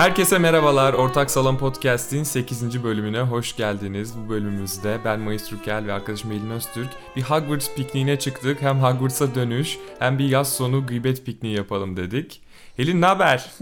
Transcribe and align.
Herkese 0.00 0.38
merhabalar. 0.38 0.94
Ortak 0.94 1.30
Salon 1.30 1.56
Podcast'in 1.56 2.22
8. 2.22 2.84
bölümüne 2.84 3.20
hoş 3.20 3.56
geldiniz. 3.56 4.14
Bu 4.16 4.28
bölümümüzde 4.30 4.98
ben 5.04 5.20
Mayıs 5.20 5.48
Türkel 5.48 5.86
ve 5.86 5.92
arkadaşım 5.92 6.32
Elin 6.32 6.50
Öztürk 6.50 6.88
bir 7.16 7.22
Hogwarts 7.22 7.74
pikniğine 7.74 8.18
çıktık. 8.18 8.62
Hem 8.62 8.82
Hogwarts'a 8.82 9.34
dönüş 9.34 9.78
hem 9.98 10.18
bir 10.18 10.24
yaz 10.24 10.52
sonu 10.52 10.86
gıybet 10.86 11.26
pikniği 11.26 11.56
yapalım 11.56 11.96
dedik. 11.96 12.40
Helin 12.76 13.00
ne 13.00 13.06
haber? 13.06 13.50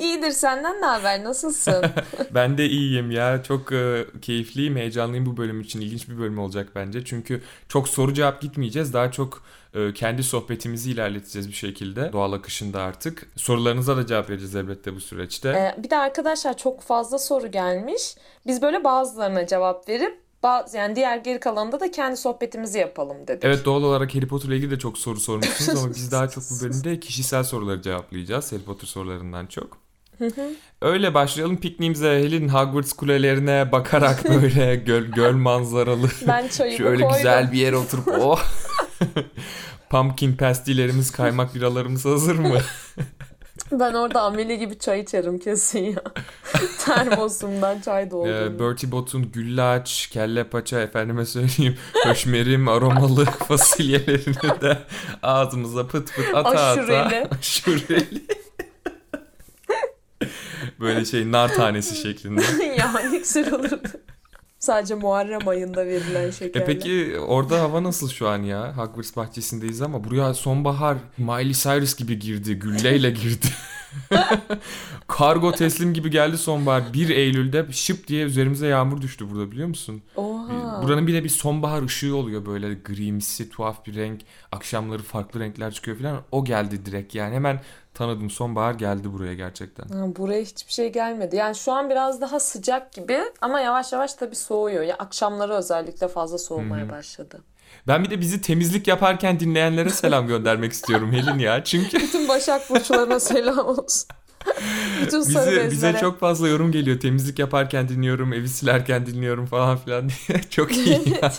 İyidir 0.00 0.30
senden 0.30 0.80
ne 0.80 0.86
haber? 0.86 1.24
Nasılsın? 1.24 1.84
ben 2.34 2.58
de 2.58 2.66
iyiyim 2.66 3.10
ya. 3.10 3.42
Çok 3.42 3.72
e, 3.72 4.06
keyifliyim, 4.22 4.76
heyecanlıyım 4.76 5.26
bu 5.26 5.36
bölüm 5.36 5.60
için. 5.60 5.80
İlginç 5.80 6.08
bir 6.08 6.18
bölüm 6.18 6.38
olacak 6.38 6.68
bence. 6.74 7.04
Çünkü 7.04 7.42
çok 7.68 7.88
soru 7.88 8.14
cevap 8.14 8.40
gitmeyeceğiz. 8.40 8.94
Daha 8.94 9.10
çok 9.10 9.42
e, 9.74 9.92
kendi 9.92 10.22
sohbetimizi 10.22 10.90
ilerleteceğiz 10.90 11.48
bir 11.48 11.54
şekilde. 11.54 12.12
Doğal 12.12 12.32
akışında 12.32 12.82
artık. 12.82 13.26
Sorularınıza 13.36 13.96
da 13.96 14.06
cevap 14.06 14.30
vereceğiz 14.30 14.56
elbette 14.56 14.94
bu 14.94 15.00
süreçte. 15.00 15.48
Ee, 15.48 15.82
bir 15.82 15.90
de 15.90 15.96
arkadaşlar 15.96 16.56
çok 16.56 16.82
fazla 16.82 17.18
soru 17.18 17.50
gelmiş. 17.50 18.14
Biz 18.46 18.62
böyle 18.62 18.84
bazılarına 18.84 19.46
cevap 19.46 19.88
verip 19.88 20.29
bazı 20.42 20.76
yani 20.76 20.96
diğer 20.96 21.16
geri 21.16 21.40
kalanında 21.40 21.80
da 21.80 21.90
kendi 21.90 22.16
sohbetimizi 22.16 22.78
yapalım 22.78 23.26
dedik. 23.26 23.44
Evet 23.44 23.64
doğal 23.64 23.82
olarak 23.82 24.14
Harry 24.14 24.26
Potter 24.26 24.48
ile 24.48 24.56
ilgili 24.56 24.70
de 24.70 24.78
çok 24.78 24.98
soru 24.98 25.20
sormuşsunuz 25.20 25.84
ama 25.84 25.94
biz 25.94 26.12
daha 26.12 26.28
çok 26.28 26.44
bu 26.50 26.60
bölümde 26.64 27.00
kişisel 27.00 27.44
soruları 27.44 27.82
cevaplayacağız. 27.82 28.52
Harry 28.52 28.62
Potter 28.62 28.86
sorularından 28.86 29.46
çok. 29.46 29.78
Öyle 30.82 31.14
başlayalım 31.14 31.56
pikniğimize. 31.56 32.08
Helin 32.08 32.48
Hogwarts 32.48 32.92
kulelerine 32.92 33.72
bakarak 33.72 34.24
böyle 34.28 34.76
göl, 34.76 35.02
göl 35.04 35.34
manzaralı. 35.34 36.08
Ben 36.26 36.48
Şöyle 36.48 36.76
koydum. 36.84 37.08
güzel 37.16 37.52
bir 37.52 37.58
yere 37.58 37.76
oturup 37.76 38.08
oh. 38.08 38.42
Pumpkin 39.90 40.36
pastilerimiz, 40.36 41.10
kaymak 41.10 41.54
biralarımız 41.54 42.04
hazır 42.04 42.36
mı? 42.38 42.58
Ben 43.72 43.94
orada 43.94 44.22
ameli 44.22 44.58
gibi 44.58 44.78
çay 44.78 45.00
içerim 45.00 45.38
kesin 45.38 45.84
ya. 45.84 46.02
Termosumdan 46.84 47.80
çay 47.80 48.10
doldurdum. 48.10 48.56
Ee, 48.56 48.58
Bertie 48.60 48.90
Bott'un 48.92 49.32
güllaç, 49.32 50.06
kelle 50.12 50.44
paça, 50.44 50.80
efendime 50.80 51.26
söyleyeyim, 51.26 51.76
höşmerim, 52.04 52.68
aromalı 52.68 53.24
fasulyelerini 53.48 54.60
de 54.60 54.78
ağzımıza 55.22 55.86
pıt 55.86 56.14
pıt 56.14 56.34
ata 56.34 56.48
ata. 56.48 56.58
Aşureli. 56.60 57.28
Aşureli. 57.40 58.22
Böyle 60.80 61.04
şey 61.04 61.32
nar 61.32 61.54
tanesi 61.54 61.96
şeklinde. 61.96 62.42
yani 62.78 63.18
güzel 63.18 63.54
olurdu. 63.54 63.88
Sadece 64.60 64.94
Muharrem 64.94 65.48
ayında 65.48 65.86
verilen 65.86 66.28
E 66.28 66.32
şekerler. 66.32 66.66
peki 66.66 67.18
orada 67.18 67.60
hava 67.60 67.82
nasıl 67.82 68.08
şu 68.08 68.28
an 68.28 68.42
ya? 68.42 68.76
Hogwarts 68.76 69.16
bahçesindeyiz 69.16 69.82
ama 69.82 70.04
buraya 70.04 70.34
sonbahar 70.34 70.96
Miley 71.18 71.52
Cyrus 71.52 71.96
gibi 71.96 72.18
girdi. 72.18 72.54
Gülleyle 72.54 73.10
girdi. 73.10 73.46
Kargo 75.08 75.52
teslim 75.52 75.94
gibi 75.94 76.10
geldi 76.10 76.38
sonbahar. 76.38 76.92
1 76.92 77.08
Eylül'de 77.08 77.66
şıp 77.72 78.06
diye 78.08 78.24
üzerimize 78.24 78.66
yağmur 78.66 79.00
düştü 79.02 79.30
burada 79.30 79.50
biliyor 79.50 79.68
musun? 79.68 80.02
Oha. 80.16 80.82
Buranın 80.82 81.06
bir 81.06 81.14
de 81.14 81.24
bir 81.24 81.28
sonbahar 81.28 81.82
ışığı 81.82 82.16
oluyor 82.16 82.46
böyle 82.46 82.74
grimsi 82.74 83.50
tuhaf 83.50 83.86
bir 83.86 83.94
renk. 83.94 84.20
Akşamları 84.52 85.02
farklı 85.02 85.40
renkler 85.40 85.70
çıkıyor 85.72 85.98
falan. 85.98 86.22
O 86.32 86.44
geldi 86.44 86.86
direkt 86.86 87.14
yani 87.14 87.34
hemen 87.34 87.60
tanıdım 88.00 88.30
sonbahar 88.30 88.74
geldi 88.74 89.12
buraya 89.12 89.34
gerçekten. 89.34 89.88
Ha, 89.88 90.16
buraya 90.16 90.42
hiçbir 90.42 90.72
şey 90.72 90.92
gelmedi. 90.92 91.36
Yani 91.36 91.54
şu 91.54 91.72
an 91.72 91.90
biraz 91.90 92.20
daha 92.20 92.40
sıcak 92.40 92.92
gibi 92.92 93.18
ama 93.40 93.60
yavaş 93.60 93.92
yavaş 93.92 94.14
tabii 94.14 94.36
soğuyor. 94.36 94.82
Ya 94.82 94.94
akşamları 94.94 95.52
özellikle 95.52 96.08
fazla 96.08 96.38
soğumaya 96.38 96.88
başladı. 96.90 97.40
Ben 97.88 98.04
bir 98.04 98.10
de 98.10 98.20
bizi 98.20 98.40
temizlik 98.40 98.88
yaparken 98.88 99.40
dinleyenlere 99.40 99.90
selam 99.90 100.26
göndermek 100.26 100.72
istiyorum 100.72 101.12
Helin 101.12 101.38
ya. 101.38 101.64
Çünkü 101.64 102.00
Bütün 102.00 102.28
Başak 102.28 102.70
burçlarına 102.70 103.20
selam 103.30 103.66
olsun. 103.66 104.08
Bütün 105.02 105.20
bize, 105.20 105.40
bezlere. 105.40 105.70
bize 105.70 105.96
çok 106.00 106.20
fazla 106.20 106.48
yorum 106.48 106.72
geliyor. 106.72 107.00
Temizlik 107.00 107.38
yaparken 107.38 107.88
dinliyorum, 107.88 108.32
evi 108.32 108.48
silerken 108.48 109.06
dinliyorum 109.06 109.46
falan 109.46 109.76
filan 109.76 110.08
diye. 110.08 110.40
çok 110.50 110.76
iyi 110.76 111.02
ya. 111.22 111.32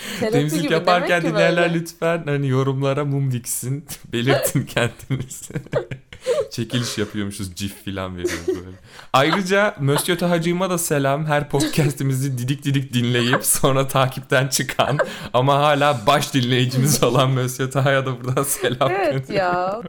Temizlik 0.20 0.70
yaparken 0.70 1.22
dinleyenler 1.22 1.62
böyle. 1.62 1.74
lütfen 1.80 2.22
hani 2.26 2.48
yorumlara 2.48 3.04
mum 3.04 3.30
diksin. 3.32 3.84
Belirtin 4.12 4.62
kendinizi. 4.62 5.54
Çekiliş 6.50 6.98
yapıyormuşuz 6.98 7.54
cif 7.54 7.84
filan 7.84 8.16
veriyoruz 8.16 8.48
böyle. 8.48 8.76
Ayrıca 9.12 9.74
Mösyö 9.80 10.16
Tahacığıma 10.18 10.70
da 10.70 10.78
selam. 10.78 11.26
Her 11.26 11.48
podcastimizi 11.48 12.38
didik 12.38 12.64
didik 12.64 12.92
dinleyip 12.94 13.46
sonra 13.46 13.88
takipten 13.88 14.48
çıkan 14.48 14.98
ama 15.32 15.54
hala 15.58 16.00
baş 16.06 16.34
dinleyicimiz 16.34 17.02
olan 17.02 17.30
Mösyö 17.30 17.70
Taha'ya 17.70 18.06
da 18.06 18.24
buradan 18.24 18.42
selam 18.42 18.90
Evet 18.90 19.12
gönderiyorum. 19.12 19.32
ya. 19.36 19.82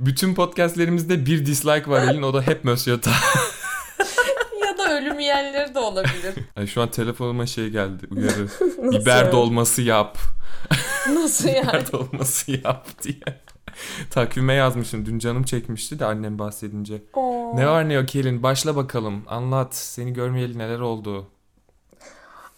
Bütün 0.00 0.34
podcastlerimizde 0.34 1.26
bir 1.26 1.46
dislike 1.46 1.90
var 1.90 2.02
Elin 2.02 2.22
o 2.22 2.34
da 2.34 2.42
hep 2.42 2.64
Mösyö 2.64 3.00
Taha. 3.00 3.40
Ölüm 5.00 5.20
yiyenleri 5.20 5.74
de 5.74 5.78
olabilir. 5.78 6.34
Ay 6.56 6.66
şu 6.66 6.82
an 6.82 6.90
telefonuma 6.90 7.46
şey 7.46 7.68
geldi 7.68 8.06
uyarı. 8.10 8.46
Biber 8.78 9.22
yani? 9.24 9.32
dolması 9.32 9.82
yap. 9.82 10.18
Nasıl 11.14 11.48
yani? 11.48 11.68
Biber 11.68 11.92
dolması 11.92 12.50
yap 12.50 12.86
diye. 13.02 13.40
Takvime 14.10 14.54
yazmışım. 14.54 15.06
Dün 15.06 15.18
canım 15.18 15.42
çekmişti 15.42 15.98
de 15.98 16.04
annem 16.04 16.38
bahsedince. 16.38 17.02
Oo. 17.14 17.56
Ne 17.56 17.66
var 17.68 17.88
ne 17.88 17.92
yok 17.92 18.16
Elin? 18.16 18.42
Başla 18.42 18.76
bakalım. 18.76 19.24
Anlat. 19.28 19.74
Seni 19.74 20.12
görmeyeli 20.12 20.58
neler 20.58 20.80
oldu? 20.80 21.26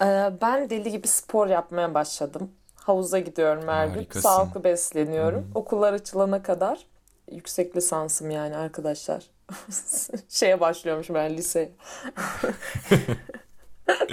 Ee, 0.03 0.33
ben 0.43 0.71
deli 0.71 0.91
gibi 0.91 1.09
spor 1.09 1.47
yapmaya 1.47 1.95
başladım. 1.95 2.51
Havuza 2.75 3.19
gidiyorum 3.19 3.69
her 3.69 3.87
gün. 3.87 4.21
Sağlıklı 4.21 4.65
besleniyorum. 4.65 5.51
Okullar 5.55 5.93
açılana 5.93 6.43
kadar 6.43 6.87
yüksek 7.33 7.77
lisansım 7.77 8.31
yani 8.31 8.57
arkadaşlar. 8.57 9.23
Şeye 10.29 10.61
başlıyormuş 10.61 11.11
ben 11.11 11.37
lise. 11.37 11.73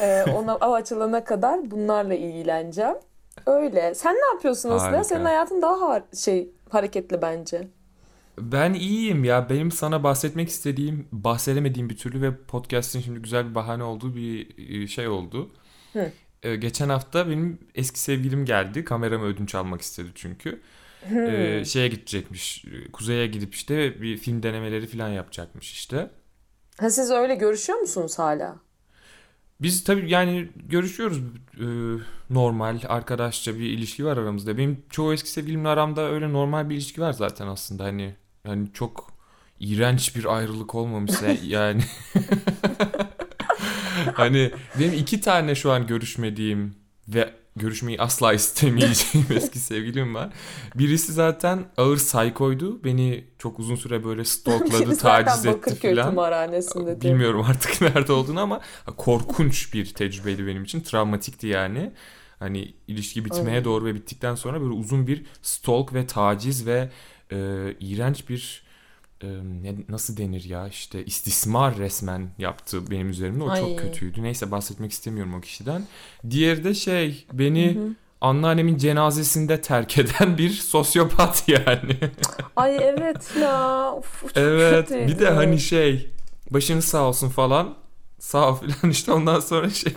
ee, 0.00 0.24
ona 0.34 0.56
o 0.56 0.74
açılana 0.74 1.24
kadar 1.24 1.70
bunlarla 1.70 2.14
ilgileneceğim. 2.14 2.96
Öyle. 3.46 3.94
Sen 3.94 4.14
ne 4.14 4.34
yapıyorsun 4.34 4.70
aslında? 4.70 5.04
Senin 5.04 5.24
hayatın 5.24 5.62
daha 5.62 5.74
har- 5.74 6.24
şey 6.24 6.50
hareketli 6.68 7.22
bence. 7.22 7.68
Ben 8.38 8.74
iyiyim 8.74 9.24
ya. 9.24 9.50
Benim 9.50 9.70
sana 9.70 10.02
bahsetmek 10.02 10.48
istediğim, 10.48 11.08
bahsedemediğim 11.12 11.90
bir 11.90 11.96
türlü 11.96 12.22
ve 12.22 12.36
podcast'in 12.36 13.00
şimdi 13.00 13.20
güzel 13.20 13.50
bir 13.50 13.54
bahane 13.54 13.82
olduğu 13.82 14.16
bir 14.16 14.48
e, 14.82 14.86
şey 14.86 15.08
oldu. 15.08 15.50
Hı. 15.92 16.12
Ee, 16.42 16.56
geçen 16.56 16.88
hafta 16.88 17.28
benim 17.28 17.58
eski 17.74 18.00
sevgilim 18.00 18.44
geldi. 18.44 18.84
Kameramı 18.84 19.24
ödünç 19.24 19.54
almak 19.54 19.80
istedi 19.80 20.08
çünkü. 20.14 20.60
Ee, 21.10 21.62
şeye 21.66 21.88
gidecekmiş. 21.88 22.64
Kuzey'e 22.92 23.26
gidip 23.26 23.54
işte 23.54 24.02
bir 24.02 24.16
film 24.16 24.42
denemeleri 24.42 24.86
falan 24.86 25.08
yapacakmış 25.08 25.72
işte. 25.72 26.10
Ha 26.80 26.90
siz 26.90 27.10
öyle 27.10 27.34
görüşüyor 27.34 27.78
musunuz 27.78 28.18
hala? 28.18 28.56
Biz 29.60 29.84
tabii 29.84 30.10
yani 30.10 30.48
görüşüyoruz 30.68 31.18
e, 31.18 31.66
normal 32.30 32.78
arkadaşça 32.88 33.54
bir 33.54 33.64
ilişki 33.64 34.04
var 34.04 34.16
aramızda. 34.16 34.58
Benim 34.58 34.82
çoğu 34.90 35.12
eski 35.12 35.30
sevgilimle 35.30 35.68
aramda 35.68 36.10
öyle 36.10 36.32
normal 36.32 36.70
bir 36.70 36.74
ilişki 36.74 37.00
var 37.00 37.12
zaten 37.12 37.46
aslında 37.46 37.84
hani 37.84 38.14
yani 38.44 38.68
çok 38.72 39.12
iğrenç 39.60 40.16
bir 40.16 40.36
ayrılık 40.36 40.74
olmamışsa 40.74 41.26
yani 41.44 41.82
hani 44.14 44.50
benim 44.78 44.92
iki 44.92 45.20
tane 45.20 45.54
şu 45.54 45.72
an 45.72 45.86
görüşmediğim 45.86 46.74
ve 47.08 47.34
görüşmeyi 47.56 48.00
asla 48.00 48.32
istemeyeceğim 48.34 49.26
eski 49.30 49.58
sevgilim 49.58 50.14
var. 50.14 50.32
Birisi 50.74 51.12
zaten 51.12 51.64
ağır 51.76 51.96
saykoydu. 51.96 52.84
Beni 52.84 53.24
çok 53.38 53.58
uzun 53.58 53.76
süre 53.76 54.04
böyle 54.04 54.24
stalkladı, 54.24 54.96
taciz 54.98 55.46
etti 55.46 55.74
filan. 55.74 56.06
Bilmiyorum 57.10 57.46
artık 57.48 57.80
nerede 57.94 58.12
olduğunu 58.12 58.40
ama 58.40 58.60
korkunç 58.96 59.74
bir 59.74 59.94
tecrübeydi 59.94 60.46
benim 60.46 60.64
için. 60.64 60.80
Travmatikti 60.80 61.46
yani. 61.46 61.92
Hani 62.38 62.74
ilişki 62.88 63.24
bitmeye 63.24 63.58
Ay. 63.58 63.64
doğru 63.64 63.84
ve 63.84 63.94
bittikten 63.94 64.34
sonra 64.34 64.60
böyle 64.60 64.72
uzun 64.72 65.06
bir 65.06 65.24
stalk 65.42 65.94
ve 65.94 66.06
taciz 66.06 66.66
ve 66.66 66.90
e, 67.32 67.36
iğrenç 67.80 68.28
bir 68.28 68.69
ne, 69.28 69.74
nasıl 69.88 70.16
denir 70.16 70.44
ya 70.44 70.68
işte 70.68 71.04
istismar 71.04 71.76
resmen 71.78 72.28
yaptı 72.38 72.90
benim 72.90 73.08
üzerimde. 73.10 73.44
O 73.44 73.48
Ay. 73.50 73.60
çok 73.60 73.78
kötüydü. 73.78 74.22
Neyse 74.22 74.50
bahsetmek 74.50 74.92
istemiyorum 74.92 75.34
o 75.34 75.40
kişiden. 75.40 75.82
Diğeri 76.30 76.64
de 76.64 76.74
şey 76.74 77.26
beni 77.32 77.78
anneannemin 78.20 78.76
cenazesinde 78.76 79.60
terk 79.60 79.98
eden 79.98 80.38
bir 80.38 80.50
sosyopat 80.50 81.48
yani. 81.48 81.96
Ay 82.56 82.76
evet 82.82 83.30
ya. 83.40 83.92
Of, 83.92 84.20
çok 84.22 84.30
Evet 84.36 84.88
kötüydü. 84.88 85.08
bir 85.12 85.18
de 85.18 85.30
hani 85.30 85.60
şey 85.60 86.10
başınız 86.50 86.84
sağ 86.84 87.02
olsun 87.02 87.28
falan 87.28 87.74
sağ 88.18 88.50
ol 88.50 88.54
falan 88.54 88.90
işte 88.90 89.12
ondan 89.12 89.40
sonra 89.40 89.70
şey 89.70 89.92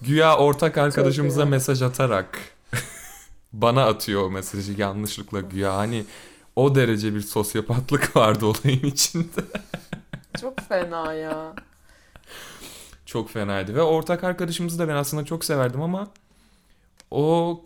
güya 0.00 0.36
ortak 0.36 0.78
arkadaşımıza 0.78 1.44
mesaj 1.44 1.82
atarak 1.82 2.38
bana 3.52 3.86
atıyor 3.86 4.22
o 4.22 4.30
mesajı 4.30 4.72
yanlışlıkla 4.80 5.40
güya 5.40 5.76
hani 5.76 6.04
o 6.56 6.74
derece 6.74 7.14
bir 7.14 7.20
sosyopatlık 7.20 8.16
vardı 8.16 8.46
olayın 8.46 8.82
içinde. 8.86 9.40
Çok 10.40 10.60
fena 10.60 11.12
ya. 11.12 11.54
Çok 13.06 13.30
fenaydı 13.30 13.74
ve 13.74 13.82
ortak 13.82 14.24
arkadaşımızı 14.24 14.78
da 14.78 14.88
ben 14.88 14.94
aslında 14.94 15.24
çok 15.24 15.44
severdim 15.44 15.82
ama 15.82 16.08
o 17.10 17.60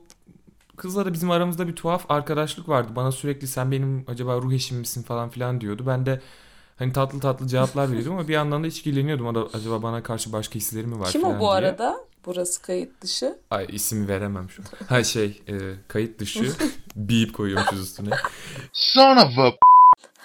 kızla 0.76 1.06
da 1.06 1.12
bizim 1.12 1.30
aramızda 1.30 1.68
bir 1.68 1.76
tuhaf 1.76 2.10
arkadaşlık 2.10 2.68
vardı. 2.68 2.92
Bana 2.96 3.12
sürekli 3.12 3.46
sen 3.46 3.70
benim 3.70 4.04
acaba 4.08 4.36
ruh 4.36 4.52
eşim 4.52 4.78
misin 4.78 5.02
falan 5.02 5.28
filan 5.28 5.60
diyordu. 5.60 5.84
Ben 5.86 6.06
de 6.06 6.20
hani 6.78 6.92
tatlı 6.92 7.20
tatlı 7.20 7.46
cevaplar 7.46 7.88
veriyordum 7.90 8.12
ama 8.12 8.28
bir 8.28 8.32
yandan 8.32 8.62
da 8.62 8.66
da 9.34 9.48
acaba 9.54 9.82
bana 9.82 10.02
karşı 10.02 10.32
başka 10.32 10.54
hisleri 10.54 10.86
mi 10.86 11.00
var 11.00 11.10
Kim 11.10 11.22
falan 11.22 11.36
o 11.36 11.40
bu 11.40 11.40
diye. 11.40 11.50
arada? 11.50 11.96
Burası 12.26 12.62
kayıt 12.62 13.00
dışı. 13.00 13.38
Ay 13.50 13.66
ismi 13.72 14.08
veremem 14.08 14.50
şu 14.50 14.62
an. 14.62 14.86
Ha 14.86 15.04
şey 15.04 15.42
e, 15.48 15.54
kayıt 15.88 16.18
dışı 16.18 16.52
bip 16.96 17.34
koyuyormuşuz 17.34 17.80
üstüne. 17.80 18.10
Son 18.72 19.16
of 19.16 19.38
a 19.38 19.52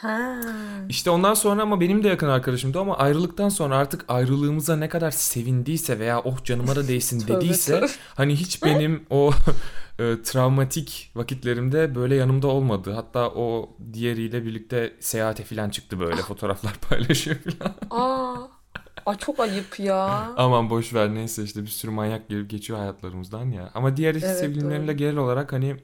Ha. 0.01 0.41
İşte 0.89 1.09
ondan 1.09 1.33
sonra 1.33 1.61
ama 1.61 1.81
benim 1.81 2.03
de 2.03 2.07
yakın 2.07 2.27
arkadaşımdı 2.27 2.79
ama 2.79 2.97
ayrılıktan 2.97 3.49
sonra 3.49 3.77
artık 3.77 4.05
ayrılığımıza 4.07 4.75
ne 4.75 4.89
kadar 4.89 5.11
sevindiyse 5.11 5.99
veya 5.99 6.19
oh 6.19 6.43
canıma 6.43 6.75
da 6.75 6.87
değsin 6.87 7.23
dediyse 7.27 7.87
hani 8.15 8.35
hiç 8.35 8.63
benim 8.63 9.05
o 9.09 9.31
e, 9.99 10.21
travmatik 10.23 11.11
vakitlerimde 11.15 11.95
böyle 11.95 12.15
yanımda 12.15 12.47
olmadı. 12.47 12.91
Hatta 12.91 13.29
o 13.29 13.69
diğeriyle 13.93 14.45
birlikte 14.45 14.93
seyahate 14.99 15.43
falan 15.43 15.69
çıktı 15.69 15.99
böyle 15.99 16.21
fotoğraflar 16.21 16.73
paylaşıyor 16.89 17.37
falan. 17.37 17.75
Aa. 17.89 18.60
Ay 19.05 19.17
çok 19.17 19.39
ayıp 19.39 19.79
ya. 19.79 20.05
Aman 20.37 20.69
boş 20.69 20.93
ver 20.93 21.13
neyse 21.15 21.43
işte 21.43 21.61
bir 21.61 21.67
sürü 21.67 21.91
manyak 21.91 22.29
gelip 22.29 22.49
geçiyor 22.49 22.79
hayatlarımızdan 22.79 23.51
ya. 23.51 23.71
Ama 23.73 23.97
diğer 23.97 24.15
Evet, 24.15 24.39
sevgilimlerimle 24.39 24.87
doğru. 24.87 24.97
genel 24.97 25.17
olarak 25.17 25.53
hani 25.53 25.75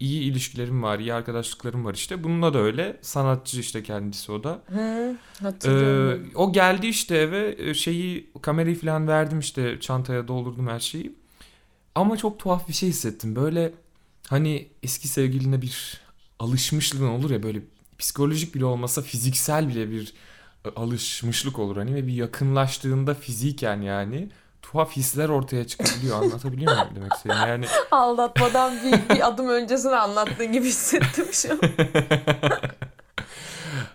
iyi 0.00 0.22
ilişkilerim 0.22 0.82
var, 0.82 0.98
iyi 0.98 1.14
arkadaşlıklarım 1.14 1.84
var 1.84 1.94
işte. 1.94 2.24
Bununla 2.24 2.54
da 2.54 2.58
öyle. 2.58 2.96
Sanatçı 3.02 3.60
işte 3.60 3.82
kendisi 3.82 4.32
o 4.32 4.44
da. 4.44 4.62
Hı, 4.66 4.78
Ee, 4.80 5.16
hatırlıyorum. 5.42 6.30
o 6.34 6.52
geldi 6.52 6.86
işte 6.86 7.16
eve 7.16 7.54
e, 7.58 7.74
şeyi 7.74 8.30
kamerayı 8.42 8.80
falan 8.80 9.08
verdim 9.08 9.38
işte 9.38 9.80
çantaya 9.80 10.28
doldurdum 10.28 10.66
her 10.68 10.80
şeyi. 10.80 11.14
Ama 11.94 12.16
çok 12.16 12.38
tuhaf 12.38 12.68
bir 12.68 12.72
şey 12.72 12.88
hissettim. 12.88 13.36
Böyle 13.36 13.72
hani 14.28 14.68
eski 14.82 15.08
sevgiline 15.08 15.62
bir 15.62 16.00
alışmışlığın 16.38 17.08
olur 17.08 17.30
ya 17.30 17.42
böyle 17.42 17.60
psikolojik 17.98 18.54
bile 18.54 18.64
olmasa 18.64 19.02
fiziksel 19.02 19.68
bile 19.68 19.90
bir 19.90 20.14
alışmışlık 20.76 21.58
olur 21.58 21.76
hani 21.76 21.94
ve 21.94 22.06
bir 22.06 22.12
yakınlaştığında 22.12 23.14
fiziken 23.14 23.80
yani 23.80 24.28
tuhaf 24.62 24.96
hisler 24.96 25.28
ortaya 25.28 25.66
çıkabiliyor. 25.66 26.22
Anlatabiliyor 26.22 26.72
muyum 26.72 26.88
demek 26.94 27.12
istediğim? 27.12 27.40
Yani 27.40 27.66
Aldatmadan 27.90 28.76
bir, 28.84 29.14
bir 29.14 29.28
adım 29.28 29.48
öncesini 29.48 29.96
anlattığın 29.96 30.52
gibi 30.52 30.66
hissettim 30.66 31.26
şu 31.32 31.52
an. 31.52 31.60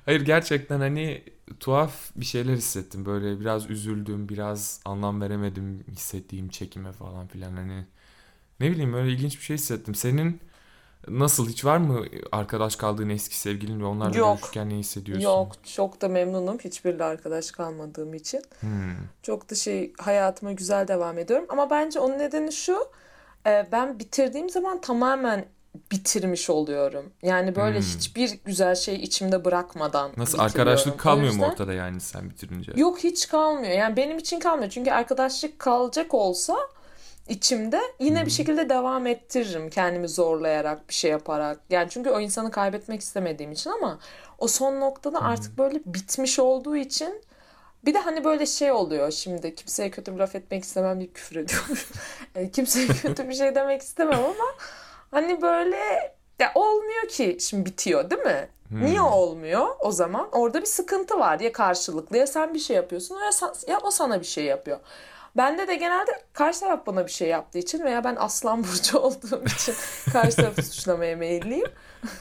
Hayır 0.06 0.22
gerçekten 0.22 0.80
hani 0.80 1.24
tuhaf 1.60 2.12
bir 2.16 2.26
şeyler 2.26 2.54
hissettim. 2.54 3.06
Böyle 3.06 3.40
biraz 3.40 3.70
üzüldüm, 3.70 4.30
biraz 4.30 4.82
anlam 4.86 5.22
veremedim 5.22 5.84
hissettiğim 5.92 6.50
çekime 6.50 6.92
falan 6.92 7.28
filan 7.28 7.56
hani. 7.56 7.86
Ne 8.60 8.72
bileyim 8.72 8.94
öyle 8.94 9.12
ilginç 9.12 9.38
bir 9.38 9.44
şey 9.44 9.58
hissettim. 9.58 9.96
Senin 9.96 10.42
nasıl 11.08 11.50
hiç 11.50 11.66
var 11.66 11.78
mı 11.78 12.06
arkadaş 12.32 12.76
kaldığın 12.76 13.10
eski 13.10 13.38
sevgilin 13.40 13.80
ve 13.80 13.86
onlarla 13.86 14.18
Yok. 14.18 14.38
görüşürken 14.38 14.70
ne 14.70 14.76
hissediyorsun? 14.76 15.24
Yok 15.24 15.52
çok 15.76 16.02
da 16.02 16.08
memnunum 16.08 16.58
hiçbiriyle 16.58 17.04
arkadaş 17.04 17.52
kalmadığım 17.52 18.14
için. 18.14 18.42
Hmm. 18.60 18.94
Çok 19.24 19.50
da 19.52 19.56
şey 19.56 19.94
hayatıma 20.00 20.52
güzel 20.52 20.88
devam 20.88 21.18
ediyorum. 21.18 21.46
Ama 21.50 21.70
bence 21.70 22.00
onun 22.00 22.20
nedeni 22.20 22.52
şu. 22.52 22.78
e, 23.48 23.68
Ben 23.72 24.00
bitirdiğim 24.00 24.50
zaman 24.50 24.82
tamamen 24.82 25.46
bitirmiş 25.92 26.50
oluyorum. 26.50 27.06
Yani 27.22 27.56
böyle 27.56 27.78
Hmm. 27.80 27.86
hiçbir 27.86 28.40
güzel 28.46 28.76
şey 28.76 28.96
içimde 28.96 29.46
bırakmadan 29.46 30.12
Nasıl 30.18 30.40
arkadaşlık 30.40 31.00
kalmıyor 31.00 31.28
mu 31.28 31.34
yüzden- 31.34 31.50
ortada 31.52 31.74
yani 31.74 32.00
sen 32.00 32.30
bitirince? 32.30 32.72
Yok 32.76 33.00
hiç 33.00 33.28
kalmıyor. 33.28 33.74
Yani 33.74 33.96
benim 33.98 34.18
için 34.18 34.40
kalmıyor. 34.40 34.70
Çünkü 34.70 34.92
arkadaşlık 34.92 35.60
kalacak 35.60 36.14
olsa 36.14 36.56
içimde 37.30 37.82
yine 38.00 38.26
bir 38.26 38.32
şekilde 38.32 38.70
devam 38.70 39.08
ettiririm 39.08 39.70
kendimi 39.70 40.10
zorlayarak 40.10 40.90
bir 40.90 40.94
şey 40.94 41.12
yaparak. 41.12 41.60
Yani 41.70 41.90
çünkü 41.90 42.10
o 42.10 42.20
insanı 42.20 42.52
kaybetmek 42.52 43.02
istemediğim 43.02 43.52
için 43.52 43.70
ama 43.70 44.00
o 44.38 44.48
son 44.48 44.80
noktada 44.80 45.22
artık 45.22 45.58
böyle 45.58 45.80
bitmiş 45.86 46.40
olduğu 46.40 46.76
için 46.76 47.22
bir 47.86 47.94
de 47.94 48.00
hani 48.00 48.24
böyle 48.24 48.46
şey 48.46 48.72
oluyor 48.72 49.12
şimdi 49.12 49.56
kimseye 49.56 49.92
kötü 49.92 50.14
bir 50.14 50.20
laf 50.20 50.36
etmek 50.36 50.64
istemem 50.64 51.00
diye 51.00 51.10
küfür 51.10 51.36
ediyorum. 51.36 51.78
E, 52.36 52.52
kimseye 52.52 52.88
kötü 53.02 53.30
bir 53.30 53.34
şey 53.34 53.56
demek 53.56 53.82
istemem 53.82 54.20
ama 54.20 54.46
hani 55.12 55.42
böyle 55.42 55.78
ya 56.40 56.52
olmuyor 56.56 57.08
ki 57.08 57.38
şimdi 57.40 57.66
bitiyor 57.66 58.10
değil 58.10 58.22
mi? 58.22 58.50
Niye 58.72 59.02
olmuyor 59.02 59.68
o 59.80 59.92
zaman? 59.92 60.30
Orada 60.32 60.62
bir 60.62 60.66
sıkıntı 60.66 61.20
var 61.20 61.40
ya 61.40 61.52
karşılıklı 61.52 62.18
ya 62.18 62.28
sen 62.28 62.54
bir 62.54 62.60
şey 62.60 62.76
yapıyorsun 62.76 63.16
ya, 63.16 63.30
ya 63.68 63.80
o 63.84 63.92
sana 63.92 64.20
bir 64.20 64.26
şey 64.26 64.46
yapıyor. 64.46 64.80
Bende 65.38 65.68
de 65.68 65.76
genelde 65.76 66.12
karşı 66.34 66.60
taraf 66.60 66.88
bana 66.88 67.06
bir 67.06 67.12
şey 67.12 67.28
yaptığı 67.28 67.60
için 67.60 67.84
veya 67.84 68.04
ben 68.04 68.16
aslan 68.20 68.64
burcu 68.64 69.00
olduğum 69.00 69.44
için 69.46 69.76
karşı 70.14 70.36
tarafı 70.36 70.64
suçlamaya 70.64 71.16
meyilliyim. 71.16 71.68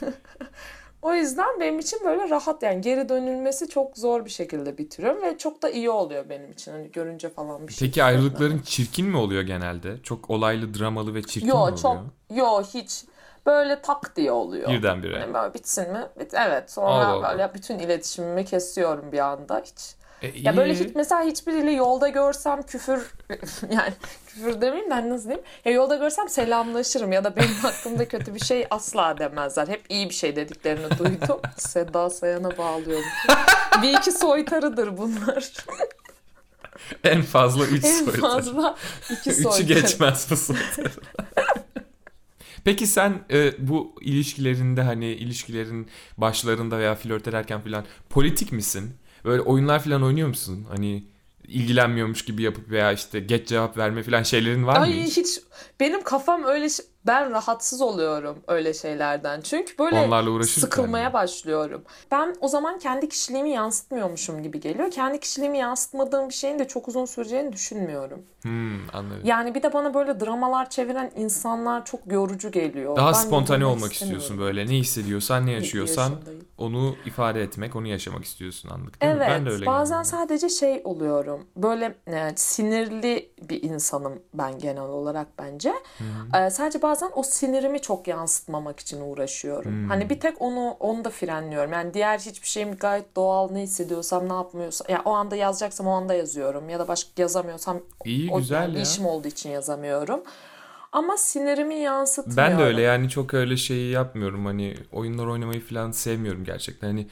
o 1.03 1.15
yüzden 1.15 1.61
benim 1.61 1.79
için 1.79 2.01
böyle 2.05 2.31
rahat 2.31 2.63
yani 2.63 2.81
geri 2.81 3.09
dönülmesi 3.09 3.69
çok 3.69 3.99
zor 3.99 4.25
bir 4.25 4.31
şekilde 4.31 4.79
bitiriyorum 4.79 5.23
ve 5.23 5.39
çok 5.39 5.63
da 5.63 5.71
iyi 5.71 5.91
oluyor 5.91 6.29
benim 6.29 6.53
için 6.53 6.73
hani 6.73 6.93
görünce 6.93 7.29
falan 7.29 7.69
bir 7.69 7.73
şey. 7.73 7.89
Peki 7.89 8.05
ayrılıkların 8.05 8.59
çirkin 8.59 9.07
mi 9.07 9.17
oluyor 9.17 9.43
genelde? 9.43 10.03
Çok 10.03 10.31
olaylı, 10.31 10.75
dramalı 10.75 11.15
ve 11.15 11.23
çirkin 11.23 11.49
mi 11.49 11.51
Yo 11.51 11.57
oluyor? 11.57 11.79
çok 11.79 11.99
yo 12.31 12.63
hiç 12.63 13.05
böyle 13.47 13.83
tak 13.83 14.17
diye 14.17 14.33
oluyor. 14.33 14.71
Birdenbire. 14.71 15.19
Yani 15.19 15.35
böyle 15.35 15.55
bitsin 15.55 15.93
mi? 15.93 16.07
Bit 16.21 16.35
evet 16.35 16.71
sonra 16.71 16.87
Allah 16.87 17.07
Allah. 17.07 17.31
böyle 17.31 17.55
bütün 17.55 17.79
iletişimimi 17.79 18.45
kesiyorum 18.45 19.13
bir 19.13 19.19
anda 19.19 19.63
hiç. 19.65 19.98
E, 20.23 20.33
Ya 20.41 20.57
böyle 20.57 20.75
hiç 20.75 20.95
mesela 20.95 21.23
hiçbiriyle 21.23 21.71
yolda 21.73 22.09
görsem 22.09 22.63
küfür 22.63 23.01
yani 23.71 23.93
küfür 24.27 24.61
demeyeyim 24.61 24.91
de 24.91 24.95
hani 24.95 25.11
nasıl 25.11 25.25
diyeyim? 25.25 25.45
Ya 25.65 25.73
yolda 25.73 25.97
görsem 25.97 26.29
selamlaşırım 26.29 27.13
ya 27.13 27.25
da 27.25 27.37
benim 27.37 27.55
hakkımda 27.63 28.09
kötü 28.09 28.35
bir 28.35 28.41
şey 28.41 28.67
asla 28.71 29.19
demezler. 29.19 29.69
Hep 29.69 29.83
iyi 29.89 30.09
bir 30.09 30.15
şey 30.15 30.37
dediklerini 30.37 30.99
duydum. 30.99 31.41
Seda 31.57 32.11
Sayan'a 32.11 32.59
bağlıyorum. 32.59 33.09
bir 33.83 33.99
iki 33.99 34.13
soytarıdır 34.13 34.99
bunlar. 34.99 35.53
En 37.05 37.23
fazla 37.23 37.67
3 37.67 37.85
en 37.85 38.05
soytarı. 38.05 38.21
fazla 38.21 38.77
iki 39.11 39.31
Üçü 39.31 39.43
soytarı. 39.43 39.63
geçmez 39.63 40.27
bu 40.31 40.37
soytarı. 40.37 40.91
Peki 42.65 42.87
sen 42.87 43.13
e, 43.31 43.69
bu 43.69 43.95
ilişkilerinde 44.01 44.83
hani 44.83 45.07
ilişkilerin 45.07 45.89
başlarında 46.17 46.79
veya 46.79 46.95
flört 46.95 47.29
ederken 47.29 47.61
falan 47.61 47.85
politik 48.11 48.53
misin? 48.53 48.95
Böyle 49.25 49.43
oyunlar 49.43 49.85
falan 49.85 50.03
oynuyor 50.03 50.29
musun? 50.29 50.67
Hani 50.69 51.05
ilgilenmiyormuş 51.49 52.25
gibi 52.25 52.43
yapıp 52.43 52.71
veya 52.71 52.93
işte 52.93 53.21
geç 53.21 53.49
cevap 53.49 53.77
verme 53.79 54.03
falan 54.03 54.23
şeylerin 54.23 54.67
var 54.67 54.77
mı 54.79 54.85
Ay 54.85 54.93
hiç? 55.03 55.17
hiç 55.17 55.41
benim 55.81 56.03
kafam 56.03 56.45
öyle 56.45 56.69
şey- 56.69 56.87
ben 57.07 57.31
rahatsız 57.31 57.81
oluyorum 57.81 58.39
öyle 58.49 58.75
şeylerden. 58.75 59.41
Çünkü 59.41 59.79
böyle 59.79 60.45
sıkılmaya 60.45 61.09
mi? 61.09 61.13
başlıyorum. 61.13 61.83
Ben 62.11 62.37
o 62.41 62.49
zaman 62.49 62.79
kendi 62.79 63.09
kişiliğimi 63.09 63.51
yansıtmıyormuşum 63.51 64.43
gibi 64.43 64.61
geliyor. 64.61 64.91
Kendi 64.91 65.21
kişiliğimi 65.21 65.59
yansıtmadığım 65.59 66.29
bir 66.29 66.35
şeyin 66.35 66.59
de 66.59 66.69
çok 66.69 66.89
uzun 66.89 67.05
süreceğini 67.05 67.53
düşünmüyorum. 67.53 68.23
Hmm, 68.43 68.91
anladım. 68.93 69.21
Yani 69.25 69.55
bir 69.55 69.63
de 69.63 69.73
bana 69.73 69.95
böyle 69.95 70.21
dramalar 70.21 70.71
çeviren 70.71 71.11
insanlar 71.17 71.85
çok 71.85 72.13
yorucu 72.13 72.51
geliyor. 72.51 72.97
Daha 72.97 73.09
Ben 73.09 73.13
spontane 73.13 73.65
olmak 73.67 73.93
istiyorsun 73.93 74.39
böyle. 74.39 74.67
Ne 74.67 74.75
hissediyorsan, 74.77 75.47
ne 75.47 75.53
yaşıyorsan 75.53 76.13
onu 76.59 76.95
ifade 77.07 77.43
etmek, 77.43 77.77
onu 77.77 77.87
yaşamak 77.87 78.25
istiyorsun 78.25 78.69
anladık 78.69 79.03
değil 79.03 79.13
mi? 79.13 79.19
Evet, 79.19 79.29
Ben 79.31 79.47
de 79.47 79.51
öyle 79.51 79.67
bazen 79.67 79.95
genelde. 79.97 80.09
sadece 80.09 80.49
şey 80.49 80.81
oluyorum. 80.85 81.47
Böyle 81.57 81.95
e, 82.07 82.33
sinirli 82.37 83.31
bir 83.49 83.63
insanım 83.63 84.19
ben 84.35 84.59
genel 84.59 84.83
olarak 84.83 85.27
bence. 85.39 85.75
E, 86.35 86.51
sadece 86.51 86.83
bazen 86.89 87.11
o 87.15 87.23
sinirimi 87.23 87.81
çok 87.81 88.09
yansıtmamak 88.09 88.81
için 88.81 89.01
uğraşıyorum. 89.01 89.73
Hmm. 89.73 89.89
Hani 89.89 90.11
bir 90.11 90.21
tek 90.21 90.43
onu 90.43 90.77
onu 90.81 91.05
da 91.05 91.11
frenliyorum. 91.11 91.73
Yani 91.73 91.95
diğer 91.95 92.19
hiçbir 92.19 92.47
şeyim 92.47 92.75
gayet 92.77 93.17
doğal 93.17 93.51
ne 93.51 93.63
hissediyorsam, 93.63 94.29
ne 94.29 94.33
yapmıyorsam. 94.33 94.87
Ya 94.91 95.03
o 95.05 95.11
anda 95.11 95.37
yazacaksam 95.37 95.87
o 95.87 95.91
anda 95.91 96.15
yazıyorum 96.15 96.69
ya 96.69 96.79
da 96.79 96.89
başka 96.89 97.11
yazamıyorsam 97.17 97.81
İyi, 98.05 98.31
o 98.33 98.39
güzel 98.39 98.63
yani 98.63 98.77
ya. 98.77 98.83
işim 98.83 99.07
olduğu 99.07 99.29
için 99.29 99.51
yazamıyorum. 99.51 100.21
Ama 100.93 101.17
sinirimi 101.17 101.75
yansıtmıyorum. 101.75 102.53
Ben 102.53 102.59
de 102.59 102.63
öyle 102.63 102.83
yani 102.83 103.09
çok 103.09 103.35
öyle 103.35 103.57
şeyi 103.57 103.91
yapmıyorum 103.91 104.47
hani 104.47 104.75
oyunlar 104.93 105.27
oynamayı 105.27 105.61
falan 105.61 105.91
sevmiyorum 105.91 106.45
gerçekten 106.45 106.87
hani 106.89 107.07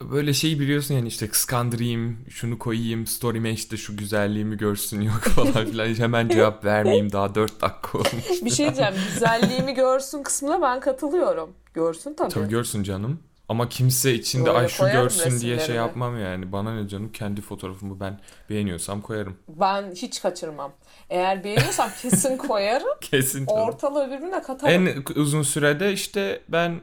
böyle 0.00 0.34
şeyi 0.34 0.60
biliyorsun 0.60 0.94
yani 0.94 1.08
işte 1.08 1.28
kıskandırayım 1.28 2.18
şunu 2.30 2.58
koyayım 2.58 3.06
story'me 3.06 3.50
işte 3.50 3.76
şu 3.76 3.96
güzelliğimi 3.96 4.56
görsün 4.56 5.00
yok 5.10 5.20
falan 5.20 5.66
filan 5.66 5.94
hemen 5.94 6.28
cevap 6.28 6.64
vermeyeyim 6.64 7.12
daha 7.12 7.34
4 7.34 7.60
dakika 7.60 7.98
olmuş. 7.98 8.44
Bir 8.44 8.50
şey 8.50 8.66
diyeceğim. 8.66 8.94
Güzelliğimi 9.14 9.74
görsün 9.74 10.22
kısmına 10.22 10.62
ben 10.62 10.80
katılıyorum. 10.80 11.50
Görsün 11.74 12.14
tabii. 12.14 12.28
Tabii 12.28 12.48
görsün 12.48 12.82
canım 12.82 13.20
ama 13.50 13.68
kimse 13.68 14.14
içinde 14.14 14.46
Böyle 14.46 14.58
ay 14.58 14.68
şu 14.68 14.84
görsün 14.92 15.40
diye 15.40 15.58
şey 15.58 15.76
yapmam 15.76 16.20
yani 16.20 16.52
bana 16.52 16.74
ne 16.74 16.88
canım 16.88 17.12
kendi 17.12 17.40
fotoğrafımı 17.40 18.00
ben 18.00 18.20
beğeniyorsam 18.50 19.00
koyarım 19.00 19.36
Ben 19.48 19.92
hiç 19.94 20.22
kaçırmam. 20.22 20.72
Eğer 21.10 21.44
beğeniyorsam 21.44 21.90
kesin 22.02 22.36
koyarım. 22.36 22.88
kesin 23.00 23.46
canım. 23.46 23.62
Ortalığı 23.62 24.10
birbirine 24.10 24.42
katarım. 24.42 24.86
En 24.86 25.20
uzun 25.20 25.42
sürede 25.42 25.92
işte 25.92 26.42
ben 26.48 26.80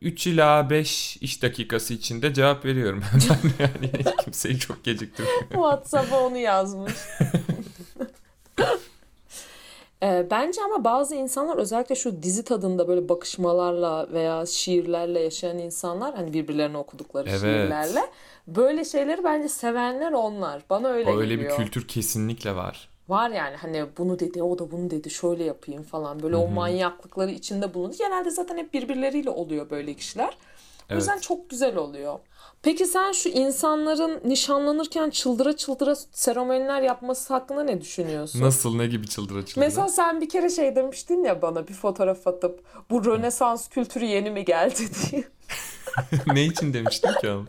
3 0.00 0.26
ila 0.26 0.70
5 0.70 1.16
iş 1.16 1.42
dakikası 1.42 1.94
içinde 1.94 2.34
cevap 2.34 2.64
veriyorum. 2.64 3.02
Hemen 3.28 3.54
yani 3.58 4.14
kimseyi 4.24 4.58
çok 4.58 4.84
geciktirmiyorum. 4.84 5.48
WhatsApp'a 5.50 6.20
onu 6.26 6.36
yazmış. 6.38 6.92
Ee, 10.02 10.26
bence 10.30 10.60
ama 10.62 10.84
bazı 10.84 11.14
insanlar 11.14 11.56
özellikle 11.56 11.94
şu 11.94 12.22
dizi 12.22 12.44
tadında 12.44 12.88
böyle 12.88 13.08
bakışmalarla 13.08 14.08
veya 14.12 14.46
şiirlerle 14.46 15.20
yaşayan 15.20 15.58
insanlar 15.58 16.14
hani 16.14 16.32
birbirlerine 16.32 16.76
okudukları 16.76 17.28
Evet. 17.28 17.40
şiirlerle 17.40 18.00
böyle 18.46 18.84
şeyleri 18.84 19.24
bence 19.24 19.48
sevenler 19.48 20.12
onlar. 20.12 20.62
Bana 20.70 20.88
öyle 20.88 21.10
O 21.10 21.18
öyle 21.18 21.30
bir 21.30 21.36
geliyor. 21.36 21.56
kültür 21.56 21.88
kesinlikle 21.88 22.56
var. 22.56 22.88
Var 23.10 23.30
yani 23.30 23.56
hani 23.56 23.84
bunu 23.98 24.18
dedi 24.18 24.42
o 24.42 24.58
da 24.58 24.70
bunu 24.70 24.90
dedi 24.90 25.10
şöyle 25.10 25.44
yapayım 25.44 25.82
falan 25.82 26.22
böyle 26.22 26.36
o 26.36 26.48
manyaklıkları 26.48 27.30
içinde 27.30 27.74
bulunur. 27.74 27.94
Genelde 27.98 28.30
zaten 28.30 28.56
hep 28.56 28.74
birbirleriyle 28.74 29.30
oluyor 29.30 29.70
böyle 29.70 29.94
kişiler. 29.94 30.36
O 30.92 30.94
yüzden 30.94 31.18
çok 31.18 31.50
güzel 31.50 31.76
oluyor. 31.76 32.18
Peki 32.62 32.86
sen 32.86 33.12
şu 33.12 33.28
insanların 33.28 34.20
nişanlanırken 34.24 35.10
çıldıra 35.10 35.56
çıldıra 35.56 35.94
seremoniler 35.96 36.82
yapması 36.82 37.34
hakkında 37.34 37.62
ne 37.62 37.80
düşünüyorsun? 37.80 38.40
Nasıl 38.40 38.76
ne 38.76 38.86
gibi 38.86 39.08
çıldıra 39.08 39.46
çıldıra? 39.46 39.64
Mesela 39.64 39.88
sen 39.88 40.20
bir 40.20 40.28
kere 40.28 40.50
şey 40.50 40.76
demiştin 40.76 41.24
ya 41.24 41.42
bana 41.42 41.68
bir 41.68 41.74
fotoğraf 41.74 42.26
atıp 42.26 42.60
bu 42.90 43.04
Rönesans 43.04 43.68
kültürü 43.68 44.04
yeni 44.04 44.30
mi 44.30 44.44
geldi 44.44 44.80
diye. 45.10 45.24
ne 46.26 46.44
için 46.44 46.74
demiştim 46.74 47.10
ki 47.20 47.30
onu? 47.30 47.46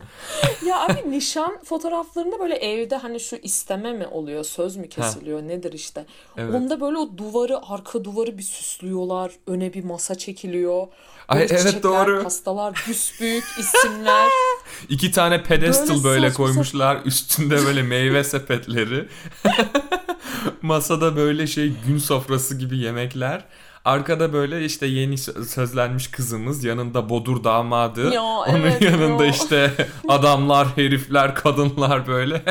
Ya 0.66 0.80
abi 0.80 1.10
nişan 1.10 1.58
fotoğraflarında 1.64 2.38
böyle 2.38 2.54
evde 2.54 2.96
hani 2.96 3.20
şu 3.20 3.36
isteme 3.36 3.92
mi 3.92 4.06
oluyor, 4.06 4.44
söz 4.44 4.76
mü 4.76 4.88
kesiliyor, 4.88 5.42
nedir 5.42 5.72
işte. 5.72 6.06
Evet. 6.36 6.54
Onda 6.54 6.80
böyle 6.80 6.98
o 6.98 7.18
duvarı, 7.18 7.66
arka 7.66 8.04
duvarı 8.04 8.38
bir 8.38 8.42
süslüyorlar. 8.42 9.32
Öne 9.46 9.74
bir 9.74 9.84
masa 9.84 10.14
çekiliyor. 10.14 10.86
Ay, 11.28 11.40
Böyle 11.40 11.54
evet, 11.54 11.66
çiçekler, 11.66 11.82
doğru. 11.82 12.22
pastalar, 12.22 12.84
büyük 13.20 13.44
isimler. 13.58 14.28
İki 14.88 15.10
tane 15.10 15.42
pedestal 15.42 16.04
Böyle 16.04 16.04
böyle, 16.04 16.32
koymuşlar. 16.32 16.98
Üstünde 17.04 17.66
böyle 17.66 17.82
meyve 17.82 18.24
sepetleri. 18.24 19.08
Masada 20.62 21.16
böyle 21.16 21.46
şey 21.46 21.72
gün 21.86 21.98
sofrası 21.98 22.58
gibi 22.58 22.78
yemekler. 22.78 23.44
Arkada 23.84 24.32
böyle 24.32 24.64
işte 24.64 24.86
yeni 24.86 25.14
sö- 25.14 25.44
sözlenmiş 25.44 26.08
kızımız, 26.10 26.64
yanında 26.64 27.08
bodur 27.08 27.44
damadı. 27.44 28.10
Ya, 28.14 28.22
Onun 28.22 28.60
evet, 28.60 28.82
yanında 28.82 29.24
ya. 29.24 29.30
işte 29.30 29.70
adamlar, 30.08 30.68
herifler, 30.76 31.34
kadınlar 31.34 32.06
böyle. 32.06 32.42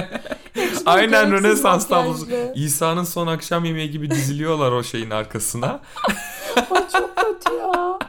Aynen 0.86 1.32
Rönesans 1.32 1.88
tablosu. 1.88 2.28
İsa'nın 2.56 3.04
son 3.04 3.28
akşam 3.28 3.66
yemeği 3.66 3.92
gibi 3.92 4.10
diziliyorlar 4.12 4.72
o 4.72 4.84
şeyin 4.84 5.10
arkasına. 5.10 5.80
Ay 6.56 6.84
çok 6.92 7.16
kötü 7.18 7.56
ya. 7.58 8.00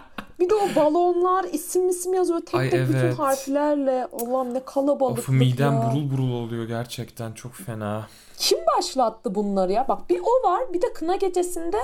Bir 0.40 0.50
de 0.50 0.54
o 0.54 0.68
balonlar 0.76 1.44
isim 1.52 1.88
isim 1.88 2.14
yazıyor 2.14 2.40
tek 2.46 2.60
Ay, 2.60 2.70
tek 2.70 2.88
bütün 2.88 2.98
evet. 2.98 3.18
harflerle. 3.18 4.06
Allah'ım 4.12 4.54
ne 4.54 4.64
kalabalık 4.64 5.18
Of 5.18 5.28
midem 5.28 5.72
ya. 5.72 5.82
burul 5.82 6.10
burul 6.10 6.32
oluyor 6.32 6.64
gerçekten 6.64 7.32
çok 7.32 7.54
fena. 7.54 8.08
Kim 8.42 8.58
başlattı 8.78 9.34
bunları 9.34 9.72
ya? 9.72 9.88
Bak 9.88 10.10
bir 10.10 10.20
o 10.20 10.48
var 10.48 10.62
bir 10.72 10.82
de 10.82 10.92
kına 10.92 11.16
gecesinde 11.16 11.78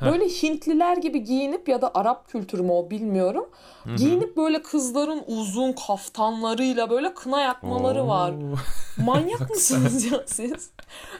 böyle 0.00 0.24
Hintliler 0.24 0.96
gibi 0.96 1.24
giyinip 1.24 1.68
ya 1.68 1.82
da 1.82 1.90
Arap 1.94 2.28
kültürü 2.28 2.62
mü 2.62 2.72
o 2.72 2.90
bilmiyorum. 2.90 3.48
Giyinip 3.96 4.36
böyle 4.36 4.62
kızların 4.62 5.22
uzun 5.26 5.72
kaftanlarıyla 5.72 6.90
böyle 6.90 7.14
kına 7.14 7.40
yakmaları 7.40 8.08
var. 8.08 8.30
Oo. 8.32 8.54
Manyak 9.04 9.50
mısınız 9.50 10.12
ya 10.12 10.24
siz? 10.26 10.70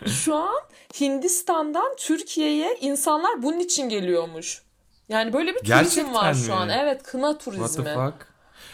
Şu 0.07 0.35
an 0.35 0.61
Hindistan'dan 1.00 1.95
Türkiye'ye 1.99 2.76
insanlar 2.81 3.43
bunun 3.43 3.59
için 3.59 3.88
geliyormuş. 3.88 4.62
Yani 5.09 5.33
böyle 5.33 5.49
bir 5.50 5.59
turizm 5.59 5.73
Gerçekten 5.75 6.14
var 6.14 6.35
şu 6.35 6.47
mi? 6.47 6.55
an. 6.55 6.69
Evet 6.69 7.03
kına 7.03 7.31
What 7.33 7.45
turizmi. 7.45 7.85
the 7.85 7.95
fuck? 7.95 8.14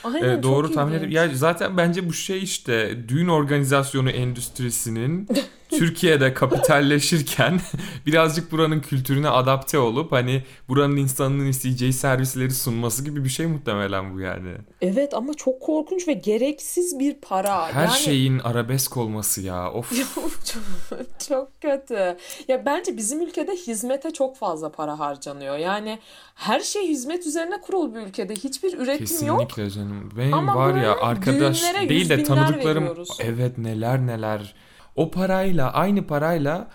Aynen, 0.05 0.23
Evet, 0.23 0.43
doğru 0.43 0.73
tahmin 0.73 0.93
ediyorum. 0.93 1.31
Ya 1.31 1.37
zaten 1.37 1.77
bence 1.77 2.09
bu 2.09 2.13
şey 2.13 2.43
işte 2.43 3.09
düğün 3.09 3.29
organizasyonu 3.29 4.11
endüstrisinin 4.11 5.29
Türkiye'de 5.79 6.35
kapitalleşirken 6.35 7.61
birazcık 8.07 8.53
buranın 8.53 8.81
kültürüne 8.81 9.29
adapte 9.29 9.79
olup 9.79 10.13
hani 10.13 10.43
buranın 10.69 10.97
insanının 10.97 11.47
isteyeceği 11.47 11.93
servisleri 11.93 12.51
sunması 12.51 13.05
gibi 13.05 13.25
bir 13.25 13.29
şey 13.29 13.47
muhtemelen 13.47 14.15
bu 14.15 14.21
yani. 14.21 14.53
Evet 14.81 15.15
ama 15.15 15.35
çok 15.35 15.61
korkunç 15.61 16.09
ve 16.09 16.13
gereksiz 16.13 16.99
bir 16.99 17.15
para. 17.15 17.73
Her 17.73 17.85
yani... 17.85 17.99
şeyin 17.99 18.39
arabesk 18.39 18.97
olması 18.97 19.41
ya. 19.41 19.73
Of. 19.73 19.91
çok, 20.53 21.21
çok 21.29 21.61
kötü. 21.61 22.17
Ya 22.49 22.67
bence 22.67 22.97
bizim 22.97 23.23
ülkede 23.23 23.53
hizmete 23.53 24.11
çok 24.11 24.37
fazla 24.37 24.73
para 24.73 24.99
harcanıyor. 24.99 25.57
Yani 25.57 25.99
her 26.35 26.61
şey 26.61 26.89
hizmet 26.89 27.27
üzerine 27.27 27.61
kurulu 27.61 27.95
bir 27.95 28.01
ülkede. 28.01 28.35
Hiçbir 28.35 28.79
üretim 28.79 29.27
yok. 29.27 29.41
Kesinlikle 29.41 29.71
canım. 29.71 30.11
Benim 30.17 30.35
Ama 30.35 30.57
var 30.57 30.83
ya 30.83 30.97
arkadaş 31.01 31.63
değil 31.89 32.09
de 32.09 32.23
tanıdıklarım 32.23 32.83
veriyoruz. 32.83 33.19
evet 33.21 33.59
neler 33.59 34.07
neler. 34.07 34.55
O 34.97 35.11
parayla 35.11 35.73
aynı 35.73 36.07
parayla 36.07 36.69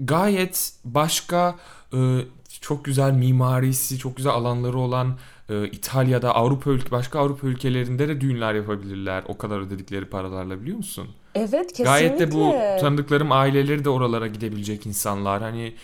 gayet 0.00 0.72
başka 0.84 1.54
e, 1.92 1.98
çok 2.60 2.84
güzel 2.84 3.12
mimarisi, 3.12 3.98
çok 3.98 4.16
güzel 4.16 4.32
alanları 4.32 4.78
olan 4.78 5.18
e, 5.48 5.66
İtalya'da, 5.68 6.34
Avrupa 6.34 6.70
ülke, 6.70 6.90
başka 6.90 7.20
Avrupa 7.20 7.46
ülkelerinde 7.46 8.08
de 8.08 8.20
düğünler 8.20 8.54
yapabilirler. 8.54 9.24
O 9.28 9.38
kadar 9.38 9.60
ödedikleri 9.60 10.04
paralarla 10.04 10.60
biliyor 10.60 10.76
musun? 10.76 11.08
Evet 11.34 11.68
kesinlikle. 11.68 11.84
Gayet 11.84 12.20
de 12.20 12.32
bu 12.32 12.54
tanıdıklarım 12.80 13.32
aileleri 13.32 13.84
de 13.84 13.90
oralara 13.90 14.26
gidebilecek 14.26 14.86
insanlar. 14.86 15.42
Hani 15.42 15.74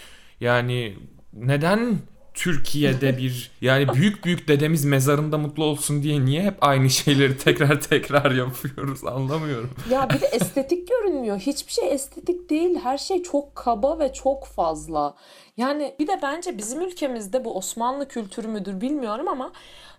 yani 0.41 0.97
neden 1.33 1.99
Türkiye'de 2.35 3.17
bir 3.19 3.51
yani 3.61 3.89
büyük 3.95 4.25
büyük 4.25 4.49
dedemiz 4.49 4.85
mezarında 4.85 5.39
mutlu 5.39 5.65
olsun 5.65 6.03
diye 6.03 6.25
niye 6.25 6.43
hep 6.43 6.55
aynı 6.61 6.91
şeyleri 6.91 7.39
tekrar 7.39 7.81
tekrar 7.81 8.31
yapıyoruz 8.31 9.05
anlamıyorum. 9.05 9.71
Ya 9.91 10.09
bir 10.11 10.21
de 10.21 10.27
estetik 10.33 10.89
görünmüyor. 10.89 11.39
Hiçbir 11.39 11.73
şey 11.73 11.93
estetik 11.93 12.51
değil. 12.51 12.79
Her 12.83 12.99
şey 12.99 13.23
çok 13.23 13.57
kaba 13.57 13.99
ve 13.99 14.13
çok 14.13 14.47
fazla. 14.47 15.15
Yani 15.57 15.95
bir 15.99 16.07
de 16.07 16.19
bence 16.23 16.59
bizim 16.59 16.81
ülkemizde 16.81 17.45
bu 17.45 17.57
Osmanlı 17.57 18.09
kültürü 18.09 18.49
müdür 18.49 18.81
bilmiyorum 18.81 19.29
ama 19.29 19.53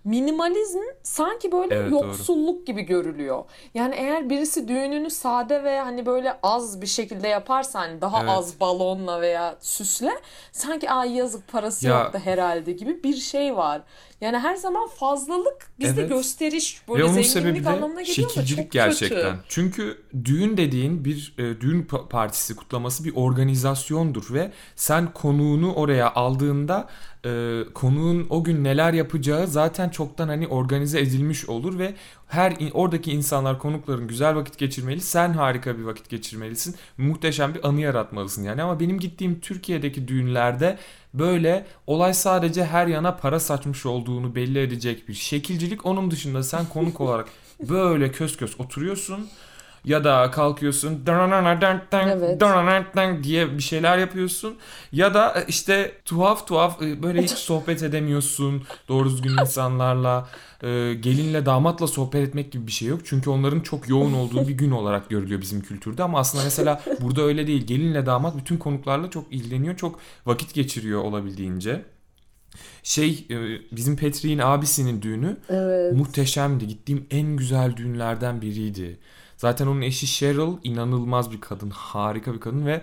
minimalizm 0.06 0.80
sanki 1.04 1.52
böyle 1.52 1.76
Evet, 1.76 1.92
doğru. 1.92 2.08
yoksulluk 2.08 2.68
gibi 2.68 2.82
görülüyor. 2.82 3.44
Yani 3.74 3.96
eğer 3.96 4.30
birisi 4.30 4.68
düğününü 4.68 5.10
sade 5.10 5.64
ve 5.64 5.80
hani 5.80 6.06
böyle 6.06 6.38
az 6.44 6.82
bir 6.82 6.88
şekilde 6.88 7.28
yaparsa 7.28 7.80
hani 7.80 8.02
daha 8.02 8.20
Evet. 8.20 8.30
az 8.30 8.60
balonla 8.60 9.22
veya 9.22 9.56
süsle 9.60 10.12
sanki 10.52 10.90
ay 10.92 11.12
yazık 11.16 11.48
parası 11.48 11.88
Ya- 11.88 12.00
yok 12.00 12.14
da 12.14 12.20
herhalde 12.20 12.72
gibi 12.72 13.04
bir 13.04 13.16
şey 13.16 13.56
var. 13.56 13.82
Yani 14.22 14.38
her 14.38 14.56
zaman 14.56 14.88
fazlalık 14.88 15.72
bizde 15.80 16.02
Evet. 16.02 16.10
gösteriş 16.12 16.82
Ve 16.90 16.94
böyle 16.94 17.04
onun 17.04 17.22
zenginlik 17.22 17.68
anlamına 17.68 18.02
geliyor 18.02 18.30
şekilcilik 18.30 18.48
çok 18.58 18.58
kötü. 18.58 18.70
gerçekten. 18.74 19.36
Çünkü 19.48 20.02
düğün 20.26 20.58
dediğin 20.58 21.06
bir 21.06 21.34
e, 21.38 21.62
düğün 21.62 21.84
pa- 21.84 22.08
partisi 22.10 22.56
kutlaması 22.56 23.04
bir 23.06 23.16
organizasyondur 23.16 24.34
ve 24.34 24.52
sen 24.76 25.14
konuğunu 25.14 25.74
oraya 25.74 26.14
aldığında 26.14 26.88
e, 27.26 27.64
konuğun 27.74 28.28
o 28.30 28.44
gün 28.44 28.64
neler 28.64 28.94
yapacağı 28.94 29.48
zaten 29.48 29.90
çoktan 29.90 30.28
hani 30.28 30.48
organize 30.48 31.00
edilmiş 31.00 31.50
olur 31.50 31.80
ve 31.80 31.94
her 32.28 32.54
oradaki 32.74 33.12
insanlar 33.12 33.60
konukların 33.60 34.08
güzel 34.08 34.36
vakit 34.36 34.58
geçirmeli. 34.58 35.02
Sen 35.02 35.34
harika 35.34 35.78
bir 35.78 35.84
vakit 35.84 36.10
geçirmelisin. 36.10 36.76
Muhteşem 36.98 37.56
bir 37.56 37.68
anı 37.68 37.82
yaratmalısın 37.82 38.44
yani 38.44 38.62
ama 38.62 38.80
benim 38.80 39.00
gittiğim 39.00 39.40
Türkiye'deki 39.40 40.08
düğünlerde 40.08 40.78
böyle 41.14 41.66
olay 41.88 42.14
sadece 42.14 42.66
her 42.66 42.88
yana 42.88 43.16
para 43.16 43.40
saçmış 43.40 43.86
olduğunu 43.86 44.36
belli 44.36 44.60
edecek 44.60 45.10
bir 45.10 45.14
şekilcilik. 45.14 45.86
Onun 45.86 46.12
dışında 46.12 46.44
sen 46.44 46.66
konuk 46.66 47.02
olarak 47.02 47.28
böyle 47.70 48.12
kös 48.12 48.38
kös 48.38 48.60
oturuyorsun 48.60 49.28
ya 49.86 50.04
da 50.04 50.32
kalkıyorsun 50.32 51.06
Evet. 52.08 52.40
diye 53.24 53.58
bir 53.58 53.64
şeyler 53.64 53.98
yapıyorsun 53.98 54.56
ya 54.92 55.14
da 55.14 55.44
işte 55.48 55.92
tuhaf 56.06 56.48
tuhaf 56.48 56.82
e, 56.82 57.04
böyle 57.04 57.24
hiç 57.24 57.32
sohbet 57.50 57.84
edemiyorsun 57.84 58.64
doğru 58.88 59.10
düzgün 59.10 59.38
insanlarla 59.38 60.30
E, 60.64 60.94
gelinle 60.94 61.46
damatla 61.46 61.88
sohbet 61.88 62.28
etmek 62.28 62.52
gibi 62.52 62.68
bir 62.68 62.72
şey 62.72 62.88
yok 62.88 63.02
çünkü 63.04 63.30
onların 63.30 63.60
çok 63.60 63.90
yoğun 63.90 64.14
olduğu 64.14 64.48
bir 64.48 64.54
gün 64.54 64.72
olarak 64.72 65.10
görülüyor 65.10 65.42
bizim 65.42 65.62
kültürde 65.62 66.04
ama 66.04 66.20
aslında 66.20 66.44
mesela 66.44 66.82
burada 67.02 67.22
öyle 67.22 67.48
değil 67.48 67.68
gelinle 67.68 68.06
damat 68.06 68.38
bütün 68.38 68.58
konuklarla 68.58 69.10
çok 69.10 69.34
ilgileniyor 69.34 69.78
çok 69.78 70.00
vakit 70.26 70.54
geçiriyor 70.54 71.04
olabildiğince 71.04 71.86
şey 72.84 73.28
e, 73.30 73.36
bizim 73.72 73.98
Petri'nin 73.98 74.40
abisinin 74.40 75.02
düğünü 75.02 75.38
Evet. 75.50 75.94
muhteşemdi. 75.94 76.68
Gittiğim 76.68 77.06
en 77.12 77.38
güzel 77.38 77.78
düğünlerden 77.78 78.42
biriydi. 78.42 79.00
Zaten 79.44 79.68
onun 79.68 79.82
eşi 79.82 80.08
Cheryl 80.08 80.58
inanılmaz 80.64 81.32
bir 81.32 81.42
kadın, 81.42 81.70
harika 81.70 82.34
bir 82.34 82.40
kadın 82.40 82.66
ve 82.66 82.82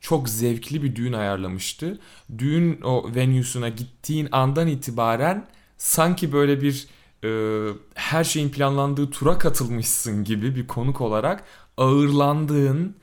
çok 0.00 0.28
zevkli 0.28 0.82
bir 0.82 0.96
düğün 0.96 1.12
ayarlamıştı. 1.12 1.98
Düğün 2.38 2.80
o 2.82 3.14
venue'suna 3.14 3.68
gittiğin 3.68 4.28
andan 4.32 4.68
itibaren 4.68 5.46
sanki 5.78 6.32
böyle 6.32 6.62
bir 6.62 6.86
e, 7.24 7.30
her 7.94 8.24
şeyin 8.24 8.50
planlandığı 8.50 9.10
tura 9.10 9.38
katılmışsın 9.38 10.24
gibi 10.24 10.56
bir 10.56 10.66
konuk 10.66 11.00
olarak 11.00 11.44
ağırlandığın 11.76 12.96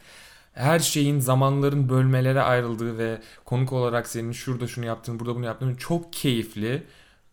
her 0.54 0.80
şeyin 0.80 1.20
zamanların 1.20 1.90
bölmelere 1.90 2.42
ayrıldığı 2.42 2.98
ve 2.98 3.22
konuk 3.46 3.74
olarak 3.74 4.08
senin 4.08 4.32
şurada 4.32 4.68
şunu 4.68 4.86
yaptığın 4.86 5.20
burada 5.20 5.36
bunu 5.36 5.46
yaptığın 5.46 5.76
çok 5.76 6.14
keyifli 6.14 6.84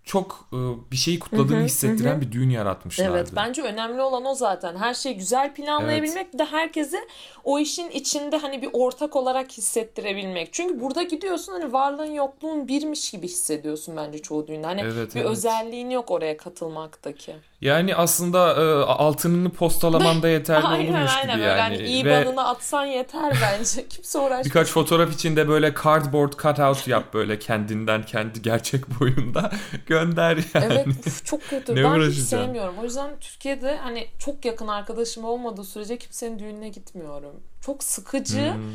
çok 0.04 0.48
bir 0.92 0.96
şeyi 0.96 1.18
kutladığını 1.18 1.56
Hı 1.56 1.60
hı, 1.60 1.64
hissettiren 1.64 2.16
hı. 2.16 2.20
bir 2.20 2.32
düğün 2.32 2.50
yaratmışlardı. 2.50 3.10
Evet 3.16 3.28
bence 3.36 3.62
önemli 3.62 4.02
olan 4.02 4.24
o 4.24 4.34
zaten. 4.34 4.76
Her 4.76 4.94
şeyi 4.94 5.16
güzel 5.16 5.54
planlayabilmek 5.54 6.32
bir 6.34 6.38
de 6.38 6.44
herkese 6.44 6.98
o 7.44 7.58
işin 7.58 7.90
içinde 7.90 8.36
hani 8.36 8.62
bir 8.62 8.68
ortak 8.72 9.16
olarak 9.16 9.52
hissettirebilmek. 9.52 10.52
Çünkü 10.52 10.80
burada 10.80 11.02
gidiyorsun 11.02 11.52
hani 11.52 11.72
varlığın 11.72 12.12
yokluğun 12.12 12.68
birmiş 12.68 13.10
gibi 13.10 13.26
hissediyorsun 13.28 13.96
bence 13.96 14.18
çoğu 14.18 14.46
düğünde. 14.46 14.66
Hani 14.66 14.80
Evet, 14.80 15.14
bir 15.14 15.20
evet. 15.20 15.30
özelliğin 15.30 15.90
yok 15.90 16.10
oraya 16.10 16.36
katılmaktaki. 16.36 17.34
Yani 17.60 17.96
aslında 17.96 18.54
e, 18.54 18.84
altınını 18.84 19.50
postalaman 19.50 20.22
da 20.22 20.28
yeterli 20.38 20.66
aynen 20.66 20.92
olurmuş 20.92 21.12
aynen 21.16 21.36
gibi 21.36 21.46
öyle. 21.46 21.58
yani. 21.60 21.60
Hani 21.60 22.04
Ve 22.04 22.20
IBAN'ını 22.22 22.48
atsan 22.48 22.84
yeter 22.84 23.34
bence. 23.42 23.88
Kimse 23.88 24.18
uğraşmaz. 24.18 24.44
birkaç 24.46 24.68
fotoğraf 24.68 25.14
içinde 25.14 25.48
böyle 25.48 25.74
cardboard 25.84 26.32
cutout 26.32 26.88
yap 26.88 27.14
böyle 27.14 27.38
kendinden 27.38 28.02
kendi 28.02 28.42
gerçek 28.42 29.00
boyunda 29.00 29.50
gönder 29.94 30.36
yani. 30.54 30.72
Evet 30.72 30.86
uf, 31.06 31.24
çok 31.24 31.42
kötü. 31.42 31.74
Ne 31.74 31.84
ben 31.84 32.10
hiç 32.10 32.18
sevmiyorum. 32.18 32.74
O 32.80 32.84
yüzden 32.84 33.10
Türkiye'de 33.20 33.76
hani 33.76 34.06
çok 34.18 34.44
yakın 34.44 34.68
arkadaşım 34.68 35.24
olmadığı 35.24 35.64
sürece 35.64 35.98
kimsenin 35.98 36.38
düğününe 36.38 36.68
gitmiyorum. 36.68 37.42
Çok 37.66 37.84
sıkıcı. 37.84 38.54
Hmm. 38.54 38.72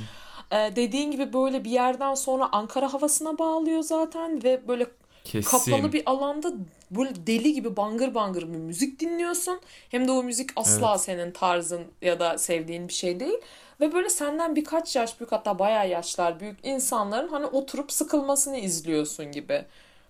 Ee, 0.52 0.76
dediğin 0.76 1.12
gibi 1.12 1.34
böyle 1.34 1.64
bir 1.64 1.70
yerden 1.70 2.16
sonra 2.16 2.50
Ankara 2.52 2.94
havasına 2.94 3.38
bağlıyor 3.38 3.82
zaten 3.82 4.44
ve 4.44 4.68
böyle 4.68 4.86
Kesin. 5.24 5.50
kapalı 5.50 5.94
bir 5.94 6.04
alanda 6.06 6.54
böyle 6.92 7.28
deli 7.28 7.54
gibi 7.54 7.76
bangır 7.78 8.16
bangır 8.16 8.42
bir 8.42 8.58
müzik 8.58 9.00
dinliyorsun. 9.00 9.60
Hem 9.90 10.08
de 10.08 10.12
o 10.12 10.24
müzik 10.24 10.50
asla 10.56 10.92
Evet. 10.92 11.02
senin 11.02 11.32
tarzın 11.32 11.82
ya 12.02 12.20
da 12.20 12.38
sevdiğin 12.38 12.88
bir 12.88 12.94
şey 12.94 13.20
değil. 13.20 13.38
Ve 13.82 13.94
böyle 13.94 14.10
senden 14.10 14.56
birkaç 14.56 14.96
yaş 14.96 15.20
büyük 15.20 15.32
hatta 15.32 15.60
bayağı 15.60 15.90
yaşlar 15.90 16.40
büyük 16.40 16.60
insanların 16.64 17.28
hani 17.28 17.46
oturup 17.46 17.92
sıkılmasını 17.92 18.58
izliyorsun 18.58 19.32
gibi. 19.32 19.66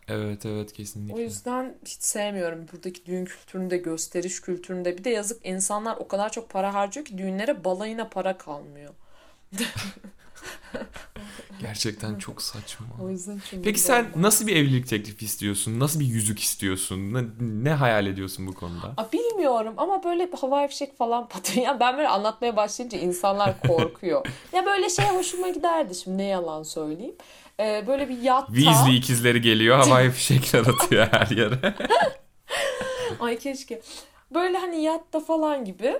Evet 0.09 0.45
evet 0.45 0.69
O 0.71 0.75
kesinlikle. 0.75 1.21
yüzden 1.21 1.75
hiç 1.85 2.03
sevmiyorum 2.03 2.65
buradaki 2.73 3.05
düğün 3.05 3.25
kültüründe, 3.25 3.77
gösteriş 3.77 4.41
kültüründe. 4.41 4.97
Bir 4.97 5.03
de 5.03 5.09
yazık 5.09 5.45
insanlar 5.45 5.97
o 5.97 6.07
kadar 6.07 6.31
çok 6.31 6.49
para 6.49 6.73
harcıyor 6.73 7.05
ki 7.05 7.17
düğünlere 7.17 7.63
balayına 7.63 8.07
para 8.09 8.37
kalmıyor. 8.37 8.93
Gerçekten 11.61 12.15
çok 12.15 12.41
saçma. 12.41 12.87
O 13.03 13.09
yüzden 13.09 13.41
çünkü 13.49 13.63
Peki 13.63 13.79
sen 13.79 14.07
nasıl 14.15 14.47
bir 14.47 14.55
evlilik 14.55 14.87
teklifi 14.87 15.25
istiyorsun? 15.25 15.79
Nasıl 15.79 15.99
bir 15.99 16.05
yüzük 16.05 16.39
istiyorsun? 16.39 17.13
Ne, 17.13 17.23
ne 17.63 17.69
hayal 17.69 18.07
ediyorsun 18.07 18.47
bu 18.47 18.53
konuda? 18.53 18.93
Aa, 18.97 19.11
bilmiyorum 19.11 19.73
ama 19.77 20.03
böyle 20.03 20.29
havai 20.41 20.67
fişek 20.67 20.97
falan 20.97 21.27
patlıyor. 21.27 21.65
Yani 21.65 21.79
ben 21.79 21.97
böyle 21.97 22.07
anlatmaya 22.07 22.55
başlayınca 22.55 22.97
insanlar 22.97 23.59
korkuyor. 23.61 24.25
ya 24.53 24.65
böyle 24.65 24.89
şey 24.89 25.05
hoşuma 25.05 25.49
giderdi 25.49 25.95
şimdi 25.95 26.17
ne 26.17 26.25
yalan 26.25 26.63
söyleyeyim. 26.63 27.15
Ee, 27.59 27.83
böyle 27.87 28.09
bir 28.09 28.21
yatta. 28.21 28.53
Weasley 28.53 28.97
ikizleri 28.97 29.41
geliyor 29.41 29.77
havai 29.77 30.11
fişekler 30.11 30.59
atıyor 30.59 31.07
her 31.11 31.27
yere. 31.37 31.73
Ay 33.19 33.37
keşke. 33.39 33.81
Böyle 34.33 34.57
hani 34.57 34.83
yatta 34.83 35.19
falan 35.19 35.65
gibi 35.65 35.99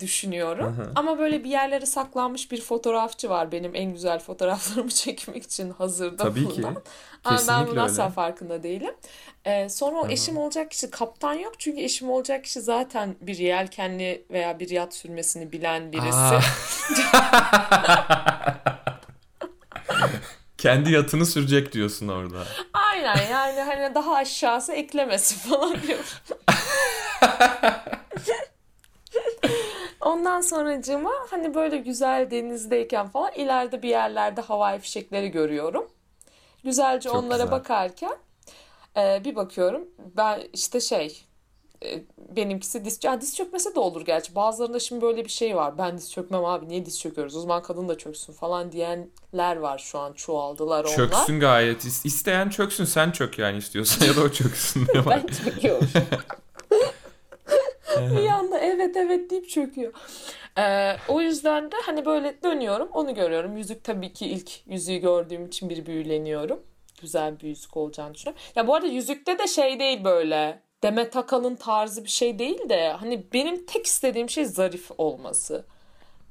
düşünüyorum. 0.00 0.92
Ama 0.94 1.18
böyle 1.18 1.44
bir 1.44 1.50
yerlere 1.50 1.86
saklanmış 1.86 2.50
bir 2.52 2.60
fotoğrafçı 2.60 3.30
var 3.30 3.52
benim 3.52 3.74
en 3.74 3.92
güzel 3.92 4.18
fotoğraflarımı 4.18 4.90
çekmek 5.04 5.42
için 5.42 5.70
hazırda 5.70 6.22
Tabii 6.22 6.48
ki. 6.48 6.62
bulunan. 6.62 6.82
Ama 7.24 7.40
ben 7.48 7.66
bunun 7.66 7.76
asla 7.76 8.08
farkında 8.08 8.62
değilim. 8.62 8.94
Ee, 9.44 9.68
sonra 9.68 9.96
o 9.98 10.08
eşim 10.08 10.36
olacak 10.36 10.70
kişi 10.70 10.90
kaptan 10.90 11.34
yok. 11.34 11.52
Çünkü 11.58 11.80
eşim 11.80 12.10
olacak 12.10 12.44
kişi 12.44 12.60
zaten 12.60 13.16
bir 13.20 13.38
yelkenli 13.38 14.26
veya 14.30 14.58
bir 14.60 14.70
yat 14.70 14.94
sürmesini 14.94 15.52
bilen 15.52 15.92
birisi. 15.92 16.34
Kendi 20.58 20.92
yatını 20.92 21.26
sürecek 21.26 21.72
diyorsun 21.72 22.08
orada. 22.08 22.44
Aynen 22.72 23.28
yani 23.30 23.60
hani 23.60 23.94
daha 23.94 24.14
aşağısı 24.14 24.72
eklemesi 24.72 25.34
falan 25.48 25.76
diyor. 25.86 26.22
Ondan 30.00 30.40
sonracığıma 30.40 31.12
hani 31.30 31.54
böyle 31.54 31.76
güzel 31.76 32.30
denizdeyken 32.30 33.08
falan 33.08 33.32
ileride 33.32 33.82
bir 33.82 33.88
yerlerde 33.88 34.40
havai 34.40 34.78
fişekleri 34.78 35.30
görüyorum. 35.30 35.90
Güzelce 36.64 37.08
Çok 37.08 37.18
onlara 37.18 37.42
güzel. 37.42 37.50
bakarken 37.50 38.16
e, 38.96 39.24
bir 39.24 39.36
bakıyorum 39.36 39.88
ben 40.16 40.42
işte 40.52 40.80
şey 40.80 41.24
e, 41.84 42.02
benimkisi 42.36 42.84
diz, 42.84 43.04
ya 43.04 43.20
diz 43.20 43.36
çökmese 43.36 43.74
de 43.74 43.80
olur 43.80 44.04
gerçi. 44.04 44.34
Bazılarında 44.34 44.78
şimdi 44.80 45.02
böyle 45.02 45.24
bir 45.24 45.30
şey 45.30 45.56
var. 45.56 45.78
Ben 45.78 45.98
diz 45.98 46.12
çökmem 46.12 46.44
abi 46.44 46.68
niye 46.68 46.86
diz 46.86 47.00
çöküyoruz? 47.00 47.36
O 47.36 47.40
zaman 47.40 47.62
kadın 47.62 47.88
da 47.88 47.98
çöksün 47.98 48.32
falan 48.32 48.72
diyenler 48.72 49.56
var 49.56 49.78
şu 49.78 49.98
an 49.98 50.12
çoğaldılar 50.12 50.84
onlar. 50.84 50.96
Çöksün 50.96 51.40
gayet. 51.40 51.84
İs- 51.84 52.06
İsteyen 52.06 52.48
çöksün 52.48 52.84
sen 52.84 53.10
çök 53.10 53.38
yani 53.38 53.56
istiyorsan 53.58 54.06
ya 54.06 54.16
da 54.16 54.20
o 54.20 54.28
çöksün. 54.28 54.86
Ben 55.10 55.26
çöküyorum. 55.44 55.88
bir 58.16 58.26
anda 58.28 58.58
evet 58.58 58.96
evet 58.96 59.30
deyip 59.30 59.48
çöküyor. 59.48 59.92
Ee, 60.58 60.96
o 61.08 61.20
yüzden 61.20 61.72
de 61.72 61.76
hani 61.86 62.04
böyle 62.04 62.42
dönüyorum 62.42 62.88
onu 62.92 63.14
görüyorum. 63.14 63.56
Yüzük 63.56 63.84
tabii 63.84 64.12
ki 64.12 64.26
ilk 64.26 64.50
yüzüğü 64.66 64.96
gördüğüm 64.96 65.46
için 65.46 65.68
bir 65.70 65.86
büyüleniyorum. 65.86 66.60
Güzel 67.00 67.40
bir 67.40 67.48
yüzük 67.48 67.76
olacağını 67.76 68.14
düşünüyorum. 68.14 68.42
Ya 68.56 68.66
bu 68.66 68.74
arada 68.74 68.86
yüzükte 68.86 69.38
de 69.38 69.46
şey 69.46 69.80
değil 69.80 70.04
böyle. 70.04 70.62
Demet 70.82 71.16
Akalın 71.16 71.56
tarzı 71.56 72.04
bir 72.04 72.08
şey 72.08 72.38
değil 72.38 72.68
de 72.68 72.92
hani 72.92 73.32
benim 73.32 73.66
tek 73.66 73.86
istediğim 73.86 74.30
şey 74.30 74.44
zarif 74.44 74.90
olması. 74.98 75.66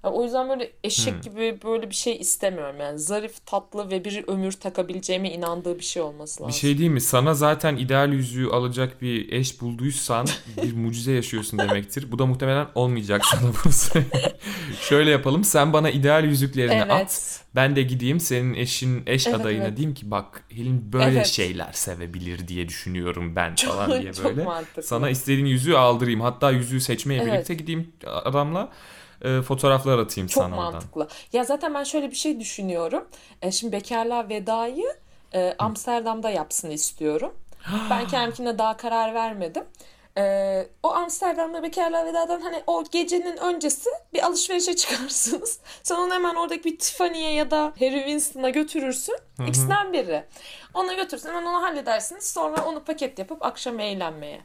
Ya 0.03 0.12
o 0.12 0.23
yüzden 0.23 0.49
böyle 0.49 0.71
eşek 0.83 1.13
Hmm. 1.13 1.21
gibi 1.21 1.60
böyle 1.63 1.89
bir 1.89 1.95
şey 1.95 2.17
istemiyorum 2.17 2.75
yani. 2.79 2.99
Zarif, 2.99 3.45
tatlı 3.45 3.89
ve 3.91 4.05
bir 4.05 4.23
ömür 4.27 4.51
takabileceğime 4.51 5.31
inandığı 5.31 5.79
bir 5.79 5.83
şey 5.83 6.01
olması 6.01 6.43
lazım. 6.43 6.47
Bir 6.53 6.60
şey 6.60 6.77
değil 6.77 6.89
mi? 6.89 7.01
Sana 7.01 7.33
zaten 7.33 7.75
ideal 7.77 8.13
yüzüğü 8.13 8.47
alacak 8.49 9.01
bir 9.01 9.31
eş 9.31 9.62
bulduysan 9.62 10.27
bir 10.63 10.75
mucize 10.75 11.12
yaşıyorsun 11.12 11.60
demektir. 11.60 12.12
Bu 12.12 12.19
da 12.19 12.25
muhtemelen 12.25 12.67
olmayacak 12.75 13.25
sana 13.25 13.71
söyleyeyim. 13.71 14.31
Şöyle 14.81 15.12
yapalım. 15.12 15.43
Sen 15.43 15.73
bana 15.73 15.89
ideal 15.89 16.25
yüzüklerini 16.25 16.83
at. 16.83 16.99
Evet. 17.01 17.41
Ben 17.55 17.75
de 17.75 17.83
gideyim 17.83 18.19
senin 18.19 18.53
eşin 18.53 19.03
eş 19.07 19.27
Evet, 19.27 19.39
adayına 19.39 19.63
evet. 19.65 19.77
diyeyim 19.77 19.93
ki 19.95 20.12
bak 20.12 20.43
Helin 20.49 20.93
böyle 20.93 21.05
Evet. 21.12 21.27
şeyler 21.27 21.71
sevebilir 21.73 22.47
diye 22.47 22.67
düşünüyorum 22.69 23.36
ben 23.36 23.55
Çok, 23.55 23.73
falan 23.73 24.01
diye 24.01 24.13
çok 24.13 24.25
böyle. 24.25 24.43
mantıklı. 24.43 24.83
Sana 24.83 25.10
istediğin 25.10 25.45
yüzüğü 25.45 25.77
aldırayım. 25.77 26.21
Hatta 26.21 26.51
yüzüğü 26.51 26.81
seçmeye 26.81 27.21
Evet. 27.21 27.33
birlikte 27.33 27.53
gideyim 27.53 27.91
adamla 28.05 28.69
e, 29.21 29.41
fotoğraflar 29.41 29.99
atayım 29.99 30.27
Çok 30.27 30.43
sana 30.43 30.56
oradan. 30.56 30.73
mantıklı. 30.73 31.08
Ya 31.34 31.43
zaten 31.43 31.73
ben 31.73 31.84
şöyle 31.84 32.12
bir 32.12 32.15
şey 32.15 32.39
düşünüyorum. 32.39 33.08
E, 33.41 33.51
şimdi 33.51 33.71
bekarlığa 33.73 34.30
vedayı 34.30 34.95
e, 35.34 35.56
Amsterdam'da 35.60 36.30
yapsın 36.30 36.69
istiyorum. 36.69 37.34
ben 37.89 38.08
kendimkine 38.08 38.58
daha 38.58 38.77
karar 38.77 39.13
vermedim. 39.13 39.63
E, 40.17 40.67
o 40.84 40.93
Amsterdam'da 40.93 41.63
bekarlığa 41.63 42.06
vedadan 42.06 42.41
hani 42.41 42.63
o 42.67 42.84
gecenin 42.91 43.38
öncesi 43.38 43.89
bir 44.13 44.23
alışverişe 44.23 44.75
çıkarsınız. 44.75 45.60
Sen 45.84 45.95
onu 45.95 46.13
hemen 46.13 46.36
oradaki 46.36 46.63
bir 46.63 46.80
Tiffany'ye 46.80 47.34
ya 47.34 47.51
da 47.51 47.63
Harry 47.80 47.99
Winston'a 47.99 48.49
götürürsün. 48.49 49.15
İkisinden 49.47 49.93
biri. 49.93 50.23
Ona 50.73 50.93
götürsün 50.93 51.30
hemen 51.30 51.45
onu 51.45 51.62
halledersiniz. 51.63 52.25
Sonra 52.25 52.65
onu 52.65 52.84
paket 52.84 53.19
yapıp 53.19 53.45
akşam 53.45 53.80
eğlenmeye. 53.80 54.41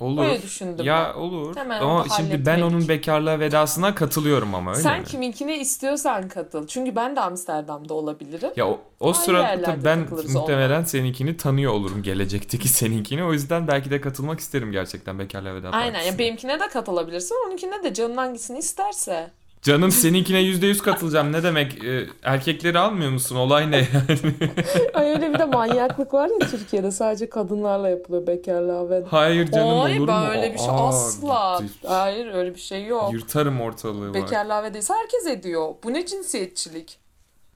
Olur. 0.00 0.24
Öyle 0.24 0.42
düşündüm 0.42 0.86
Ya 0.86 1.12
ben. 1.14 1.20
olur. 1.20 1.56
Hemen 1.56 1.80
ama 1.80 2.06
şimdi 2.16 2.46
ben 2.46 2.60
onun 2.60 2.88
bekarlığa 2.88 3.40
vedasına 3.40 3.94
katılıyorum 3.94 4.54
ama 4.54 4.70
öyle 4.70 4.82
Sen 4.82 4.98
mi? 5.00 5.04
kiminkine 5.06 5.58
istiyorsan 5.58 6.28
katıl. 6.28 6.66
Çünkü 6.66 6.96
ben 6.96 7.16
de 7.16 7.20
Amsterdam'da 7.20 7.94
olabilirim. 7.94 8.50
Ya 8.56 8.68
o, 8.68 8.80
o 9.00 9.12
sırada 9.12 9.62
tabii 9.62 9.84
ben 9.84 10.06
muhtemelen 10.32 10.82
seninkini 10.84 11.36
tanıyor 11.36 11.72
olurum 11.72 12.02
gelecekteki 12.02 12.68
seninkini. 12.78 13.24
O 13.24 13.32
yüzden 13.32 13.68
belki 13.68 13.90
de 13.90 14.00
katılmak 14.00 14.40
isterim 14.40 14.72
gerçekten 14.72 15.18
bekarlığa 15.18 15.54
veda 15.54 15.70
Aynen 15.70 15.92
partisine. 15.92 16.12
ya 16.12 16.18
benimkine 16.18 16.60
de 16.60 16.68
katılabilirsin. 16.68 17.36
Onunkine 17.46 17.82
de 17.82 17.94
canın 17.94 18.16
hangisini 18.16 18.58
isterse. 18.58 19.30
Canım 19.62 19.90
seninkine 19.90 20.40
yüzde 20.40 20.66
yüz 20.66 20.82
katılacağım. 20.82 21.32
Ne 21.32 21.42
demek? 21.42 21.84
Ee, 21.84 22.06
erkekleri 22.22 22.78
almıyor 22.78 23.10
musun? 23.10 23.36
Olay 23.36 23.70
ne 23.70 23.76
yani? 23.76 24.18
Ay 24.94 25.10
öyle 25.10 25.34
bir 25.34 25.38
de 25.38 25.44
manyaklık 25.44 26.14
var 26.14 26.28
ya 26.40 26.48
Türkiye'de 26.48 26.90
sadece 26.90 27.30
kadınlarla 27.30 27.88
yapılıyor 27.88 28.26
bekarlığa 28.26 28.90
ve 28.90 29.02
Hayır 29.10 29.50
canım 29.50 29.80
Ay 29.80 30.00
olur 30.00 30.08
mu? 30.08 30.24
böyle 30.28 30.52
bir 30.52 30.58
şey 30.58 30.68
Aa, 30.68 30.88
asla. 30.88 31.60
gitti. 31.62 31.88
Hayır 31.88 32.34
öyle 32.34 32.54
bir 32.54 32.60
şey 32.60 32.86
yok. 32.86 33.12
Yırtarım 33.12 33.60
ortalığı. 33.60 34.14
Bekarlığa 34.14 34.62
vedaysa 34.62 34.94
herkes 34.94 35.26
ediyor. 35.26 35.74
Bu 35.84 35.92
ne 35.92 36.06
cinsiyetçilik? 36.06 36.98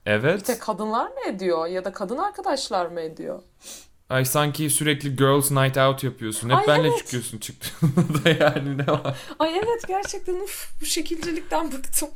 Bir 0.05 0.11
Evet. 0.11 0.45
tek 0.45 0.61
kadınlar 0.61 1.05
mı 1.07 1.19
ediyor 1.27 1.67
ya 1.67 1.85
da 1.85 1.91
kadın 1.93 2.17
arkadaşlar 2.17 2.85
mı 2.85 3.01
ediyor? 3.01 3.39
Ay 4.09 4.25
sanki 4.25 4.69
sürekli 4.69 5.15
girls 5.15 5.51
night 5.51 5.77
out 5.77 6.03
yapıyorsun. 6.03 6.49
Hep 6.49 6.57
Ay, 6.57 6.67
benle 6.67 6.87
evet. 6.87 6.97
çıkıyorsun 6.97 7.37
çıktığında 7.37 8.23
da 8.25 8.29
yani 8.29 8.77
ne 8.77 8.87
var? 8.87 9.17
Ay 9.39 9.57
evet 9.57 9.87
gerçekten 9.87 10.35
uf, 10.35 10.81
bu 10.81 10.85
şekilcilikten 10.85 11.71
bıktım. 11.71 12.09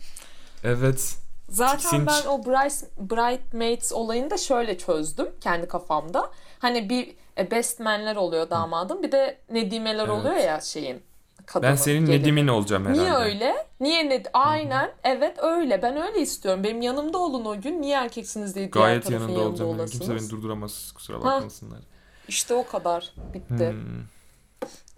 Evet. 0.63 1.15
Zaten 1.49 1.77
Tiksinç. 1.77 2.07
ben 2.07 2.29
o 2.29 2.45
Bright, 2.45 2.83
Bridesmaids 2.99 3.91
olayını 3.93 4.29
da 4.29 4.37
şöyle 4.37 4.77
çözdüm 4.77 5.27
kendi 5.41 5.67
kafamda. 5.67 6.31
Hani 6.59 6.89
bir 6.89 7.15
e, 7.37 7.51
best 7.51 7.79
man'ler 7.79 8.15
oluyor 8.15 8.49
damadın 8.49 9.03
bir 9.03 9.11
de 9.11 9.37
nedimeler 9.49 9.99
Evet. 10.07 10.09
oluyor 10.09 10.35
ya 10.35 10.61
şeyin 10.61 11.03
kadının. 11.53 11.71
Ben 11.71 11.75
senin 11.75 12.05
gelinin. 12.05 12.21
Nedim'in 12.23 12.47
olacağım 12.47 12.85
herhalde. 12.85 13.01
Niye 13.01 13.13
öyle? 13.13 13.65
Niye 13.79 14.09
ne? 14.09 14.23
Aynen. 14.33 14.91
Evet 15.03 15.37
öyle. 15.43 15.81
Ben 15.81 16.01
öyle 16.01 16.19
istiyorum. 16.19 16.63
Benim 16.63 16.81
yanımda 16.81 17.17
olun 17.17 17.45
o 17.45 17.61
gün. 17.61 17.81
Niye 17.81 17.97
erkeksiniz 17.97 18.55
diye 18.55 18.73
diğer 18.73 18.85
Gayet 18.85 19.09
yanında 19.09 19.31
yanında 19.31 19.47
olacağım. 19.49 19.69
Olasınız? 19.69 19.91
Kimse 19.91 20.15
beni 20.15 20.29
durduramaz. 20.29 20.91
Kusura 20.91 21.17
Ha. 21.17 21.23
bakmasınlar. 21.23 21.79
İşte 22.27 22.53
o 22.53 22.67
kadar. 22.67 23.13
Bitti. 23.33 23.69
Hmm, 23.69 24.03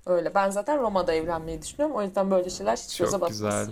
Öyle. 0.05 0.35
Ben 0.35 0.49
zaten 0.49 0.79
Roma'da 0.79 1.13
evlenmeyi 1.13 1.61
düşünüyorum. 1.61 1.95
O 1.95 2.01
yüzden 2.03 2.31
böyle 2.31 2.49
şeyler 2.49 2.75
hiç 2.77 2.97
göze 2.97 3.11
çok 3.11 3.21
batmaz. 3.21 3.31
güzel. 3.31 3.67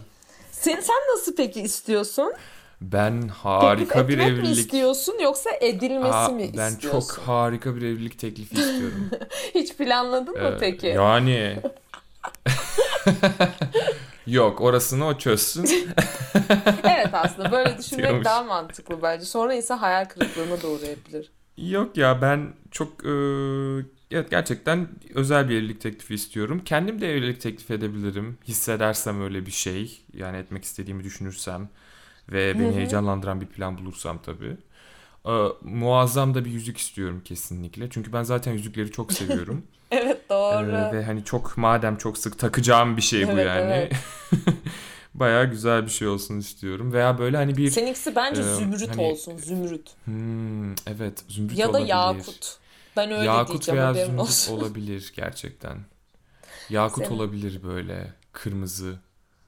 Sen, 0.51 0.79
sen 0.79 0.95
nasıl 1.13 1.35
peki 1.35 1.61
istiyorsun? 1.61 2.33
Ben 2.81 3.21
Teklif 3.21 3.35
harika 3.35 4.07
bir 4.07 4.13
etmek 4.13 4.27
mi 4.31 4.33
evlilik 4.39 4.57
istiyorsun 4.57 5.19
yoksa 5.21 5.49
edilmesi 5.61 6.13
Aa, 6.15 6.29
mi 6.29 6.51
ben 6.57 6.71
istiyorsun? 6.71 6.99
çok 7.15 7.27
harika 7.27 7.75
bir 7.75 7.81
evlilik 7.81 8.19
teklifi 8.19 8.55
istiyorum. 8.55 9.09
Hiç 9.55 9.73
planladın 9.77 10.33
mı 10.41 10.47
Ee, 10.55 10.57
peki? 10.59 10.87
Yani 10.87 11.57
Yok 14.27 14.61
orasını 14.61 15.07
o 15.07 15.17
çözsün. 15.17 15.65
Evet 16.83 17.09
aslında 17.13 17.51
böyle 17.51 17.77
düşünmek 17.77 18.05
Diyormuş. 18.07 18.25
daha 18.25 18.43
mantıklı 18.43 19.01
bence. 19.01 19.25
Sonra 19.25 19.53
insan 19.53 19.77
hayal 19.77 20.05
kırıklığına 20.05 20.61
da 20.61 20.67
uğrayabilir. 20.67 21.31
Yok 21.57 21.97
ya 21.97 22.21
ben 22.21 22.53
çok 22.71 23.05
e, 23.05 23.09
evet 24.11 24.31
gerçekten 24.31 24.87
özel 25.13 25.49
bir 25.49 25.55
evlilik 25.55 25.81
teklifi 25.81 26.13
istiyorum. 26.15 26.61
Kendim 26.65 27.01
de 27.01 27.13
evlilik 27.13 27.41
teklif 27.41 27.71
edebilirim. 27.71 28.37
Hissedersem 28.47 29.21
öyle 29.21 29.45
bir 29.45 29.51
şey. 29.51 30.01
Yani 30.13 30.37
etmek 30.37 30.63
istediğimi 30.63 31.03
düşünürsem 31.03 31.69
ve 32.31 32.59
beni 32.59 32.71
Hı 32.73 32.75
hı. 32.75 32.77
heyecanlandıran 32.77 33.41
bir 33.41 33.47
plan 33.47 33.77
bulursam 33.77 34.21
tabii. 34.21 34.57
E, 35.27 35.31
muazzam 35.61 36.33
da 36.35 36.45
bir 36.45 36.51
yüzük 36.51 36.77
istiyorum 36.77 37.21
kesinlikle. 37.25 37.89
Çünkü 37.89 38.13
ben 38.13 38.23
zaten 38.23 38.53
yüzükleri 38.53 38.91
çok 38.91 39.13
seviyorum. 39.13 39.65
Evet 40.03 40.29
doğru. 40.29 40.71
E, 40.71 40.91
ve 40.97 41.03
hani 41.03 41.25
çok 41.25 41.57
madem 41.57 41.97
çok 41.97 42.17
sık 42.17 42.39
takacağım 42.39 42.97
bir 42.97 43.01
şey 43.01 43.27
bu 43.27 43.31
Evet, 43.31 43.45
yani. 43.47 43.71
evet. 43.71 43.93
Bayağı 45.13 45.45
güzel 45.45 45.85
bir 45.85 45.89
şey 45.91 46.07
olsun 46.07 46.39
istiyorum. 46.39 46.93
Veya 46.93 47.17
böyle 47.19 47.37
hani 47.37 47.57
bir 47.57 47.69
Seninkisi 47.71 48.15
bence 48.15 48.41
e, 48.41 48.55
zümrüt 48.55 48.89
hani- 48.89 49.01
olsun. 49.01 49.37
Zümrüt. 49.37 49.89
Hmm, 50.05 50.71
evet 50.71 51.23
zümrüt 51.27 51.57
Ya 51.57 51.67
da 51.67 51.71
olabilir. 51.71 51.87
yakut. 51.89 52.57
Ben 52.97 53.11
öyle 53.11 53.25
Yakut 53.25 53.49
diyeceğim 53.51 53.77
veya 53.79 53.89
haberin 53.89 54.05
zümrüt 54.05 54.21
olsun. 54.21 54.57
olabilir 54.57 55.13
gerçekten. 55.15 55.77
Yakut 56.69 57.05
Senin- 57.05 57.17
olabilir 57.17 57.63
böyle 57.63 58.13
kırmızı. 58.33 58.95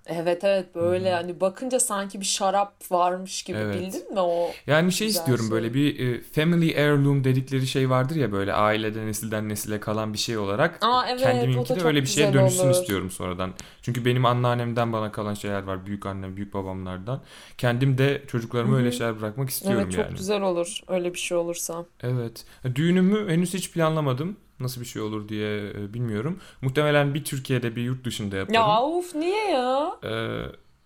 Evet 0.08 0.44
evet 0.44 0.76
böyle 0.76 1.12
hani 1.13 1.42
bakınca 1.42 1.80
sanki 1.80 2.20
bir 2.20 2.26
şarap 2.26 2.92
varmış 2.92 3.44
gibi 3.44 3.58
Evet. 3.58 3.76
bildin 3.82 4.13
mi 4.13 4.20
o? 4.20 4.52
Yani 4.68 4.92
şey 4.92 5.08
istiyorum 5.08 5.46
şey. 5.46 5.52
böyle 5.52 5.74
bir 5.74 6.00
e, 6.00 6.22
family 6.22 6.76
heirloom 6.76 7.24
dedikleri 7.24 7.68
şey 7.68 7.89
vardır 7.89 8.16
ya 8.16 8.32
böyle 8.32 8.54
ailede 8.54 9.06
nesilden 9.06 9.50
nesile 9.50 9.80
kalan 9.80 10.13
bir 10.13 10.18
şey 10.18 10.38
olarak. 10.38 10.80
Aa, 10.82 11.06
evet, 11.10 11.22
Kendiminki 11.22 11.70
de 11.76 11.80
çok 11.80 11.86
öyle 11.86 12.02
bir 12.02 12.08
şeye 12.08 12.34
dönüşsün 12.34 12.66
olur. 12.68 12.76
istiyorum 12.76 13.12
sonradan. 13.12 13.54
Çünkü 13.82 14.06
benim 14.06 14.26
anneannemden 14.26 14.94
bana 14.94 15.12
kalan 15.12 15.34
şeyler 15.34 15.63
var. 15.63 15.86
Büyük 15.86 16.06
annem, 16.06 16.36
büyük 16.36 16.54
babamlardan. 16.54 17.22
Kendim 17.58 17.98
de 17.98 18.24
çocuklarıma 18.28 18.72
Hı 18.72 18.76
hı. 18.76 18.80
öyle 18.80 18.92
şeyler 18.92 19.20
bırakmak 19.22 19.50
istiyorum 19.50 19.82
Evet 19.84 19.96
çok 19.96 20.06
yani. 20.06 20.18
güzel 20.18 20.42
olur 20.42 20.80
öyle 20.88 21.13
bir 21.13 21.20
şey 21.20 21.38
olursa. 21.38 21.86
Evet. 22.02 22.46
Düğünümü 22.76 23.32
henüz 23.32 23.54
hiç 23.54 23.72
planlamadım. 23.72 24.38
Nasıl 24.60 24.82
bir 24.82 24.86
şey 24.86 25.02
olur 25.02 25.30
diye 25.30 25.70
e, 25.70 25.94
bilmiyorum. 25.94 26.39
Muhtemelen 26.62 27.13
bir 27.13 27.24
Türkiye'de 27.24 27.76
bir 27.76 27.82
yurt 27.82 28.06
dışında 28.06 28.36
yaparım. 28.36 28.54
Ya 28.56 28.84
uf 28.84 29.16
niye 29.16 29.50
ya? 29.52 29.92
Ee, 30.06 30.44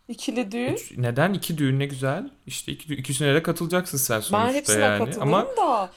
İkili 0.08 0.52
düğün. 0.52 0.74
Üç- 0.74 0.98
Neden? 0.98 1.34
iki 1.34 1.58
düğün 1.58 1.80
ne 1.80 1.86
güzel. 1.86 2.30
İşte 2.46 2.72
iki, 2.72 2.94
ikisine 2.96 3.36
de 3.36 3.44
katılacaksın 3.44 3.98
sen 3.98 4.20
sonuçta 4.20 4.48
Ben 4.50 4.54
hepsine 4.54 4.84
yani. 4.84 5.10
Ama 5.20 5.46
da. 5.58 5.92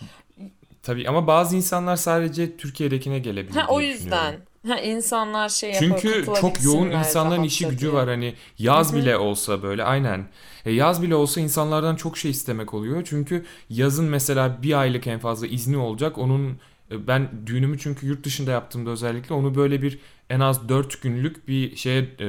tabii 0.83 1.09
ama 1.09 1.26
bazı 1.26 1.56
insanlar 1.56 1.96
sadece 1.96 2.56
Türkiye'dekine 2.56 3.18
gelebilir 3.18 3.54
Ha 3.56 3.66
o 3.68 3.80
yüzden. 3.80 4.37
Ha 4.68 4.78
insanlar 4.80 5.48
şey 5.48 5.70
yapar 5.72 5.87
Çünkü 6.00 6.24
çok 6.40 6.64
yoğun 6.64 6.90
insanların 6.90 7.42
işi 7.42 7.66
gücü 7.68 7.80
diye. 7.80 7.92
var 7.92 8.09
hani 8.09 8.35
yaz 8.59 8.92
Hı 8.92 8.96
hı. 8.96 9.00
bile 9.00 9.16
olsa 9.16 9.62
böyle 9.62 9.85
aynen. 9.85 10.26
E, 10.64 10.72
yaz 10.72 11.02
bile 11.02 11.14
olsa 11.14 11.40
insanlardan 11.40 11.96
çok 11.96 12.18
şey 12.18 12.30
istemek 12.30 12.74
oluyor. 12.74 13.02
Çünkü 13.11 13.44
yazın 13.70 14.04
mesela 14.04 14.62
bir 14.62 14.80
aylık 14.80 15.06
en 15.06 15.18
fazla 15.18 15.46
izni 15.46 15.76
olacak. 15.76 16.18
Onun 16.18 16.59
ben 16.90 17.29
düğünümü 17.46 17.79
çünkü 17.79 18.07
yurt 18.07 18.24
dışında 18.24 18.50
yaptığımda 18.50 18.90
özellikle 18.90 19.35
onu 19.35 19.55
böyle 19.55 19.83
bir 19.83 19.98
en 20.31 20.40
az 20.40 20.68
4 20.68 21.03
günlük 21.03 21.48
bir 21.48 21.76
şeye 21.76 22.00
e, 22.00 22.26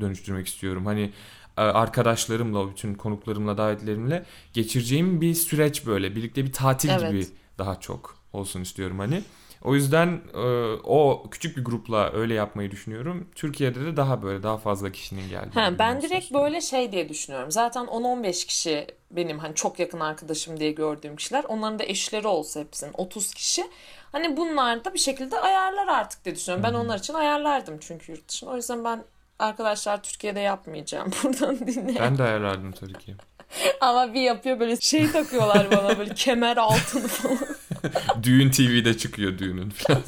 dönüştürmek 0.00 0.46
istiyorum. 0.46 0.86
Hani 0.86 1.10
e, 1.58 1.60
arkadaşlarımla, 1.60 2.70
bütün 2.70 2.94
konuklarımla, 2.94 3.58
davetlerimle 3.58 4.24
geçireceğim 4.52 5.20
bir 5.20 5.34
süreç 5.34 5.86
böyle. 5.86 6.16
Birlikte 6.16 6.44
bir 6.44 6.52
tatil 6.52 6.88
Evet. 6.88 7.10
gibi 7.10 7.26
daha 7.58 7.80
çok 7.80 8.16
olsun 8.32 8.60
istiyorum 8.60 8.98
hani. 8.98 9.22
O 9.64 9.74
yüzden 9.74 10.20
e, 10.34 10.40
o 10.84 11.24
küçük 11.30 11.56
bir 11.56 11.64
grupla 11.64 12.12
öyle 12.12 12.34
yapmayı 12.34 12.70
düşünüyorum. 12.70 13.28
Türkiye'de 13.34 13.80
de 13.80 13.96
daha 13.96 14.22
böyle 14.22 14.42
daha 14.42 14.58
fazla 14.58 14.92
kişinin 14.92 15.28
geldiği. 15.28 15.54
Ha, 15.54 15.78
ben 15.78 16.02
direkt 16.02 16.32
böyle 16.32 16.60
şey 16.60 16.92
diye 16.92 17.08
düşünüyorum. 17.08 17.50
Zaten 17.50 17.84
10-15 17.84 18.46
kişi 18.46 18.86
benim 19.10 19.38
hani 19.38 19.54
çok 19.54 19.78
yakın 19.78 20.00
arkadaşım 20.00 20.60
diye 20.60 20.72
gördüğüm 20.72 21.16
kişiler. 21.16 21.44
Onların 21.48 21.78
da 21.78 21.84
eşleri 21.84 22.26
olsa 22.26 22.60
hepsinin 22.60 22.92
30 22.94 23.34
kişi. 23.34 23.64
Hani 24.12 24.36
bunlar 24.36 24.84
da 24.84 24.94
bir 24.94 24.98
şekilde 24.98 25.40
ayarlar 25.40 25.88
artık 25.88 26.24
diye 26.24 26.34
düşünüyorum. 26.34 26.64
Ben 26.64 26.74
onlar 26.74 26.98
için 26.98 27.14
ayarlardım 27.14 27.78
çünkü 27.80 28.12
yurt 28.12 28.28
dışında. 28.28 28.50
O 28.50 28.56
yüzden 28.56 28.84
ben 28.84 29.04
arkadaşlar 29.38 30.02
Türkiye'de 30.02 30.40
yapmayacağım. 30.40 31.10
Buradan 31.24 31.58
dinleyin. 31.58 32.00
Ben 32.00 32.18
de 32.18 32.22
ayarlardım 32.22 32.72
tabii 32.72 32.98
ki. 32.98 33.14
Ama 33.80 34.14
bir 34.14 34.20
yapıyor 34.20 34.60
böyle 34.60 34.76
şey 34.76 35.10
takıyorlar 35.10 35.70
bana 35.70 35.98
böyle 35.98 36.14
kemer 36.14 36.56
altını 36.56 37.08
falan. 37.08 37.53
Düğün 38.22 38.50
TV'de 38.50 38.96
çıkıyor 38.96 39.38
düğünün 39.38 39.70
falan. 39.70 40.02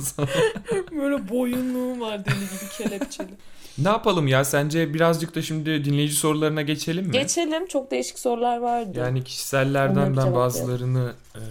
Böyle 0.92 1.28
boyunluğum 1.28 2.00
var 2.00 2.24
deli 2.24 2.34
gibi 2.34 2.70
kelepçeli. 2.78 3.30
Ne 3.78 3.88
yapalım 3.88 4.28
ya 4.28 4.44
sence 4.44 4.94
birazcık 4.94 5.34
da 5.34 5.42
şimdi 5.42 5.84
dinleyici 5.84 6.14
sorularına 6.14 6.62
geçelim 6.62 7.06
mi? 7.06 7.12
Geçelim. 7.12 7.66
Çok 7.66 7.90
değişik 7.90 8.18
sorular 8.18 8.58
vardı. 8.58 8.98
Yani 8.98 9.24
kişisellerden 9.24 10.16
ben 10.16 10.34
bazılarını 10.34 11.12
e, 11.34 11.42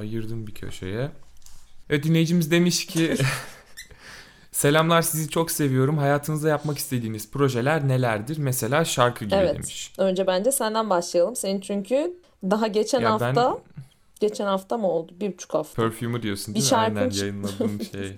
ayırdım 0.00 0.46
bir 0.46 0.54
köşeye. 0.54 1.10
Evet 1.90 2.04
dinleyicimiz 2.04 2.50
demiş 2.50 2.86
ki 2.86 3.14
Selamlar 4.52 5.02
sizi 5.02 5.28
çok 5.28 5.50
seviyorum. 5.50 5.98
Hayatınızda 5.98 6.48
yapmak 6.48 6.78
istediğiniz 6.78 7.30
projeler 7.30 7.88
nelerdir? 7.88 8.38
Mesela 8.38 8.84
şarkı 8.84 9.24
gibi 9.24 9.34
Evet. 9.34 9.54
demiş. 9.54 9.92
Önce 9.98 10.26
bence 10.26 10.52
senden 10.52 10.90
başlayalım. 10.90 11.36
Senin 11.36 11.60
çünkü 11.60 12.12
daha 12.44 12.66
geçen 12.66 13.00
Ya 13.00 13.12
hafta 13.12 13.36
ben 13.36 13.56
geçen 14.20 14.46
hafta 14.46 14.78
mı 14.78 14.88
oldu? 14.90 15.12
Bir 15.20 15.32
buçuk 15.32 15.54
hafta. 15.54 15.82
Perfume'u 15.82 16.22
diyorsun 16.22 16.54
Bir 16.54 16.60
değil 16.60 16.66
mi? 16.66 16.70
şarkım 16.70 16.96
Aynen 16.96 17.10
çıktı. 17.10 17.24
yayınladığım 17.26 17.80
şey. 17.92 18.16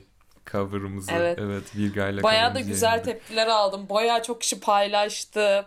Cover'ımızı. 0.52 1.12
Evet. 1.12 1.38
Evet. 1.40 1.76
Virga'yla 1.76 2.22
Bayağı 2.22 2.54
da 2.54 2.60
güzel 2.60 2.88
yayınladık. 2.88 3.12
tepkiler 3.12 3.46
aldım. 3.46 3.88
Bayağı 3.88 4.22
çok 4.22 4.40
kişi 4.40 4.60
paylaştı. 4.60 5.66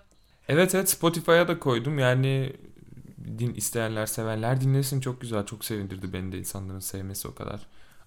Evet 0.49 0.75
evet 0.75 0.89
Spotify'a 0.89 1.47
da 1.47 1.59
koydum. 1.59 1.99
Yani 1.99 2.53
din 3.39 3.53
isteyenler, 3.53 4.05
sevenler 4.05 4.61
dinlesin. 4.61 5.01
Çok 5.01 5.21
güzel. 5.21 5.45
Çok 5.45 5.65
sevindirdi 5.65 6.13
beni 6.13 6.31
de 6.31 6.37
insanların 6.37 6.79
sevmesi 6.79 7.27
o 7.27 7.35
kadar. 7.35 7.59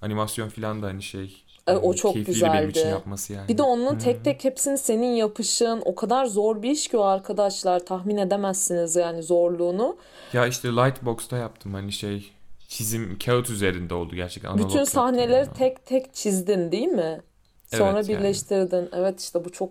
Animasyon 0.03 0.49
falan 0.49 0.83
da 0.83 0.87
hani 0.87 1.03
şey. 1.03 1.45
E, 1.67 1.73
o 1.73 1.95
çok 1.95 2.13
keyifliydi 2.13 2.43
benim 2.43 2.55
için 2.69 2.73
güzeldi. 2.73 2.91
yapması 2.91 3.33
yani. 3.33 3.49
Bir 3.49 3.59
de 3.59 3.63
onun 3.63 3.99
tek 3.99 4.25
tek 4.25 4.45
hepsini 4.45 4.79
senin 4.79 5.13
yapışın. 5.15 5.83
O 5.85 5.95
kadar 5.95 6.27
zor 6.27 6.63
bir 6.63 6.71
iş 6.71 6.89
ki 6.89 6.97
o 6.97 7.03
arkadaşlar. 7.03 7.81
Tahmin 7.87 8.17
edemezsiniz 8.17 8.97
yani 8.97 9.23
zorluğunu. 9.23 9.97
Ya 10.33 10.47
işte 10.47 10.69
Lightbox'ta 10.69 11.37
yaptım 11.37 11.75
hani 11.75 11.93
şey 11.93 12.33
çizim 12.69 13.19
kağıt 13.25 13.51
üzerinde 13.51 13.95
oldu 13.95 14.15
gerçekten. 14.17 14.59
Bütün 14.59 14.85
sahneleri 14.85 15.33
yani. 15.33 15.49
tek 15.59 15.87
tek 15.87 16.15
çizdin 16.15 16.73
değil 16.73 16.89
mi? 16.89 17.21
Sonra 17.67 17.93
Evet, 17.99 18.09
yani. 18.09 18.19
birleştirdin. 18.19 18.89
Evet 18.93 19.21
işte 19.21 19.45
bu 19.45 19.53
çok 19.53 19.71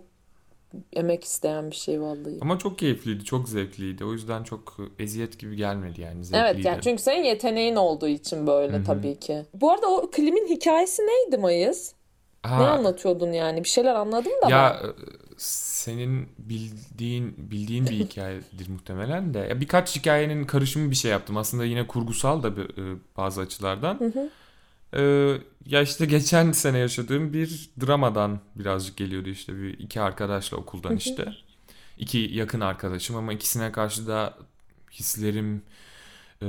emek 0.92 1.24
isteyen 1.24 1.70
bir 1.70 1.76
şey 1.76 2.00
vallahi. 2.00 2.38
Ama 2.40 2.58
çok 2.58 2.78
keyifliydi, 2.78 3.24
çok 3.24 3.48
zevkliydi. 3.48 4.04
O 4.04 4.12
yüzden 4.12 4.42
çok 4.42 4.76
eziyet 4.98 5.38
gibi 5.38 5.56
gelmedi 5.56 6.00
yani 6.00 6.24
zevkliydi. 6.24 6.48
Evet 6.56 6.64
yani 6.64 6.80
çünkü 6.82 7.02
senin 7.02 7.24
yeteneğin 7.24 7.76
olduğu 7.76 8.08
için 8.08 8.46
böyle 8.46 8.76
Hı 8.76 8.80
hı. 8.80 8.84
tabii 8.84 9.18
ki. 9.20 9.42
Bu 9.54 9.70
arada 9.72 9.86
o 9.86 10.10
klibin 10.10 10.46
hikayesi 10.48 11.02
neydi 11.02 11.38
Mayıs? 11.38 11.92
Ha, 12.42 12.58
Ne 12.58 12.66
anlatıyordun 12.68 13.32
yani? 13.32 13.64
Bir 13.64 13.68
şeyler 13.68 13.94
anladım 13.94 14.32
da 14.42 14.50
Ya 14.50 14.80
ben. 14.82 14.88
e, 14.88 14.92
senin 15.36 16.28
bildiğin 16.38 17.34
bildiğin 17.50 17.84
bir 17.86 17.90
hikayedir 17.98 18.68
muhtemelen 18.68 19.34
de. 19.34 19.38
Ya 19.38 19.60
birkaç 19.60 19.96
hikayenin 19.96 20.44
karışımı 20.44 20.90
bir 20.90 20.96
şey 20.96 21.10
yaptım. 21.10 21.36
Aslında 21.36 21.64
yine 21.64 21.86
kurgusal 21.86 22.42
da 22.42 22.56
bir, 22.56 22.64
e, 22.64 22.96
bazı 23.16 23.40
açılardan. 23.40 24.00
Hı 24.00 24.04
hı. 24.04 24.28
Ee, 24.96 25.38
ya 25.66 25.82
işte 25.82 26.06
geçen 26.06 26.52
sene 26.52 26.78
yaşadığım 26.78 27.32
bir 27.32 27.70
dramadan 27.86 28.40
birazcık 28.54 28.96
geliyordu 28.96 29.28
işte 29.28 29.56
bir 29.56 29.78
iki 29.78 30.00
arkadaşla 30.00 30.56
okuldan 30.56 30.96
işte. 30.96 31.34
İki 31.98 32.18
yakın 32.18 32.60
arkadaşım 32.60 33.16
ama 33.16 33.32
ikisine 33.32 33.72
karşı 33.72 34.06
da 34.06 34.34
hislerim 34.92 35.62
e, 36.42 36.46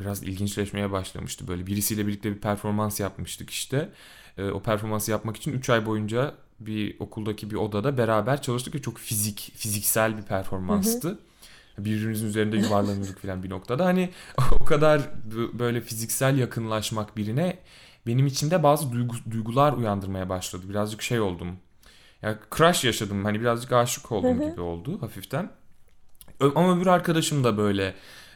biraz 0.00 0.22
ilginçleşmeye 0.22 0.92
başlamıştı. 0.92 1.48
Böyle 1.48 1.66
birisiyle 1.66 2.06
birlikte 2.06 2.30
bir 2.30 2.40
performans 2.40 3.00
yapmıştık 3.00 3.50
işte. 3.50 3.90
E, 4.38 4.44
o 4.44 4.62
performansı 4.62 5.10
yapmak 5.10 5.36
için 5.36 5.52
3 5.52 5.70
ay 5.70 5.86
boyunca 5.86 6.34
bir 6.60 6.96
okuldaki 7.00 7.50
bir 7.50 7.56
odada 7.56 7.98
beraber 7.98 8.42
çalıştık 8.42 8.74
ve 8.74 8.82
çok 8.82 8.98
fizik 8.98 9.52
fiziksel 9.56 10.18
bir 10.18 10.22
performanstı. 10.22 11.18
Birbirimizin 11.78 12.26
üzerinde 12.26 12.56
yuvarlanıyorduk 12.56 13.18
falan 13.18 13.42
bir 13.42 13.50
noktada. 13.50 13.84
Hani 13.84 14.10
o 14.60 14.64
kadar 14.64 15.02
böyle 15.52 15.80
fiziksel 15.80 16.38
yakınlaşmak 16.38 17.16
birine 17.16 17.58
benim 18.06 18.26
içimde 18.26 18.62
bazı 18.62 18.86
duygu- 18.86 19.30
duygular 19.30 19.72
uyandırmaya 19.72 20.28
başladı. 20.28 20.62
Birazcık 20.68 21.02
şey 21.02 21.20
oldum. 21.20 21.56
Ya 22.22 22.38
crush 22.56 22.84
yaşadım. 22.84 23.24
Hani 23.24 23.40
birazcık 23.40 23.72
aşık 23.72 24.12
oldum 24.12 24.30
gibi 24.50 24.60
oldu 24.60 25.02
hafiften. 25.02 25.50
Ama 26.54 26.76
öbür 26.76 26.86
arkadaşım 26.86 27.44
da 27.44 27.56
böyle 27.58 27.94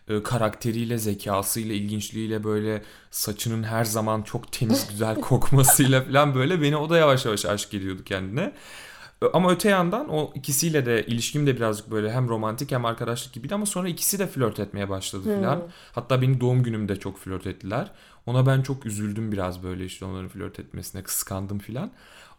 e, 0.09 0.23
karakteriyle, 0.23 0.99
zekasıyla, 0.99 1.75
ilginçliğiyle 1.75 2.45
böyle 2.45 2.83
saçının 3.11 3.63
her 3.63 3.85
zaman 3.85 4.23
çok 4.23 4.53
temiz 4.53 4.87
güzel 4.91 5.21
kokmasıyla 5.21 6.03
falan 6.05 6.35
böyle 6.35 6.63
beni 6.63 6.77
o 6.77 6.91
da 6.91 6.97
yavaş 6.99 7.25
yavaş 7.25 7.45
aşk 7.47 7.75
ediyordu 7.75 8.05
kendine. 8.05 8.53
Ama 9.33 9.51
öte 9.53 9.69
yandan 9.71 10.09
o 10.09 10.33
ikisiyle 10.35 10.87
de 10.87 11.07
ilişkim 11.07 11.47
de 11.47 11.57
birazcık 11.57 11.91
böyle 11.91 12.13
hem 12.13 12.29
romantik 12.29 12.73
hem 12.73 12.85
arkadaşlık 12.85 13.33
gibiydi 13.35 13.55
ama 13.55 13.67
sonra 13.67 13.89
ikisi 13.89 14.19
de 14.19 14.27
flört 14.27 14.61
etmeye 14.61 14.89
başladı 14.89 15.37
filan. 15.39 15.63
Hatta 15.93 16.23
benim 16.23 16.41
doğum 16.41 16.63
günümde 16.63 16.97
çok 16.97 17.19
flört 17.19 17.47
ettiler. 17.47 17.91
Ona 18.29 18.47
ben 18.47 18.63
çok 18.63 18.87
üzüldüm 18.87 19.33
biraz 19.33 19.63
böyle 19.63 19.85
işte 19.85 20.05
onların 20.05 20.29
flört 20.29 20.61
etmesine 20.61 21.03
kıskandım 21.03 21.59
filan. 21.59 21.91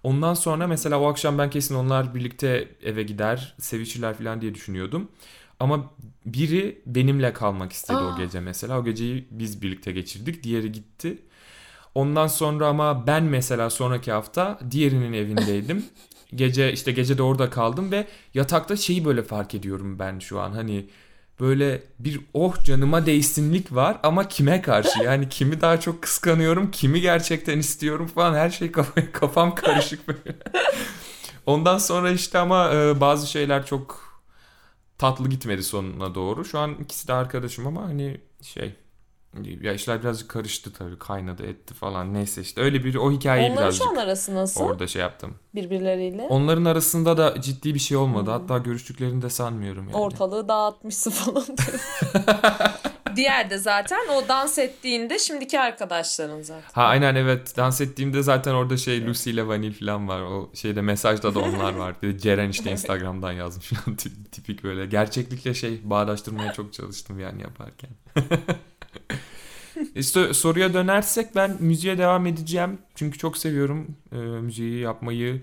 Ondan 0.04 0.34
sonra 0.34 0.68
mesela 0.68 1.00
o 1.00 1.08
akşam 1.08 1.38
ben 1.38 1.50
kesin 1.50 1.76
onlar 1.76 2.16
birlikte 2.16 2.68
eve 2.84 3.04
gider, 3.04 3.56
sevişirler 3.60 4.18
filan 4.18 4.42
diye 4.42 4.56
düşünüyordum. 4.56 5.08
Ama 5.60 5.92
biri 6.26 6.82
benimle 6.86 7.34
kalmak 7.34 7.72
istedi 7.72 7.98
Aa. 7.98 8.14
o 8.14 8.18
gece 8.18 8.40
mesela. 8.40 8.80
O 8.80 8.84
geceyi 8.84 9.28
biz 9.32 9.62
birlikte 9.62 9.92
geçirdik. 9.92 10.44
Diğeri 10.44 10.72
gitti. 10.72 11.18
Ondan 11.96 12.28
sonra 12.28 12.68
ama 12.68 13.08
ben 13.08 13.24
mesela 13.24 13.70
sonraki 13.70 14.12
hafta 14.12 14.60
diğerinin 14.72 15.14
evindeydim. 15.14 15.86
Gece 16.36 16.74
işte 16.74 16.92
gece 16.92 17.18
de 17.18 17.24
orada 17.24 17.50
kaldım 17.50 17.92
ve 17.92 18.08
yatakta 18.34 18.76
şeyi 18.76 19.06
böyle 19.06 19.24
fark 19.24 19.56
ediyorum 19.56 20.00
ben 20.00 20.20
şu 20.20 20.40
an. 20.40 20.52
Hani 20.52 20.90
böyle 21.40 21.84
bir 22.00 22.22
oh 22.34 22.64
canıma 22.64 23.06
değsinlik 23.06 23.76
var 23.76 23.98
ama 24.04 24.28
kime 24.28 24.62
karşı? 24.62 25.04
Yani 25.04 25.30
kimi 25.30 25.62
daha 25.62 25.80
çok 25.80 26.02
kıskanıyorum, 26.02 26.72
kimi 26.72 27.02
gerçekten 27.02 27.60
istiyorum 27.60 28.08
falan 28.08 28.34
her 28.34 28.50
şey 28.50 28.72
kafam, 29.14 29.56
karışık 29.56 30.08
böyle. 30.08 30.38
Ondan 31.46 31.78
sonra 31.78 32.12
işte 32.12 32.40
ama 32.40 32.74
e, 32.74 33.02
bazı 33.02 33.28
şeyler 33.28 33.66
çok 33.66 34.10
tatlı 34.98 35.30
gitmedi 35.30 35.64
sonuna 35.64 36.16
doğru. 36.16 36.46
Şu 36.46 36.60
an 36.60 36.74
ikisi 36.74 37.08
de 37.08 37.14
arkadaşım 37.14 37.68
ama 37.68 37.84
hani 37.84 38.22
şey 38.42 38.76
ya 39.62 39.74
işler 39.74 40.02
birazcık 40.02 40.30
karıştı 40.30 40.74
tabii 40.74 41.00
kaynadı 41.00 41.46
etti 41.46 41.74
falan 41.74 42.14
neyse 42.14 42.42
işte 42.42 42.62
öyle 42.62 42.84
bir 42.84 42.96
o 42.96 43.12
hikayeyi 43.12 43.50
Onların 43.52 43.64
birazcık 43.64 43.84
şu 43.84 43.90
an 43.90 43.96
arası 43.96 44.36
nasıl 44.36 44.62
orada 44.62 44.88
şey 44.88 45.02
yaptım. 45.02 45.36
birbirleriyle? 45.56 46.28
Onların 46.30 46.66
arasında 46.66 47.18
da 47.18 47.42
ciddi 47.42 47.74
bir 47.74 47.80
şey 47.80 47.98
olmadı. 47.98 48.32
Hatta 48.32 48.58
görüştüklerini 48.58 49.22
de 49.22 49.30
sanmıyorum 49.30 49.84
yani. 49.84 49.98
Ortalığı 49.98 50.48
dağıtmışsın 50.48 51.12
falan. 51.12 51.46
Diğer 53.16 53.50
de 53.50 53.58
zaten 53.58 54.08
o 54.10 54.28
dans 54.28 54.58
ettiğinde 54.58 55.20
şimdiki 55.20 55.60
arkadaşların 55.60 56.42
zaten. 56.42 56.70
Ha 56.74 56.84
aynen 56.84 57.16
evet 57.16 57.58
dans 57.58 57.82
ettiğimde 57.82 58.24
zaten 58.24 58.54
orada 58.54 58.78
şey 58.78 59.06
Lucy 59.08 59.30
ile 59.30 59.48
Vanil 59.48 59.74
falan 59.74 60.08
var. 60.08 60.22
O 60.22 60.52
şeyde 60.54 60.82
mesajda 60.82 61.36
da 61.36 61.40
onlar 61.40 61.74
var. 61.74 61.96
Bir 62.04 62.14
de 62.14 62.18
Ceren 62.20 62.50
işte 62.50 62.72
Instagram'dan 62.72 63.32
yazmış 63.32 63.68
falan 63.70 63.98
Tip- 63.98 64.32
tipik 64.32 64.64
böyle. 64.64 64.86
Gerçeklikle 64.86 65.54
şey 65.54 65.80
bağdaştırmaya 65.84 66.54
çok 66.54 66.74
çalıştım 66.74 67.20
yani 67.20 67.42
yaparken. 67.42 67.90
İşte 69.96 70.34
soruya 70.34 70.74
dönersek 70.74 71.36
ben 71.36 71.58
müziğe 71.60 71.98
devam 71.98 72.26
edeceğim. 72.26 72.78
Çünkü 72.96 73.18
çok 73.18 73.38
seviyorum 73.38 73.96
e, 74.12 74.16
müziği 74.16 74.80
yapmayı. 74.80 75.42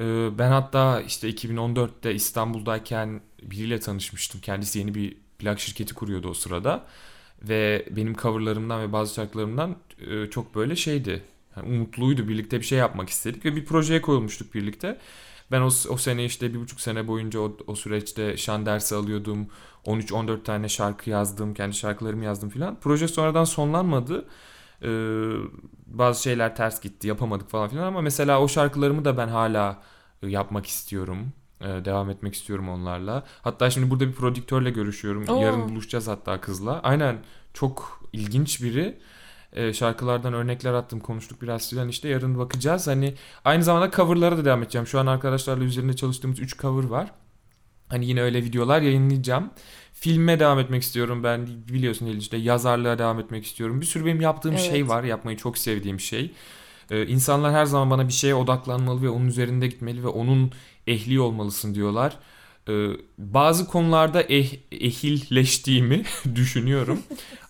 E, 0.00 0.04
ben 0.38 0.50
hatta 0.50 1.00
işte 1.00 1.30
2014'te 1.30 2.14
İstanbul'dayken 2.14 3.20
biriyle 3.42 3.80
tanışmıştım. 3.80 4.40
Kendisi 4.40 4.78
yeni 4.78 4.94
bir 4.94 5.16
plak 5.38 5.60
şirketi 5.60 5.94
kuruyordu 5.94 6.28
o 6.28 6.34
sırada. 6.34 6.86
Ve 7.42 7.86
benim 7.90 8.14
coverlarımdan 8.14 8.82
ve 8.82 8.92
bazı 8.92 9.14
şarkılarımdan 9.14 9.76
e, 10.10 10.30
çok 10.30 10.54
böyle 10.54 10.76
şeydi. 10.76 11.22
Yani 11.56 11.68
umutluydu. 11.68 12.28
Birlikte 12.28 12.60
bir 12.60 12.64
şey 12.64 12.78
yapmak 12.78 13.08
istedik 13.08 13.44
ve 13.44 13.56
bir 13.56 13.64
projeye 13.64 14.02
koyulmuştuk 14.02 14.54
birlikte. 14.54 14.98
Ben 15.52 15.60
o, 15.60 15.66
o 15.66 15.96
sene 15.96 16.24
işte 16.24 16.54
bir 16.54 16.60
buçuk 16.60 16.80
sene 16.80 17.08
boyunca 17.08 17.40
o, 17.40 17.56
o 17.66 17.74
süreçte 17.74 18.36
şan 18.36 18.66
dersi 18.66 18.94
alıyordum. 18.94 19.46
13-14 19.86 20.42
tane 20.42 20.68
şarkı 20.68 21.10
yazdım. 21.10 21.54
Kendi 21.54 21.76
şarkılarımı 21.76 22.24
yazdım 22.24 22.48
filan. 22.50 22.80
Proje 22.80 23.08
sonradan 23.08 23.44
sonlanmadı. 23.44 24.28
Ee, 24.82 24.88
bazı 25.86 26.22
şeyler 26.22 26.56
ters 26.56 26.80
gitti. 26.80 27.08
Yapamadık 27.08 27.50
falan 27.50 27.68
filan 27.68 27.86
ama 27.86 28.00
mesela 28.00 28.40
o 28.40 28.48
şarkılarımı 28.48 29.04
da 29.04 29.16
ben 29.16 29.28
hala 29.28 29.82
e, 30.22 30.28
yapmak 30.28 30.66
istiyorum. 30.66 31.32
Ee, 31.60 31.84
devam 31.84 32.10
etmek 32.10 32.34
istiyorum 32.34 32.68
onlarla. 32.68 33.24
Hatta 33.42 33.70
şimdi 33.70 33.90
burada 33.90 34.08
bir 34.08 34.12
prodüktörle 34.12 34.70
görüşüyorum. 34.70 35.24
Oo. 35.28 35.42
Yarın 35.42 35.68
buluşacağız 35.68 36.08
hatta 36.08 36.40
kızla. 36.40 36.80
Aynen 36.82 37.18
çok 37.54 38.00
ilginç 38.12 38.62
biri. 38.62 38.98
Ee, 39.52 39.72
şarkılardan 39.72 40.32
örnekler 40.32 40.72
attım 40.72 41.00
konuştuk 41.00 41.42
biraz 41.42 41.70
filan 41.70 41.88
işte 41.88 42.08
yarın 42.08 42.38
bakacağız. 42.38 42.86
Hani 42.86 43.14
aynı 43.44 43.64
zamanda 43.64 43.90
coverlara 43.90 44.36
da 44.36 44.44
devam 44.44 44.62
edeceğim. 44.62 44.86
Şu 44.86 45.00
an 45.00 45.06
arkadaşlarla 45.06 45.64
üzerinde 45.64 45.96
çalıştığımız 45.96 46.40
3 46.40 46.58
cover 46.58 46.84
var. 46.84 47.10
Hani 47.88 48.06
yine 48.06 48.22
öyle 48.22 48.44
videolar 48.44 48.82
yayınlayacağım. 48.82 49.50
Filme 49.92 50.40
devam 50.40 50.58
etmek 50.58 50.82
istiyorum 50.82 51.24
ben 51.24 51.46
biliyorsun 51.46 52.06
Elin 52.06 52.18
işte 52.18 52.36
yazarlığa 52.36 52.98
devam 52.98 53.20
etmek 53.20 53.46
istiyorum. 53.46 53.80
Bir 53.80 53.86
sürü 53.86 54.06
benim 54.06 54.20
yaptığım 54.20 54.52
Evet. 54.52 54.70
şey 54.70 54.88
var 54.88 55.04
yapmayı 55.04 55.36
çok 55.36 55.58
sevdiğim 55.58 56.00
şey. 56.00 56.32
Ee, 56.90 57.06
insanlar 57.06 57.52
her 57.52 57.64
zaman 57.64 57.90
bana 57.90 58.08
bir 58.08 58.12
şeye 58.12 58.34
odaklanmalı 58.34 59.02
ve 59.02 59.08
onun 59.08 59.26
üzerinde 59.26 59.66
gitmeli 59.66 60.02
ve 60.04 60.08
onun 60.08 60.52
ehli 60.86 61.20
olmalısın 61.20 61.74
diyorlar. 61.74 62.18
Ee, 62.68 62.88
bazı 63.18 63.66
konularda 63.66 64.22
eh, 64.22 64.52
ehilleştiğimi 64.70 66.02
düşünüyorum. 66.34 67.02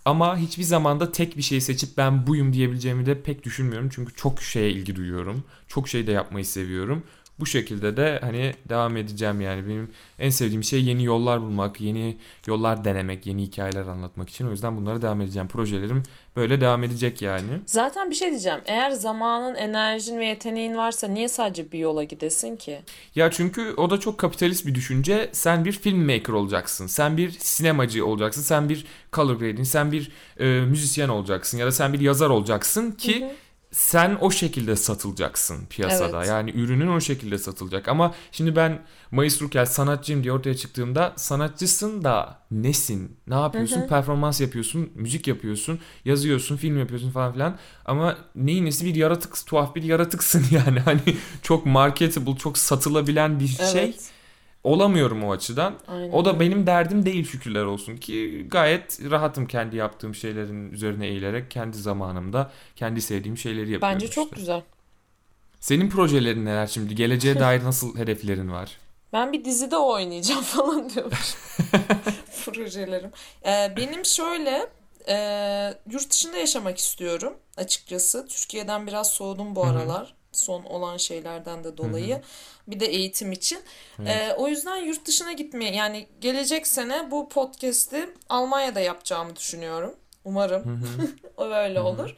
Ama 0.04 0.38
hiçbir 0.38 0.62
zaman 0.62 1.00
da 1.00 1.12
tek 1.12 1.36
bir 1.36 1.42
şey 1.42 1.60
seçip 1.60 1.96
ben 1.96 2.26
buyum 2.26 2.52
diyebileceğimi 2.52 3.06
de 3.06 3.22
pek 3.22 3.44
düşünmüyorum. 3.44 3.88
Çünkü 3.92 4.14
çok 4.14 4.42
şeye 4.42 4.70
ilgi 4.70 4.96
duyuyorum. 4.96 5.44
Çok 5.68 5.88
şey 5.88 6.06
de 6.06 6.12
yapmayı 6.12 6.46
seviyorum. 6.46 7.02
Bu 7.40 7.46
şekilde 7.46 7.96
de 7.96 8.18
hani 8.22 8.54
devam 8.68 8.96
edeceğim 8.96 9.40
yani. 9.40 9.68
Benim 9.68 9.90
en 10.18 10.30
sevdiğim 10.30 10.64
şey 10.64 10.84
yeni 10.84 11.04
yollar 11.04 11.40
bulmak, 11.42 11.80
yeni 11.80 12.16
yollar 12.46 12.84
denemek, 12.84 13.26
yeni 13.26 13.42
hikayeler 13.42 13.86
anlatmak 13.86 14.30
için. 14.30 14.46
O 14.46 14.50
yüzden 14.50 14.76
bunlara 14.76 15.02
devam 15.02 15.20
edeceğim. 15.20 15.48
Projelerim 15.48 16.02
böyle 16.36 16.60
devam 16.60 16.84
edecek 16.84 17.22
yani. 17.22 17.60
Zaten 17.66 18.10
bir 18.10 18.14
şey 18.14 18.30
diyeceğim. 18.30 18.60
Eğer 18.66 18.90
zamanın, 18.90 19.54
enerjin 19.54 20.18
ve 20.18 20.26
yeteneğin 20.26 20.76
varsa 20.76 21.08
niye 21.08 21.28
sadece 21.28 21.72
bir 21.72 21.78
yola 21.78 22.04
gidesin 22.04 22.56
ki? 22.56 22.80
Ya 23.14 23.30
çünkü 23.30 23.74
o 23.76 23.90
da 23.90 24.00
çok 24.00 24.18
kapitalist 24.18 24.66
bir 24.66 24.74
düşünce. 24.74 25.30
Sen 25.32 25.64
bir 25.64 25.72
filmmaker 25.72 26.32
olacaksın. 26.32 26.86
Sen 26.86 27.16
bir 27.16 27.30
sinemacı 27.30 28.06
olacaksın. 28.06 28.42
Sen 28.42 28.68
bir 28.68 28.86
color 29.12 29.34
grading, 29.34 29.66
sen 29.66 29.92
bir 29.92 30.10
e, 30.40 30.44
müzisyen 30.44 31.08
olacaksın 31.08 31.58
ya 31.58 31.66
da 31.66 31.72
sen 31.72 31.92
bir 31.92 32.00
yazar 32.00 32.30
olacaksın 32.30 32.92
ki 32.92 33.30
sen 33.76 34.18
o 34.20 34.30
şekilde 34.30 34.76
satılacaksın 34.76 35.66
piyasada. 35.70 36.18
Evet. 36.18 36.28
Yani 36.28 36.50
ürünün 36.50 36.86
o 36.86 37.00
şekilde 37.00 37.38
satılacak. 37.38 37.88
Ama 37.88 38.14
şimdi 38.32 38.56
ben 38.56 38.82
Mayıs 39.10 39.42
Rukel 39.42 39.66
sanatçıyım 39.66 40.22
diye 40.22 40.32
ortaya 40.32 40.56
çıktığımda 40.56 41.12
sanatçısın 41.16 42.04
da 42.04 42.38
nesin? 42.50 43.16
Ne 43.26 43.34
yapıyorsun? 43.34 43.88
Performans 43.88 44.40
yapıyorsun, 44.40 44.90
müzik 44.94 45.26
yapıyorsun, 45.26 45.78
yazıyorsun, 46.04 46.56
film 46.56 46.78
yapıyorsun 46.78 47.10
falan 47.10 47.32
filan. 47.32 47.58
Ama 47.84 48.16
neyin 48.34 48.64
nesi 48.64 48.84
bir 48.84 48.94
yaratık, 48.94 49.46
tuhaf 49.46 49.74
bir 49.74 49.82
yaratıksın 49.82 50.44
yani. 50.50 50.80
Hani 50.80 51.00
çok 51.42 51.66
marketable, 51.66 52.36
çok 52.36 52.58
satılabilen 52.58 53.40
bir 53.40 53.48
şey 53.48 53.84
Evet. 53.84 54.10
Olamıyorum 54.66 55.24
o 55.24 55.32
açıdan. 55.32 55.74
Aynen. 55.88 56.12
O 56.12 56.24
da 56.24 56.40
benim 56.40 56.66
derdim 56.66 57.06
değil 57.06 57.26
şükürler 57.26 57.64
olsun 57.64 57.96
ki 57.96 58.46
gayet 58.50 59.10
rahatım 59.10 59.46
kendi 59.46 59.76
yaptığım 59.76 60.14
şeylerin 60.14 60.72
üzerine 60.72 61.06
eğilerek 61.06 61.50
kendi 61.50 61.76
zamanımda 61.76 62.50
kendi 62.76 63.02
sevdiğim 63.02 63.36
şeyleri 63.36 63.70
yapıyorum. 63.70 63.94
Bence 63.94 64.10
çok 64.10 64.24
işte. 64.24 64.36
güzel. 64.36 64.62
Senin 65.60 65.90
projelerin 65.90 66.44
neler 66.44 66.66
şimdi? 66.66 66.94
Geleceğe 66.94 67.40
dair 67.40 67.64
nasıl 67.64 67.98
hedeflerin 67.98 68.52
var? 68.52 68.78
Ben 69.12 69.32
bir 69.32 69.44
dizide 69.44 69.76
oynayacağım 69.76 70.42
falan 70.42 70.90
diyormuş. 70.90 71.34
Projelerim. 72.44 73.10
Ee, 73.46 73.72
benim 73.76 74.04
şöyle 74.04 74.66
e, 75.08 75.16
yurt 75.90 76.10
dışında 76.10 76.36
yaşamak 76.36 76.78
istiyorum 76.78 77.34
açıkçası. 77.56 78.26
Türkiye'den 78.28 78.86
biraz 78.86 79.12
soğudum 79.12 79.56
bu 79.56 79.64
aralar. 79.64 80.14
Son 80.36 80.64
olan 80.64 80.96
şeylerden 80.96 81.64
de 81.64 81.76
dolayı. 81.76 82.22
Bir 82.66 82.80
de 82.80 82.86
eğitim 82.86 83.32
için. 83.32 83.58
Ee, 84.06 84.32
o 84.32 84.48
yüzden 84.48 84.76
yurt 84.76 85.06
dışına 85.06 85.32
gitmeye 85.32 85.74
yani 85.74 86.06
gelecek 86.20 86.66
sene 86.66 87.10
bu 87.10 87.28
podcast'i 87.28 88.10
Almanya'da 88.28 88.80
yapacağımı 88.80 89.36
düşünüyorum. 89.36 89.94
Umarım 90.24 90.82
o 91.36 91.44
öyle 91.44 91.80
olur. 91.80 92.16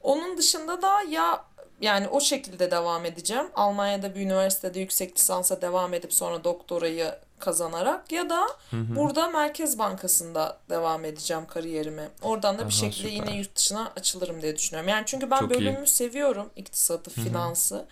Onun 0.00 0.38
dışında 0.38 0.82
da 0.82 1.02
ya 1.02 1.44
yani 1.80 2.08
o 2.08 2.20
şekilde 2.20 2.70
devam 2.70 3.04
edeceğim. 3.04 3.46
Almanya'da 3.54 4.14
bir 4.14 4.20
üniversitede 4.20 4.80
yüksek 4.80 5.16
lisansa 5.18 5.62
devam 5.62 5.94
edip 5.94 6.12
sonra 6.12 6.44
doktorayı 6.44 7.14
kazanarak 7.38 8.12
ya 8.12 8.30
da 8.30 8.46
burada 8.72 9.28
Merkez 9.28 9.78
Bankası'nda 9.78 10.58
devam 10.70 11.04
edeceğim 11.04 11.46
kariyerime. 11.46 12.08
Oradan 12.22 12.54
da 12.54 12.58
bir 12.58 12.64
Aha, 12.64 12.70
şekilde 12.70 13.08
süper. 13.08 13.26
yine 13.26 13.36
yurt 13.38 13.56
dışına 13.56 13.92
açılırım 13.96 14.42
diye 14.42 14.56
düşünüyorum. 14.56 14.88
Yani 14.88 15.02
çünkü 15.06 15.30
ben 15.30 15.38
Çok 15.40 15.50
iyi. 15.50 15.54
bölümümü 15.54 15.86
seviyorum. 15.86 16.50
İktisatı, 16.56 17.10
finansı. 17.10 17.86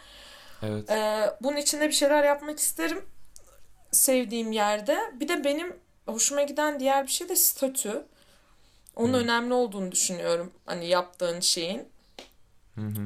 Evet. 0.63 0.91
Ee, 0.91 1.37
bunun 1.41 1.57
içinde 1.57 1.89
bir 1.89 1.93
şeyler 1.93 2.25
yapmak 2.25 2.59
isterim 2.59 3.05
sevdiğim 3.91 4.53
yerde. 4.53 4.99
Bir 5.21 5.29
de 5.29 5.45
benim 5.45 5.77
hoşuma 6.07 6.43
giden 6.43 6.81
diğer 6.81 7.07
bir 7.07 7.11
şey 7.13 7.29
de 7.29 7.37
statü. 7.37 8.05
Onun 8.97 9.15
önemli 9.15 9.55
olduğunu 9.55 9.93
düşünüyorum. 9.93 10.53
Hani 10.67 10.87
yaptığın 10.87 11.41
şeyin. 11.41 11.89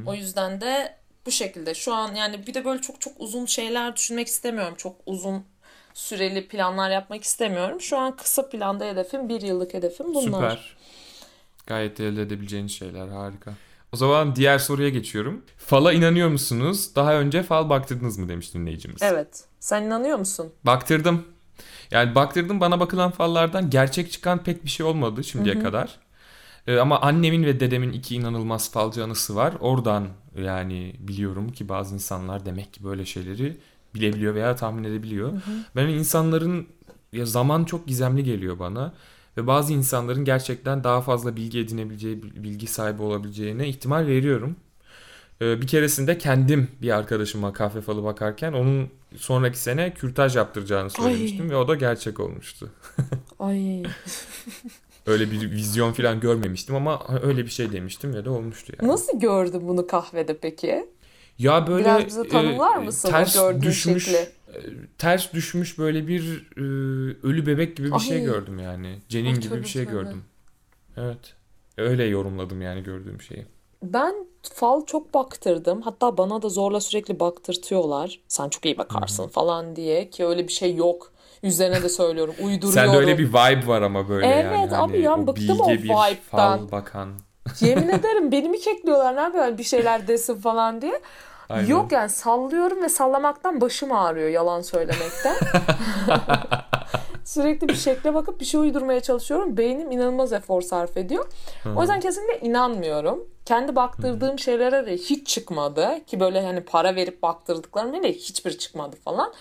O 0.06 0.14
yüzden 0.14 0.60
de 0.60 0.96
bu 1.26 1.30
şekilde 1.30 1.74
şu 1.74 1.94
an 1.94 2.14
yani 2.14 2.46
bir 2.46 2.54
de 2.54 2.64
böyle 2.64 2.80
çok 2.80 3.00
çok 3.00 3.12
uzun 3.18 3.46
şeyler 3.46 3.96
düşünmek 3.96 4.26
istemiyorum. 4.26 4.74
Çok 4.76 4.96
uzun 5.06 5.44
süreli 5.94 6.48
planlar 6.48 6.90
yapmak 6.90 7.24
istemiyorum. 7.24 7.80
Şu 7.80 7.98
an 7.98 8.16
kısa 8.16 8.48
planda 8.48 8.84
hedefim, 8.84 9.28
bir 9.28 9.40
yıllık 9.40 9.74
hedefim 9.74 10.14
bunlar. 10.14 10.50
Süper. 10.50 10.76
Gayet 11.66 12.00
elde 12.00 12.22
edebileceğiniz 12.22 12.72
şeyler 12.72 13.08
harika. 13.08 13.54
O 13.92 13.96
zaman 13.96 14.36
diğer 14.36 14.58
soruya 14.58 14.88
geçiyorum. 14.88 15.44
Fal'a 15.58 15.92
inanıyor 15.92 16.28
musunuz? 16.28 16.94
Daha 16.94 17.14
önce 17.14 17.42
fal 17.42 17.68
baktırdınız 17.68 18.18
mı 18.18 18.28
demiş 18.28 18.54
dinleyicimiz. 18.54 19.02
Evet. 19.02 19.44
Sen 19.60 19.82
inanıyor 19.82 20.18
musun? 20.18 20.52
Baktırdım. 20.64 21.24
Yani 21.90 22.14
baktırdım 22.14 22.60
bana 22.60 22.80
bakılan 22.80 23.10
fallardan 23.10 23.70
gerçek 23.70 24.12
çıkan 24.12 24.44
pek 24.44 24.64
bir 24.64 24.70
şey 24.70 24.86
olmadı 24.86 25.24
şimdiye 25.24 25.58
kadar. 25.58 25.98
Ee, 26.66 26.76
ama 26.76 27.00
annemin 27.00 27.44
ve 27.44 27.60
dedemin 27.60 27.92
iki 27.92 28.14
inanılmaz 28.14 28.72
falcı 28.72 29.04
anısı 29.04 29.36
var. 29.36 29.54
Oradan 29.60 30.08
yani 30.42 30.94
biliyorum 30.98 31.52
ki 31.52 31.68
bazı 31.68 31.94
insanlar 31.94 32.46
demek 32.46 32.74
ki 32.74 32.84
böyle 32.84 33.04
şeyleri 33.04 33.56
bilebiliyor 33.94 34.34
veya 34.34 34.56
tahmin 34.56 34.84
edebiliyor. 34.84 35.32
Ben 35.76 35.88
insanların 35.88 36.66
ya 37.12 37.26
zaman 37.26 37.64
çok 37.64 37.86
gizemli 37.86 38.24
geliyor 38.24 38.58
bana 38.58 38.94
ve 39.36 39.46
bazı 39.46 39.72
insanların 39.72 40.24
gerçekten 40.24 40.84
daha 40.84 41.00
fazla 41.00 41.36
bilgi 41.36 41.58
edinebileceği, 41.58 42.22
bilgi 42.22 42.66
sahibi 42.66 43.02
olabileceğine 43.02 43.68
ihtimal 43.68 44.06
veriyorum. 44.06 44.56
Ee, 45.42 45.60
bir 45.62 45.66
keresinde 45.66 46.18
kendim 46.18 46.68
bir 46.82 46.90
arkadaşıma 46.90 47.52
kahve 47.52 47.80
falı 47.80 48.04
bakarken 48.04 48.52
onun 48.52 48.88
sonraki 49.16 49.58
sene 49.58 49.94
kürtaj 49.94 50.36
yaptıracağını 50.36 50.90
söylemiştim 50.90 51.50
ve 51.50 51.56
o 51.56 51.68
da 51.68 51.74
gerçek 51.74 52.20
olmuştu. 52.20 52.70
Ay. 53.38 53.82
Öyle 55.06 55.30
bir 55.30 55.50
vizyon 55.50 55.92
falan 55.92 56.20
görmemiştim 56.20 56.74
ama 56.74 57.06
öyle 57.22 57.44
bir 57.44 57.50
şey 57.50 57.72
demiştim 57.72 58.14
ve 58.14 58.24
de 58.24 58.30
olmuştu 58.30 58.72
yani. 58.80 58.92
Nasıl 58.92 59.20
gördün 59.20 59.68
bunu 59.68 59.86
kahvede 59.86 60.38
peki? 60.38 60.86
Ya 61.38 61.66
böyle 61.66 61.84
Biraz 61.84 62.06
bize 62.06 62.28
tanımlar 62.28 62.76
e, 62.76 62.84
mısın 62.84 63.08
ters 63.08 63.36
düşmüş 63.62 64.04
şekli? 64.04 64.18
e, 64.54 64.60
ters 64.98 65.32
düşmüş 65.32 65.78
böyle 65.78 66.08
bir 66.08 66.46
e, 66.56 66.60
ölü 67.22 67.46
bebek 67.46 67.76
gibi 67.76 67.92
bir 67.92 67.98
şey 67.98 68.16
Ay. 68.16 68.24
gördüm 68.24 68.58
yani. 68.58 68.98
Cenin 69.08 69.34
Ay, 69.34 69.40
gibi 69.40 69.62
bir 69.62 69.66
şey 69.68 69.84
tövbe. 69.84 69.94
gördüm. 69.94 70.24
Evet. 70.96 71.34
Öyle 71.76 72.04
yorumladım 72.04 72.62
yani 72.62 72.82
gördüğüm 72.82 73.20
şeyi. 73.20 73.46
Ben 73.82 74.14
fal 74.42 74.86
çok 74.86 75.14
baktırdım. 75.14 75.82
Hatta 75.82 76.16
bana 76.16 76.42
da 76.42 76.48
zorla 76.48 76.80
sürekli 76.80 77.20
baktırtıyorlar. 77.20 78.20
Sen 78.28 78.48
çok 78.48 78.64
iyi 78.64 78.78
bakarsın 78.78 79.28
falan 79.28 79.76
diye 79.76 80.10
ki 80.10 80.26
öyle 80.26 80.48
bir 80.48 80.52
şey 80.52 80.74
yok. 80.74 81.12
Üzerine 81.46 81.82
de 81.82 81.88
söylüyorum. 81.88 82.34
Uyduruyorum. 82.42 82.72
Sende 82.72 82.96
öyle 82.96 83.18
bir 83.18 83.28
vibe 83.28 83.66
var 83.66 83.82
ama 83.82 84.08
böyle 84.08 84.26
Evet 84.26 84.44
yani. 84.44 84.76
abi 84.76 84.92
Hani 84.92 85.00
ya, 85.20 85.26
bıktım 85.26 85.60
o 85.60 85.68
vibe'dan. 85.70 86.18
fal 86.30 86.70
bakan. 86.72 87.08
Yemin 87.60 87.88
ederim 87.88 88.32
beni 88.32 88.48
mi 88.48 88.60
kekliyorlar 88.60 89.16
ne 89.16 89.20
yapıyorlar 89.20 89.58
bir 89.58 89.62
şeyler 89.64 90.08
desin 90.08 90.34
falan 90.40 90.82
diye. 90.82 91.00
Aynen. 91.48 91.66
Yok 91.68 91.92
yani 91.92 92.08
sallıyorum 92.08 92.82
ve 92.82 92.88
sallamaktan 92.88 93.60
başım 93.60 93.92
ağrıyor 93.92 94.28
yalan 94.28 94.60
söylemekten. 94.62 95.36
Sürekli 97.36 97.68
bir 97.68 97.74
şekle 97.74 98.14
bakıp 98.14 98.40
bir 98.40 98.44
şey 98.44 98.60
uydurmaya 98.60 99.00
çalışıyorum. 99.00 99.56
Beynim 99.56 99.90
inanılmaz 99.90 100.32
efor 100.32 100.62
sarf 100.62 100.96
ediyor. 100.96 101.26
O 101.76 101.80
yüzden 101.80 102.00
kesinlikle 102.00 102.40
inanmıyorum. 102.48 103.24
Kendi 103.44 103.76
baktırdığım 103.76 104.38
şeylere 104.38 104.86
de 104.86 104.96
hiç 104.96 105.26
çıkmadı. 105.26 105.88
Ki 106.06 106.20
böyle 106.20 106.42
hani 106.46 106.60
para 106.60 106.94
verip 106.94 107.22
baktırdıklarım 107.22 107.94
hele 107.94 108.12
hiçbir 108.12 108.58
çıkmadı 108.58 108.96
falan. 109.04 109.32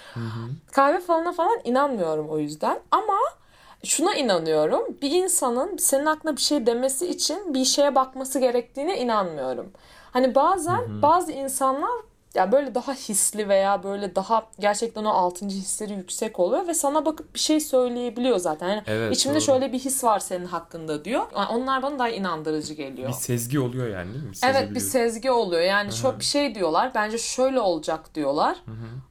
Kahve 0.71 0.99
falına 0.99 1.31
falan 1.33 1.59
inanmıyorum 1.63 2.29
o 2.29 2.37
yüzden. 2.37 2.79
Ama 2.91 3.17
şuna 3.83 4.15
inanıyorum. 4.15 4.83
Bir 5.01 5.11
insanın 5.11 5.77
senin 5.77 6.05
aklına 6.05 6.35
bir 6.35 6.41
şey 6.41 6.65
demesi 6.65 7.07
için 7.07 7.53
bir 7.53 7.65
şeye 7.65 7.95
bakması 7.95 8.39
gerektiğine 8.39 8.99
inanmıyorum. 8.99 9.71
Hani 10.11 10.35
bazen 10.35 11.01
bazı 11.01 11.31
insanlar 11.31 11.91
ya 12.35 12.51
böyle 12.51 12.75
daha 12.75 12.93
hisli 12.93 13.49
veya 13.49 13.83
böyle 13.83 14.15
daha 14.15 14.47
gerçekten 14.59 15.05
o 15.05 15.09
altıncı 15.09 15.55
hisleri 15.55 15.93
yüksek 15.93 16.39
oluyor 16.39 16.67
ve 16.67 16.73
sana 16.73 17.05
bakıp 17.05 17.33
bir 17.33 17.39
şey 17.39 17.59
söyleyebiliyor 17.59 18.37
zaten. 18.37 18.69
Yani 18.69 18.83
Evet, 18.87 19.15
içimde 19.15 19.35
doğru. 19.35 19.43
şöyle 19.43 19.73
bir 19.73 19.79
his 19.79 20.03
var 20.03 20.19
senin 20.19 20.45
hakkında 20.45 21.05
diyor. 21.05 21.23
Yani 21.35 21.47
onlar 21.49 21.83
bana 21.83 21.99
daha 21.99 22.09
inandırıcı 22.09 22.73
geliyor. 22.73 23.09
Bir 23.09 23.13
sezgi 23.13 23.59
oluyor 23.59 23.89
yani 23.89 24.13
değil 24.13 24.23
mi? 24.25 24.31
Evet 24.43 24.75
bir 24.75 24.79
sezgi 24.79 25.31
oluyor. 25.31 25.61
Yani 25.61 25.93
çok 25.93 26.19
bir 26.19 26.25
şey 26.25 26.55
diyorlar. 26.55 26.91
Bence 26.95 27.17
şöyle 27.17 27.59
olacak 27.59 28.15
diyorlar. 28.15 28.57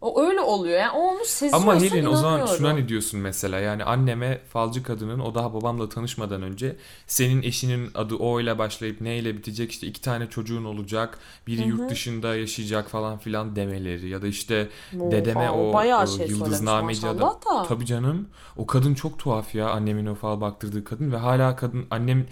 O 0.00 0.22
öyle 0.22 0.40
oluyor. 0.40 0.78
Yani 0.78 0.98
o 0.98 1.14
onu 1.14 1.24
seziyorsa 1.24 1.56
Ama 1.56 1.80
Helin 1.80 2.06
o 2.06 2.16
zaman 2.16 2.46
şuna 2.46 2.72
ne 2.72 2.88
diyorsun 2.88 3.20
mesela 3.20 3.58
yani 3.58 3.84
anneme 3.84 4.40
falcı 4.48 4.82
kadının 4.82 5.20
o 5.20 5.34
daha 5.34 5.54
babamla 5.54 5.88
tanışmadan 5.88 6.42
önce 6.42 6.76
senin 7.06 7.42
eşinin 7.42 7.90
adı 7.94 8.14
O 8.14 8.40
ile 8.40 8.58
başlayıp 8.58 9.00
ne 9.00 9.18
ile 9.18 9.37
bitecek 9.37 9.70
işte 9.70 9.87
iki 9.87 10.00
tane 10.00 10.30
çocuğun 10.30 10.64
olacak 10.64 11.18
biri 11.46 11.62
yurt 11.62 11.90
dışında 11.90 12.37
yaşayacak 12.37 12.88
falan 12.88 13.13
filan 13.18 13.57
demeleri 13.57 14.09
ya 14.09 14.22
da 14.22 14.27
işte 14.27 14.68
Oo, 15.00 15.11
dedeme 15.11 15.50
o 15.50 15.72
bayağı 15.72 16.09
şey 16.09 16.27
yıldıznameci 16.27 17.07
adam. 17.07 17.40
da. 17.46 17.62
Tabii 17.68 17.87
canım 17.87 18.29
o 18.57 18.66
kadın 18.66 18.94
çok 18.94 19.18
tuhaf 19.18 19.55
ya 19.55 19.70
annemin 19.70 20.07
o 20.07 20.14
fal 20.14 20.40
baktırdığı 20.40 20.85
kadın 20.85 21.12
ve 21.12 21.16
hala 21.16 21.57
kadın 21.57 21.87
annem 21.90 22.27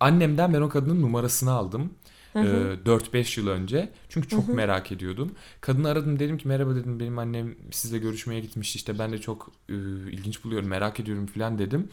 annemden 0.00 0.54
ben 0.54 0.60
o 0.60 0.68
kadının 0.68 1.02
numarasını 1.02 1.52
aldım. 1.52 1.92
Ee, 2.36 2.40
4-5 2.84 3.40
yıl 3.40 3.48
önce. 3.48 3.92
Çünkü 4.08 4.28
çok 4.28 4.48
merak 4.48 4.92
ediyordum. 4.92 5.32
Kadını 5.60 5.88
aradım 5.88 6.18
dedim 6.18 6.38
ki 6.38 6.48
merhaba 6.48 6.74
dedim 6.74 7.00
benim 7.00 7.18
annem 7.18 7.54
sizle 7.70 7.98
görüşmeye 7.98 8.40
gitmişti 8.40 8.76
işte 8.76 8.98
ben 8.98 9.12
de 9.12 9.18
çok 9.18 9.50
e, 9.68 9.74
ilginç 10.10 10.44
buluyorum 10.44 10.68
merak 10.68 11.00
ediyorum 11.00 11.26
falan 11.26 11.58
dedim. 11.58 11.88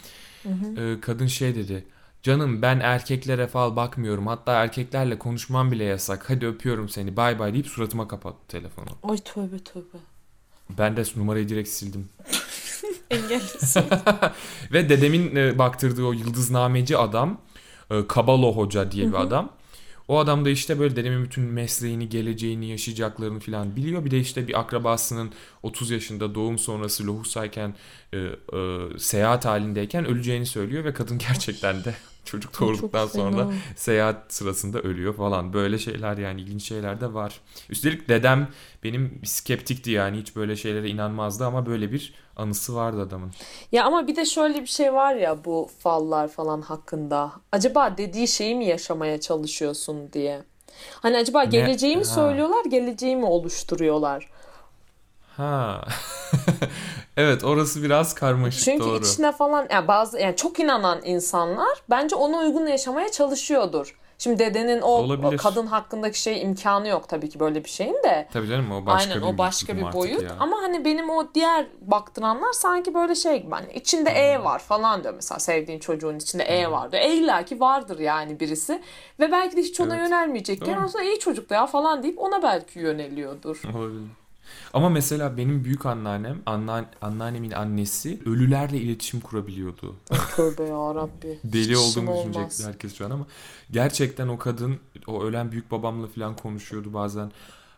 Ee, 0.78 0.96
kadın 1.02 1.28
şey 1.28 1.56
dedi 1.56 1.86
canım 2.26 2.62
ben 2.62 2.80
erkeklere 2.80 3.48
fal 3.48 3.76
bakmıyorum 3.76 4.28
hatta 4.28 4.54
erkeklerle 4.54 5.20
konuşmam 5.20 5.72
bile 5.72 5.84
yasak 5.84 6.30
hadi 6.30 6.48
öpüyorum 6.48 6.90
seni 6.90 7.18
bay 7.18 7.40
bay 7.40 7.54
deyip 7.54 7.68
suratıma 7.68 8.08
kapattı 8.08 8.48
telefonu. 8.48 8.86
Ay 9.04 9.18
tövbe 9.18 9.60
tövbe. 9.60 9.98
Ben 10.70 10.98
de 10.98 11.04
numarayı 11.16 11.50
direkt 11.50 11.70
sildim. 11.70 12.10
Engellisin. 13.10 13.84
Ve 14.72 14.90
dedemin 14.90 15.36
e, 15.36 15.60
baktırdığı 15.60 16.04
o 16.04 16.14
yıldıznameci 16.14 16.98
adam 16.98 17.42
e, 17.92 18.08
Kabalo 18.08 18.56
Hoca 18.56 18.92
diye 18.92 19.08
bir 19.08 19.22
adam. 19.22 19.52
O 20.08 20.20
adam 20.20 20.46
da 20.46 20.50
işte 20.50 20.80
böyle 20.80 20.96
dedemin 20.96 21.24
bütün 21.24 21.44
mesleğini, 21.44 22.10
geleceğini, 22.10 22.70
yaşayacaklarını 22.70 23.40
falan 23.40 23.76
biliyor. 23.76 24.06
Bir 24.06 24.12
de 24.12 24.20
işte 24.20 24.48
bir 24.48 24.60
akrabasının 24.60 25.32
30 25.64 25.92
yaşında 25.92 26.36
doğum 26.36 26.58
sonrası 26.58 27.08
lohusayken 27.08 27.76
e, 28.14 28.18
e, 28.18 28.30
seyahat 28.98 29.46
halindeyken 29.46 30.06
öleceğini 30.06 30.46
söylüyor 30.46 30.84
ve 30.84 30.94
kadın 30.94 31.18
gerçekten 31.18 31.84
de 31.84 31.96
çocuk 32.26 32.62
doğurduktan 32.62 33.08
sonra 33.08 33.48
seyahat 33.76 34.34
sırasında 34.34 34.80
ölüyor 34.82 35.16
falan. 35.16 35.54
Böyle 35.54 35.78
şeyler 35.78 36.18
yani 36.18 36.42
ilginç 36.42 36.64
şeyler 36.64 37.02
de 37.02 37.14
var. 37.14 37.40
Üstelik 37.70 38.10
dedem 38.10 38.48
benim 38.84 39.22
skeptikti 39.26 39.92
yani 39.92 40.18
hiç 40.18 40.36
böyle 40.36 40.56
şeylere 40.56 40.90
inanmazdı 40.90 41.46
ama 41.46 41.66
böyle 41.66 41.92
bir 41.92 42.14
anısı 42.36 42.76
vardı 42.76 43.02
adamın. 43.02 43.32
Ya 43.72 43.86
ama 43.86 44.08
bir 44.08 44.16
de 44.16 44.26
şöyle 44.26 44.62
bir 44.62 44.68
şey 44.68 44.94
var 44.94 45.16
ya 45.16 45.46
bu 45.46 45.70
fallar 45.80 46.28
falan 46.28 46.62
hakkında. 46.62 47.32
Acaba 47.52 47.98
dediği 47.98 48.28
şeyi 48.28 48.56
mi 48.56 48.66
yaşamaya 48.66 49.20
çalışıyorsun 49.20 50.14
diye. 50.14 50.44
Hani 50.92 51.18
acaba 51.18 51.44
geleceği 51.44 51.98
mi 51.98 52.04
Ha. 52.04 52.10
söylüyorlar, 52.14 52.66
geleceği 52.66 53.16
mi 53.16 53.26
oluşturuyorlar? 53.26 54.30
Ha. 55.38 55.82
evet 57.18 57.44
orası 57.44 57.84
biraz 57.84 58.16
karmaşık 58.16 58.64
Çünkü 58.64 58.84
doğru. 58.86 58.98
içine 58.98 59.32
falan 59.32 59.68
yani 59.72 59.88
bazı 59.88 60.20
yani 60.20 60.36
çok 60.36 60.60
inanan 60.60 61.00
insanlar 61.04 61.78
bence 61.90 62.16
ona 62.16 62.38
uygun 62.38 62.68
yaşamaya 62.68 63.12
çalışıyordur. 63.12 63.96
Şimdi 64.18 64.40
dedenin 64.40 64.82
o, 64.82 64.88
Olabilir. 64.88 65.38
kadın 65.38 65.68
hakkındaki 65.68 66.20
şey 66.22 66.42
imkanı 66.42 66.88
yok 66.88 67.10
tabii 67.10 67.30
ki 67.30 67.40
böyle 67.40 67.64
bir 67.64 67.70
şeyin 67.70 68.04
de. 68.04 68.28
Tabii 68.34 68.48
canım 68.48 68.72
o 68.72 68.86
başka 68.86 69.14
Aynen 69.14 69.28
bir 69.28 69.34
o 69.36 69.38
başka 69.38 69.78
bir 69.78 69.94
boyut 69.94 70.24
ya. 70.24 70.36
ama 70.40 70.58
hani 70.62 70.86
benim 70.86 71.10
o 71.10 71.34
diğer 71.34 71.66
baktıranlar 71.82 72.54
sanki 72.54 72.94
böyle 72.94 73.16
şey 73.16 73.42
gibi 73.42 73.52
hani 73.52 73.74
içinde 73.74 74.10
E 74.10 74.38
Hmm. 74.38 74.46
var 74.46 74.60
falan 74.60 75.04
diyor 75.04 75.14
mesela 75.14 75.40
sevdiğin 75.40 75.80
çocuğun 75.80 76.16
içinde 76.18 76.44
E 76.44 76.72
var 76.72 76.92
diyor. 76.92 77.04
E 77.04 77.14
illa 77.14 77.46
ki 77.46 77.60
vardır 77.60 78.00
yani 78.00 78.40
birisi 78.40 78.82
ve 79.20 79.32
belki 79.32 79.58
de 79.58 79.62
hiç 79.62 79.80
ona 79.82 79.96
Evet. 79.96 80.06
yönelmeyecekken 80.06 80.78
aslında 80.78 81.04
iyi 81.04 81.20
çocuk 81.20 81.50
da 81.50 81.56
ya 81.56 81.66
falan 81.66 82.04
deyip 82.04 82.20
ona 82.20 82.44
belki 82.44 82.80
yöneliyordur. 82.80 83.62
Olabilir. 83.76 84.02
Ama 84.74 84.90
mesela 84.90 85.38
benim 85.38 85.64
büyük 85.64 85.86
anneannem, 85.86 86.42
annean- 86.46 86.86
anneannemin 87.02 87.52
annesi 87.52 88.20
ölülerle 88.26 88.78
iletişim 88.78 89.20
kurabiliyordu. 89.20 89.96
Tövbe 90.36 90.64
ya 90.64 90.96
Rabbi. 90.96 91.40
Deli 91.44 91.78
olduğumu 91.78 92.12
olmaz. 92.12 92.34
düşünecek 92.36 92.68
herkes 92.68 92.96
şu 92.98 93.06
an 93.06 93.12
ama 93.12 93.26
gerçekten 93.72 94.28
o 94.28 94.38
kadın 94.38 94.80
o 95.08 95.24
ölen 95.24 95.52
büyük 95.52 95.72
babamla 95.72 96.08
falan 96.08 96.36
konuşuyordu 96.36 96.94
bazen. 96.94 97.32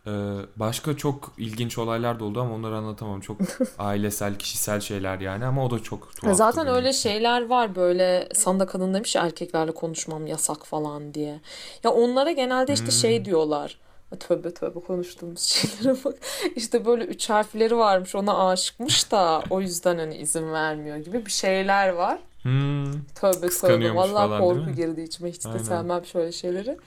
Ee, 0.08 0.12
başka 0.56 0.98
çok 0.98 1.34
ilginç 1.38 1.78
olaylar 1.78 2.20
da 2.20 2.24
oldu 2.24 2.42
ama 2.42 2.54
onları 2.56 2.76
anlatamam. 2.78 3.22
Çok 3.22 3.38
ailesel, 3.80 4.36
kişisel 4.40 4.80
şeyler 4.82 5.20
yani 5.20 5.46
ama 5.46 5.66
o 5.66 5.72
da 5.72 5.84
çok 5.84 6.16
tuhaftı 6.16 6.38
Zaten 6.38 6.66
benim 6.66 6.76
öyle 6.76 6.94
şeyler 6.94 7.46
var 7.46 7.76
böyle 7.76 8.30
sana 8.34 8.60
da 8.60 8.66
kadın 8.66 8.94
demiş 8.94 9.16
ya 9.16 9.26
erkeklerle 9.26 9.72
konuşmam 9.72 10.28
yasak 10.28 10.66
falan 10.66 11.14
diye. 11.14 11.40
Ya 11.84 11.92
onlara 11.92 12.32
genelde 12.32 12.74
işte 12.74 12.86
Hmm. 12.86 12.92
şey 12.92 13.26
diyorlar. 13.26 13.80
Tövbe 14.16 14.54
tövbe 14.54 14.80
konuştuğumuz 14.80 15.42
şeylere 15.44 15.98
bak. 16.06 16.16
İşte 16.56 16.86
böyle 16.86 17.04
üç 17.06 17.30
harfleri 17.30 17.78
varmış 17.78 18.16
ona 18.16 18.48
aşıkmış 18.50 19.12
da 19.12 19.44
o 19.50 19.62
yüzden 19.62 19.98
hani 19.98 20.18
izin 20.18 20.52
vermiyor 20.54 20.98
gibi 20.98 21.26
bir 21.26 21.32
şeyler 21.32 21.90
var. 21.90 22.20
Hmm. 22.42 22.92
Tövbe 23.16 23.50
tövbe. 23.50 23.82
Değil 23.82 23.94
korku 24.40 24.72
girdi 24.76 25.02
içime. 25.02 25.32
Hiç 25.32 25.46
de 25.46 25.50
Aynen. 25.50 25.64
sevmem 25.64 26.06
şöyle 26.06 26.32
şeyleri. 26.32 26.78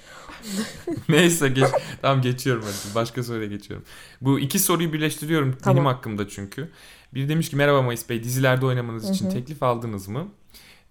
Neyse 1.08 1.48
geç. 1.48 1.64
tamam 2.02 2.22
geçiyorum 2.22 2.62
hadi. 2.62 2.94
Başka 2.94 3.22
soruya 3.22 3.46
geçiyorum. 3.46 3.86
Bu 4.20 4.40
iki 4.40 4.58
soruyu 4.58 4.92
birleştiriyorum 4.92 5.56
Tamam. 5.62 5.76
benim 5.76 5.86
hakkımda 5.86 6.28
çünkü. 6.28 6.68
Biri 7.14 7.28
demiş 7.28 7.50
ki 7.50 7.56
merhaba 7.56 7.82
Mayıs 7.82 8.08
Bey 8.08 8.24
dizilerde 8.24 8.66
oynamanız 8.66 9.10
için 9.10 9.24
Hı 9.24 9.28
hı. 9.30 9.32
teklif 9.32 9.62
aldınız 9.62 10.08
mı? 10.08 10.28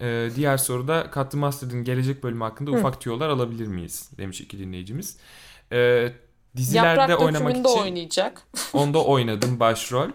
Ee, 0.02 0.30
diğer 0.36 0.58
soruda 0.58 1.12
Katlı 1.12 1.38
Master'ın 1.38 1.84
gelecek 1.84 2.24
bölümü 2.24 2.44
hakkında 2.44 2.72
Hı. 2.72 2.76
ufak 2.76 3.02
tüyolar 3.02 3.30
alabilir 3.30 3.68
miyiz? 3.68 4.10
Demiş 4.18 4.42
iki 4.42 4.60
dinleyicimiz. 4.60 5.18
Ee, 5.72 6.14
dizilerde 6.56 7.02
Yaprak 7.02 7.22
oynamak 7.22 7.58
için 7.58 7.64
oynayacak. 7.64 8.42
onda 8.74 9.04
oynadım 9.04 9.60
başrol. 9.60 10.10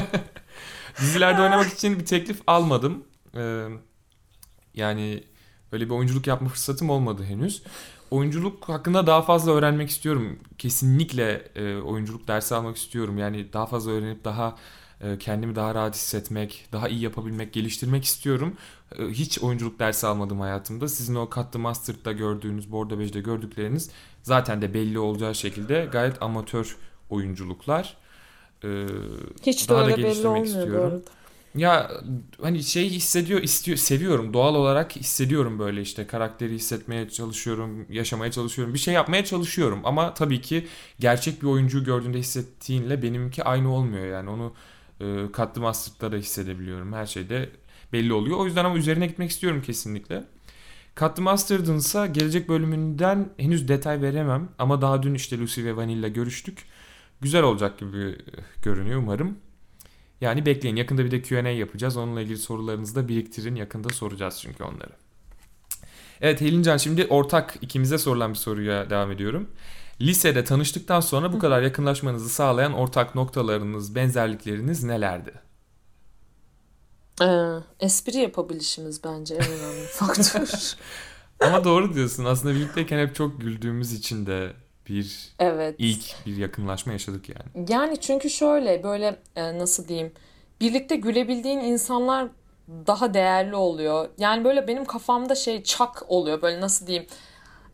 dizilerde 1.00 1.42
oynamak 1.42 1.72
için 1.72 1.98
bir 1.98 2.06
teklif 2.06 2.40
almadım. 2.46 3.04
Ee, 3.36 3.66
yani 4.74 5.24
böyle 5.72 5.84
bir 5.84 5.90
oyunculuk 5.90 6.26
yapma 6.26 6.48
fırsatım 6.48 6.90
olmadı 6.90 7.24
henüz. 7.24 7.62
Oyunculuk 8.10 8.68
hakkında 8.68 9.06
daha 9.06 9.22
fazla 9.22 9.52
öğrenmek 9.52 9.90
istiyorum. 9.90 10.38
Kesinlikle 10.58 11.32
e, 11.54 11.76
oyunculuk 11.76 12.28
dersi 12.28 12.54
almak 12.54 12.76
istiyorum. 12.76 13.18
Yani 13.18 13.52
daha 13.52 13.66
fazla 13.66 13.90
öğrenip 13.90 14.24
daha 14.24 14.48
e, 14.48 14.52
kendimi 15.18 15.54
daha 15.54 15.74
rahat 15.74 15.94
hissetmek, 15.94 16.66
daha 16.72 16.88
iyi 16.88 17.00
yapabilmek, 17.00 17.52
geliştirmek 17.52 18.04
istiyorum. 18.04 18.56
E, 18.98 19.06
hiç 19.06 19.38
oyunculuk 19.38 19.78
dersi 19.78 20.06
almadım 20.06 20.40
hayatımda. 20.40 20.88
Sizin 20.88 21.14
o 21.14 21.30
Cut 21.34 21.52
the 21.52 21.58
Mustard'da 21.58 22.12
gördüğünüz, 22.12 22.72
Bordo 22.72 22.98
Bej'de 22.98 23.20
gördükleriniz 23.20 23.90
zaten 24.22 24.62
de 24.62 24.74
belli 24.74 24.98
olacağı 24.98 25.34
şekilde 25.34 25.88
gayet 25.92 26.22
amatör 26.22 26.76
oyunculuklar. 27.10 27.96
E, 28.64 28.68
Hiç 29.46 29.68
de 29.70 29.74
daha 29.74 29.86
da 29.86 29.92
öyle 29.92 30.02
belli 30.02 30.26
olmuyor 30.28 30.70
bu 30.70 30.70
istiyorum. 30.70 30.80
arada. 30.84 31.02
ya 31.54 31.90
hani 32.42 32.62
şey 32.62 32.90
hissediyor, 32.90 33.42
istiyor, 33.42 33.76
seviyorum. 33.78 34.32
Doğal 34.34 34.54
olarak 34.54 34.96
hissediyorum 34.96 35.58
böyle 35.58 35.82
işte 35.82 36.06
karakteri 36.06 36.54
hissetmeye 36.54 37.08
çalışıyorum, 37.10 37.86
yaşamaya 37.92 38.30
çalışıyorum, 38.32 38.74
bir 38.74 38.78
şey 38.78 38.94
yapmaya 38.94 39.24
çalışıyorum. 39.24 39.80
Ama 39.84 40.14
tabii 40.14 40.40
ki 40.40 40.66
gerçek 40.98 41.42
bir 41.42 41.46
oyuncuyu 41.46 41.84
gördüğünde 41.84 42.18
hissettiğinle 42.18 43.02
benimki 43.02 43.44
aynı 43.44 43.74
olmuyor 43.74 44.06
yani. 44.06 44.30
Onu 44.30 44.52
e, 45.00 45.32
Katlı 45.32 45.60
Master'da 45.60 46.12
da 46.12 46.16
hissedebiliyorum. 46.16 46.92
Her 46.92 47.06
şeyde 47.06 47.48
belli 47.92 48.12
oluyor. 48.12 48.38
O 48.38 48.46
yüzden 48.46 48.64
ama 48.64 48.76
üzerine 48.76 49.06
gitmek 49.06 49.30
istiyorum 49.30 49.62
kesinlikle. 49.62 50.24
Katlı 50.94 51.22
Master'ın 51.22 51.76
ise 51.76 52.10
gelecek 52.12 52.48
bölümünden 52.48 53.28
henüz 53.36 53.68
detay 53.68 54.02
veremem. 54.02 54.48
Ama 54.58 54.82
daha 54.82 55.02
dün 55.02 55.14
işte 55.14 55.38
Lucy 55.38 55.64
ve 55.64 55.76
Vanilla 55.76 56.08
görüştük. 56.08 56.64
Güzel 57.20 57.42
olacak 57.42 57.78
gibi 57.78 58.16
görünüyor 58.62 58.98
umarım. 58.98 59.38
Yani 60.20 60.46
bekleyin. 60.46 60.76
Yakında 60.76 61.04
bir 61.04 61.10
de 61.10 61.22
Q&A 61.22 61.48
yapacağız. 61.48 61.96
Onunla 61.96 62.20
ilgili 62.20 62.38
sorularınızı 62.38 62.94
da 62.94 63.08
biriktirin. 63.08 63.54
Yakında 63.54 63.88
soracağız 63.88 64.38
çünkü 64.42 64.64
onları. 64.64 64.92
Evet 66.20 66.40
Helincan 66.40 66.76
şimdi 66.76 67.06
ortak 67.06 67.56
ikimize 67.60 67.98
sorulan 67.98 68.30
bir 68.30 68.38
soruya 68.38 68.90
devam 68.90 69.10
ediyorum. 69.12 69.48
Lisede 70.00 70.44
tanıştıktan 70.44 71.00
sonra 71.00 71.32
bu 71.32 71.38
kadar 71.38 71.62
yakınlaşmanızı 71.62 72.28
sağlayan 72.28 72.72
ortak 72.72 73.14
noktalarınız, 73.14 73.94
benzerlikleriniz 73.94 74.84
nelerdi? 74.84 75.32
Ee, 77.22 77.26
espri 77.80 78.16
yapabilişimiz 78.18 79.04
bence 79.04 79.34
en 79.34 79.42
önemli 79.42 79.86
faktör. 79.92 80.48
Ama 81.40 81.64
doğru 81.64 81.94
diyorsun. 81.94 82.24
Aslında 82.24 82.54
birlikteyken 82.54 82.98
hep 82.98 83.14
çok 83.14 83.40
güldüğümüz 83.40 83.92
için 83.92 84.26
de 84.26 84.52
bir 84.88 85.34
Evet. 85.38 85.74
ilk 85.78 86.26
bir 86.26 86.36
yakınlaşma 86.36 86.92
yaşadık 86.92 87.28
yani. 87.28 87.70
Yani 87.72 88.00
çünkü 88.00 88.30
şöyle 88.30 88.82
böyle 88.82 89.16
e, 89.36 89.58
nasıl 89.58 89.88
diyeyim 89.88 90.12
birlikte 90.60 90.96
gülebildiğin 90.96 91.58
insanlar 91.60 92.28
daha 92.86 93.14
değerli 93.14 93.56
oluyor. 93.56 94.08
Yani 94.18 94.44
böyle 94.44 94.68
benim 94.68 94.84
kafamda 94.84 95.34
şey 95.34 95.62
çak 95.62 96.02
oluyor 96.08 96.42
böyle 96.42 96.60
nasıl 96.60 96.86
diyeyim 96.86 97.06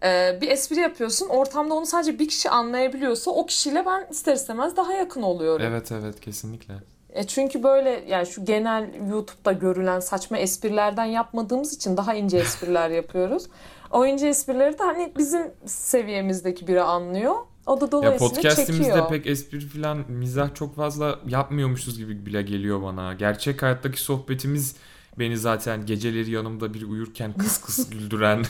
E, 0.06 0.38
bir 0.40 0.48
espri 0.48 0.80
yapıyorsun 0.80 1.28
ortamda 1.28 1.74
onu 1.74 1.86
sadece 1.86 2.18
bir 2.18 2.28
kişi 2.28 2.50
anlayabiliyorsa 2.50 3.30
o 3.30 3.46
kişiyle 3.46 3.86
ben 3.86 4.06
ister 4.10 4.34
istemez 4.34 4.76
daha 4.76 4.92
yakın 4.92 5.22
oluyorum. 5.22 5.66
Evet 5.66 5.92
evet 5.92 6.20
kesinlikle. 6.20 6.74
E 7.10 7.26
çünkü 7.26 7.62
böyle 7.62 8.04
yani 8.08 8.26
şu 8.26 8.44
genel 8.44 8.90
YouTube'da 9.10 9.52
görülen 9.52 10.00
saçma 10.00 10.38
esprilerden 10.38 11.04
yapmadığımız 11.04 11.72
için 11.72 11.96
daha 11.96 12.14
ince 12.14 12.38
espriler 12.38 12.90
yapıyoruz. 13.00 13.44
O 13.90 14.06
ince 14.06 14.26
esprileri 14.28 14.78
de 14.78 14.82
hani 14.82 15.12
bizim 15.18 15.42
seviyemizdeki 15.66 16.66
biri 16.66 16.82
anlıyor. 16.82 17.34
O 17.66 17.80
da 17.80 17.84
Ya 17.84 17.92
dolayısıyla 17.92 18.34
podcast'imizde 18.34 18.84
çekiyor. 18.84 19.08
pek 19.08 19.26
espri 19.26 19.60
falan 19.60 20.04
mizah 20.08 20.54
çok 20.54 20.76
fazla 20.76 21.18
yapmıyormuşuz 21.28 21.98
gibi 21.98 22.26
bile 22.26 22.42
geliyor 22.42 22.82
bana. 22.82 23.14
Gerçek 23.14 23.62
hayattaki 23.62 24.02
sohbetimiz 24.02 24.76
beni 25.18 25.38
zaten 25.38 25.86
geceleri 25.86 26.30
yanımda 26.30 26.74
bir 26.74 26.82
uyurken 26.82 27.32
kıs 27.32 27.60
kıs 27.60 27.90
güldüren 27.90 28.42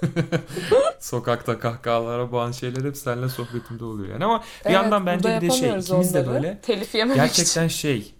sokakta 1.00 1.58
kahkahalara 1.58 2.32
boğan 2.32 2.52
şeyler 2.52 2.84
hep 2.84 2.96
seninle 2.96 3.28
sohbetimde 3.28 3.84
oluyor 3.84 4.08
yani 4.08 4.24
ama 4.24 4.38
bir 4.40 4.44
Evet, 4.64 4.74
yandan 4.74 5.06
bence 5.06 5.28
bir 5.42 5.48
de 5.48 5.50
şey 5.50 5.68
ikimiz 5.78 6.14
de 6.14 6.20
onları. 6.20 6.34
böyle 6.34 6.60
Telif 6.62 6.94
yememek 6.94 7.16
için. 7.30 7.42
gerçekten 7.42 7.68
şey 7.68 8.14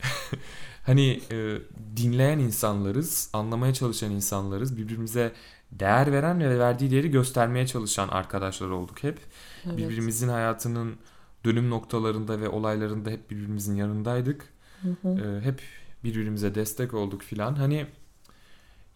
hani 0.86 1.20
e, 1.30 1.58
dinleyen 1.96 2.38
insanlarız, 2.38 3.30
anlamaya 3.32 3.74
çalışan 3.74 4.10
insanlarız, 4.10 4.76
birbirimize 4.76 5.32
değer 5.72 6.12
veren 6.12 6.40
ve 6.40 6.58
verdiği 6.58 6.90
değeri 6.90 7.10
göstermeye 7.10 7.66
çalışan 7.66 8.08
arkadaşlar 8.08 8.68
olduk 8.68 9.02
hep. 9.02 9.18
Evet. 9.66 9.78
Birbirimizin 9.78 10.28
hayatının 10.28 10.96
dönüm 11.44 11.70
noktalarında 11.70 12.40
ve 12.40 12.48
olaylarında 12.48 13.10
hep 13.10 13.30
birbirimizin 13.30 13.76
yanındaydık. 13.76 14.44
Hı 14.82 14.88
hı. 15.02 15.08
Ee, 15.08 15.40
hep 15.44 15.60
birbirimize 16.04 16.54
destek 16.54 16.94
olduk 16.94 17.22
filan. 17.22 17.54
Hani 17.54 17.86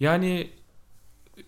yani 0.00 0.50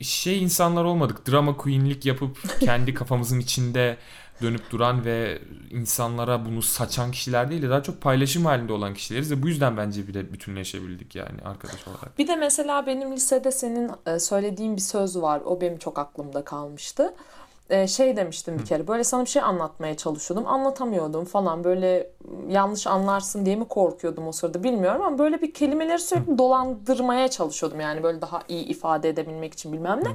şey 0.01 0.43
insanlar 0.43 0.85
olmadık. 0.85 1.29
Drama 1.29 1.57
queen'lik 1.57 2.07
yapıp 2.07 2.39
kendi 2.61 2.95
kafamızın 2.95 3.41
içinde 3.41 3.97
dönüp 4.43 4.71
duran 4.71 5.05
ve 5.05 5.39
insanlara 5.71 6.45
bunu 6.45 6.63
saçan 6.63 7.11
kişiler 7.11 7.51
değil 7.51 7.63
de 7.63 7.71
daha 7.71 7.83
çok 7.83 8.01
paylaşım 8.01 8.45
halinde 8.45 8.73
olan 8.73 8.95
kişileriz 8.95 9.31
ve 9.31 9.43
bu 9.43 9.49
yüzden 9.49 9.77
bence 9.77 10.09
bir 10.09 10.15
de 10.15 10.33
bütünleşebildik 10.33 11.15
yani 11.15 11.43
arkadaş 11.45 11.89
olarak. 11.89 12.19
Bir 12.19 12.29
de 12.29 12.37
mesela 12.37 12.87
benim 12.87 13.13
lisede 13.13 13.53
senin 13.53 13.91
e, 14.07 14.19
söylediğin 14.19 14.77
bir 14.77 14.81
söz 14.81 15.17
var. 15.17 15.43
O 15.45 15.61
benim 15.61 15.79
çok 15.79 15.99
aklımda 15.99 16.45
kalmıştı. 16.45 17.15
E, 17.71 17.87
Şey 17.87 18.17
demiştim 18.17 18.59
bir 18.59 18.65
kere 18.65 18.89
böyle 18.89 19.05
sana 19.05 19.25
bir 19.25 19.29
şey 19.29 19.43
anlatmaya 19.43 19.97
çalışıyordum. 19.97 20.47
Anlatamıyordum 20.47 21.25
falan 21.25 21.65
böyle 21.65 22.11
yanlış 22.49 22.87
anlarsın 22.87 23.47
diye 23.47 23.57
mi 23.57 23.65
korkuyordum 23.69 24.29
o 24.29 24.33
sırada 24.33 24.63
bilmiyorum 24.63 25.03
ama 25.03 25.19
böyle 25.19 25.43
bir 25.43 25.55
kelimeleri 25.55 25.99
sürekli 25.99 26.39
dolandırmaya 26.39 27.29
çalışıyordum. 27.29 27.81
Yani 27.81 28.03
böyle 28.03 28.21
daha 28.21 28.43
iyi 28.49 28.65
ifade 28.65 29.09
edebilmek 29.09 29.53
için 29.53 29.73
bilmem 29.73 30.01
ne. 30.05 30.09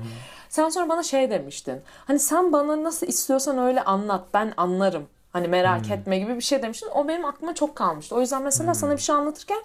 Sen 0.50 0.70
sonra 0.70 0.90
bana 0.90 1.04
şey 1.04 1.30
demiştin. 1.30 1.82
Hani 2.08 2.20
sen 2.20 2.52
bana 2.52 2.84
nasıl 2.84 3.08
istiyorsan 3.08 3.58
öyle 3.58 3.84
anlat 3.84 4.22
ben 4.34 4.54
anlarım. 4.58 5.04
Hani 5.34 5.48
merak 5.48 5.92
etme 5.92 6.20
gibi 6.20 6.36
bir 6.36 6.42
şey 6.42 6.62
demiştin. 6.64 6.90
O 6.96 7.08
benim 7.08 7.26
aklıma 7.26 7.56
çok 7.56 7.76
kalmıştı. 7.76 8.16
O 8.16 8.20
yüzden 8.20 8.44
mesela 8.44 8.74
sana 8.74 8.92
bir 8.92 9.02
şey 9.02 9.16
anlatırken 9.16 9.60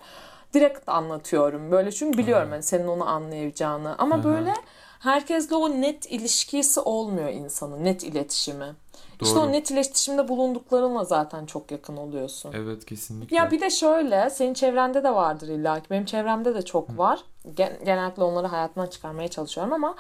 direkt 0.54 0.88
anlatıyorum. 0.88 1.70
Böyle 1.70 1.92
çünkü 1.92 2.18
biliyorum 2.18 2.48
hani 2.50 2.62
senin 2.62 2.88
onu 2.88 3.08
anlayacağını. 3.08 3.94
Ama 3.98 4.24
böyle 4.24 4.54
herkesle 5.00 5.56
o 5.56 5.70
net 5.70 6.12
ilişkisi 6.12 6.80
olmuyor 6.80 7.28
insanın. 7.28 7.84
Net 7.84 8.02
iletişimi. 8.04 8.74
İşte 9.22 9.36
Doğru. 9.36 9.44
o 9.44 9.52
net 9.52 9.70
iletişimde 9.70 10.28
bulunduklarınla 10.28 11.04
zaten 11.04 11.46
çok 11.46 11.70
yakın 11.70 11.96
oluyorsun. 11.96 12.52
Evet 12.54 12.84
kesinlikle. 12.84 13.36
Ya 13.36 13.50
bir 13.50 13.60
de 13.60 13.70
şöyle, 13.70 14.30
senin 14.30 14.54
çevrende 14.54 15.04
de 15.04 15.14
vardır 15.14 15.48
illa 15.48 15.80
ki. 15.80 15.90
Benim 15.90 16.04
çevremde 16.04 16.54
de 16.54 16.62
çok 16.62 16.98
var. 16.98 17.20
Gen- 17.54 17.78
genellikle 17.84 18.22
onları 18.22 18.46
hayatımdan 18.46 18.86
çıkarmaya 18.86 19.28
çalışıyorum 19.28 19.72
ama 19.72 19.94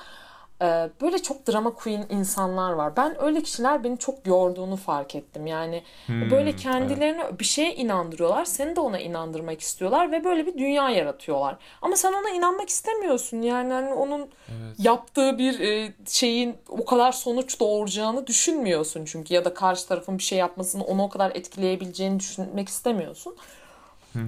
e, 0.62 0.90
böyle 1.00 1.18
çok 1.22 1.46
drama 1.48 1.74
queen 1.74 2.06
insanlar 2.10 2.72
var. 2.72 2.96
Ben 2.96 3.22
öyle 3.22 3.42
kişiler 3.42 3.84
beni 3.84 3.98
çok 3.98 4.26
yorduğunu 4.26 4.76
fark 4.76 5.14
ettim. 5.14 5.46
Yani 5.46 5.82
Hmm, 6.06 6.30
böyle 6.30 6.56
kendilerini 6.56 7.38
bir 7.38 7.44
şeye 7.44 7.74
inandırıyorlar. 7.74 8.44
Seni 8.44 8.76
de 8.76 8.80
ona 8.80 8.98
inandırmak 8.98 9.60
istiyorlar 9.60 10.12
ve 10.12 10.24
böyle 10.24 10.46
bir 10.46 10.58
dünya 10.58 10.90
yaratıyorlar. 10.90 11.56
Ama 11.82 11.96
sen 11.96 12.12
ona 12.12 12.30
inanmak 12.30 12.68
istemiyorsun. 12.68 13.42
Yani 13.42 13.72
hani 13.72 13.94
onun 13.94 14.20
Evet. 14.48 14.76
yaptığı 14.78 15.38
bir 15.38 15.60
e, 15.60 15.92
şeyin 16.06 16.56
o 16.68 16.84
kadar 16.84 17.12
sonuç 17.12 17.60
doğuracağını 17.60 18.26
düşünmüyorsun 18.26 19.04
çünkü 19.04 19.34
ya 19.34 19.44
da 19.44 19.54
karşı 19.54 19.88
tarafın 19.88 20.18
bir 20.18 20.22
şey 20.22 20.38
yapmasını 20.38 20.84
onu 20.84 21.02
o 21.02 21.08
kadar 21.08 21.30
etkileyebileceğini 21.30 22.20
düşünmek 22.20 22.68
istemiyorsun. 22.68 23.36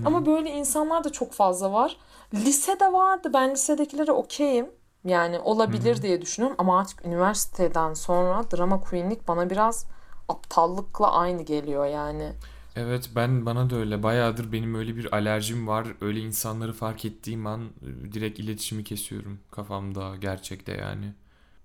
Ama 0.05 0.26
böyle 0.26 0.51
insanlar 0.51 1.05
da 1.05 1.12
çok 1.12 1.33
fazla 1.33 1.72
var. 1.72 1.97
Lisede 2.35 2.93
vardı. 2.93 3.31
Ben 3.35 3.51
lisedekilere 3.51 4.12
okeyim. 4.12 4.70
Yani 5.05 5.39
olabilir 5.39 6.03
diye 6.03 6.23
düşünüyorum 6.23 6.57
ama 6.61 6.81
artık 6.81 7.07
üniversiteden 7.07 7.95
sonra 7.95 8.45
drama 8.51 8.81
queenlik 8.81 9.29
bana 9.29 9.51
biraz 9.51 9.87
aptallıkla 10.29 11.13
aynı 11.13 11.43
geliyor 11.43 11.87
yani. 11.87 12.33
Evet 12.77 13.11
ben 13.17 13.47
bana 13.47 13.71
da 13.71 13.77
öyle 13.77 14.03
bayağıdır 14.03 14.53
benim 14.53 14.75
öyle 14.75 14.97
bir 14.97 15.15
alerjim 15.15 15.67
var. 15.69 15.87
Öyle 16.01 16.21
insanları 16.21 16.73
fark 16.73 17.05
ettiğim 17.05 17.47
an 17.47 17.69
direkt 18.13 18.39
iletişimi 18.39 18.85
kesiyorum 18.85 19.39
kafamda 19.51 20.17
gerçekte 20.17 20.73
yani. 20.73 21.13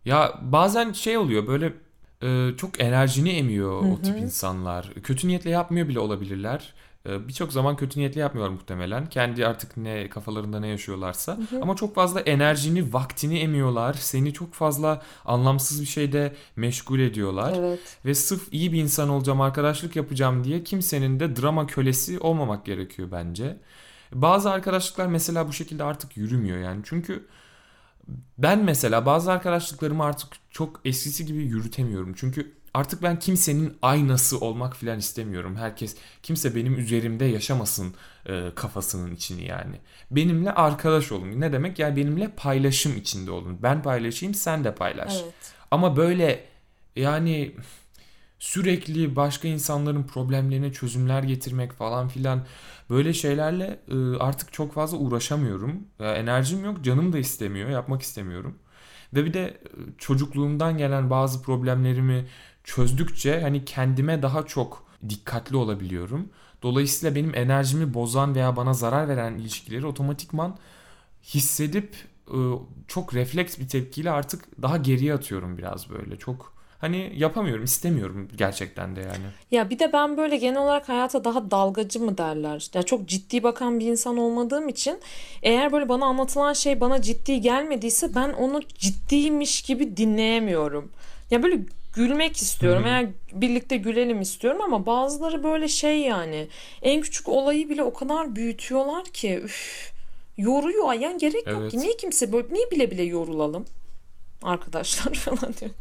Ya 0.05 0.39
bazen 0.41 0.91
şey 0.91 1.17
oluyor 1.17 1.47
böyle 1.47 1.73
e, 2.23 2.57
çok 2.57 2.81
enerjini 2.81 3.29
emiyor 3.29 3.81
Hı 3.81 3.85
o 3.85 4.01
tip 4.01 4.17
insanlar. 4.17 4.93
Kötü 5.03 5.27
niyetle 5.27 5.49
yapmıyor 5.49 5.87
bile 5.87 5.99
olabilirler. 5.99 6.73
E, 7.09 7.27
Birçok 7.27 7.53
zaman 7.53 7.75
kötü 7.75 7.99
niyetle 7.99 8.21
yapmıyorlar 8.21 8.53
muhtemelen. 8.55 9.09
Kendi 9.09 9.47
artık 9.47 9.77
ne 9.77 10.09
kafalarında 10.09 10.59
ne 10.59 10.67
yaşıyorlarsa. 10.67 11.37
Ama 11.61 11.75
çok 11.75 11.95
fazla 11.95 12.19
enerjini, 12.19 12.93
vaktini 12.93 13.39
emiyorlar. 13.39 13.93
Seni 13.93 14.33
çok 14.33 14.53
fazla 14.53 15.01
anlamsız 15.25 15.81
bir 15.81 15.85
şeyde 15.85 16.35
meşgul 16.55 16.99
ediyorlar. 16.99 17.53
Evet. 17.57 17.79
Ve 18.05 18.15
sırf 18.15 18.47
iyi 18.51 18.73
bir 18.73 18.81
insan 18.81 19.09
olacağım, 19.09 19.41
arkadaşlık 19.41 19.95
yapacağım 19.95 20.43
diye 20.43 20.63
kimsenin 20.63 21.19
de 21.19 21.35
drama 21.35 21.67
kölesi 21.67 22.19
olmamak 22.19 22.65
gerekiyor 22.65 23.07
bence. 23.11 23.57
Bazı 24.13 24.51
arkadaşlıklar 24.51 25.07
mesela 25.07 25.47
bu 25.47 25.53
şekilde 25.53 25.83
artık 25.83 26.17
yürümüyor 26.17 26.57
yani. 26.57 26.81
Çünkü 26.85 27.27
ben 28.37 28.63
mesela 28.63 29.05
bazı 29.05 29.31
arkadaşlıklarımı 29.31 30.03
artık 30.03 30.29
çok 30.49 30.81
eskisi 30.85 31.25
gibi 31.25 31.43
yürütemiyorum. 31.43 32.13
Çünkü 32.15 32.51
artık 32.75 33.03
ben 33.03 33.19
kimsenin 33.19 33.77
aynası 33.81 34.39
olmak 34.39 34.75
filan 34.75 34.99
istemiyorum. 34.99 35.55
Herkes, 35.55 35.95
kimse 36.23 36.55
benim 36.55 36.79
üzerimde 36.79 37.25
yaşamasın 37.25 37.93
e, 38.25 38.51
kafasının 38.55 39.15
içini 39.15 39.45
yani. 39.45 39.75
Benimle 40.11 40.51
arkadaş 40.51 41.11
olun. 41.11 41.41
Ne 41.41 41.53
demek? 41.53 41.79
Yani 41.79 41.95
benimle 41.95 42.31
paylaşım 42.37 42.97
içinde 42.97 43.31
olun. 43.31 43.57
Ben 43.63 43.83
paylaşayım, 43.83 44.33
sen 44.33 44.63
de 44.63 44.75
paylaş. 44.75 45.21
Evet. 45.23 45.33
Ama 45.71 45.97
böyle 45.97 46.45
yani 46.95 47.55
sürekli 48.39 49.15
başka 49.15 49.47
insanların 49.47 50.03
problemlerine 50.03 50.73
çözümler 50.73 51.23
getirmek 51.23 51.73
falan 51.73 52.07
filan 52.07 52.45
böyle 52.89 53.13
şeylerle 53.13 53.79
e, 53.91 54.17
artık 54.19 54.53
çok 54.53 54.73
fazla 54.73 54.97
uğraşamıyorum. 54.97 55.87
Ya 55.99 56.15
enerjim 56.15 56.65
yok, 56.65 56.83
canım 56.83 57.13
da 57.13 57.17
istemiyor, 57.17 57.69
yapmak 57.69 58.01
istemiyorum. 58.01 58.55
Ve 59.13 59.25
bir 59.25 59.33
de 59.33 59.43
e, 59.43 59.57
çocukluğumdan 59.97 60.77
gelen 60.77 61.09
bazı 61.09 61.41
problemlerimi 61.41 62.25
çözdükçe 62.65 63.41
hani 63.41 63.65
kendime 63.65 64.21
daha 64.21 64.45
çok 64.45 64.85
dikkatli 65.09 65.57
olabiliyorum. 65.57 66.29
Dolayısıyla 66.63 67.15
benim 67.15 67.35
enerjimi 67.35 67.93
bozan 67.93 68.35
veya 68.35 68.55
bana 68.55 68.73
zarar 68.73 69.07
veren 69.07 69.35
ilişkileri 69.35 69.85
otomatikman 69.85 70.57
hissedip 71.23 71.95
e, 72.27 72.37
çok 72.87 73.13
refleks 73.13 73.59
bir 73.59 73.67
tepkiyle 73.67 74.11
artık 74.11 74.61
daha 74.61 74.77
geriye 74.77 75.13
atıyorum 75.13 75.57
biraz 75.57 75.89
böyle. 75.89 76.17
Çok 76.17 76.53
hani 76.79 77.13
yapamıyorum, 77.17 77.63
istemiyorum 77.63 78.27
gerçekten 78.35 78.95
de 78.95 79.01
yani. 79.01 79.25
Ya 79.51 79.69
bir 79.69 79.79
de 79.79 79.93
ben 79.93 80.17
böyle 80.17 80.37
genel 80.37 80.61
olarak 80.61 80.89
hayata 80.89 81.23
daha 81.23 81.51
dalgacı 81.51 81.99
mı 81.99 82.17
derler? 82.17 82.69
Yani 82.73 82.85
çok 82.85 83.07
ciddi 83.07 83.43
bakan 83.43 83.79
bir 83.79 83.85
insan 83.85 84.17
olmadığım 84.17 84.69
için 84.69 84.99
eğer 85.43 85.71
böyle 85.71 85.89
bana 85.89 86.05
anlatılan 86.05 86.53
şey 86.53 86.79
bana 86.79 87.01
ciddi 87.01 87.41
gelmediyse 87.41 88.15
ben 88.15 88.33
onu 88.33 88.61
ciddiymiş 88.77 89.61
gibi 89.61 89.97
dinleyemiyorum. 89.97 90.91
Ya 91.31 91.43
böyle 91.43 91.59
gülmek 91.95 92.37
istiyorum 92.37 92.83
Hı 92.83 92.87
hı. 92.87 92.91
veya 92.91 93.09
birlikte 93.31 93.77
gülelim 93.77 94.21
istiyorum 94.21 94.61
ama 94.61 94.85
bazıları 94.85 95.43
böyle 95.43 95.67
şey 95.67 95.99
yani 95.99 96.47
en 96.81 97.01
küçük 97.01 97.29
olayı 97.29 97.69
bile 97.69 97.83
o 97.83 97.93
kadar 97.93 98.35
büyütüyorlar 98.35 99.05
ki 99.05 99.39
üf, 99.43 99.91
yoruyor 100.37 100.93
yani 100.93 101.17
gerek 101.17 101.47
yok 101.47 101.57
Evet. 101.61 101.71
ki. 101.71 101.79
Niye 101.79 101.97
kimse 101.97 102.31
böyle 102.31 102.53
niye 102.53 102.71
bile 102.71 102.91
bile 102.91 103.03
yorulalım 103.03 103.65
arkadaşlar 104.43 105.13
falan 105.13 105.53
diyor. 105.59 105.71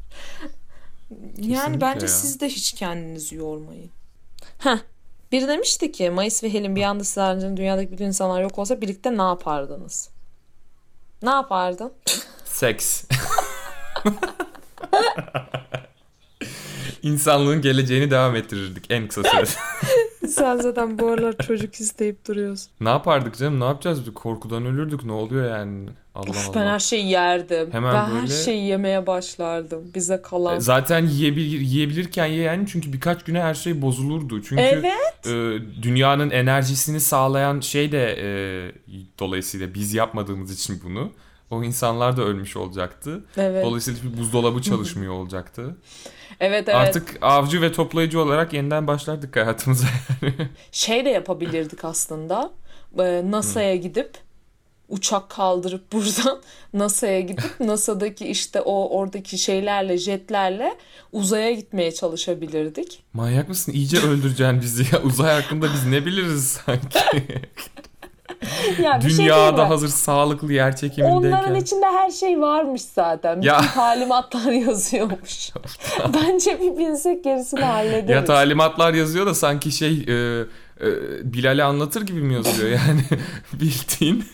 Yani 1.36 1.54
Kesinlikle 1.54 1.80
bence 1.80 2.06
ya. 2.06 2.12
siz 2.12 2.40
de 2.40 2.48
hiç 2.48 2.72
kendinizi 2.72 3.36
yormayın. 3.36 3.90
Heh. 4.58 4.78
Biri 5.32 5.48
demişti 5.48 5.92
ki 5.92 6.10
Mayıs 6.10 6.44
ve 6.44 6.52
Helin 6.52 6.76
bir 6.76 6.82
anda 6.82 7.04
siz 7.04 7.16
haricinde 7.16 7.56
dünyadaki 7.56 7.92
bütün 7.92 8.04
insanlar 8.04 8.42
yok 8.42 8.58
olsa 8.58 8.80
birlikte 8.80 9.16
ne 9.18 9.22
yapardınız? 9.22 10.10
Ne 11.22 11.30
yapardın? 11.30 11.92
Seks. 12.44 13.04
İnsanlığın 17.04 17.60
geleceğini 17.62 18.10
devam 18.10 18.36
ettirirdik 18.36 18.84
en 18.90 19.08
kısa 19.08 19.22
sürede. 19.22 19.50
Sen 20.28 20.56
zaten 20.56 20.98
bu 20.98 21.06
aralar 21.06 21.36
çocuk 21.46 21.74
isteyip 21.74 22.28
duruyorsun. 22.28 22.68
ne 22.80 22.88
yapardık 22.88 23.36
canım? 23.38 23.60
Ne 23.60 23.64
yapacağız? 23.64 24.00
Korkudan 24.14 24.66
ölürdük. 24.66 25.04
Ne 25.04 25.12
oluyor 25.12 25.50
yani? 25.58 25.88
Allah 26.14 26.30
Of 26.30 26.48
Allah. 26.48 26.54
ben 26.54 26.66
her 26.66 26.78
şeyi 26.78 27.08
yerdim. 27.08 27.68
Hemen 27.72 27.94
ben 27.94 28.04
her 28.04 28.14
böyle- 28.22 28.26
şeyi 28.44 28.64
yemeye 28.66 29.06
başlardım. 29.06 29.82
Bize 29.94 30.22
kalan. 30.22 30.56
E, 30.56 30.60
Zaten 30.60 31.06
yiyebilir, 31.06 31.60
yiyebilirken 31.60 32.26
ye 32.26 32.42
yani 32.42 32.66
çünkü 32.68 32.92
birkaç 32.92 33.24
güne 33.24 33.40
her 33.42 33.54
şey 33.54 33.82
bozulurdu. 33.82 34.42
Çünkü 34.42 34.62
Evet. 34.62 35.26
e, 35.26 35.58
dünyanın 35.82 36.30
enerjisini 36.30 37.00
sağlayan 37.00 37.60
şey 37.60 37.92
de 37.92 38.16
e, 38.22 38.26
dolayısıyla 39.18 39.74
biz 39.74 39.94
yapmadığımız 39.94 40.52
için 40.52 40.80
bunu 40.84 41.10
o 41.50 41.64
insanlar 41.64 42.16
da 42.16 42.22
ölmüş 42.22 42.56
olacaktı. 42.56 43.24
Evet. 43.36 43.64
Dolayısıyla 43.64 44.00
bir 44.02 44.18
buzdolabı 44.18 44.62
çalışmıyor 44.62 45.12
olacaktı. 45.12 45.76
Evet 46.40 46.68
evet. 46.68 46.74
Artık 46.74 47.18
avcı 47.20 47.62
ve 47.62 47.72
toplayıcı 47.72 48.20
olarak 48.20 48.52
yeniden 48.52 48.86
başlardık 48.86 49.36
hayatımıza. 49.36 49.86
şey 50.72 51.04
de 51.04 51.08
yapabilirdik 51.10 51.84
aslında. 51.84 52.50
Ee, 52.98 53.22
NASA'ya 53.30 53.76
gidip 53.76 54.18
uçak 54.88 55.30
kaldırıp 55.30 55.92
buradan 55.92 56.42
NASA'ya 56.74 57.20
gidip 57.20 57.60
NASA'daki 57.60 58.26
işte 58.26 58.60
o 58.60 58.98
oradaki 58.98 59.38
şeylerle 59.38 59.98
jetlerle 59.98 60.74
uzaya 61.12 61.52
gitmeye 61.52 61.92
çalışabilirdik. 61.94 63.02
Manyak 63.12 63.48
mısın? 63.48 63.72
İyice 63.72 63.98
öldüreceksin 63.98 64.60
bizi 64.60 64.94
ya. 64.94 65.02
Uzay 65.02 65.42
hakkında 65.42 65.66
biz 65.72 65.86
ne 65.86 66.06
biliriz 66.06 66.44
sanki? 66.66 66.98
Ya 68.82 69.00
bir 69.04 69.08
şey 69.10 69.18
Dünyada 69.18 69.62
mi? 69.62 69.68
hazır 69.68 69.88
sağlıklı 69.88 70.52
yer 70.52 70.76
çekimindeyken. 70.76 71.38
Onların 71.38 71.54
içinde 71.54 71.86
her 71.86 72.10
şey 72.10 72.40
varmış 72.40 72.82
zaten. 72.82 73.36
Bütün 73.36 73.48
Ya. 73.48 73.60
talimatlar 73.74 74.52
yazıyormuş. 74.68 75.50
Bence 76.14 76.60
bir 76.60 76.78
binsek 76.78 77.24
gerisini 77.24 77.60
hallederiz. 77.64 78.10
Ya 78.10 78.24
talimatlar 78.24 78.94
yazıyor 78.94 79.26
da 79.26 79.34
sanki 79.34 79.70
şey 79.72 79.92
e, 80.08 80.12
e, 80.80 80.86
Bilal'i 81.32 81.62
anlatır 81.62 82.02
gibi 82.02 82.20
mi 82.20 82.34
yazıyor 82.34 82.70
yani 82.70 83.00
bildiğin. 83.52 84.24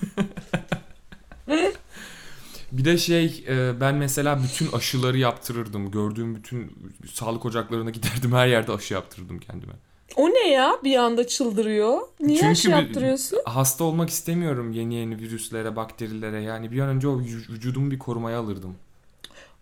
Bir 2.73 2.85
de 2.85 2.99
şey 2.99 3.45
e, 3.49 3.81
ben 3.81 3.95
mesela 3.95 4.39
bütün 4.43 4.73
aşıları 4.73 5.19
yaptırırdım. 5.19 5.91
Gördüğüm 5.91 6.35
bütün 6.37 6.73
sağlık 7.13 7.45
ocaklarına 7.47 7.91
giderdim 7.91 8.33
her 8.33 8.47
yerde 8.47 8.73
aşı 8.73 8.95
yaptırırdım 8.95 9.39
kendime. 9.39 9.73
O 10.17 10.29
ne 10.31 10.49
ya? 10.51 10.77
Bir 10.85 10.97
anda 10.97 11.27
çıldırıyor. 11.27 11.99
Niye 12.21 12.41
Çünkü 12.55 12.69
bir- 12.69 12.73
yaptırıyorsun? 12.73 13.39
Hasta 13.45 13.85
olmak 13.85 14.11
istemiyorum 14.11 14.73
yeni 14.73 14.95
yeni 14.95 15.19
virüslere, 15.19 15.77
bakterilere. 15.77 16.43
Yani 16.43 16.73
bir 16.73 16.81
an 16.81 16.89
önce 16.89 17.09
o 17.09 17.21
vü- 17.21 17.49
vücudumu 17.53 17.91
bir 17.91 17.99
korumaya 17.99 18.39
alırdım. 18.39 18.75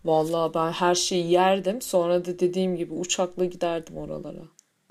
Vallahi 0.04 0.54
ben 0.54 0.72
her 0.72 0.94
şeyi 0.94 1.30
yerdim. 1.30 1.82
Sonra 1.82 2.24
da 2.24 2.38
dediğim 2.38 2.76
gibi 2.76 2.94
uçakla 2.94 3.44
giderdim 3.44 3.96
oralara. 3.96 4.42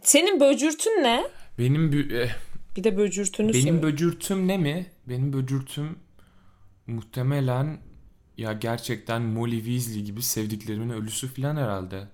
Senin 0.01 0.39
böcürtün 0.39 0.91
ne? 1.03 1.23
Benim 1.59 1.91
bü- 1.91 2.21
eh, 2.23 2.29
Bir 2.77 2.83
de 2.83 2.97
böcürtünü 2.97 3.53
benim 3.53 3.63
söyle. 3.63 3.83
böcürtüm 3.83 4.47
ne 4.47 4.57
mi? 4.57 4.85
Benim 5.05 5.33
böcürtüm 5.33 5.99
muhtemelen 6.87 7.77
ya 8.37 8.53
gerçekten 8.53 9.21
Molly 9.21 9.57
Weasley 9.63 10.03
gibi 10.03 10.21
sevdiklerimin 10.21 10.89
ölüsü 10.89 11.27
falan 11.27 11.55
herhalde. 11.55 12.07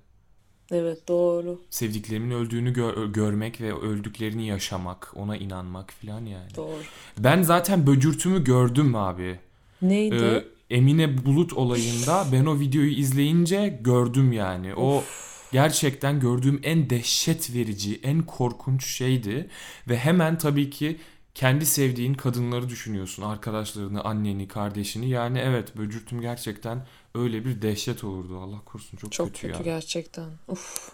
Evet 0.72 1.07
doğru. 1.07 1.61
Sevdiklerimin 1.70 2.32
öldüğünü 2.32 2.74
gör- 2.74 3.05
görmek 3.05 3.61
ve 3.61 3.74
öldüklerini 3.74 4.47
yaşamak, 4.47 5.11
ona 5.16 5.38
inanmak 5.38 5.91
falan 5.93 6.26
yani. 6.26 6.55
Doğru. 6.55 6.80
Ben 7.18 7.41
zaten 7.41 7.88
böcürtümü 7.88 8.43
gördüm 8.43 8.95
abi. 8.95 9.39
Neydi? 9.82 10.16
Ee, 10.16 10.76
Emine 10.76 11.26
Bulut 11.26 11.53
olayında 11.53 12.26
ben 12.32 12.45
o 12.45 12.59
videoyu 12.59 12.91
izleyince 12.91 13.80
gördüm 13.82 14.32
yani. 14.32 14.76
O 14.76 15.03
gerçekten 15.51 16.20
gördüğüm 16.20 16.59
en 16.64 16.89
dehşet 16.89 17.53
verici, 17.55 17.99
en 18.03 18.22
korkunç 18.22 18.86
şeydi. 18.86 19.49
Ve 19.89 19.97
hemen 19.97 20.38
tabii 20.38 20.70
ki 20.70 20.97
kendi 21.36 21.66
sevdiğin 21.66 22.14
kadınları 22.14 22.70
düşünüyorsun. 22.70 23.24
Arkadaşlarını, 23.24 24.03
anneni, 24.03 24.47
kardeşini. 24.47 25.09
Yani 25.09 25.39
evet 25.39 25.78
böcürtüm 25.78 26.22
gerçekten 26.22 26.86
öyle 27.16 27.45
bir 27.45 27.61
dehşet 27.61 28.03
olurdu. 28.03 28.38
Allah 28.39 28.61
korusun 28.66 28.97
çok, 28.97 29.11
Çok 29.11 29.28
kötü, 29.28 29.41
kötü, 29.41 29.57
ya. 29.57 29.64
gerçekten. 29.76 30.30
Uf. 30.47 30.91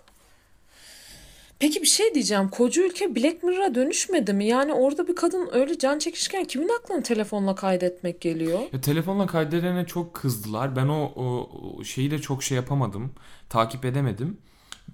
Peki 1.59 1.81
bir 1.81 1.87
şey 1.87 2.13
diyeceğim. 2.13 2.49
Koca 2.49 2.83
ülke 2.83 3.15
Black 3.15 3.43
Mirror'a 3.43 3.75
dönüşmedi 3.75 4.33
mi? 4.33 4.45
Yani 4.45 4.73
orada 4.73 5.07
bir 5.07 5.15
kadın 5.15 5.49
öyle 5.51 5.77
can 5.77 5.99
çekişken 5.99 6.45
kimin 6.45 6.69
aklına 6.79 7.03
telefonla 7.03 7.55
kaydetmek 7.55 8.21
geliyor? 8.21 8.59
Ya 8.73 8.81
telefonla 8.81 9.27
kaydedene 9.27 9.85
çok 9.85 10.13
kızdılar. 10.13 10.75
Ben 10.75 10.87
o, 10.87 11.11
o, 11.15 11.49
o 11.77 11.83
şeyi 11.83 12.11
de 12.11 12.19
çok 12.19 12.43
şey 12.43 12.55
yapamadım. 12.55 13.11
Takip 13.49 13.85
edemedim. 13.85 14.37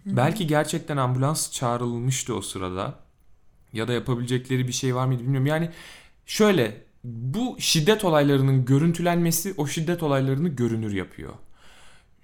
Belki 0.06 0.48
gerçekten 0.48 0.98
ambulans 0.98 1.52
çağrılmıştı 1.52 2.36
o 2.36 2.42
sırada. 2.42 2.96
Ya 3.74 3.88
da 3.88 3.94
yapabilecekleri 3.94 4.68
bir 4.68 4.74
şey 4.74 4.96
var 4.96 5.06
mıydı 5.06 5.22
bilmiyorum. 5.22 5.46
Yani 5.48 5.70
şöyle 6.26 6.85
bu 7.06 7.56
şiddet 7.60 8.06
olaylarının 8.06 8.66
görüntülenmesi 8.66 9.54
o 9.58 9.68
şiddet 9.68 10.04
olaylarını 10.04 10.50
görünür 10.50 10.94
yapıyor. 10.94 11.34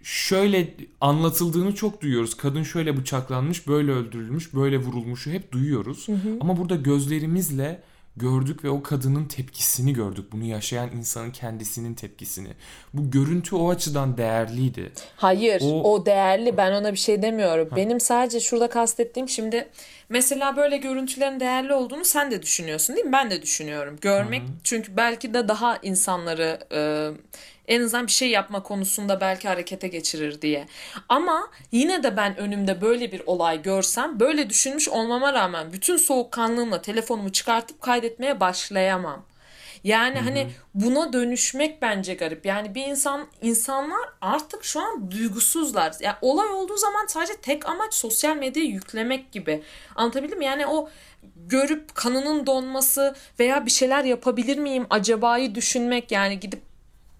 Şöyle 0.03 0.73
anlatıldığını 1.01 1.75
çok 1.75 2.01
duyuyoruz. 2.01 2.37
Kadın 2.37 2.63
şöyle 2.63 2.97
bıçaklanmış, 2.97 3.67
böyle 3.67 3.91
öldürülmüş, 3.91 4.53
böyle 4.53 4.77
vurulmuşu 4.77 5.31
hep 5.31 5.51
duyuyoruz. 5.51 6.07
Ama 6.41 6.57
burada 6.57 6.75
gözlerimizle 6.75 7.83
gördük 8.17 8.63
ve 8.63 8.69
o 8.69 8.83
kadının 8.83 9.25
tepkisini 9.25 9.93
gördük. 9.93 10.31
Bunu 10.31 10.43
yaşayan 10.43 10.89
insanın 10.91 11.31
kendisinin 11.31 11.93
tepkisini. 11.93 12.49
Bu 12.93 13.11
görüntü 13.11 13.55
o 13.55 13.69
açıdan 13.69 14.17
değerliydi. 14.17 14.91
Hayır, 15.15 15.61
O- 15.65 15.93
o, 15.93 16.05
değerli. 16.05 16.57
Ben 16.57 16.71
ona 16.71 16.91
bir 16.91 16.97
şey 16.97 17.21
demiyorum. 17.21 17.69
Benim 17.75 17.99
sadece 17.99 18.39
şurada 18.39 18.69
kastettiğim 18.69 19.29
şimdi 19.29 19.69
mesela 20.09 20.57
böyle 20.57 20.77
görüntülerin 20.77 21.39
değerli 21.39 21.73
olduğunu 21.73 22.05
sen 22.05 22.31
de 22.31 22.41
düşünüyorsun 22.41 22.95
değil 22.95 23.05
mi? 23.05 23.13
Ben 23.13 23.31
de 23.31 23.41
düşünüyorum. 23.41 23.97
Görmek 24.01 24.41
çünkü 24.63 24.97
belki 24.97 25.33
de 25.33 25.47
daha 25.47 25.77
insanları 25.77 26.59
e, 26.71 27.11
en 27.71 27.81
azından 27.81 28.07
bir 28.07 28.11
şey 28.11 28.29
yapma 28.29 28.63
konusunda 28.63 29.21
belki 29.21 29.47
harekete 29.47 29.87
geçirir 29.87 30.41
diye. 30.41 30.67
Ama 31.09 31.51
yine 31.71 32.03
de 32.03 32.17
ben 32.17 32.37
önümde 32.37 32.81
böyle 32.81 33.11
bir 33.11 33.21
olay 33.25 33.61
görsem 33.61 34.19
böyle 34.19 34.49
düşünmüş 34.49 34.89
olmama 34.89 35.33
rağmen 35.33 35.73
bütün 35.73 35.97
soğukkanlığımla 35.97 36.81
telefonumu 36.81 37.31
çıkartıp 37.31 37.81
kaydetmeye 37.81 38.39
başlayamam. 38.39 39.25
Yani 39.83 40.19
hani 40.19 40.51
buna 40.73 41.13
dönüşmek 41.13 41.81
bence 41.81 42.13
garip. 42.13 42.45
Yani 42.45 42.75
bir 42.75 42.85
insan 42.85 43.27
insanlar 43.41 44.09
artık 44.21 44.63
şu 44.63 44.79
an 44.79 45.11
duygusuzlar. 45.11 45.93
Yani 45.99 46.15
olay 46.21 46.49
olduğu 46.49 46.77
zaman 46.77 47.05
sadece 47.07 47.33
tek 47.33 47.69
amaç 47.69 47.93
sosyal 47.93 48.35
medyayı 48.35 48.69
yüklemek 48.69 49.31
gibi. 49.31 49.63
Anlatabildim 49.95 50.37
mi? 50.37 50.45
Yani 50.45 50.67
o 50.67 50.89
görüp 51.35 51.95
kanının 51.95 52.45
donması 52.45 53.15
veya 53.39 53.65
bir 53.65 53.71
şeyler 53.71 54.03
yapabilir 54.03 54.57
miyim 54.57 54.87
acaba'yı 54.89 55.55
düşünmek 55.55 56.11
yani 56.11 56.39
gidip 56.39 56.70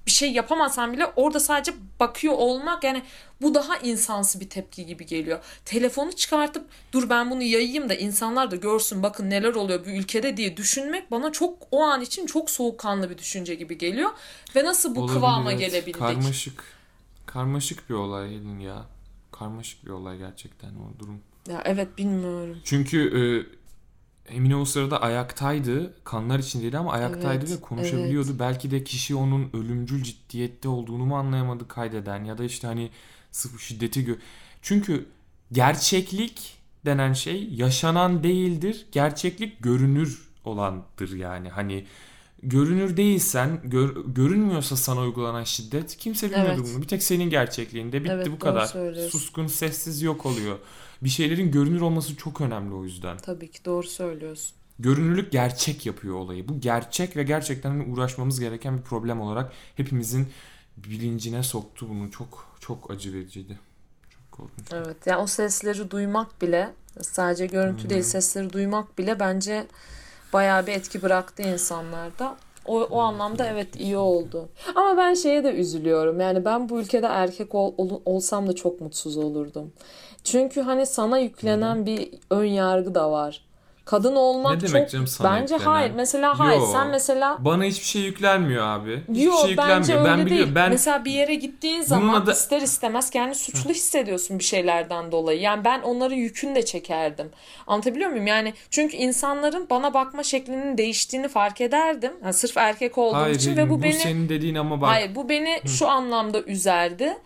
bir 0.06 0.12
şey 0.12 0.32
yapamasan 0.32 0.94
bile 0.94 1.06
orada 1.16 1.40
sadece 1.40 1.74
bakıyor 2.00 2.34
olmak 2.34 2.84
yani 2.84 3.04
bu 3.42 3.54
daha 3.54 3.78
insansı 3.78 4.40
bir 4.40 4.50
tepki 4.50 4.86
gibi 4.86 5.06
geliyor. 5.06 5.40
Telefonu 5.66 6.12
çıkartıp 6.12 6.66
dur 6.94 7.10
ben 7.10 7.32
bunu 7.32 7.44
yayayım 7.44 7.90
da 7.90 7.96
insanlar 7.96 8.52
da 8.52 8.56
görsün 8.56 9.04
bakın 9.04 9.30
neler 9.30 9.54
oluyor 9.54 9.86
bu 9.86 9.90
ülkede 9.90 10.38
diye 10.38 10.58
düşünmek 10.58 11.12
bana 11.12 11.32
çok 11.32 11.58
o 11.72 11.84
an 11.84 12.02
için 12.02 12.26
çok 12.26 12.50
soğukkanlı 12.50 13.10
bir 13.10 13.18
düşünce 13.18 13.56
gibi 13.56 13.78
geliyor. 13.78 14.10
Ve 14.56 14.64
nasıl 14.64 14.96
bu 14.96 15.00
Olabilir, 15.00 15.16
kıvama 15.16 15.52
evet. 15.52 15.60
gelebildik? 15.60 16.00
Karmaşık. 16.00 16.64
Karmaşık 17.26 17.90
bir 17.90 17.96
olay 17.96 18.64
ya. 18.64 18.86
Karmaşık 19.32 19.86
bir 19.86 19.90
olay 19.90 20.18
gerçekten 20.18 20.70
o 20.70 21.00
durum. 21.00 21.22
Ya 21.50 21.62
evet 21.66 21.98
bilmiyorum. 21.98 22.58
Çünkü 22.64 23.00
e, 23.00 23.22
Emine 24.30 24.56
o 24.56 24.66
sırada 24.66 25.02
ayaktaydı. 25.02 25.94
Kanlar 26.04 26.40
içindeydi 26.40 26.78
ama 26.78 26.92
ayaktaydı 26.94 27.46
Evet, 27.46 27.58
ve 27.58 27.62
konuşabiliyordu. 27.62 28.40
Belki 28.40 28.72
de 28.72 28.84
kişi 28.84 29.16
onun 29.16 29.50
ölümcül 29.54 30.04
ciddiyette 30.04 30.68
olduğunu 30.70 31.06
mu 31.06 31.18
anlayamadı 31.18 31.68
kaydeden 31.68 32.24
ya 32.24 32.38
da 32.38 32.44
işte 32.44 32.68
hani 32.68 32.90
sırf 33.32 33.54
bu 33.54 33.60
şiddeti 33.60 34.06
gö- 34.06 34.20
Çünkü 34.62 35.06
gerçeklik 35.52 36.58
denen 36.86 37.14
şey 37.14 37.50
yaşanan 37.54 38.24
değildir. 38.24 38.86
Gerçeklik 38.92 39.64
görünür 39.64 40.28
olandır 40.46 41.16
yani. 41.16 41.50
Hani 41.50 41.86
görünür 42.44 42.98
değilsen, 42.98 43.62
gör- 43.64 44.06
görünmüyorsa 44.06 44.76
sana 44.76 45.02
uygulanan 45.02 45.44
şiddet 45.44 45.98
kimse 45.98 46.32
bilmiyordur 46.32 46.62
Evet. 46.64 46.72
bunu. 46.74 46.82
Bir 46.82 46.88
tek 46.88 47.04
senin 47.04 47.30
gerçekliğinde 47.30 48.04
bitti 48.04 48.14
Evet, 48.16 48.32
bu 48.32 48.40
kadar. 48.40 48.68
Suskun, 49.10 49.48
sessiz 49.48 50.02
yok 50.02 50.26
oluyor. 50.26 50.58
Bir 51.02 51.10
şeylerin 51.10 51.52
görünür 51.52 51.82
olması 51.82 52.16
çok 52.16 52.42
önemli 52.42 52.74
o 52.76 52.84
yüzden. 52.84 53.18
Tabii 53.18 53.52
ki 53.52 53.66
doğru 53.66 53.88
söylüyorsun. 53.88 54.56
Görünürlük 54.80 55.32
gerçek 55.32 55.86
yapıyor 55.86 56.16
olayı. 56.16 56.48
Bu 56.48 56.60
gerçek 56.60 57.18
ve 57.18 57.24
gerçekten 57.24 57.70
hani 57.70 57.84
uğraşmamız 57.94 58.40
gereken 58.40 58.78
bir 58.78 58.82
problem 58.84 59.22
olarak 59.22 59.52
hepimizin 59.76 60.28
bilincine 60.78 61.44
soktu 61.44 61.88
bunu. 61.90 62.12
Çok 62.12 62.56
çok 62.60 62.92
acı 62.92 63.14
vericiydi. 63.14 63.60
Çok 64.10 64.32
korkunç. 64.32 64.68
Evet 64.74 64.98
yani 65.06 65.22
o 65.22 65.28
sesleri 65.28 65.92
duymak 65.92 66.42
bile 66.42 66.74
sadece 67.02 67.46
görüntü 67.46 67.90
değil 67.90 68.04
sesleri 68.04 68.54
duymak 68.54 68.98
bile 68.98 69.20
bence 69.20 69.68
bayağı 70.34 70.68
bir 70.68 70.72
etki 70.72 71.02
bıraktı 71.02 71.44
insanlarda. 71.44 72.36
O, 72.66 72.82
o 72.82 73.00
anlamda 73.00 73.46
evet 73.48 73.76
iyi 73.80 73.98
oldu. 73.98 74.50
Ama 74.76 74.98
ben 74.98 75.14
şeye 75.14 75.44
de 75.44 75.52
üzülüyorum. 75.52 76.20
Yani 76.20 76.46
ben 76.46 76.70
bu 76.70 76.80
ülkede 76.82 77.06
erkek 77.08 77.56
ol- 77.56 77.74
ol- 77.78 78.02
olsam 78.06 78.48
da 78.48 78.54
çok 78.56 78.82
mutsuz 78.82 79.18
olurdum. 79.18 79.74
Çünkü 80.24 80.62
hani 80.62 80.86
sana 80.86 81.18
yüklenen 81.20 81.86
bir 81.86 82.10
ön 82.30 82.46
yargı 82.46 82.96
da 82.96 83.12
var. 83.12 83.46
Kadın 83.92 84.16
olmak 84.16 84.52
Ne 84.62 84.68
demek 84.68 84.82
çok 84.84 84.90
canım 84.92 85.08
sana 85.08 85.32
bence 85.42 85.54
yüklenen? 85.54 85.72
hayır. 85.74 85.92
Mesela 85.96 86.40
hayır 86.40 86.60
Yo. 86.60 86.66
sen 86.72 86.88
mesela 86.88 87.38
Bana 87.40 87.64
hiçbir 87.64 87.86
şey 87.86 88.02
yüklenmiyor 88.02 88.68
abi. 88.68 89.02
Hiçbir 89.10 89.22
Yok 89.22 89.40
şey 89.46 89.58
bence 89.58 89.72
yüklenmiyor. 89.94 90.00
öyle 90.00 90.10
ben 90.10 90.18
değil. 90.18 90.26
biliyorum. 90.26 90.56
Ben 90.56 90.70
Mesela 90.70 91.06
bir 91.06 91.12
yere 91.12 91.36
gittiğin 91.36 91.82
zaman 91.82 92.14
adı- 92.14 92.32
ister 92.32 92.62
istemez 92.62 93.10
kendini 93.10 93.36
suçlu 93.36 93.70
hissediyorsun 93.70 94.40
bir 94.40 94.44
şeylerden 94.44 95.12
dolayı. 95.12 95.40
Yani 95.42 95.66
ben 95.66 95.82
onların 95.82 96.16
yükünü 96.16 96.56
de 96.56 96.66
çekerdim. 96.66 97.30
Anlatabiliyor 97.68 98.10
muyum? 98.10 98.28
Yani 98.28 98.54
çünkü 98.70 98.98
insanların 98.98 99.68
bana 99.70 99.94
bakma 99.94 100.24
şeklinin 100.24 100.78
değiştiğini 100.78 101.28
fark 101.28 101.62
ederdim. 101.62 102.12
Yani 102.24 102.34
sırf 102.34 102.58
erkek 102.58 102.98
olduğum 102.98 103.16
hayır 103.18 103.36
için 103.36 103.58
ve 103.58 103.70
bu, 103.70 103.80
bu 103.80 103.84
beni 103.84 103.94
senin 103.94 104.30
dediğin 104.30 104.56
ama 104.56 104.82
bak. 104.82 104.90
hayır 104.90 105.16
bu 105.16 105.30
beni 105.30 105.62
şu 105.66 105.88
anlamda 105.88 106.42
üzerdi. 106.42 107.18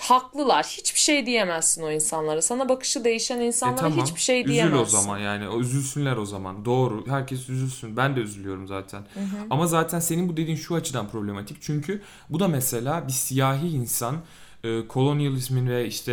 Haklılar. 0.00 0.64
Hiçbir 0.78 1.00
şey 1.00 1.26
diyemezsin 1.26 1.82
o 1.82 1.90
insanlara. 1.90 2.42
Sana 2.42 2.68
bakışı 2.68 3.04
değişen 3.04 3.40
E 3.40 3.46
insanlara 3.46 3.80
tamam. 3.80 4.04
hiçbir 4.06 4.20
şey 4.20 4.40
Üzül 4.40 4.52
diyemezsin. 4.52 4.82
o 4.82 4.84
zaman 4.84 5.18
yani. 5.18 5.48
O 5.48 5.60
üzülsünler 5.60 6.16
o 6.16 6.26
zaman. 6.26 6.64
Doğru. 6.64 7.04
Herkes 7.08 7.48
üzülsün. 7.48 7.96
Ben 7.96 8.16
de 8.16 8.20
üzülüyorum 8.20 8.66
zaten. 8.66 9.02
Ama 9.50 9.66
zaten 9.66 10.00
senin 10.00 10.28
bu 10.28 10.36
dediğin 10.36 10.56
şu 10.56 10.74
açıdan 10.74 11.08
problematik. 11.08 11.56
Çünkü 11.60 12.02
bu 12.30 12.40
da 12.40 12.48
mesela 12.48 13.06
bir 13.08 13.12
siyahi 13.12 13.68
insan 13.68 14.16
e, 14.64 14.86
kolonyalizmin 14.88 15.68
ve 15.68 15.86
işte 15.86 16.12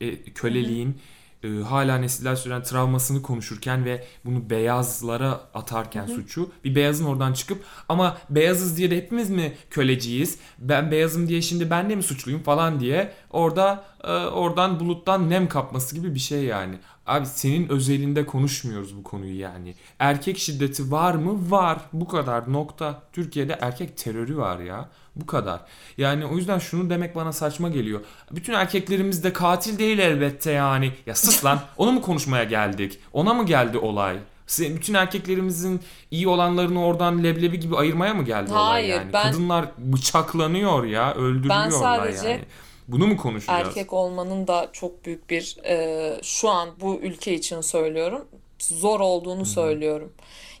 e, 0.00 0.06
e, 0.06 0.22
köleliğin 0.24 0.98
e, 1.44 1.48
hala 1.48 1.98
nesiller 1.98 2.36
süren 2.36 2.62
travmasını 2.62 3.22
konuşurken 3.22 3.84
ve 3.84 4.04
bunu 4.24 4.50
beyazlara 4.50 5.40
atarken 5.54 6.06
suçu 6.06 6.50
bir 6.64 6.74
beyazın 6.74 7.04
oradan 7.04 7.32
çıkıp 7.32 7.64
ama 7.88 8.18
beyazız 8.30 8.76
diye 8.76 8.90
de 8.90 8.96
hepimiz 8.96 9.30
mi 9.30 9.52
köleciyiz? 9.70 10.38
Ben 10.58 10.90
beyazım 10.90 11.28
diye 11.28 11.42
şimdi 11.42 11.70
ben 11.70 11.90
de 11.90 11.96
mi 11.96 12.02
suçluyum 12.02 12.42
falan 12.42 12.80
diye 12.80 13.12
orada 13.30 13.84
e, 14.04 14.12
oradan 14.12 14.80
buluttan 14.80 15.30
nem 15.30 15.48
kapması 15.48 15.94
gibi 15.94 16.14
bir 16.14 16.20
şey 16.20 16.44
yani. 16.44 16.74
Abi 17.06 17.26
senin 17.26 17.68
özelinde 17.68 18.26
konuşmuyoruz 18.26 18.96
bu 18.96 19.02
konuyu 19.02 19.38
yani. 19.38 19.74
Erkek 19.98 20.38
şiddeti 20.38 20.90
var 20.90 21.14
mı? 21.14 21.50
Var. 21.50 21.78
Bu 21.92 22.08
kadar 22.08 22.52
nokta. 22.52 23.02
Türkiye'de 23.12 23.58
erkek 23.60 23.96
terörü 23.96 24.36
var 24.36 24.58
ya. 24.58 24.88
Bu 25.16 25.26
kadar. 25.26 25.60
Yani 25.98 26.26
o 26.26 26.36
yüzden 26.36 26.58
şunu 26.58 26.90
demek 26.90 27.16
bana 27.16 27.32
saçma 27.32 27.68
geliyor. 27.68 28.00
Bütün 28.30 28.52
erkeklerimiz 28.52 29.24
de 29.24 29.32
katil 29.32 29.78
değil 29.78 29.98
elbette 29.98 30.50
yani. 30.50 30.92
Ya 31.06 31.14
sus 31.14 31.44
lan. 31.44 31.60
Onu 31.76 31.92
mu 31.92 32.02
konuşmaya 32.02 32.44
geldik? 32.44 32.98
Ona 33.12 33.34
mı 33.34 33.46
geldi 33.46 33.78
olay? 33.78 34.16
Bütün 34.58 34.94
erkeklerimizin 34.94 35.80
iyi 36.10 36.28
olanlarını 36.28 36.84
oradan 36.84 37.24
leblebi 37.24 37.60
gibi 37.60 37.76
ayırmaya 37.76 38.14
mı 38.14 38.22
geldi 38.24 38.52
olay 38.52 38.62
Hayır, 38.62 38.88
yani? 38.94 39.12
ben- 39.12 39.22
Kadınlar 39.32 39.66
bıçaklanıyor 39.78 40.84
ya, 40.84 41.14
öldürülüyorlar 41.14 41.70
sadece 41.70 42.28
yani. 42.28 42.44
Bunu 42.88 43.06
mu 43.06 43.16
konuşacağız? 43.16 43.68
erkek 43.68 43.92
olmanın 43.92 44.46
da 44.46 44.68
çok 44.72 45.04
büyük 45.04 45.30
bir 45.30 45.56
e, 45.64 46.20
şu 46.22 46.48
an 46.48 46.70
bu 46.80 46.94
ülke 47.02 47.34
için 47.34 47.60
söylüyorum 47.60 48.28
zor 48.62 49.00
olduğunu 49.00 49.46
söylüyorum. 49.46 50.12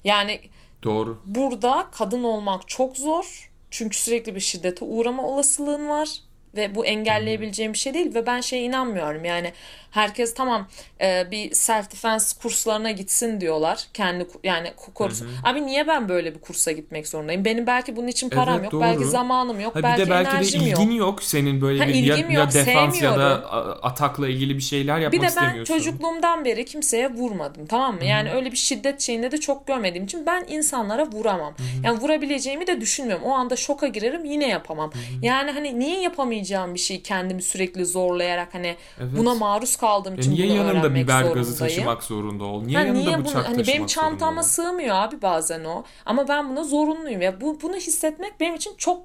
Yani 0.04 0.40
Doğru. 0.82 1.18
burada 1.24 1.86
kadın 1.92 2.24
olmak 2.24 2.68
çok 2.68 2.96
zor. 2.96 3.50
Çünkü 3.70 3.96
sürekli 3.96 4.34
bir 4.34 4.40
şiddete 4.40 4.84
uğrama 4.84 5.22
olasılığın 5.22 5.88
var 5.88 6.08
ve 6.56 6.74
bu 6.74 6.86
engelleyebileceğim 6.86 7.72
bir 7.72 7.78
şey 7.78 7.94
değil 7.94 8.14
ve 8.14 8.26
ben 8.26 8.40
şeye 8.40 8.62
inanmıyorum. 8.62 9.24
Yani 9.24 9.52
herkes 9.92 10.34
tamam 10.34 10.68
e, 11.00 11.30
bir 11.30 11.54
self 11.54 11.90
defense 11.92 12.36
kurslarına 12.42 12.90
gitsin 12.90 13.40
diyorlar. 13.40 13.84
Kendi 13.94 14.26
yani 14.44 14.72
kurs. 14.94 15.22
Abi 15.44 15.66
niye 15.66 15.86
ben 15.88 16.08
böyle 16.08 16.34
bir 16.34 16.40
kursa 16.40 16.72
gitmek 16.72 17.08
zorundayım? 17.08 17.44
Benim 17.44 17.66
belki 17.66 17.96
bunun 17.96 18.08
için 18.08 18.28
param 18.30 18.54
Evet, 18.54 18.64
yok, 18.64 18.72
doğru. 18.72 18.80
belki 18.80 19.04
zamanım 19.04 19.60
yok, 19.60 19.74
Ha 19.74 19.78
bir 19.78 19.82
belki, 19.82 20.06
de 20.06 20.10
belki 20.10 20.30
de 20.30 20.36
enerjim 20.36 20.60
yok. 20.66 20.80
ilgin 20.80 20.90
yok. 20.90 21.22
senin 21.22 21.60
böyle 21.60 21.78
Ha, 21.82 21.88
bir 21.88 21.94
ya, 21.94 22.16
ilgim 22.16 22.30
ya 22.30 22.40
yok, 22.40 22.54
defans 22.54 23.02
ya 23.02 23.18
da 23.18 23.52
atakla 23.82 24.28
ilgili 24.28 24.56
bir 24.56 24.62
şeyler 24.62 24.98
yapmak 24.98 25.12
Bir 25.12 25.18
de 25.18 25.22
ben 25.22 25.28
istemiyorsun. 25.28 25.74
çocukluğumdan 25.74 26.44
beri 26.44 26.64
kimseye 26.64 27.10
vurmadım 27.10 27.66
tamam 27.66 27.94
mı? 27.94 28.04
Yani 28.04 28.30
öyle 28.32 28.52
bir 28.52 28.56
şiddet 28.56 29.00
şeyinde 29.00 29.32
de 29.32 29.40
çok 29.40 29.66
görmediğim 29.66 30.04
için 30.04 30.26
ben 30.26 30.44
insanlara 30.48 31.06
vuramam. 31.06 31.54
Yani 31.84 32.00
vurabileceğimi 32.00 32.66
de 32.66 32.80
düşünmüyorum. 32.80 33.24
O 33.24 33.32
anda 33.32 33.56
şoka 33.56 33.86
girerim 33.86 34.24
yine 34.24 34.48
yapamam. 34.48 34.92
Yani 35.22 35.50
hani 35.50 35.78
niye 35.78 36.00
yapamayacağım 36.00 36.74
bir 36.74 36.78
şeyi 36.78 37.02
kendimi 37.02 37.42
sürekli 37.42 37.84
zorlayarak 37.86 38.54
hani 38.54 38.76
Evet. 39.00 39.10
buna 39.16 39.34
maruz 39.34 39.76
kaldığım 39.82 40.14
Ya 40.14 40.20
için 40.20 40.34
niye 40.34 40.48
bunu 40.48 40.56
yanında 40.56 40.94
biber 40.94 41.22
gazı 41.22 41.58
taşımak 41.58 42.02
zorunda 42.02 42.44
ol? 42.44 42.62
Niye 42.62 42.78
Ha, 42.78 42.84
yanında 42.84 43.00
niye 43.00 43.18
bıçak 43.18 43.34
bunu, 43.34 43.44
hani 43.44 43.56
taşımak 43.56 43.66
benim 43.68 43.86
çantama 43.86 44.18
zorunda 44.18 44.40
ol? 44.40 44.44
sığmıyor 44.44 44.96
abi 44.96 45.22
bazen 45.22 45.64
o. 45.64 45.84
Ama 46.06 46.28
ben 46.28 46.50
buna 46.50 46.64
zorunluyum 46.64 47.22
ya. 47.22 47.40
Bu 47.40 47.58
bunu 47.62 47.76
hissetmek 47.76 48.40
benim 48.40 48.54
için 48.54 48.74
çok 48.78 49.02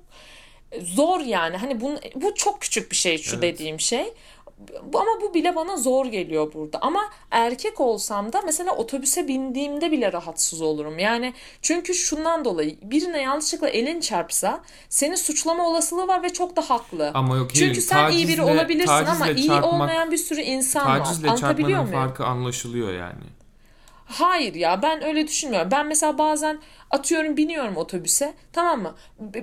zor 0.82 1.20
yani. 1.20 1.58
Hani 1.58 1.82
bunu, 1.82 2.00
bu 2.16 2.36
çok 2.36 2.62
küçük 2.62 2.92
bir 2.92 2.96
şey 2.96 3.18
şu 3.18 3.36
Evet. 3.36 3.44
dediğim 3.44 3.80
şey. 3.80 4.14
Ama 4.94 5.22
bu 5.22 5.34
bile 5.34 5.56
bana 5.56 5.78
zor 5.78 6.06
geliyor 6.06 6.54
burada. 6.54 6.78
Ama 6.82 7.02
erkek 7.32 7.80
olsam 7.80 8.34
da 8.34 8.42
mesela 8.46 8.76
otobüse 8.76 9.28
bindiğimde 9.28 9.92
bile 9.92 10.14
rahatsız 10.14 10.62
olurum. 10.62 11.00
Yani 11.00 11.34
çünkü 11.62 11.94
şundan 11.94 12.46
dolayı 12.46 12.78
birine 12.82 13.22
yanlışlıkla 13.22 13.70
elin 13.70 14.00
çarpsa 14.00 14.62
seni 14.90 15.18
suçlama 15.18 15.68
olasılığı 15.68 16.08
var 16.08 16.24
ve 16.24 16.30
çok 16.30 16.56
da 16.56 16.70
haklı. 16.70 17.12
Ama 17.14 17.38
yok 17.38 17.54
Çünkü 17.54 17.82
sen 17.82 18.12
iyi 18.12 18.28
biri 18.28 18.38
tacizle- 18.38 18.54
olabilirsin 18.54 18.92
ama 18.94 19.06
tacizle 19.06 19.42
iyi 19.42 19.48
çarpmak- 19.50 19.64
olmayan 19.74 20.12
bir 20.12 20.18
sürü 20.18 20.42
insan 20.42 20.88
var. 20.88 21.06
Tacizle 21.06 21.36
çarpmanın 21.36 21.86
farkı 21.86 22.26
anlaşılıyor 22.26 22.94
yani. 22.94 23.24
Hayır 24.06 24.56
ya 24.56 24.82
ben 24.82 25.04
öyle 25.04 25.28
düşünmüyorum. 25.28 25.72
Ben 25.72 25.86
mesela 25.88 26.18
bazen 26.18 26.60
atıyorum 26.92 27.38
biniyorum 27.38 27.78
otobüse 27.78 28.34
tamam 28.54 28.82
mı? 28.82 28.96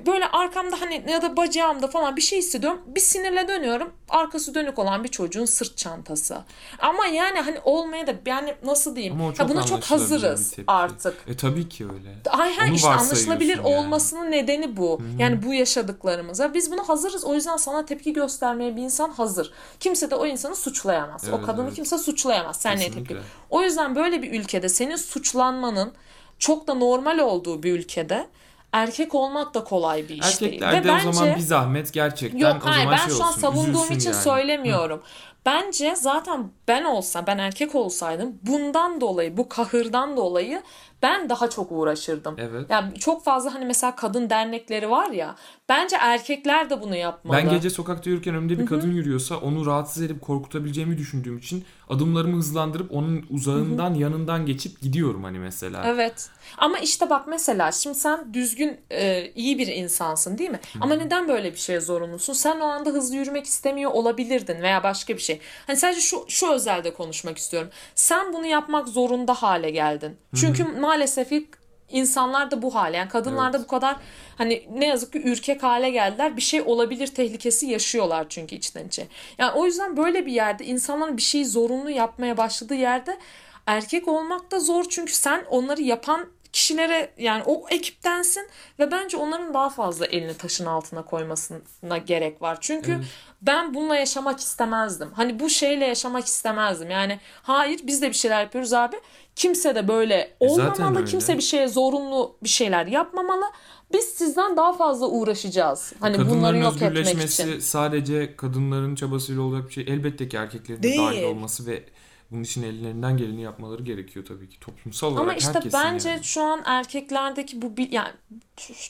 Böyle 0.07 0.27
arkamda 0.27 0.81
hani 0.81 1.05
ya 1.09 1.23
da 1.23 1.37
bacağımda 1.37 1.89
falan 1.89 2.17
bir 2.17 2.23
şey 2.23 2.39
hissediyorum. 2.39 2.81
Bir 2.87 3.01
sinirle 3.01 3.49
dönüyorum. 3.49 3.93
Arkası 4.09 4.55
dönük 4.55 4.79
olan 4.79 5.05
bir 5.05 5.09
çocuğun 5.09 5.45
sırt 5.45 5.77
çantası. 5.77 6.39
Ama 6.79 7.07
yani 7.07 7.41
hani 7.41 7.59
olmaya 7.65 8.07
da 8.07 8.15
yani 8.27 8.55
nasıl 8.65 8.97
diyeyim? 8.97 9.15
Ama 9.15 9.29
o 9.29 9.33
Ya 9.39 9.49
buna 9.49 9.63
çok 9.67 9.85
hazırız 9.85 10.55
artık. 10.67 11.15
E 11.27 11.37
tabii 11.37 11.69
ki 11.69 11.85
öyle. 11.85 12.17
Ay 12.31 12.53
Onu 12.69 12.75
işte 12.75 12.89
anlaşılabilir 12.89 13.57
yani. 13.57 13.67
olmasının 13.67 14.31
nedeni 14.31 14.77
bu. 14.77 15.01
Yani 15.19 15.43
bu 15.43 15.55
yaşadıklarımıza. 15.55 16.55
Biz 16.55 16.73
buna 16.73 16.89
hazırız. 16.89 17.25
O 17.25 17.35
yüzden 17.35 17.57
sana 17.57 17.85
tepki 17.87 18.13
göstermeye 18.13 18.77
bir 18.77 18.83
insan 18.83 19.11
hazır. 19.11 19.53
Kimse 19.81 20.11
de 20.11 20.15
o 20.15 20.27
insanı 20.27 20.57
suçlayamaz. 20.57 21.25
o 21.33 21.37
Evet, 21.37 21.47
kadını 21.47 21.65
evet. 21.67 21.75
kimse 21.77 21.99
suçlayamaz. 21.99 22.57
Sen 22.57 22.77
Kesinlikle. 22.77 23.05
tepki? 23.15 23.17
O 23.51 23.63
yüzden 23.63 23.95
böyle 23.95 24.23
bir 24.23 24.41
ülkede 24.41 24.69
senin 24.69 24.97
suçlanmanın 24.97 25.93
çok 26.39 26.67
da 26.67 26.75
normal 26.75 27.19
olduğu 27.19 27.63
bir 27.63 27.73
ülkede 27.73 28.27
erkek 28.73 29.15
olmak 29.15 29.55
da 29.55 29.65
kolay 29.65 30.09
bir 30.09 30.23
iş 30.23 30.41
değil. 30.41 30.63
Erkekler 30.63 31.05
de 31.05 31.09
o 31.09 31.13
zaman 31.13 31.37
bir 31.37 31.41
zahmet 31.41 31.93
gerçekten 31.93 32.39
Yok 32.39 32.63
o 32.65 32.67
hayır 32.67 32.85
zaman 32.85 32.99
ben 32.99 33.09
şey 33.09 33.17
şu 33.17 33.25
an 33.25 33.29
olsun, 33.29 33.41
savunduğum 33.41 33.93
için 33.93 34.11
yani. 34.11 34.23
söylemiyorum. 34.23 35.03
Bence 35.47 35.97
zaten 35.97 36.51
ben 36.69 36.85
olsam, 36.85 37.27
ben 37.27 37.39
erkek 37.39 37.75
olsaydım 37.75 38.39
bundan 38.43 39.01
dolayı, 39.01 39.37
bu 39.37 39.49
kahırdan 39.49 40.17
dolayı 40.17 40.63
ben 41.05 41.29
daha 41.29 41.51
çok 41.51 41.73
uğraşırdım. 41.73 42.35
Evet. 42.39 42.67
Yani 42.71 42.95
çok 42.99 43.25
fazla 43.25 43.55
hani 43.55 43.65
mesela 43.65 43.97
kadın 43.97 44.31
dernekleri 44.31 44.91
var 44.91 45.11
ya. 45.11 45.37
Bence 45.69 45.97
erkekler 46.01 46.71
de 46.71 46.83
bunu 46.83 46.97
yapmalı. 46.97 47.37
Ben 47.37 47.51
gece 47.51 47.71
sokakta 47.71 48.11
yürürken 48.11 48.35
önümde 48.35 48.59
bir 48.59 48.67
kadın 48.67 48.91
yürüyorsa 48.91 49.37
onu 49.37 49.67
rahatsız 49.67 50.03
edip 50.03 50.23
korkutabileceğimi 50.23 50.99
düşündüğüm 50.99 51.39
için 51.39 51.65
adımlarımı 51.89 52.37
hızlandırıp 52.37 52.93
onun 52.93 53.27
uzağından 53.31 53.95
yanından 53.95 54.47
geçip 54.47 54.81
gidiyorum 54.81 55.25
hani 55.25 55.39
mesela. 55.39 55.83
Evet. 55.87 56.31
Ama 56.59 56.79
işte 56.79 57.11
bak 57.11 57.29
mesela 57.29 57.73
şimdi 57.73 57.99
sen 57.99 58.35
düzgün 58.35 58.81
e, 58.91 59.31
iyi 59.35 59.59
bir 59.59 59.67
insansın 59.67 60.39
değil 60.39 60.51
mi? 60.51 60.61
Ama 60.81 60.95
neden 60.95 61.29
böyle 61.29 61.53
bir 61.53 61.59
şeye 61.59 61.81
zorunlusun? 61.81 62.33
Sen 62.33 62.61
o 62.61 62.65
anda 62.65 62.91
hızlı 62.91 63.17
yürümek 63.17 63.47
istemiyor 63.47 63.91
olabilirdin 63.91 64.63
veya 64.63 64.83
başka 64.83 65.15
bir 65.15 65.23
şey. 65.23 65.41
Hani 65.67 65.77
sadece 65.77 66.01
şu 66.01 66.25
şu 66.29 66.53
özelde 66.53 66.95
konuşmak 66.95 67.39
istiyorum. 67.39 67.69
Sen 67.95 68.33
bunu 68.33 68.47
yapmak 68.47 68.89
zorunda 68.89 69.35
hale 69.35 69.71
geldin. 69.71 70.17
Çünkü 70.35 70.65
maalesef 70.95 71.29
ki 71.29 71.47
insanlar 71.91 72.51
da 72.51 72.63
bu 72.63 72.75
hale. 72.75 72.97
Yani 72.97 73.09
kadınlar 73.09 73.53
da 73.53 73.57
Evet. 73.57 73.67
bu 73.67 73.71
kadar 73.71 73.97
hani 74.39 74.69
ne 74.73 74.87
yazık 74.87 75.13
ki 75.13 75.23
ürkek 75.23 75.63
hale 75.63 75.91
geldiler. 75.91 76.37
Bir 76.37 76.43
şey 76.43 76.63
olabilir 76.63 77.07
tehlikesi 77.07 77.67
yaşıyorlar 77.67 78.27
çünkü 78.29 78.57
içten 78.57 78.87
içe. 78.87 79.07
Yani 79.39 79.53
o 79.53 79.67
yüzden 79.67 79.97
böyle 79.97 80.27
bir 80.27 80.33
yerde 80.33 80.65
insanların 80.65 81.17
bir 81.17 81.23
şeyi 81.23 81.47
zorunlu 81.47 81.91
yapmaya 81.91 82.37
başladığı 82.37 82.75
yerde 82.75 83.19
erkek 83.67 84.09
olmak 84.09 84.51
da 84.51 84.61
zor 84.61 84.85
çünkü 84.89 85.13
sen 85.13 85.45
onları 85.51 85.83
yapan 85.83 86.27
kişilere 86.53 87.11
yani 87.19 87.43
o 87.47 87.67
ekiptensin 87.71 88.49
ve 88.79 88.91
bence 88.91 89.17
onların 89.17 89.55
daha 89.55 89.71
fazla 89.71 90.07
elini 90.07 90.37
taşın 90.37 90.67
altına 90.67 91.03
koymasına 91.03 91.99
gerek 91.99 92.43
var. 92.43 92.59
Çünkü 92.61 92.93
Evet. 92.93 93.05
ben 93.43 93.75
bununla 93.75 93.97
yaşamak 93.97 94.41
istemezdim. 94.41 95.11
Hani 95.13 95.41
bu 95.41 95.51
şeyle 95.51 95.85
yaşamak 95.87 96.27
istemezdim. 96.27 96.91
Yani 96.91 97.21
hayır 97.43 97.81
biz 97.83 98.03
de 98.03 98.09
bir 98.09 98.15
şeyler 98.15 98.41
yapıyoruz 98.41 98.73
abi. 98.73 98.97
Kimse 99.37 99.75
de 99.75 99.89
böyle 99.89 100.15
E 100.15 100.37
olmamalı. 100.49 100.97
öyle. 100.99 101.05
Kimse 101.11 101.37
bir 101.37 101.43
şeye 101.43 101.69
zorunlu 101.69 102.37
bir 102.43 102.49
şeyler 102.49 102.87
yapmamalı. 102.87 103.45
Biz 103.93 104.05
sizden 104.05 104.57
daha 104.57 104.73
fazla 104.73 105.07
uğraşacağız. 105.09 105.93
Hani 106.01 106.15
bunları 106.19 106.29
Kadınların 106.29 106.63
yok 106.63 106.83
etmek 106.83 107.31
için. 107.31 107.59
sadece 107.61 108.37
kadınların 108.37 108.95
çabasıyla 108.95 109.43
olacak 109.43 109.69
bir 109.69 109.73
şey. 109.75 109.85
Elbette 109.89 110.29
ki 110.29 110.37
erkeklerin 110.37 110.83
de 110.83 110.97
dahil 110.99 111.23
olması 111.23 111.67
ve 111.67 111.83
bunun 112.31 112.43
için 112.43 112.63
ellerinden 112.63 113.17
geleni 113.17 113.43
yapmaları 113.43 113.83
gerekiyor 113.83 114.25
tabii 114.25 114.49
ki 114.49 114.61
toplumsal 114.61 115.09
olarak 115.09 115.21
Ama 115.23 115.35
işte 115.35 115.61
bence 115.73 116.09
yani. 116.09 116.25
şu 116.25 116.43
an 116.43 116.63
erkeklerdeki 116.65 117.63
bu 117.63 117.73
yani 117.91 118.09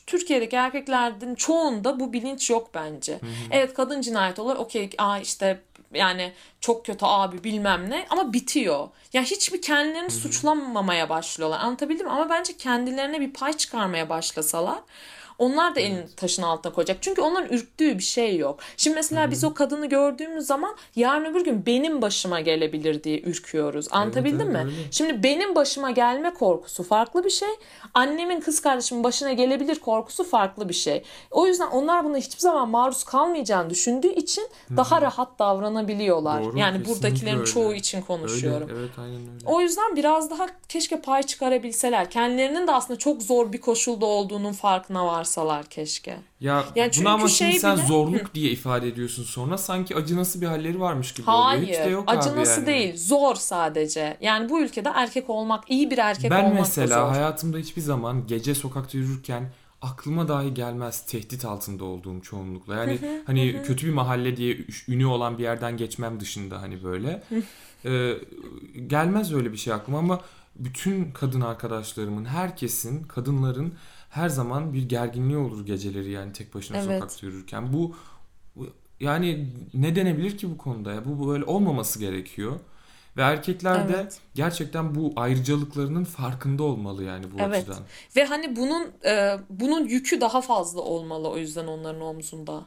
Türkiye'deki 0.06 0.56
erkeklerin 0.56 1.34
çoğunda 1.34 2.00
bu 2.00 2.12
bilinç 2.12 2.50
yok 2.50 2.70
bence. 2.74 3.20
Evet 3.50 3.74
kadın 3.74 4.00
cinayet 4.00 4.38
olur. 4.38 4.56
Okey 4.56 4.90
aa 4.98 5.18
işte 5.18 5.60
yani 5.94 6.32
çok 6.60 6.86
kötü 6.86 7.06
abi 7.06 7.44
bilmem 7.44 7.90
ne 7.90 8.06
ama 8.10 8.32
bitiyor. 8.32 8.88
Ya 9.12 9.22
hiçbir 9.22 9.62
kendilerini 9.62 10.10
suçlamamaya 10.10 11.08
başlıyorlar. 11.08 11.60
Anlatabildim 11.60 12.06
mi? 12.06 12.12
Ama 12.12 12.30
bence 12.30 12.56
kendilerine 12.56 13.20
bir 13.20 13.32
pay 13.32 13.52
çıkarmaya 13.52 14.08
başlasalar 14.08 14.78
onlar 15.38 15.74
da 15.74 15.80
elini 15.80 16.06
taşın 16.16 16.42
altına 16.42 16.72
koyacak. 16.72 16.98
Çünkü 17.00 17.20
onların 17.20 17.52
ürktüğü 17.52 17.98
bir 17.98 18.02
şey 18.02 18.36
yok. 18.36 18.60
Şimdi 18.76 18.94
mesela 18.94 19.30
biz 19.30 19.44
o 19.44 19.54
kadını 19.54 19.86
gördüğümüz 19.86 20.46
zaman 20.46 20.76
yarın 20.96 21.24
öbür 21.24 21.44
gün 21.44 21.66
benim 21.66 22.02
başıma 22.02 22.40
gelebilir 22.40 23.04
diye 23.04 23.20
ürküyoruz. 23.20 23.88
Anlatabildim 23.90 24.56
evet, 24.56 24.64
mi? 24.64 24.72
öyle. 24.72 24.92
Şimdi 24.92 25.22
benim 25.22 25.54
başıma 25.54 25.90
gelme 25.90 26.34
korkusu 26.34 26.82
farklı 26.82 27.24
bir 27.24 27.30
şey. 27.30 27.48
Annemin 27.94 28.40
kız 28.40 28.60
kardeşimin 28.60 29.04
başına 29.04 29.32
gelebilir 29.32 29.78
korkusu 29.78 30.24
farklı 30.24 30.68
bir 30.68 30.74
şey. 30.74 31.02
O 31.30 31.46
yüzden 31.46 31.66
onlar 31.66 32.04
buna 32.04 32.16
hiçbir 32.16 32.40
zaman 32.40 32.68
maruz 32.68 33.04
kalmayacağını 33.04 33.70
düşündüğü 33.70 34.08
için 34.08 34.48
daha 34.76 35.02
rahat 35.02 35.38
davranabiliyorlar. 35.38 36.44
Doğru, 36.44 36.58
yani 36.58 36.84
buradakilerin 36.86 37.36
öyle. 37.36 37.46
çoğu 37.46 37.74
için 37.74 38.02
konuşuyorum. 38.02 38.68
Öyle, 38.68 38.80
evet 38.80 38.90
aynen 38.98 39.20
öyle. 39.20 39.46
O 39.46 39.60
yüzden 39.60 39.96
biraz 39.96 40.30
daha 40.30 40.46
keşke 40.68 41.00
pay 41.00 41.22
çıkarabilseler. 41.22 42.10
Kendilerinin 42.10 42.66
de 42.66 42.72
aslında 42.72 42.98
çok 42.98 43.22
zor 43.22 43.52
bir 43.52 43.60
koşulda 43.60 44.06
olduğunun 44.06 44.52
farkına 44.52 45.06
varsalar 45.24 45.64
keşke. 45.66 46.18
Ya 46.40 46.64
Yani 46.76 46.92
çünkü 46.92 47.04
bunu 47.04 47.14
ama 47.14 47.28
şey 47.28 47.48
şimdi 47.48 47.60
sen 47.60 47.76
bile- 47.76 47.86
zorluk 47.86 48.34
diye 48.34 48.50
ifade 48.50 48.88
ediyorsun 48.88 49.24
sonra 49.24 49.58
sanki 49.58 49.96
acınası 49.96 50.40
bir 50.40 50.46
halleri 50.46 50.80
varmış 50.80 51.12
gibi 51.14 51.30
oluyor. 51.30 51.62
Hiç 51.62 51.68
de 51.68 51.78
Hayır, 51.78 51.90
yok 51.92 52.04
abi 52.10 52.18
acınası 52.18 52.60
yani. 52.60 52.66
değil, 52.66 52.96
zor 52.96 53.34
sadece. 53.34 54.16
Yani 54.20 54.48
bu 54.48 54.60
ülkede 54.60 54.88
erkek 54.94 55.30
olmak, 55.30 55.70
iyi 55.70 55.90
bir 55.90 55.98
erkek 55.98 56.30
Ben 56.30 56.44
olmak 56.44 56.56
da 56.56 56.60
mesela 56.60 57.10
hayatımda 57.10 57.58
hiçbir 57.58 57.82
zaman 57.82 58.26
gece 58.26 58.54
sokakta 58.54 58.98
yürürken 58.98 59.52
aklıma 59.82 60.28
dahi 60.28 60.54
gelmez 60.54 61.06
tehdit 61.06 61.44
altında 61.44 61.84
olduğum 61.84 62.20
çoğunlukla. 62.20 62.74
Yani 62.74 62.98
hani 63.26 63.62
kötü 63.66 63.86
bir 63.86 63.92
mahalle 63.92 64.36
diye 64.36 64.58
ünü 64.88 65.06
olan 65.06 65.38
bir 65.38 65.42
yerden 65.42 65.76
geçmem 65.76 66.20
dışında 66.20 66.62
hani 66.62 66.84
böyle. 66.84 67.22
Ee, 67.84 68.14
gelmez 68.86 69.32
öyle 69.32 69.52
bir 69.52 69.56
şey 69.56 69.72
aklıma 69.72 69.98
ama 69.98 70.20
bütün 70.56 71.10
kadın 71.12 71.40
arkadaşlarımın, 71.40 72.24
herkesin, 72.24 73.02
kadınların 73.02 73.74
her 74.14 74.28
zaman 74.28 74.72
bir 74.72 74.88
gerginliği 74.88 75.38
olur 75.38 75.66
geceleri 75.66 76.10
yani 76.10 76.32
tek 76.32 76.54
başına 76.54 76.76
Evet. 76.78 77.00
sokakta 77.02 77.26
yürürken. 77.26 77.72
Bu 77.72 77.96
yani 79.00 79.46
ne 79.74 79.96
denebilir 79.96 80.38
ki 80.38 80.50
bu 80.50 80.58
konuda 80.58 80.92
ya? 80.92 81.04
Bu 81.04 81.28
böyle 81.28 81.44
olmaması 81.44 81.98
gerekiyor. 81.98 82.60
Ve 83.16 83.22
erkekler 83.22 83.88
de 83.88 83.92
Evet. 83.94 84.18
gerçekten 84.34 84.94
bu 84.94 85.12
ayrıcalıklarının 85.16 86.04
farkında 86.04 86.62
olmalı 86.62 87.04
yani 87.04 87.24
bu 87.32 87.36
Evet. 87.38 87.56
açıdan. 87.68 87.82
Ve 88.16 88.24
hani 88.24 88.56
bunun 88.56 88.86
e, 89.04 89.38
bunun 89.50 89.88
yükü 89.88 90.20
daha 90.20 90.40
fazla 90.40 90.80
olmalı 90.80 91.28
o 91.28 91.36
yüzden 91.38 91.66
onların 91.66 92.02
omzunda. 92.02 92.66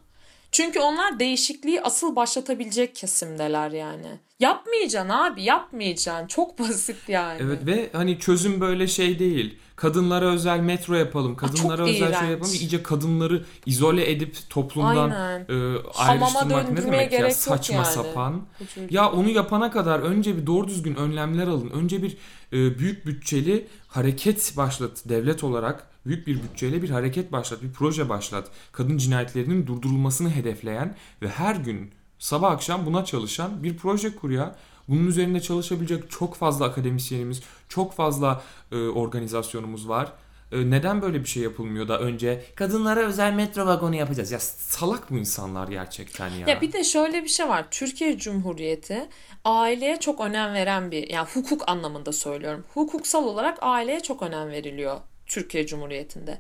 Çünkü 0.52 0.80
onlar 0.80 1.20
değişikliği 1.20 1.82
asıl 1.82 2.16
başlatabilecek 2.16 2.96
kesimdeler 2.96 3.72
yani. 3.72 4.20
Yapmayacaksın 4.40 5.10
abi 5.10 5.44
yapmayacaksın. 5.44 6.28
Çok 6.28 6.60
basit 6.60 7.10
yani. 7.10 7.42
Evet 7.44 7.66
ve 7.66 7.90
hani 7.94 8.20
çözüm 8.20 8.62
böyle 8.62 8.88
şey 8.88 9.20
değil. 9.20 9.60
Kadınlara 9.78 10.26
özel 10.26 10.60
metro 10.60 10.96
yapalım, 10.96 11.36
kadınlara 11.36 11.78
çok 11.78 11.88
özel 11.88 12.20
şey 12.20 12.30
yapalım. 12.30 12.54
İyice 12.54 12.84
kadınları 12.84 13.46
izole 13.66 14.12
edip 14.12 14.38
toplumdan 14.50 15.10
Aynen. 15.10 15.46
e, 15.50 15.78
ayrıştırmak 15.98 16.72
ne 16.72 16.84
demek 16.84 17.14
ya 17.14 17.32
saçma 17.32 17.76
yani. 17.76 17.86
sapan. 17.86 18.42
Ya 18.90 19.12
onu 19.12 19.30
yapana 19.30 19.72
kadar 19.72 20.00
önce 20.00 20.38
bir 20.38 20.48
doğru 20.48 20.68
düzgün 20.68 20.96
önlemler 20.96 21.48
alın. 21.48 21.70
Önce 21.70 22.04
bir 22.04 22.18
e, 22.54 22.80
büyük 22.80 23.06
bütçeli 23.06 23.68
hareket 23.88 24.54
başlat 24.58 25.04
devlet 25.06 25.44
olarak 25.44 25.88
büyük 26.06 26.28
bir 26.28 26.44
bütçeyle 26.44 26.82
bir 26.82 26.90
hareket 26.90 27.32
başlat, 27.32 27.64
bir 27.64 27.72
proje 27.72 28.10
başlat. 28.10 28.52
Kadın 28.72 28.98
cinayetlerinin 28.98 29.68
durdurulmasını 29.68 30.30
hedefleyen 30.30 30.96
ve 31.22 31.30
her 31.30 31.56
gün 31.56 31.92
sabah 32.20 32.52
akşam 32.52 32.86
buna 32.86 33.06
çalışan 33.06 33.64
bir 33.64 33.78
proje 33.78 34.16
kur 34.16 34.30
ya. 34.30 34.56
Bunun 34.88 35.08
üzerinde 35.08 35.40
çalışabilecek 35.40 36.12
çok 36.12 36.36
fazla 36.36 36.66
akademisyenimiz, 36.66 37.42
çok 37.70 37.94
fazla 37.94 38.42
e, 38.72 38.76
organizasyonumuz 38.76 39.90
var. 39.90 40.14
E, 40.52 40.70
neden 40.70 41.02
böyle 41.02 41.20
bir 41.20 41.26
şey 41.26 41.44
yapılmıyor 41.44 41.88
da 41.88 42.00
önce 42.00 42.44
kadınlara 42.56 43.00
özel 43.00 43.34
metro 43.34 43.66
vagonu 43.66 43.96
yapacağız? 43.96 44.32
Ya 44.32 44.40
salak 44.40 45.12
bu 45.12 45.18
insanlar 45.18 45.68
gerçekten 45.68 46.30
ya. 46.30 46.48
Ya 46.48 46.62
bir 46.62 46.74
de 46.74 46.84
şöyle 46.84 47.24
bir 47.24 47.30
şey 47.30 47.50
var. 47.50 47.66
Türkiye 47.72 48.18
Cumhuriyeti 48.18 49.10
aileye 49.46 50.00
çok 50.00 50.22
önem 50.22 50.54
veren 50.54 50.92
bir 50.92 51.10
yani 51.10 51.28
hukuk 51.34 51.70
anlamında 51.70 52.14
söylüyorum. 52.14 52.66
Hukuksal 52.74 53.24
olarak 53.24 53.58
aileye 53.62 54.00
çok 54.00 54.22
önem 54.22 54.50
veriliyor 54.50 54.98
Türkiye 55.28 55.68
Cumhuriyeti'nde. 55.68 56.38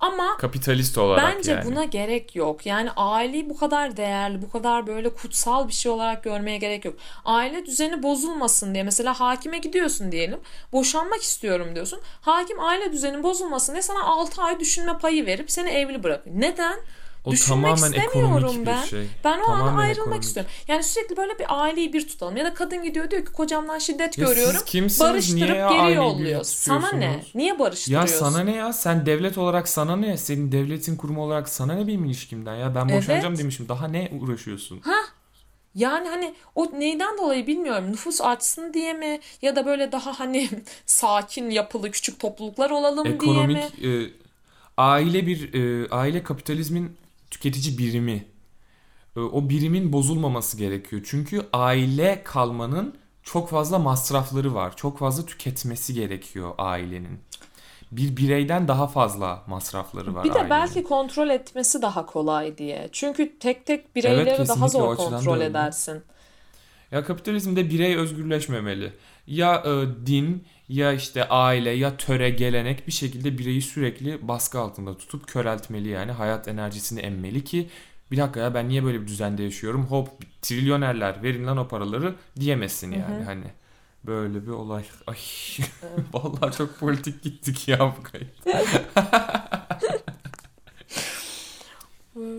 Ama 0.00 0.36
Kapitalist 0.36 0.98
olarak 0.98 1.36
Bence 1.36 1.52
yani. 1.52 1.64
buna 1.64 1.84
gerek 1.84 2.36
yok. 2.36 2.66
Yani 2.66 2.90
aileyi 2.96 3.50
bu 3.50 3.56
kadar 3.56 3.96
değerli, 3.96 4.42
bu 4.42 4.50
kadar 4.50 4.86
böyle 4.86 5.08
kutsal 5.14 5.68
bir 5.68 5.72
şey 5.72 5.92
olarak 5.92 6.24
görmeye 6.24 6.58
gerek 6.58 6.84
yok. 6.84 6.94
Aile 7.24 7.66
düzeni 7.66 8.02
bozulmasın 8.02 8.74
diye 8.74 8.84
mesela 8.84 9.20
hakime 9.20 9.58
gidiyorsun 9.58 10.12
diyelim. 10.12 10.40
Boşanmak 10.72 11.22
istiyorum 11.22 11.74
diyorsun. 11.74 12.00
Hakim 12.20 12.60
aile 12.60 12.92
düzenin 12.92 13.22
bozulmasın 13.22 13.72
diye 13.72 13.82
sana 13.82 14.04
6 14.04 14.42
ay 14.42 14.60
düşünme 14.60 14.98
payı 14.98 15.26
verip 15.26 15.50
seni 15.50 15.68
evli 15.68 16.02
bırakıyor. 16.02 16.36
Neden? 16.38 16.78
O 17.26 17.32
Düşünmek 17.32 17.76
tamamen 17.76 17.92
ekonomik 17.92 18.60
bir 18.60 18.66
ben. 18.66 18.84
şey. 18.84 19.06
Ben 19.24 19.40
o 19.40 19.46
Tamamen 19.46 19.72
an 19.72 19.76
ayrılmak 19.78 19.98
ekonomik. 19.98 20.22
istiyorum. 20.24 20.52
Yani 20.68 20.82
sürekli 20.82 21.16
böyle 21.16 21.38
bir 21.38 21.44
aileyi 21.62 21.92
bir 21.92 22.08
tutalım. 22.08 22.36
Ya 22.36 22.44
da 22.44 22.54
kadın 22.54 22.82
gidiyor 22.82 23.10
diyor 23.10 23.24
ki 23.26 23.32
kocamdan 23.32 23.78
şiddet 23.78 24.18
Ya 24.18 24.26
görüyorum. 24.26 24.52
siz 24.52 24.64
kimsiniz? 24.64 25.00
Barıştırıp 25.10 25.40
Niye 25.40 25.54
ya 25.56 25.68
geri 25.70 25.94
yolluyor. 25.94 26.40
bir 26.40 26.44
Sana 26.44 26.92
ne? 26.92 27.24
Niye 27.34 27.48
Ya 27.48 27.58
barıştırıyorsun? 27.58 28.16
sana 28.16 28.38
ne 28.44 28.54
ya? 28.56 28.72
Sen 28.72 29.06
devlet 29.06 29.38
olarak 29.38 29.68
sana 29.68 29.96
ne? 29.96 30.16
Senin 30.16 30.52
devletin 30.52 30.96
kurumu 30.96 31.22
olarak 31.22 31.48
sana 31.48 31.72
ne 31.74 31.86
benim 31.86 32.04
ilişkimden 32.04 32.54
ya? 32.56 32.74
Ben 32.74 32.88
boşanacağım 32.88 33.32
Evet. 33.34 33.38
demişim. 33.38 33.68
Daha 33.68 33.88
ne 33.88 34.10
uğraşıyorsun? 34.20 34.80
Yani 35.74 36.08
hani 36.08 36.34
o 36.54 36.70
neyden 36.78 37.18
dolayı 37.18 37.46
bilmiyorum. 37.46 37.92
Nüfus 37.92 38.20
artsın 38.20 38.74
diye 38.74 38.92
mi? 38.92 39.20
Ya 39.42 39.56
da 39.56 39.66
böyle 39.66 39.92
daha 39.92 40.20
hani 40.20 40.48
sakin 40.86 41.50
yapılı 41.50 41.90
küçük 41.90 42.20
topluluklar 42.20 42.70
olalım 42.70 43.04
diye 43.04 43.46
mi? 43.46 43.62
Ekonomik 43.70 43.84
e, 43.84 44.10
aile 44.76 45.26
bir 45.26 45.54
e, 45.54 45.88
aile 45.90 46.22
kapitalizmin 46.22 46.96
tüketici 47.36 47.78
birimi. 47.78 48.26
E, 49.16 49.20
o 49.20 49.48
birimin 49.48 49.92
bozulmaması 49.92 50.56
gerekiyor. 50.56 51.02
Çünkü 51.04 51.42
aile 51.52 52.22
kalmanın 52.24 52.94
çok 53.22 53.48
fazla 53.50 53.78
masrafları 53.78 54.54
var. 54.54 54.76
Çok 54.76 54.98
fazla 54.98 55.26
tüketmesi 55.26 55.94
gerekiyor 55.94 56.54
ailenin. 56.58 57.20
Bir 57.92 58.16
bireyden 58.16 58.68
daha 58.68 58.86
fazla 58.86 59.42
masrafları 59.46 60.14
var 60.14 60.24
Bir 60.24 60.28
de 60.28 60.32
ailenin. 60.32 60.50
belki 60.50 60.82
kontrol 60.82 61.28
etmesi 61.28 61.82
daha 61.82 62.06
kolay 62.06 62.58
diye. 62.58 62.88
Çünkü 62.92 63.38
tek 63.38 63.66
tek 63.66 63.96
bireyleri 63.96 64.26
daha 64.26 64.36
kesinlikle 64.36 64.64
o 64.64 64.68
zor 64.68 64.96
kontrol 64.96 65.40
edersin. 65.40 66.02
Ya 66.90 67.04
kapitalizmde 67.04 67.70
birey 67.70 67.96
özgürleşmemeli. 67.96 68.92
Ya 69.26 69.62
e, 69.66 70.06
din 70.06 70.44
ya 70.68 70.92
işte 70.92 71.28
aile 71.28 71.70
ya 71.70 71.96
töre 71.96 72.30
gelenek 72.30 72.86
bir 72.86 72.92
şekilde 72.92 73.38
bireyi 73.38 73.62
sürekli 73.62 74.28
baskı 74.28 74.60
altında 74.60 74.98
tutup 74.98 75.28
köreltmeli 75.28 75.88
yani 75.88 76.12
hayat 76.12 76.48
enerjisini 76.48 77.00
emmeli 77.00 77.44
ki 77.44 77.68
bir 78.10 78.16
dakika 78.16 78.40
ya 78.40 78.54
ben 78.54 78.68
niye 78.68 78.84
böyle 78.84 79.00
bir 79.02 79.06
düzende 79.06 79.42
yaşıyorum 79.42 79.86
hop 79.86 80.08
trilyonerler 80.42 81.22
verin 81.22 81.46
lan 81.46 81.56
o 81.56 81.68
paraları 81.68 82.14
diyemesin 82.40 82.92
yani 82.92 83.24
hani 83.24 83.46
böyle 84.06 84.46
bir 84.46 84.50
olay. 84.50 84.84
Ay 85.06 85.16
vallahi 86.12 86.56
çok 86.56 86.78
politik 86.78 87.22
gittik 87.22 87.68
ya 87.68 87.94
bu 87.98 88.02
kayıt. 88.02 88.28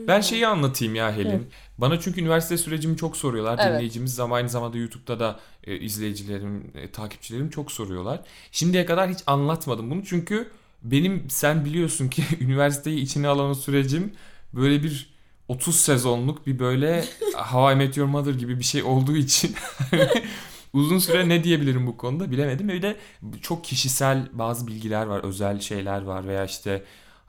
Ben 0.07 0.21
şeyi 0.21 0.47
anlatayım 0.47 0.95
ya 0.95 1.15
Helin. 1.15 1.49
Bana 1.77 1.99
çünkü 1.99 2.21
üniversite 2.21 2.57
sürecimi 2.57 2.97
çok 2.97 3.17
soruyorlar. 3.17 3.59
Evet. 3.61 3.73
Dinleyicimiz 3.73 4.19
ama 4.19 4.35
aynı 4.35 4.49
zamanda 4.49 4.77
YouTube'da 4.77 5.19
da 5.19 5.39
e, 5.63 5.79
izleyicilerim, 5.79 6.71
e, 6.75 6.91
takipçilerim 6.91 7.49
çok 7.49 7.71
soruyorlar. 7.71 8.21
Şimdiye 8.51 8.85
kadar 8.85 9.09
hiç 9.09 9.19
anlatmadım 9.27 9.91
bunu 9.91 10.05
çünkü 10.05 10.51
benim 10.83 11.29
sen 11.29 11.65
biliyorsun 11.65 12.07
ki 12.07 12.23
üniversiteyi 12.39 12.99
içine 12.99 13.27
alan 13.27 13.53
sürecim 13.53 14.13
böyle 14.53 14.83
bir 14.83 15.17
30 15.47 15.79
sezonluk 15.79 16.47
bir 16.47 16.59
böyle 16.59 17.05
How 17.35 17.73
I 17.73 17.75
Met 17.75 17.97
Your 17.97 18.07
Mother 18.07 18.33
gibi 18.33 18.59
bir 18.59 18.63
şey 18.63 18.83
olduğu 18.83 19.17
için 19.17 19.55
uzun 20.73 20.99
süre 20.99 21.29
ne 21.29 21.43
diyebilirim 21.43 21.87
bu 21.87 21.97
konuda 21.97 22.31
bilemedim. 22.31 22.69
Bir 22.69 22.81
de 22.81 22.97
çok 23.41 23.63
kişisel 23.63 24.29
bazı 24.33 24.67
bilgiler 24.67 25.05
var, 25.05 25.23
özel 25.23 25.59
şeyler 25.59 26.01
var 26.01 26.27
veya 26.27 26.45
işte 26.45 26.83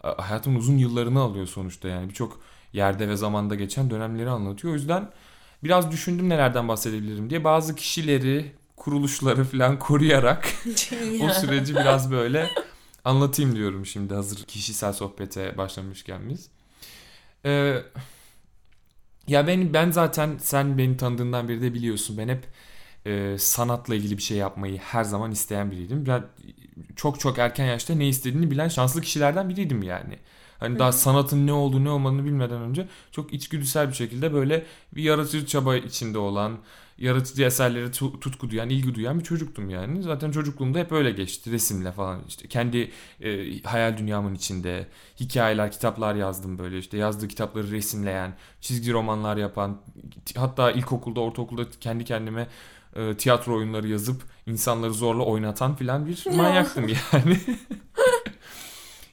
e, 0.04 0.08
hayatımın 0.08 0.58
uzun 0.58 0.78
yıllarını 0.78 1.20
alıyor 1.20 1.46
sonuçta 1.46 1.88
yani 1.88 2.08
birçok 2.08 2.40
yerde 2.72 3.08
ve 3.08 3.16
zamanda 3.16 3.54
geçen 3.54 3.90
dönemleri 3.90 4.30
anlatıyor. 4.30 4.72
O 4.72 4.76
yüzden 4.76 5.10
biraz 5.64 5.90
düşündüm 5.90 6.28
nelerden 6.28 6.68
bahsedebilirim 6.68 7.30
diye 7.30 7.44
bazı 7.44 7.74
kişileri, 7.74 8.52
kuruluşları 8.76 9.44
falan 9.44 9.78
koruyarak 9.78 10.54
o 11.22 11.30
süreci 11.30 11.74
biraz 11.76 12.10
böyle 12.10 12.50
anlatayım 13.04 13.56
diyorum 13.56 13.86
şimdi 13.86 14.14
hazır 14.14 14.44
kişisel 14.44 14.92
sohbete 14.92 15.58
başlamışken 15.58 16.28
biz. 16.28 16.48
Ee, 17.44 17.82
ya 19.28 19.46
ben 19.46 19.74
ben 19.74 19.90
zaten 19.90 20.38
sen 20.40 20.78
beni 20.78 20.96
tanıdığından 20.96 21.48
beri 21.48 21.62
de 21.62 21.74
biliyorsun 21.74 22.18
ben 22.18 22.28
hep 22.28 22.46
e, 23.06 23.36
sanatla 23.38 23.94
ilgili 23.94 24.16
bir 24.16 24.22
şey 24.22 24.36
yapmayı 24.36 24.78
her 24.78 25.04
zaman 25.04 25.30
isteyen 25.30 25.70
biriydim. 25.70 26.06
Ben 26.06 26.24
çok 26.96 27.20
çok 27.20 27.38
erken 27.38 27.64
yaşta 27.66 27.94
ne 27.94 28.08
istediğini 28.08 28.50
bilen 28.50 28.68
şanslı 28.68 29.00
kişilerden 29.00 29.48
biriydim 29.48 29.82
yani. 29.82 30.18
Hani 30.58 30.78
daha 30.78 30.92
sanatın 30.92 31.46
ne 31.46 31.52
olduğunu 31.52 31.84
ne 31.84 31.90
olmadığını 31.90 32.24
bilmeden 32.24 32.60
önce 32.60 32.88
çok 33.12 33.32
içgüdüsel 33.32 33.88
bir 33.88 33.94
şekilde 33.94 34.32
böyle 34.32 34.66
bir 34.94 35.02
yaratıcı 35.02 35.46
çaba 35.46 35.76
içinde 35.76 36.18
olan, 36.18 36.58
yaratıcı 36.98 37.44
eserlere 37.44 37.86
tu- 37.86 38.20
tutku 38.20 38.50
duyan, 38.50 38.68
ilgi 38.70 38.94
duyan 38.94 39.18
bir 39.18 39.24
çocuktum 39.24 39.70
yani. 39.70 40.02
Zaten 40.02 40.30
çocukluğumda 40.30 40.78
hep 40.78 40.92
öyle 40.92 41.10
geçti 41.10 41.52
resimle 41.52 41.92
falan 41.92 42.20
işte. 42.28 42.48
Kendi 42.48 42.90
e, 43.20 43.62
hayal 43.62 43.96
dünyamın 43.98 44.34
içinde 44.34 44.86
hikayeler, 45.20 45.72
kitaplar 45.72 46.14
yazdım 46.14 46.58
böyle 46.58 46.78
işte. 46.78 46.96
Yazdığı 46.96 47.28
kitapları 47.28 47.70
resimleyen, 47.70 48.34
çizgi 48.60 48.92
romanlar 48.92 49.36
yapan, 49.36 49.80
hatta 50.36 50.70
ilkokulda, 50.70 51.20
ortaokulda 51.20 51.62
kendi 51.80 52.04
kendime 52.04 52.46
e, 52.96 53.16
tiyatro 53.16 53.56
oyunları 53.56 53.88
yazıp 53.88 54.22
insanları 54.46 54.92
zorla 54.94 55.22
oynatan 55.24 55.76
filan 55.76 56.06
bir 56.06 56.22
Ya. 56.26 56.32
manyaktım 56.36 56.88
yani. 56.88 57.40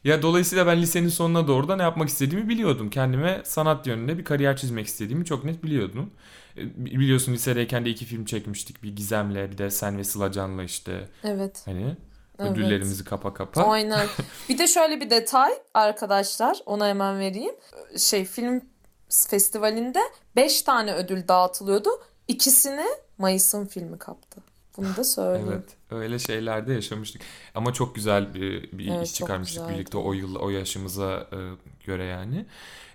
ya 0.05 0.21
dolayısıyla 0.21 0.67
ben 0.67 0.81
lisenin 0.81 1.09
sonuna 1.09 1.47
doğru 1.47 1.67
da 1.67 1.75
ne 1.75 1.81
yapmak 1.81 2.09
istediğimi 2.09 2.49
biliyordum. 2.49 2.89
Kendime 2.89 3.41
sanat 3.45 3.87
yönünde 3.87 4.17
bir 4.17 4.23
kariyer 4.23 4.57
çizmek 4.57 4.87
istediğimi 4.87 5.25
çok 5.25 5.43
net 5.43 5.63
biliyordum. 5.63 6.11
E, 6.57 6.85
Biliyorsun 6.85 7.33
lisedeyken 7.33 7.85
de 7.85 7.89
iki 7.89 8.05
film 8.05 8.25
çekmiştik. 8.25 8.83
Bir 8.83 8.95
Gizem'le 8.95 9.35
bir 9.51 9.57
de 9.57 9.71
Sen 9.71 9.97
ve 9.97 10.03
Sıla 10.03 10.31
Can'la 10.31 10.63
işte 10.63 11.09
Evet. 11.23 11.61
hani 11.65 11.95
Evet. 12.39 12.51
ödüllerimizi 12.51 13.03
kapa 13.03 13.33
kapa. 13.33 13.63
Aynen. 13.63 14.07
Bir 14.49 14.57
de 14.57 14.67
şöyle 14.67 15.01
bir 15.01 15.09
detay 15.09 15.51
arkadaşlar 15.73 16.57
ona 16.65 16.87
hemen 16.87 17.19
vereyim. 17.19 17.55
Şey 17.97 18.25
film 18.25 18.61
festivalinde 19.09 19.99
5 20.35 20.61
tane 20.61 20.93
ödül 20.93 21.27
dağıtılıyordu. 21.27 21.89
İkisini 22.27 22.85
Mayıs'ın 23.17 23.65
filmi 23.65 23.97
kaptı. 23.99 24.41
Bunu 24.77 24.95
da 24.95 25.03
söyleyeyim. 25.03 25.47
Evet, 25.51 25.77
öyle 25.91 26.19
şeylerde 26.19 26.73
yaşamıştık. 26.73 27.21
Ama 27.55 27.73
çok 27.73 27.95
güzel 27.95 28.33
bir, 28.33 28.71
bir 28.71 28.87
Evet, 28.91 29.07
iş 29.07 29.13
çıkarmıştık 29.13 29.57
güzeldi. 29.61 29.73
birlikte 29.75 29.97
o 29.97 30.13
yıl, 30.13 30.35
o 30.35 30.49
yaşımıza 30.49 31.27
e, 31.31 31.37
göre 31.85 32.03
yani. 32.03 32.45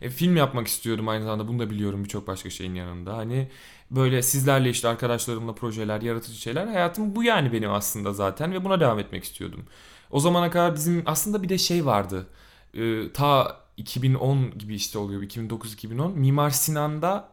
E, 0.01 0.11
film 0.11 0.37
yapmak 0.37 0.67
istiyordum 0.67 1.09
aynı 1.09 1.25
zamanda. 1.25 1.49
Bunu 1.49 1.59
da 1.59 1.71
biliyorum 1.71 2.05
birçok 2.05 2.27
başka 2.27 2.51
şeyin 2.51 2.75
yanında. 2.75 3.17
Hani 3.17 3.49
böyle 3.91 4.23
sizlerle 4.23 4.71
işte 4.71 4.89
arkadaşlarımla 4.89 5.55
projeler, 5.55 6.03
yaratıcı 6.03 6.41
şeyler. 6.41 6.67
Hayatım 6.67 7.17
bu 7.17 7.25
yani 7.25 7.53
benim 7.53 7.71
aslında 7.73 8.13
zaten 8.13 8.53
ve 8.53 8.65
buna 8.65 8.81
devam 8.81 8.99
etmek 8.99 9.25
istiyordum. 9.25 9.65
O 10.11 10.21
zamana 10.21 10.51
kadar 10.51 10.75
bizim 10.75 11.03
aslında 11.07 11.43
bir 11.43 11.49
de 11.49 11.59
şey 11.59 11.87
vardı. 11.87 12.27
E, 12.75 13.13
ta 13.13 13.57
2010 13.77 14.59
gibi 14.59 14.75
işte 14.75 14.99
oluyor. 14.99 15.23
2009-2010. 15.23 16.15
Mimar 16.15 16.51
Sinan'da 16.51 17.29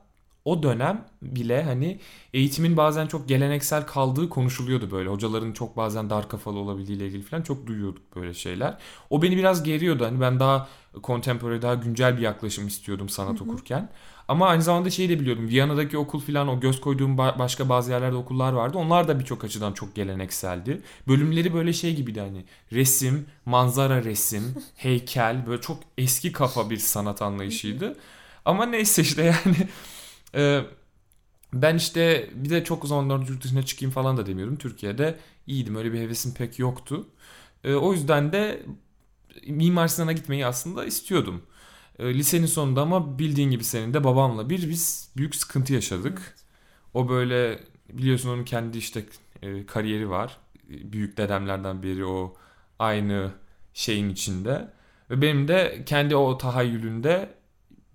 o 0.48 0.64
dönem 0.64 1.06
bile 1.22 1.64
hani 1.64 2.00
eğitimin 2.34 2.78
bazen 2.78 3.08
çok 3.08 3.28
geleneksel 3.30 3.86
kaldığı 3.86 4.30
konuşuluyordu 4.30 4.91
böyle. 4.91 5.10
Hocaların 5.10 5.52
çok 5.54 5.78
bazen 5.78 6.10
dar 6.10 6.30
kafalı 6.30 6.60
olabildiğiyle 6.60 7.08
ilgili 7.08 7.24
falan 7.24 7.41
çok 7.41 7.68
duyuyorduk 7.68 8.16
böyle 8.16 8.34
şeyler. 8.34 8.78
O 9.10 9.22
beni 9.22 9.38
biraz 9.38 9.64
geriyordu. 9.64 10.06
Hani 10.06 10.22
ben 10.22 10.39
daha 10.39 10.68
contemporary, 11.04 11.62
daha 11.62 11.74
güncel 11.76 12.18
bir 12.18 12.22
yaklaşım 12.22 12.68
istiyordum 12.68 13.10
sanat 13.10 13.41
okurken. 13.41 13.89
Ama 14.28 14.48
aynı 14.48 14.62
zamanda 14.62 14.89
şeyi 14.89 15.10
de 15.10 15.20
biliyordum. 15.20 15.48
Viyana'daki 15.48 15.98
okul 15.98 16.20
falan 16.20 16.48
o 16.48 16.60
göz 16.60 16.82
koyduğum 16.82 17.16
ba- 17.18 17.39
başka 17.39 17.70
bazı 17.70 17.91
yerlerde 17.91 18.16
okullar 18.16 18.54
vardı. 18.54 18.78
Onlar 18.78 19.08
da 19.08 19.20
birçok 19.20 19.43
açıdan 19.43 19.74
çok 19.74 19.95
gelenekseldi. 19.95 20.82
Bölümleri 21.08 21.54
böyle 21.54 21.74
şey 21.74 21.95
gibiydi 21.95 22.20
hani 22.20 22.45
resim, 22.74 23.26
manzara 23.45 24.04
resim, 24.04 24.56
heykel 24.76 25.48
böyle 25.48 25.62
çok 25.62 25.78
eski 25.98 26.32
kafa 26.32 26.70
bir 26.70 26.78
sanat 26.78 27.22
anlayışıydı. 27.22 27.98
Ama 28.45 28.66
neyse 28.66 29.02
işte 29.02 29.24
yani 29.24 29.68
ee, 30.38 30.66
ben 31.54 31.76
işte 31.76 32.30
bir 32.36 32.50
de 32.50 32.64
çok 32.64 32.88
zamanlar 32.88 33.28
yurt 33.30 33.44
dışına 33.44 33.64
çıkayım 33.64 33.92
falan 33.94 34.18
da 34.18 34.26
demiyorum. 34.26 34.58
Türkiye'de 34.58 35.20
iyiydim. 35.48 35.76
Öyle 35.76 35.94
bir 35.94 36.00
hevesim 36.00 36.34
pek 36.34 36.60
yoktu. 36.60 37.08
Ee, 37.64 37.74
o 37.74 37.94
yüzden 37.94 38.32
de 38.32 38.66
Mimar 39.48 39.88
Sinan'a 39.88 40.12
gitmeyi 40.12 40.46
aslında 40.46 40.86
istiyordum. 40.86 41.44
Ee, 42.00 42.14
lisenin 42.14 42.46
sonunda 42.46 42.82
ama 42.82 43.20
bildiğin 43.20 43.52
gibi 43.52 43.64
senin 43.64 43.94
de 43.94 44.04
babamla 44.04 44.50
bir 44.50 44.70
biz 44.70 45.12
büyük 45.18 45.36
sıkıntı 45.36 45.74
yaşadık. 45.74 46.36
O 46.94 47.10
böyle 47.10 47.60
biliyorsun 47.94 48.30
onun 48.30 48.44
kendi 48.46 48.78
işte 48.78 49.06
e, 49.42 49.66
kariyeri 49.66 50.10
var. 50.10 50.38
Büyük 50.70 51.18
dedemlerden 51.18 51.84
biri 51.84 52.06
o 52.06 52.36
aynı 52.80 53.32
şeyin 53.74 54.10
içinde. 54.10 54.74
Ve 55.10 55.22
benim 55.22 55.48
de 55.48 55.84
kendi 55.86 56.16
o 56.16 56.38
tahayyülünde 56.38 57.34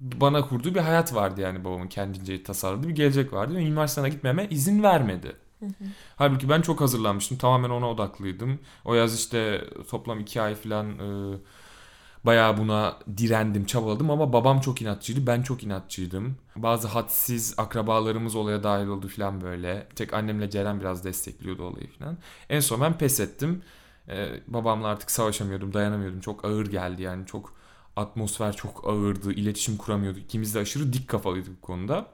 bana 0.03 0.48
kurduğu 0.48 0.74
bir 0.74 0.80
hayat 0.80 1.14
vardı 1.14 1.40
yani 1.40 1.64
babamın 1.64 1.88
kendince 1.88 2.42
tasarladığı 2.42 2.88
bir 2.88 2.94
gelecek 2.94 3.32
vardı. 3.32 3.55
Ve 3.55 3.64
Mimar 3.64 3.86
Sinan'a 3.86 4.09
gitmeme 4.09 4.46
izin 4.50 4.82
vermedi. 4.82 5.36
Halbuki 6.16 6.48
ben 6.48 6.62
çok 6.62 6.80
hazırlanmıştım. 6.80 7.38
Tamamen 7.38 7.70
ona 7.70 7.90
odaklıydım. 7.90 8.59
O 8.84 8.94
yaz 8.94 9.14
işte 9.14 9.64
toplam 9.90 10.20
iki 10.20 10.42
ay 10.42 10.55
falan 10.55 10.86
e, 10.98 11.36
bayağı 12.24 12.57
buna 12.59 12.98
direndim, 13.16 13.66
çabaladım 13.66 14.11
ama 14.11 14.32
babam 14.32 14.61
çok 14.61 14.82
inatçıydı. 14.82 15.26
Ben 15.26 15.42
çok 15.42 15.62
inatçıydım. 15.62 16.36
Bazı 16.57 16.88
hadsiz 16.88 17.55
akrabalarımız 17.59 18.34
olaya 18.34 18.62
dahil 18.62 18.86
oldu 18.86 19.09
falan 19.09 19.40
böyle. 19.40 19.86
Tek 19.96 20.14
annemle 20.14 20.50
Ceren 20.50 20.80
biraz 20.80 21.05
destekliyordu 21.05 21.62
olayı 21.62 21.90
falan. 21.98 22.18
En 22.50 22.61
son 22.61 22.80
ben 22.80 22.98
pes 22.98 23.20
ettim. 23.20 23.62
E, 24.09 24.28
babamla 24.46 24.88
artık 24.88 25.11
savaşamıyordum, 25.11 25.74
dayanamıyordum. 25.74 26.20
Çok 26.20 26.44
ağır 26.44 26.66
geldi 26.66 27.03
yani. 27.03 27.26
Çok 27.26 27.61
Atmosfer 27.97 28.57
çok 28.57 28.88
ağırdı. 28.88 29.32
iletişim 29.32 29.76
kuramıyorduk. 29.76 30.22
İkimiz 30.22 30.55
de 30.55 30.59
aşırı 30.59 30.93
dik 30.93 31.09
kafalıydık 31.09 31.57
bu 31.57 31.61
konuda. 31.61 32.09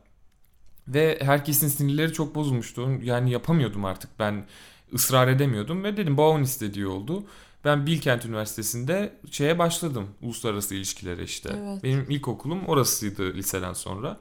Ve 0.88 1.18
herkesin 1.22 1.68
sinirleri 1.68 2.12
çok 2.12 2.34
bozulmuştu. 2.34 2.90
Yani 3.02 3.30
yapamıyordum 3.30 3.84
artık. 3.84 4.10
Ben 4.18 4.46
ısrar 4.94 5.28
edemiyordum 5.28 5.84
ve 5.84 5.96
dedim 5.96 6.16
babamın 6.16 6.42
istediği 6.42 6.86
oldu. 6.86 7.24
Ben 7.64 7.86
Bilkent 7.86 8.24
Üniversitesi'nde 8.26 9.12
şeye 9.30 9.58
başladım. 9.58 10.08
Uluslararası 10.22 10.74
ilişkilere 10.74 11.22
işte. 11.24 11.50
Evet. 11.56 11.84
Benim 11.84 12.06
ilk 12.10 12.28
okulum 12.28 12.66
orasıydı 12.66 13.34
liseden 13.34 13.72
sonra. 13.72 14.20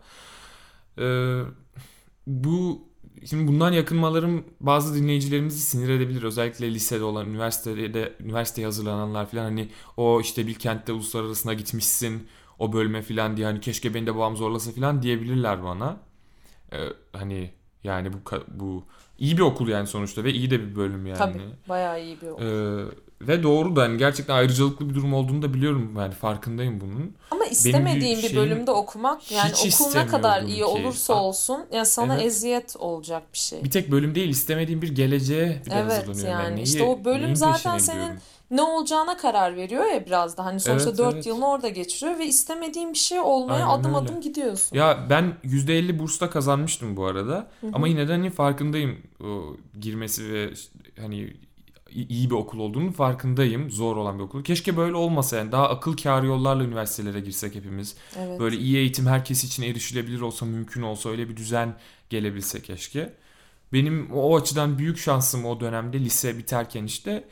Ee, 0.99 1.41
bu 2.28 2.86
şimdi 3.26 3.47
bundan 3.47 3.72
yakınmalarım 3.72 4.45
bazı 4.59 4.95
dinleyicilerimizi 4.95 5.59
sinir 5.59 5.89
edebilir. 5.89 6.24
Özellikle 6.24 6.74
lisede 6.74 7.03
olan, 7.03 7.30
üniversitede 7.30 8.13
üniversiteye 8.20 8.65
hazırlananlar 8.65 9.32
falan 9.32 9.43
hani 9.43 9.70
o 9.97 10.22
işte 10.22 10.47
Bilkent'te 10.47 10.91
uluslararasına 10.93 11.53
gitmişsin 11.53 12.28
o 12.59 12.74
bölme 12.74 13.01
falan 13.01 13.38
diye 13.38 13.47
hani 13.47 13.59
keşke 13.61 13.93
beni 13.93 14.07
de 14.07 14.15
babam 14.15 14.38
zorlasa 14.38 14.72
falan 14.72 15.01
diyebilirler 15.01 15.63
bana. 15.63 15.97
Ee, 16.74 16.78
hani 17.13 17.51
yani 17.84 18.13
bu 18.13 18.18
bu 18.47 18.84
iyi 19.18 19.38
bir 19.38 19.41
okul 19.41 19.68
yani 19.68 19.88
sonuçta 19.88 20.24
ve 20.24 20.34
iyi 20.34 20.49
de 20.49 20.61
bir 20.61 20.76
bölüm 20.76 21.05
yani. 21.05 21.18
Tabii 21.18 21.41
bayağı 21.70 22.03
iyi 22.03 22.22
bir 22.22 22.28
okul. 22.28 22.43
Ee, 22.43 22.86
ve 23.22 23.43
doğru 23.43 23.76
da 23.76 23.82
hani 23.82 23.97
gerçekten 23.97 24.34
ayrıcalıklı 24.36 24.89
bir 24.89 24.95
durum 24.95 25.13
olduğunu 25.13 25.41
da 25.41 25.53
biliyorum 25.53 25.93
yani 25.97 26.13
farkındayım 26.13 26.82
bunun. 26.82 27.15
Ama 27.32 27.45
istemediğin 27.45 28.18
bir 28.18 28.22
şeyim 28.30 28.36
bölümde 28.36 28.72
okumak 28.72 29.32
yani 29.32 29.51
okul 29.55 29.93
ne 29.95 30.07
kadar 30.07 30.41
iyi 30.43 30.57
ki. 30.57 30.65
olursa 30.65 31.13
olsun 31.13 31.65
ya 31.72 31.86
sana 31.86 32.15
evet. 32.15 32.26
eziyet 32.26 32.76
olacak 32.80 33.24
bir 33.34 33.38
şey. 33.38 33.63
Bir 33.63 33.72
tek 33.72 33.91
bölüm 33.91 34.15
değil 34.15 34.30
istemediğim 34.30 34.82
bir 34.82 34.95
geleceğe 34.95 35.61
bir 35.65 35.72
de 35.72 35.76
Evet, 35.76 35.91
hazırlanıyorum. 36.07 36.32
yani 36.43 36.55
neyi- 36.55 36.63
işte 36.63 36.84
o 36.84 37.05
bölüm 37.05 37.36
zaten 37.36 37.78
senin 37.78 37.99
gidiyorum? 37.99 38.22
Ne 38.51 38.61
olacağına 38.61 39.18
karar 39.18 39.55
veriyor 39.55 39.86
ya 39.86 40.05
biraz 40.05 40.38
da 40.38 40.45
hani 40.45 40.59
sonuçta 40.59 40.89
Evet, 40.89 40.97
4 40.99 41.13
evet. 41.13 41.26
yılını 41.26 41.47
orada 41.47 41.70
geçiriyor 41.70 42.20
ve 42.20 42.26
istemediğin 42.26 42.93
bir 42.93 42.97
şey 42.97 43.20
olmaya 43.20 43.65
Aynen 43.65 43.80
adım 43.80 43.95
öyle. 43.95 44.05
adım 44.05 44.22
gidiyorsun. 44.22 44.78
Ya 44.78 45.05
ben 45.09 45.34
%50 45.43 45.99
bursla 45.99 46.30
kazanmıştım 46.30 46.97
bu 46.97 47.05
arada. 47.05 47.47
Ama 47.74 47.88
yine 47.88 48.07
de 48.07 48.11
hani 48.11 48.30
farkındayım 48.30 48.97
o 49.24 49.55
girmesi 49.80 50.34
ve 50.34 50.49
hani 51.01 51.34
iyi 51.91 52.29
bir 52.29 52.35
okul 52.35 52.59
olduğunun 52.59 52.91
farkındayım. 52.91 53.71
Zor 53.71 53.97
olan 53.97 54.19
bir 54.19 54.23
okul. 54.23 54.43
Keşke 54.43 54.77
böyle 54.77 54.95
olmasa 54.95 55.38
yani 55.38 55.51
daha 55.51 55.69
akıl 55.69 55.97
kârı 55.97 56.25
yollarla 56.25 56.63
üniversitelere 56.63 57.19
girsek 57.19 57.55
hepimiz. 57.55 57.95
Evet. 58.17 58.39
Böyle 58.39 58.57
iyi 58.57 58.77
eğitim 58.77 59.05
herkes 59.05 59.43
için 59.43 59.63
erişilebilir 59.63 60.21
olsa 60.21 60.45
mümkün 60.45 60.81
olsa 60.81 61.09
öyle 61.09 61.29
bir 61.29 61.38
düzen 61.38 61.75
gelebilse 62.09 62.61
keşke. 62.61 63.13
Benim 63.73 64.11
o 64.13 64.38
açıdan 64.38 64.77
büyük 64.77 64.97
şansım 64.97 65.45
o 65.45 65.59
dönemde 65.59 65.99
lise 65.99 66.38
biterken 66.38 66.83
işte 66.83 67.23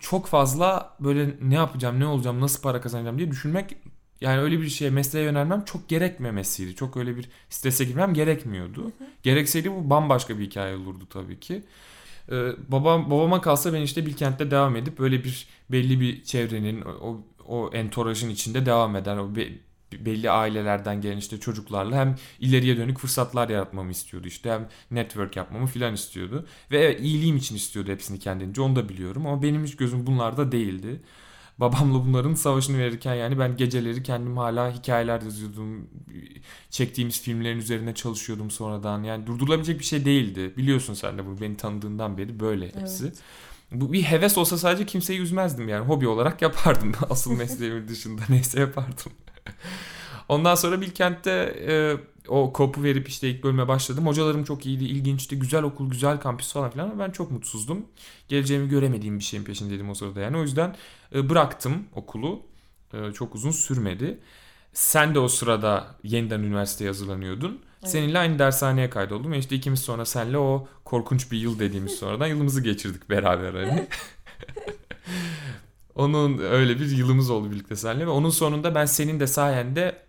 çok 0.00 0.26
fazla 0.26 0.96
böyle 1.00 1.36
ne 1.42 1.54
yapacağım, 1.54 2.00
ne 2.00 2.06
olacağım, 2.06 2.40
nasıl 2.40 2.62
para 2.62 2.80
kazanacağım 2.80 3.18
diye 3.18 3.30
düşünmek 3.30 3.76
yani 4.20 4.40
öyle 4.40 4.60
bir 4.60 4.68
şeye 4.68 4.90
mesleğe 4.90 5.24
yönelmem 5.24 5.64
çok 5.64 5.88
gerekmemesiydi. 5.88 6.74
Çok 6.74 6.96
öyle 6.96 7.16
bir 7.16 7.28
strese 7.50 7.84
girmem 7.84 8.14
gerekmiyordu. 8.14 8.92
Gerekseydi 9.22 9.72
bu 9.72 9.90
bambaşka 9.90 10.38
bir 10.38 10.44
hikaye 10.44 10.76
olurdu 10.76 11.06
tabii 11.10 11.40
ki. 11.40 11.62
Ee, 12.32 12.52
babam 12.68 13.10
babama 13.10 13.40
kalsa 13.40 13.72
ben 13.72 13.82
işte 13.82 14.06
Bilkent'te 14.06 14.50
devam 14.50 14.76
edip 14.76 14.98
böyle 14.98 15.24
bir 15.24 15.46
belli 15.70 16.00
bir 16.00 16.24
çevrenin 16.24 16.82
o 16.82 17.20
o 17.46 17.70
entorajın 17.72 18.30
içinde 18.30 18.66
devam 18.66 18.96
eder. 18.96 19.16
O 19.16 19.36
be- 19.36 19.52
belli 19.92 20.30
ailelerden 20.30 21.00
gelen 21.00 21.16
işte 21.16 21.40
çocuklarla 21.40 21.96
hem 21.96 22.16
ileriye 22.40 22.76
dönük 22.76 22.98
fırsatlar 22.98 23.48
yaratmamı 23.48 23.90
istiyordu 23.90 24.28
işte 24.28 24.50
hem 24.50 24.68
network 24.90 25.36
yapmamı 25.36 25.66
filan 25.66 25.94
istiyordu 25.94 26.46
ve 26.70 26.78
evet, 26.78 27.00
iyiliğim 27.00 27.36
için 27.36 27.56
istiyordu 27.56 27.90
hepsini 27.90 28.18
kendince 28.18 28.60
onu 28.62 28.76
da 28.76 28.88
biliyorum 28.88 29.26
ama 29.26 29.42
benim 29.42 29.64
hiç 29.64 29.76
gözüm 29.76 30.06
bunlarda 30.06 30.52
değildi. 30.52 31.00
Babamla 31.58 32.06
bunların 32.06 32.34
savaşını 32.34 32.78
verirken 32.78 33.14
yani 33.14 33.38
ben 33.38 33.56
geceleri 33.56 34.02
kendim 34.02 34.36
hala 34.36 34.74
hikayeler 34.74 35.22
yazıyordum. 35.22 35.88
Çektiğimiz 36.70 37.20
filmlerin 37.20 37.58
üzerine 37.58 37.94
çalışıyordum 37.94 38.50
sonradan. 38.50 39.02
Yani 39.02 39.26
durdurulabilecek 39.26 39.78
bir 39.78 39.84
şey 39.84 40.04
değildi. 40.04 40.56
Biliyorsun 40.56 40.94
sen 40.94 41.18
de 41.18 41.26
bunu 41.26 41.40
beni 41.40 41.56
tanıdığından 41.56 42.18
beri 42.18 42.40
böyle 42.40 42.66
hepsi. 42.66 43.04
Evet. 43.04 43.18
Bu 43.72 43.92
bir 43.92 44.02
heves 44.02 44.38
olsa 44.38 44.58
sadece 44.58 44.86
kimseyi 44.86 45.20
üzmezdim 45.20 45.68
yani. 45.68 45.86
Hobi 45.86 46.08
olarak 46.08 46.42
yapardım. 46.42 46.92
Asıl 47.10 47.32
mesleğimin 47.32 47.88
dışında 47.88 48.22
neyse 48.28 48.60
yapardım. 48.60 49.12
Ondan 50.28 50.54
sonra 50.54 50.80
Bilkent'te 50.80 51.30
e, 51.68 51.96
o 52.28 52.52
kopu 52.52 52.82
verip 52.82 53.08
işte 53.08 53.30
ilk 53.30 53.44
bölüme 53.44 53.68
başladım. 53.68 54.06
Hocalarım 54.06 54.44
çok 54.44 54.66
iyiydi, 54.66 54.84
ilginçti. 54.84 55.38
Güzel 55.38 55.62
okul, 55.62 55.90
güzel 55.90 56.20
kampüs 56.20 56.52
falan 56.52 56.70
filan 56.70 56.90
ama 56.90 56.98
ben 56.98 57.10
çok 57.10 57.30
mutsuzdum. 57.30 57.86
Geleceğimi 58.28 58.68
göremediğim 58.68 59.18
bir 59.18 59.24
şeyin 59.24 59.44
peşindeydim 59.44 59.90
o 59.90 59.94
sırada 59.94 60.20
yani. 60.20 60.36
O 60.36 60.42
yüzden 60.42 60.76
e, 61.14 61.28
bıraktım 61.30 61.84
okulu. 61.94 62.42
E, 62.94 63.12
çok 63.12 63.34
uzun 63.34 63.50
sürmedi. 63.50 64.18
Sen 64.72 65.14
de 65.14 65.18
o 65.18 65.28
sırada 65.28 65.86
yeniden 66.02 66.40
üniversiteye 66.40 66.90
hazırlanıyordun. 66.90 67.60
Evet. 67.80 67.90
Seninle 67.90 68.18
aynı 68.18 68.38
dershaneye 68.38 68.90
kaydoldum. 68.90 69.32
Ve 69.32 69.38
işte 69.38 69.56
ikimiz 69.56 69.80
sonra 69.80 70.04
senle 70.04 70.38
o 70.38 70.68
korkunç 70.84 71.32
bir 71.32 71.38
yıl 71.38 71.58
dediğimiz 71.58 71.92
sonradan 71.92 72.26
yılımızı 72.26 72.60
geçirdik 72.60 73.10
beraber 73.10 73.54
hani. 73.54 73.88
Onun 75.94 76.38
öyle 76.38 76.80
bir 76.80 76.90
yılımız 76.90 77.30
oldu 77.30 77.50
birlikte 77.50 77.76
seninle 77.76 78.06
ve 78.06 78.10
onun 78.10 78.30
sonunda 78.30 78.74
ben 78.74 78.84
senin 78.86 79.20
de 79.20 79.26
sayende 79.26 80.03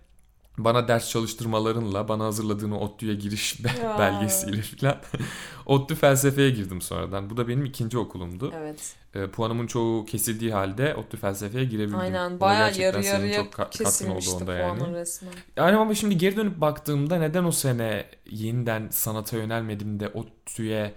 bana 0.57 0.87
ders 0.87 1.09
çalıştırmalarınla 1.09 2.07
bana 2.07 2.23
hazırladığın 2.25 2.71
o 2.71 2.77
ODTÜ'ye 2.77 3.15
giriş 3.15 3.63
be- 3.63 3.69
Ya. 3.83 3.95
belgesiyle 3.99 4.61
falan 4.61 4.97
ODTÜ 5.65 5.95
felsefeye 5.95 6.49
girdim 6.49 6.81
sonradan. 6.81 7.29
Bu 7.29 7.37
da 7.37 7.47
benim 7.47 7.65
ikinci 7.65 7.97
okulumdu. 7.97 8.53
Evet. 8.57 8.95
E, 9.15 9.27
puanımın 9.27 9.67
çoğu 9.67 10.05
kesildiği 10.05 10.53
halde 10.53 10.95
ODTÜ 10.95 11.17
felsefeye 11.17 11.65
girebildim. 11.65 11.99
Aynen 11.99 12.39
bayağı 12.39 12.73
yarı 12.77 13.03
yarıya 13.03 13.43
çok 13.43 13.53
ka- 13.53 13.57
katkın 13.57 13.83
oldu 13.85 13.87
kesilmişti 13.87 14.33
onda 14.33 14.45
puanın 14.45 14.79
yani. 14.79 14.93
resmen. 14.95 15.33
Yani 15.55 15.77
ama 15.77 15.95
şimdi 15.95 16.17
geri 16.17 16.35
dönüp 16.37 16.61
baktığımda 16.61 17.17
neden 17.17 17.43
o 17.43 17.51
sene 17.51 18.05
yeniden 18.29 18.87
sanata 18.91 19.37
yönelmedim 19.37 19.99
de 19.99 20.07
ODTÜ'ye 20.09 20.93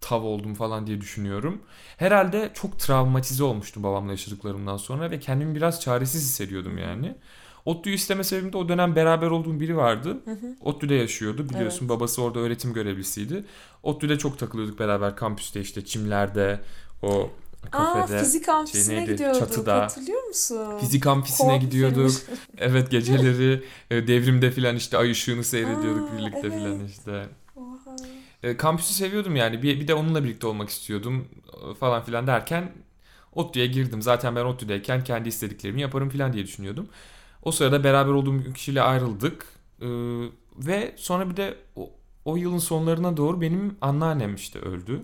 tav 0.00 0.22
oldum 0.22 0.54
falan 0.54 0.86
diye 0.86 1.00
düşünüyorum. 1.00 1.62
Herhalde 1.96 2.50
çok 2.54 2.78
travmatize 2.78 3.44
olmuştum 3.44 3.82
babamla 3.82 4.10
yaşadıklarımdan 4.10 4.76
sonra 4.76 5.10
ve 5.10 5.20
kendimi 5.20 5.54
biraz 5.54 5.80
çaresiz 5.80 6.22
hissediyordum 6.22 6.78
yani. 6.78 7.14
ODTÜ'yü 7.64 7.94
isteme 7.94 8.24
sebebim 8.24 8.52
de 8.52 8.56
o 8.56 8.68
dönem 8.68 8.96
beraber 8.96 9.26
olduğum 9.26 9.60
biri 9.60 9.76
vardı. 9.76 10.16
ODTÜ'de 10.60 10.94
yaşıyordu 10.94 11.48
biliyorsun 11.48 11.80
Evet. 11.80 11.88
babası 11.88 12.22
orada 12.22 12.38
öğretim 12.40 12.72
görevlisiydi. 12.72 13.44
ODTÜ'de 13.82 14.18
çok 14.18 14.38
takılıyorduk 14.38 14.78
beraber 14.78 15.16
kampüste 15.16 15.60
işte 15.60 15.84
çimlerde 15.84 16.60
o 17.02 17.30
Aa 17.72 17.92
kafede. 17.94 18.18
fizik 18.18 18.48
amfisine 18.48 18.96
neydi, 18.96 19.12
gidiyorduk. 19.12 19.40
çatıda. 19.40 19.82
Hatırlıyor 19.82 20.22
musun? 20.22 20.78
Fizik 20.80 21.06
amfisine 21.06 21.58
gidiyorduk. 21.58 22.10
Evet 22.58 22.90
geceleri 22.90 23.62
e, 23.90 24.06
devrimde 24.06 24.50
filan 24.50 24.76
işte 24.76 24.96
ay 24.98 25.10
ışığını 25.10 25.44
seyrediyorduk 25.44 26.10
Aa, 26.10 26.18
birlikte 26.18 26.40
evet. 26.40 26.52
filan 26.52 26.84
işte. 26.86 27.26
Oha. 27.56 27.96
E, 28.42 28.56
kampüsü 28.56 28.94
seviyordum 28.94 29.36
yani 29.36 29.62
bir, 29.62 29.80
bir 29.80 29.88
de 29.88 29.94
onunla 29.94 30.24
birlikte 30.24 30.46
olmak 30.46 30.68
istiyordum 30.68 31.28
e, 31.70 31.74
falan 31.74 32.02
filan 32.04 32.26
derken 32.26 32.72
ODTÜ'ye 33.34 33.66
girdim. 33.66 34.02
Zaten 34.02 34.36
ben 34.36 34.44
ODTÜ'deyken 34.44 35.04
kendi 35.04 35.28
istediklerimi 35.28 35.80
yaparım 35.80 36.08
filan 36.08 36.32
diye 36.32 36.44
düşünüyordum. 36.44 36.88
O 37.42 37.52
sırada 37.52 37.84
beraber 37.84 38.12
olduğum 38.12 38.52
kişiyle 38.52 38.82
ayrıldık. 38.82 39.46
E, 39.80 39.88
ve 40.56 40.94
sonra 40.96 41.30
bir 41.30 41.36
de 41.36 41.56
o, 41.76 41.90
o 42.24 42.36
yılın 42.36 42.58
sonlarına 42.58 43.16
doğru 43.16 43.40
benim 43.40 43.76
anneannem 43.80 44.34
işte 44.34 44.58
öldü. 44.58 45.02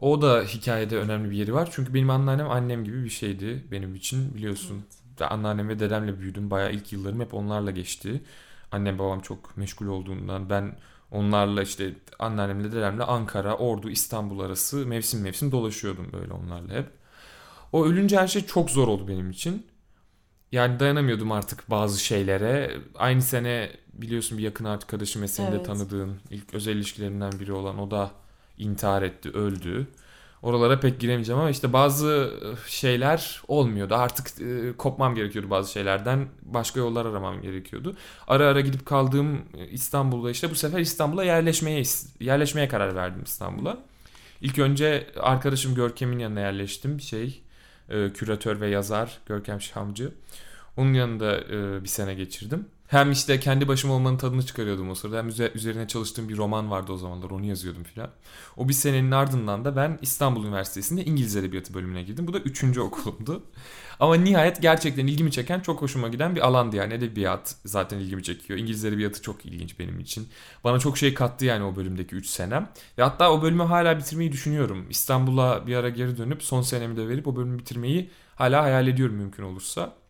O 0.00 0.22
da 0.22 0.42
hikayede 0.42 0.96
önemli 0.96 1.30
bir 1.30 1.36
yeri 1.36 1.54
var. 1.54 1.68
Çünkü 1.72 1.94
benim 1.94 2.10
anneannem 2.10 2.50
annem 2.50 2.84
gibi 2.84 3.04
bir 3.04 3.10
şeydi 3.10 3.64
benim 3.70 3.94
için 3.94 4.34
biliyorsun. 4.34 4.84
Ben 5.20 5.28
Anneannem 5.28 5.68
ve 5.68 5.78
dedemle 5.78 6.20
büyüdüm. 6.20 6.50
Bayağı 6.50 6.72
ilk 6.72 6.92
yıllarım 6.92 7.20
hep 7.20 7.34
onlarla 7.34 7.70
geçti. 7.70 8.22
Annem 8.72 8.98
babam 8.98 9.20
çok 9.20 9.56
meşgul 9.56 9.86
olduğundan 9.86 10.50
ben 10.50 10.76
onlarla 11.10 11.62
işte 11.62 11.94
anneannemle 12.18 12.72
dedemle 12.72 13.04
Ankara, 13.04 13.56
Ordu, 13.56 13.90
İstanbul 13.90 14.40
arası 14.40 14.86
mevsim 14.86 15.20
mevsim 15.20 15.52
dolaşıyordum 15.52 16.06
böyle 16.12 16.32
onlarla 16.32 16.74
hep. 16.74 16.86
O 17.72 17.86
ölünce 17.86 18.16
her 18.16 18.28
şey 18.28 18.46
çok 18.46 18.70
zor 18.70 18.88
oldu 18.88 19.08
benim 19.08 19.30
için. 19.30 19.66
Yani 20.52 20.80
dayanamıyordum 20.80 21.32
artık 21.32 21.70
bazı 21.70 22.04
şeylere. 22.04 22.70
Aynı 22.94 23.22
sene 23.22 23.70
biliyorsun 23.94 24.38
bir 24.38 24.42
yakın 24.42 24.64
arkadaşım 24.64 25.22
ve 25.22 25.28
senin 25.28 25.52
de 25.52 25.56
Evet. 25.56 25.66
tanıdığın 25.66 26.16
ilk 26.30 26.54
özel 26.54 26.76
ilişkilerimden 26.76 27.32
biri 27.40 27.52
olan 27.52 27.78
o 27.78 27.90
da 27.90 28.10
intihar 28.58 29.02
etti, 29.02 29.30
öldü. 29.30 29.86
Oralara 30.42 30.80
pek 30.80 31.00
giremeyeceğim 31.00 31.40
ama 31.40 31.50
işte 31.50 31.72
bazı 31.72 32.30
e, 32.42 32.70
şeyler 32.70 33.42
olmuyordu. 33.48 33.94
Artık 33.94 34.40
e, 34.40 34.76
kopmam 34.76 35.14
gerekiyordu 35.14 35.50
bazı 35.50 35.72
şeylerden. 35.72 36.28
Başka 36.42 36.80
yollar 36.80 37.06
aramam 37.06 37.42
gerekiyordu. 37.42 37.96
Ara 38.28 38.46
ara 38.46 38.60
gidip 38.60 38.86
kaldığım 38.86 39.34
e, 39.58 39.68
İstanbul'da 39.70 40.30
işte 40.30 40.50
bu 40.50 40.54
sefer 40.54 40.78
İstanbul'a 40.80 41.24
yerleşmeye 41.24 41.82
yerleşmeye 42.20 42.68
karar 42.68 42.94
verdim 42.94 43.22
İstanbul'a. 43.24 43.78
İlk 44.40 44.58
önce 44.58 45.06
arkadaşım 45.20 45.74
Görkem'in 45.74 46.18
yanına 46.18 46.40
yerleştim. 46.40 47.00
Şey, 47.00 47.41
e, 47.92 48.12
küratör 48.12 48.60
ve 48.60 48.68
yazar 48.68 49.18
Görkem 49.26 49.60
Şamcı. 49.60 50.12
Onun 50.76 50.92
yanında 50.92 51.40
e, 51.40 51.82
bir 51.82 51.88
sene 51.88 52.14
geçirdim. 52.14 52.66
Hem 52.92 53.12
işte 53.12 53.40
kendi 53.40 53.68
başıma 53.68 53.94
olmanın 53.94 54.16
tadını 54.16 54.46
çıkarıyordum 54.46 54.90
o 54.90 54.94
sırada. 54.94 55.18
Hem 55.18 55.28
üze- 55.28 55.52
üzerine 55.54 55.88
çalıştığım 55.88 56.28
bir 56.28 56.36
roman 56.36 56.70
vardı 56.70 56.92
o 56.92 56.96
zamanlar. 56.96 57.30
Onu 57.30 57.44
yazıyordum 57.44 57.82
filan. 57.82 58.10
O 58.56 58.68
bir 58.68 58.72
senenin 58.72 59.10
ardından 59.10 59.64
da 59.64 59.76
ben 59.76 59.98
İstanbul 60.02 60.44
Üniversitesi'nde 60.44 61.04
İngiliz 61.04 61.36
Edebiyatı 61.36 61.74
bölümüne 61.74 62.02
girdim. 62.02 62.26
Bu 62.26 62.32
da 62.32 62.38
üçüncü 62.38 62.80
okulumdu. 62.80 63.42
Ama 64.00 64.14
nihayet 64.14 64.62
gerçekten 64.62 65.06
ilgimi 65.06 65.30
çeken, 65.32 65.60
çok 65.60 65.82
hoşuma 65.82 66.08
giden 66.08 66.36
bir 66.36 66.40
alandı 66.40 66.76
yani. 66.76 66.94
Edebiyat 66.94 67.56
zaten 67.64 67.98
ilgimi 67.98 68.22
çekiyor. 68.22 68.58
İngiliz 68.58 68.84
Edebiyatı 68.84 69.22
çok 69.22 69.46
ilginç 69.46 69.78
benim 69.78 70.00
için. 70.00 70.28
Bana 70.64 70.78
çok 70.78 70.98
şey 70.98 71.14
kattı 71.14 71.44
yani 71.44 71.64
o 71.64 71.76
bölümdeki 71.76 72.16
3 72.16 72.26
senem. 72.26 72.68
Ve 72.98 73.02
hatta 73.02 73.32
o 73.32 73.42
bölümü 73.42 73.62
hala 73.62 73.98
bitirmeyi 73.98 74.32
düşünüyorum. 74.32 74.86
İstanbul'a 74.90 75.66
bir 75.66 75.76
ara 75.76 75.88
geri 75.88 76.18
dönüp 76.18 76.42
son 76.42 76.62
senemi 76.62 76.96
de 76.96 77.08
verip 77.08 77.28
o 77.28 77.36
bölümü 77.36 77.58
bitirmeyi 77.58 78.10
hala 78.34 78.62
hayal 78.62 78.88
ediyorum 78.88 79.16
mümkün 79.16 79.42
olursa. 79.42 80.01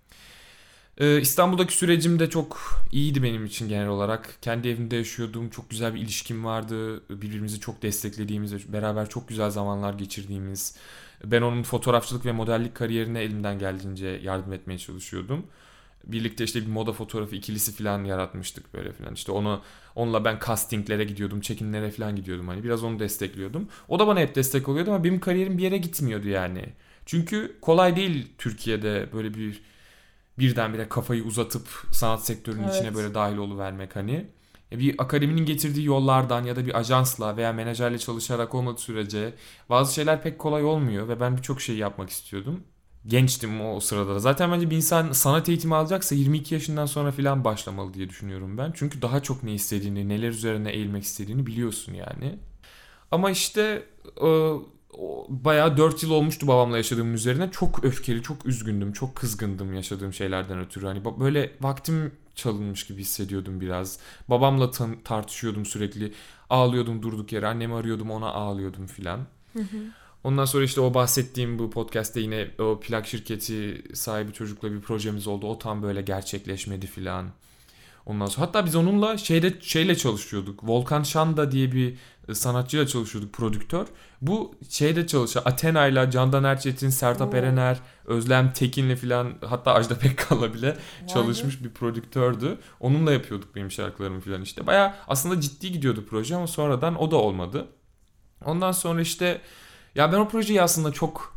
Ee, 0.98 1.20
İstanbul'daki 1.20 1.76
sürecim 1.76 2.18
de 2.18 2.30
çok 2.30 2.80
iyiydi 2.92 3.22
benim 3.22 3.44
için 3.44 3.68
genel 3.68 3.88
olarak. 3.88 4.38
Kendi 4.42 4.68
evimde 4.68 4.96
yaşıyordum. 4.96 5.50
Çok 5.50 5.70
güzel 5.70 5.94
bir 5.94 6.00
ilişkim 6.00 6.44
vardı. 6.44 7.02
Birbirimizi 7.10 7.60
çok 7.60 7.82
desteklediğimiz, 7.82 8.72
beraber 8.72 9.08
çok 9.08 9.28
güzel 9.28 9.50
zamanlar 9.50 9.94
geçirdiğimiz. 9.94 10.76
Ben 11.24 11.42
onun 11.42 11.62
fotoğrafçılık 11.62 12.26
ve 12.26 12.32
modellik 12.32 12.74
kariyerine 12.74 13.20
elimden 13.20 13.58
geldiğince 13.58 14.06
yardım 14.06 14.52
etmeye 14.52 14.78
çalışıyordum. 14.78 15.46
Birlikte 16.04 16.44
işte 16.44 16.60
bir 16.60 16.66
moda 16.66 16.92
fotoğrafı 16.92 17.36
ikilisi 17.36 17.72
falan 17.72 18.04
yaratmıştık 18.04 18.74
böyle 18.74 18.92
falan. 18.92 19.14
İşte 19.14 19.32
onu 19.32 19.62
onunla 19.94 20.24
ben 20.24 20.38
castinglere 20.46 21.04
gidiyordum, 21.04 21.40
çekimlere 21.40 21.90
falan 21.90 22.16
gidiyordum 22.16 22.48
hani. 22.48 22.64
Biraz 22.64 22.84
onu 22.84 22.98
destekliyordum. 22.98 23.68
O 23.88 23.98
da 23.98 24.06
bana 24.06 24.20
hep 24.20 24.34
destek 24.34 24.68
oluyordu 24.68 24.90
ama 24.90 25.04
benim 25.04 25.20
kariyerim 25.20 25.58
bir 25.58 25.62
yere 25.62 25.78
gitmiyordu 25.78 26.28
yani. 26.28 26.64
Çünkü 27.06 27.56
kolay 27.60 27.96
değil 27.96 28.28
Türkiye'de 28.38 29.08
böyle 29.12 29.34
bir 29.34 29.62
birdenbire 30.42 30.88
kafayı 30.88 31.24
uzatıp 31.24 31.68
sanat 31.92 32.26
sektörünün 32.26 32.62
Evet. 32.64 32.74
içine 32.74 32.94
böyle 32.94 33.14
dahil 33.14 33.36
oluvermek 33.36 33.96
hani. 33.96 34.26
E, 34.72 34.78
Bir 34.78 34.94
akademinin 34.98 35.44
getirdiği 35.46 35.84
yollardan 35.86 36.44
ya 36.44 36.56
da 36.56 36.66
bir 36.66 36.78
ajansla 36.78 37.36
veya 37.36 37.52
menajerle 37.52 37.98
çalışarak 37.98 38.54
olmadığı 38.54 38.80
sürece 38.80 39.34
bazı 39.70 39.94
şeyler 39.94 40.22
pek 40.22 40.38
kolay 40.38 40.64
olmuyor 40.64 41.08
ve 41.08 41.20
ben 41.20 41.36
birçok 41.36 41.60
şey 41.60 41.76
yapmak 41.76 42.10
istiyordum. 42.10 42.60
Gençtim 43.06 43.60
o, 43.60 43.80
sırada 43.80 44.14
da. 44.14 44.18
Zaten 44.18 44.52
bence 44.52 44.70
bir 44.70 44.76
insan 44.76 45.12
sanat 45.12 45.48
eğitimi 45.48 45.74
alacaksa 45.74 46.14
22 46.14 46.54
yaşından 46.54 46.86
sonra 46.86 47.12
falan 47.12 47.44
başlamalı 47.44 47.94
diye 47.94 48.08
düşünüyorum 48.08 48.58
ben. 48.58 48.72
Çünkü 48.74 49.02
daha 49.02 49.22
çok 49.22 49.42
ne 49.42 49.54
istediğini, 49.54 50.08
neler 50.08 50.28
üzerine 50.28 50.70
eğilmek 50.72 51.02
istediğini 51.04 51.46
biliyorsun 51.46 51.94
yani. 51.94 52.38
Ama 53.10 53.30
işte 53.30 53.82
o, 54.20 54.62
bayağı 55.28 55.76
4 55.76 56.02
yıl 56.02 56.10
olmuştu 56.10 56.46
babamla 56.46 56.76
yaşadığım 56.76 57.14
üzerine. 57.14 57.50
Çok 57.50 57.84
öfkeli, 57.84 58.22
çok 58.22 58.46
üzgündüm, 58.46 58.92
çok 58.92 59.16
kızgındım 59.16 59.74
yaşadığım 59.74 60.12
şeylerden 60.12 60.58
ötürü. 60.58 60.86
Hani 60.86 61.04
böyle 61.04 61.52
vaktim 61.60 62.12
çalınmış 62.34 62.86
gibi 62.86 63.00
hissediyordum 63.00 63.60
biraz. 63.60 63.98
Babamla 64.28 64.70
tartışıyordum 65.04 65.66
sürekli. 65.66 66.12
Ağlıyordum 66.50 67.02
durduk 67.02 67.32
yere. 67.32 67.46
Annemi 67.46 67.74
arıyordum 67.74 68.10
ona 68.10 68.26
ağlıyordum 68.26 68.86
filan. 68.86 69.20
Ondan 70.24 70.44
sonra 70.44 70.64
işte 70.64 70.80
o 70.80 70.94
bahsettiğim 70.94 71.58
bu 71.58 71.70
podcast'te 71.70 72.20
yine 72.20 72.50
o 72.58 72.80
plak 72.80 73.06
şirketi 73.06 73.82
sahibi 73.94 74.32
çocukla 74.32 74.72
bir 74.72 74.80
projemiz 74.80 75.26
oldu. 75.26 75.46
O 75.46 75.58
tam 75.58 75.82
böyle 75.82 76.02
gerçekleşmedi 76.02 76.86
filan. 76.86 77.26
Ondan 78.06 78.26
sonra 78.26 78.46
hatta 78.46 78.66
biz 78.66 78.76
onunla 78.76 79.18
şeyde 79.18 79.60
şeyle 79.60 79.96
çalışıyorduk. 79.96 80.68
Volkan 80.68 81.02
Şanda 81.02 81.52
diye 81.52 81.72
bir 81.72 81.96
e, 82.28 82.34
sanatçıyla 82.34 82.86
çalışıyorduk 82.86 83.32
prodüktör. 83.32 83.86
Bu 84.20 84.54
şeyde 84.68 85.06
çalışıyor. 85.06 85.46
Athena'yla 85.46 86.10
Candan 86.10 86.44
Erçetin, 86.44 86.88
Sertab 86.88 87.32
Oo. 87.32 87.36
Erener, 87.36 87.78
Özlem 88.04 88.52
Tekin'le 88.52 88.96
filan 88.96 89.32
hatta 89.46 89.74
Ajda 89.74 89.98
Pekkan'la 89.98 90.54
bile 90.54 90.68
Vay 90.68 91.08
çalışmış 91.08 91.64
bir 91.64 91.70
prodüktördü. 91.70 92.58
Onunla 92.80 93.12
yapıyorduk 93.12 93.56
benim 93.56 93.70
şarkılarımı 93.70 94.20
filan 94.20 94.42
işte. 94.42 94.66
Baya 94.66 94.96
aslında 95.08 95.40
ciddi 95.40 95.72
gidiyordu 95.72 96.04
proje 96.10 96.36
ama 96.36 96.46
sonradan 96.46 97.00
o 97.02 97.10
da 97.10 97.16
olmadı. 97.16 97.66
Ondan 98.44 98.72
sonra 98.72 99.00
işte 99.00 99.40
ya 99.94 100.12
ben 100.12 100.18
o 100.18 100.28
projeyi 100.28 100.62
aslında 100.62 100.92
çok 100.92 101.34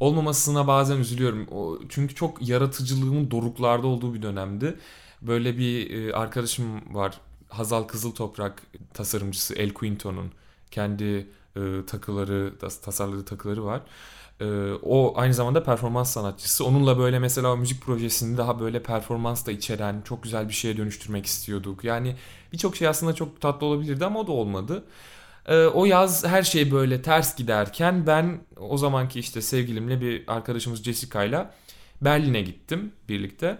olmamasına 0.00 0.66
bazen 0.66 0.96
üzülüyorum. 0.96 1.48
O, 1.50 1.78
çünkü 1.88 2.14
çok 2.14 2.48
yaratıcılığımın 2.48 3.30
doruklarda 3.30 3.86
olduğu 3.86 4.14
bir 4.14 4.22
dönemdi. 4.22 4.78
Böyle 5.22 5.58
bir 5.58 5.90
e, 6.08 6.14
arkadaşım 6.14 6.94
var. 6.94 7.20
Hazal 7.48 7.82
Kızıltoprak 7.82 8.62
tasarımcısı 8.94 9.54
El 9.54 9.72
Quinto'nun 9.72 10.32
kendi 10.70 11.26
e, 11.56 11.60
takıları, 11.86 12.52
tas- 12.60 12.80
tasarladığı 12.80 13.24
takıları 13.24 13.64
var. 13.64 13.80
E, 14.40 14.44
o 14.82 15.12
aynı 15.16 15.34
zamanda 15.34 15.62
performans 15.62 16.12
sanatçısı. 16.12 16.64
Onunla 16.64 16.98
böyle 16.98 17.18
mesela 17.18 17.52
o 17.52 17.56
müzik 17.56 17.82
projesini 17.82 18.38
daha 18.38 18.60
böyle 18.60 18.82
performans 18.82 19.46
da 19.46 19.52
içeren 19.52 20.02
çok 20.04 20.22
güzel 20.22 20.48
bir 20.48 20.54
şeye 20.54 20.76
dönüştürmek 20.76 21.26
istiyorduk. 21.26 21.84
Yani 21.84 22.16
birçok 22.52 22.76
şey 22.76 22.88
aslında 22.88 23.14
çok 23.14 23.40
tatlı 23.40 23.66
olabilirdi 23.66 24.04
ama 24.04 24.20
o 24.20 24.26
da 24.26 24.32
olmadı. 24.32 24.84
O 25.74 25.84
yaz 25.84 26.24
her 26.26 26.42
şey 26.42 26.70
böyle 26.72 27.02
ters 27.02 27.36
giderken 27.36 28.06
ben 28.06 28.40
o 28.56 28.78
zamanki 28.78 29.20
işte 29.20 29.42
sevgilimle 29.42 30.00
bir 30.00 30.24
arkadaşımız 30.26 30.82
Jessica'yla 30.82 31.54
Berlin'e 32.04 32.42
gittim 32.42 32.92
birlikte. 33.08 33.58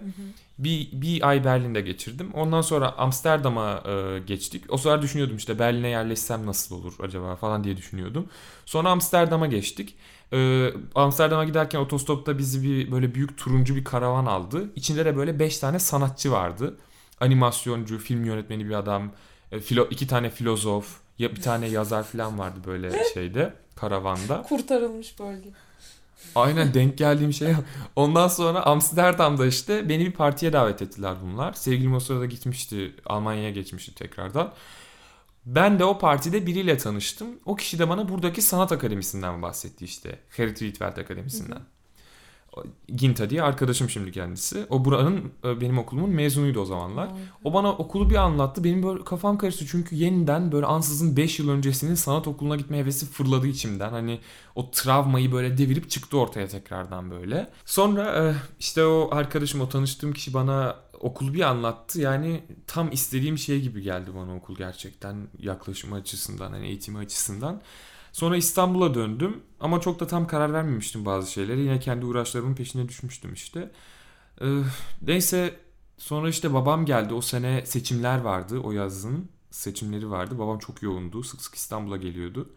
Bir, 0.59 0.88
bir 0.93 1.28
ay 1.28 1.45
Berlin'de 1.45 1.80
geçirdim. 1.80 2.30
Ondan 2.34 2.61
sonra 2.61 2.99
Amsterdam'a 2.99 3.82
e, 3.86 4.18
geçtik. 4.18 4.64
O 4.68 4.76
sıra 4.76 5.03
düşünüyordum 5.03 5.36
işte 5.36 5.59
Berlin'e 5.59 5.88
yerleşsem 5.88 6.47
nasıl 6.47 6.76
olur 6.76 6.95
acaba 7.01 7.36
falan 7.36 7.64
diye 7.64 7.76
düşünüyordum. 7.76 8.28
Sonra 8.66 8.90
Amsterdam'a 8.90 9.47
geçtik. 9.47 9.97
Ee, 10.32 10.72
Amsterdam'a 10.95 11.45
giderken 11.45 11.78
otostopta 11.78 12.38
bizi 12.38 12.62
bir 12.62 12.93
böyle 12.93 13.14
büyük 13.14 13.38
turuncu 13.38 13.76
bir 13.76 13.84
karavan 13.84 14.26
aldı. 14.26 14.70
İçinde 14.76 15.05
de 15.05 15.16
böyle 15.16 15.38
5 15.38 15.59
tane 15.59 15.78
sanatçı 15.78 16.32
vardı. 16.32 16.76
Animasyoncu, 17.20 17.99
film 17.99 18.24
yönetmeni 18.24 18.68
bir 18.68 18.74
adam, 18.74 19.12
e, 19.53 19.61
filo, 19.61 19.88
iki 19.90 20.07
tane 20.07 20.30
filozof, 20.30 21.01
ya 21.18 21.30
bir 21.30 21.43
tane 21.43 21.68
yazar 21.68 22.03
falan 22.03 22.38
vardı 22.38 22.59
böyle 22.66 23.05
şeyde 23.14 23.55
karavanda. 23.76 24.43
Kurtarılmış 24.43 25.18
bölge. 25.18 25.49
Aynen 26.34 26.74
denk 26.74 26.98
geldiğim 26.98 27.32
şey. 27.32 27.54
Ondan 27.96 28.28
sonra 28.28 28.62
Amsterdam'da 28.62 29.46
işte 29.46 29.88
beni 29.88 30.06
bir 30.06 30.12
partiye 30.12 30.52
davet 30.52 30.82
ettiler 30.82 31.14
bunlar. 31.22 31.52
Sevgilim 31.52 31.94
o 31.94 32.00
sırada 32.00 32.26
gitmişti. 32.26 32.94
Almanya'ya 33.06 33.50
geçmişti 33.50 33.94
tekrardan. 33.94 34.52
Ben 35.46 35.78
de 35.78 35.84
o 35.84 35.98
partide 35.98 36.46
biriyle 36.46 36.76
tanıştım. 36.78 37.28
O 37.44 37.56
kişi 37.56 37.78
de 37.78 37.88
bana 37.88 38.08
buradaki 38.08 38.42
sanat 38.42 38.72
akademisinden 38.72 39.42
bahsetti 39.42 39.84
işte. 39.84 40.18
Gerrit 40.36 40.62
Rietveld 40.62 40.96
Akademisi'nden. 40.96 41.56
O- 41.56 41.82
Ginta 42.96 43.30
diye 43.30 43.42
arkadaşım 43.42 43.90
şimdi 43.90 44.12
kendisi. 44.12 44.66
O 44.70 44.84
buranın 44.84 45.32
e, 45.44 45.61
benim 45.61 45.78
okulumun 45.78 46.11
mezunuydu 46.11 46.61
o 46.61 46.64
zamanlar. 46.64 47.09
O 47.44 47.55
bana 47.55 47.72
okulu 47.72 48.11
bir 48.11 48.14
anlattı. 48.14 48.64
Benim 48.64 48.82
böyle 48.82 49.05
kafam 49.05 49.38
karıştı 49.38 49.66
çünkü 49.66 49.96
yeniden 49.96 50.53
böyle 50.53 50.66
ansızın 50.66 51.16
5 51.16 51.38
yıl 51.38 51.48
öncesinin 51.48 51.94
sanat 51.94 52.28
okuluna 52.28 52.57
gitme 52.57 52.78
hevesi 52.78 53.07
fırladı 53.07 53.46
içimden. 53.46 53.90
Hani 53.90 54.20
o 54.55 54.70
travmayı 54.70 55.32
böyle 55.32 55.59
devirip 55.59 55.90
çıktı 55.90 56.18
ortaya 56.18 56.48
tekrardan 56.48 57.11
böyle. 57.11 57.50
Sonra 57.64 58.28
e, 58.28 58.34
işte 58.61 58.84
o 58.84 59.09
arkadaşım 59.12 59.61
o 59.61 59.68
tanıştığım 59.68 60.12
kişi 60.12 60.34
bana 60.34 60.76
okulu 61.00 61.34
bir 61.34 61.40
anlattı. 61.40 62.00
Yani 62.00 62.42
tam 62.66 62.92
istediğim 62.92 63.38
şey 63.38 63.61
gibi 63.61 63.82
geldi 63.82 64.11
bana 64.16 64.34
okul 64.36 64.57
gerçekten 64.57 65.16
yaklaşımı 65.38 65.94
açısından 65.94 66.53
hani 66.53 66.66
eğitimi 66.66 66.98
açısından. 66.98 67.61
Sonra 68.12 68.36
İstanbul'a 68.36 68.94
döndüm 68.94 69.40
ama 69.60 69.80
çok 69.80 70.00
da 70.00 70.06
tam 70.06 70.26
karar 70.26 70.52
vermemiştim 70.52 71.06
bazı 71.06 71.32
şeyleri. 71.32 71.60
Yine 71.60 71.80
kendi 71.80 72.06
uğraşlarımın 72.06 72.54
peşine 72.54 72.88
düşmüştüm 72.88 73.32
işte. 73.32 73.70
Ee, 74.40 74.46
neyse 75.02 75.56
sonra 75.98 76.28
işte 76.28 76.54
babam 76.54 76.86
geldi. 76.86 77.14
O 77.14 77.20
sene 77.20 77.66
seçimler 77.66 78.18
vardı 78.18 78.60
o 78.60 78.72
yazın. 78.72 79.28
Seçimleri 79.50 80.10
vardı. 80.10 80.38
Babam 80.38 80.58
çok 80.58 80.82
yoğundu. 80.82 81.22
Sık 81.22 81.42
sık 81.42 81.54
İstanbul'a 81.54 81.96
geliyordu. 81.96 82.48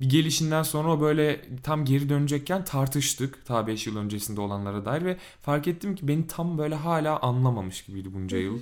Bir 0.00 0.10
gelişinden 0.10 0.62
sonra 0.62 0.92
o 0.92 1.00
böyle 1.00 1.46
tam 1.62 1.84
geri 1.84 2.08
dönecekken 2.08 2.64
tartıştık. 2.64 3.46
Ta 3.46 3.66
5 3.66 3.86
yıl 3.86 3.96
öncesinde 3.96 4.40
olanlara 4.40 4.84
dair 4.84 5.04
ve 5.04 5.16
fark 5.42 5.68
ettim 5.68 5.94
ki 5.94 6.08
beni 6.08 6.26
tam 6.26 6.58
böyle 6.58 6.74
hala 6.74 7.20
anlamamış 7.20 7.84
gibiydi 7.84 8.14
bunca 8.14 8.38
yıl. 8.38 8.60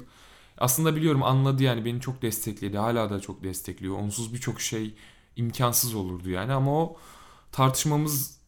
Aslında 0.58 0.96
biliyorum 0.96 1.22
anladı 1.22 1.62
yani 1.62 1.84
beni 1.84 2.00
çok 2.00 2.22
destekledi. 2.22 2.78
Hala 2.78 3.10
da 3.10 3.20
çok 3.20 3.42
destekliyor. 3.44 3.98
Onsuz 3.98 4.34
birçok 4.34 4.60
şey 4.60 4.94
imkansız 5.36 5.94
olurdu 5.94 6.30
yani 6.30 6.52
ama 6.52 6.82
o 6.82 6.96
tartışmamız 7.52 8.40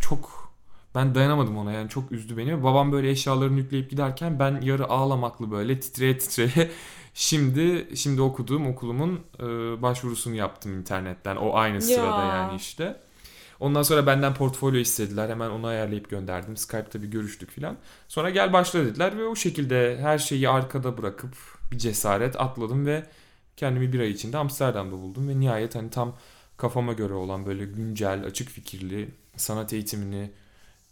çok 0.00 0.46
ben 0.94 1.14
dayanamadım 1.14 1.56
ona 1.58 1.72
yani 1.72 1.88
çok 1.88 2.12
üzdü 2.12 2.36
beni. 2.36 2.62
Babam 2.62 2.92
böyle 2.92 3.10
eşyalarını 3.10 3.58
yükleyip 3.58 3.90
giderken 3.90 4.38
ben 4.38 4.60
yarı 4.60 4.88
ağlamaklı 4.88 5.50
böyle 5.50 5.80
titreye 5.80 6.18
titreye 6.18 6.70
şimdi 7.14 7.88
şimdi 7.96 8.22
okuduğum 8.22 8.66
okulumun 8.66 9.20
e, 9.40 9.42
başvurusunu 9.82 10.34
yaptım 10.34 10.78
internetten. 10.78 11.36
O 11.36 11.54
aynı 11.54 11.82
sırada 11.82 12.24
Ya. 12.24 12.36
yani 12.36 12.56
işte. 12.56 13.00
Ondan 13.60 13.82
sonra 13.82 14.06
benden 14.06 14.34
portfolyo 14.34 14.80
istediler. 14.80 15.28
Hemen 15.28 15.50
onu 15.50 15.66
ayarlayıp 15.66 16.10
gönderdim. 16.10 16.56
Skype'ta 16.56 17.02
bir 17.02 17.08
görüştük 17.08 17.50
filan. 17.50 17.76
Sonra 18.08 18.30
gel 18.30 18.52
başla 18.52 18.84
dediler 18.84 19.18
ve 19.18 19.26
o 19.26 19.36
şekilde 19.36 19.98
her 20.00 20.18
şeyi 20.18 20.48
arkada 20.48 20.98
bırakıp 20.98 21.36
bir 21.72 21.78
cesaret 21.78 22.40
atladım 22.40 22.86
ve 22.86 23.06
kendimi 23.56 23.92
bir 23.92 24.00
ay 24.00 24.10
içinde 24.10 24.38
Amsterdam'da 24.38 24.92
buldum 24.92 25.28
ve 25.28 25.40
nihayet 25.40 25.74
hani 25.74 25.90
tam 25.90 26.16
kafama 26.56 26.92
göre 26.92 27.14
olan 27.14 27.46
böyle 27.46 27.64
güncel, 27.64 28.24
açık 28.24 28.48
fikirli 28.48 29.08
sanat 29.36 29.72
eğitimini 29.72 30.30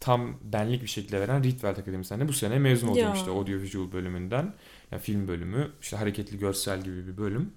tam 0.00 0.34
benlik 0.42 0.82
bir 0.82 0.86
şekilde 0.88 1.20
veren 1.20 1.42
Rietveld 1.44 1.76
Akademisi'nden 1.76 2.20
de 2.20 2.28
bu 2.28 2.32
sene 2.32 2.58
mezun 2.58 2.88
olacağım 2.88 3.14
Ya. 3.14 3.20
işte 3.20 3.30
audiovisual 3.30 3.92
bölümünden. 3.92 4.54
Ya 4.90 4.98
film 4.98 5.28
bölümü, 5.28 5.70
işte 5.82 5.96
hareketli 5.96 6.38
görsel 6.38 6.84
gibi 6.84 7.06
bir 7.06 7.16
bölüm. 7.16 7.52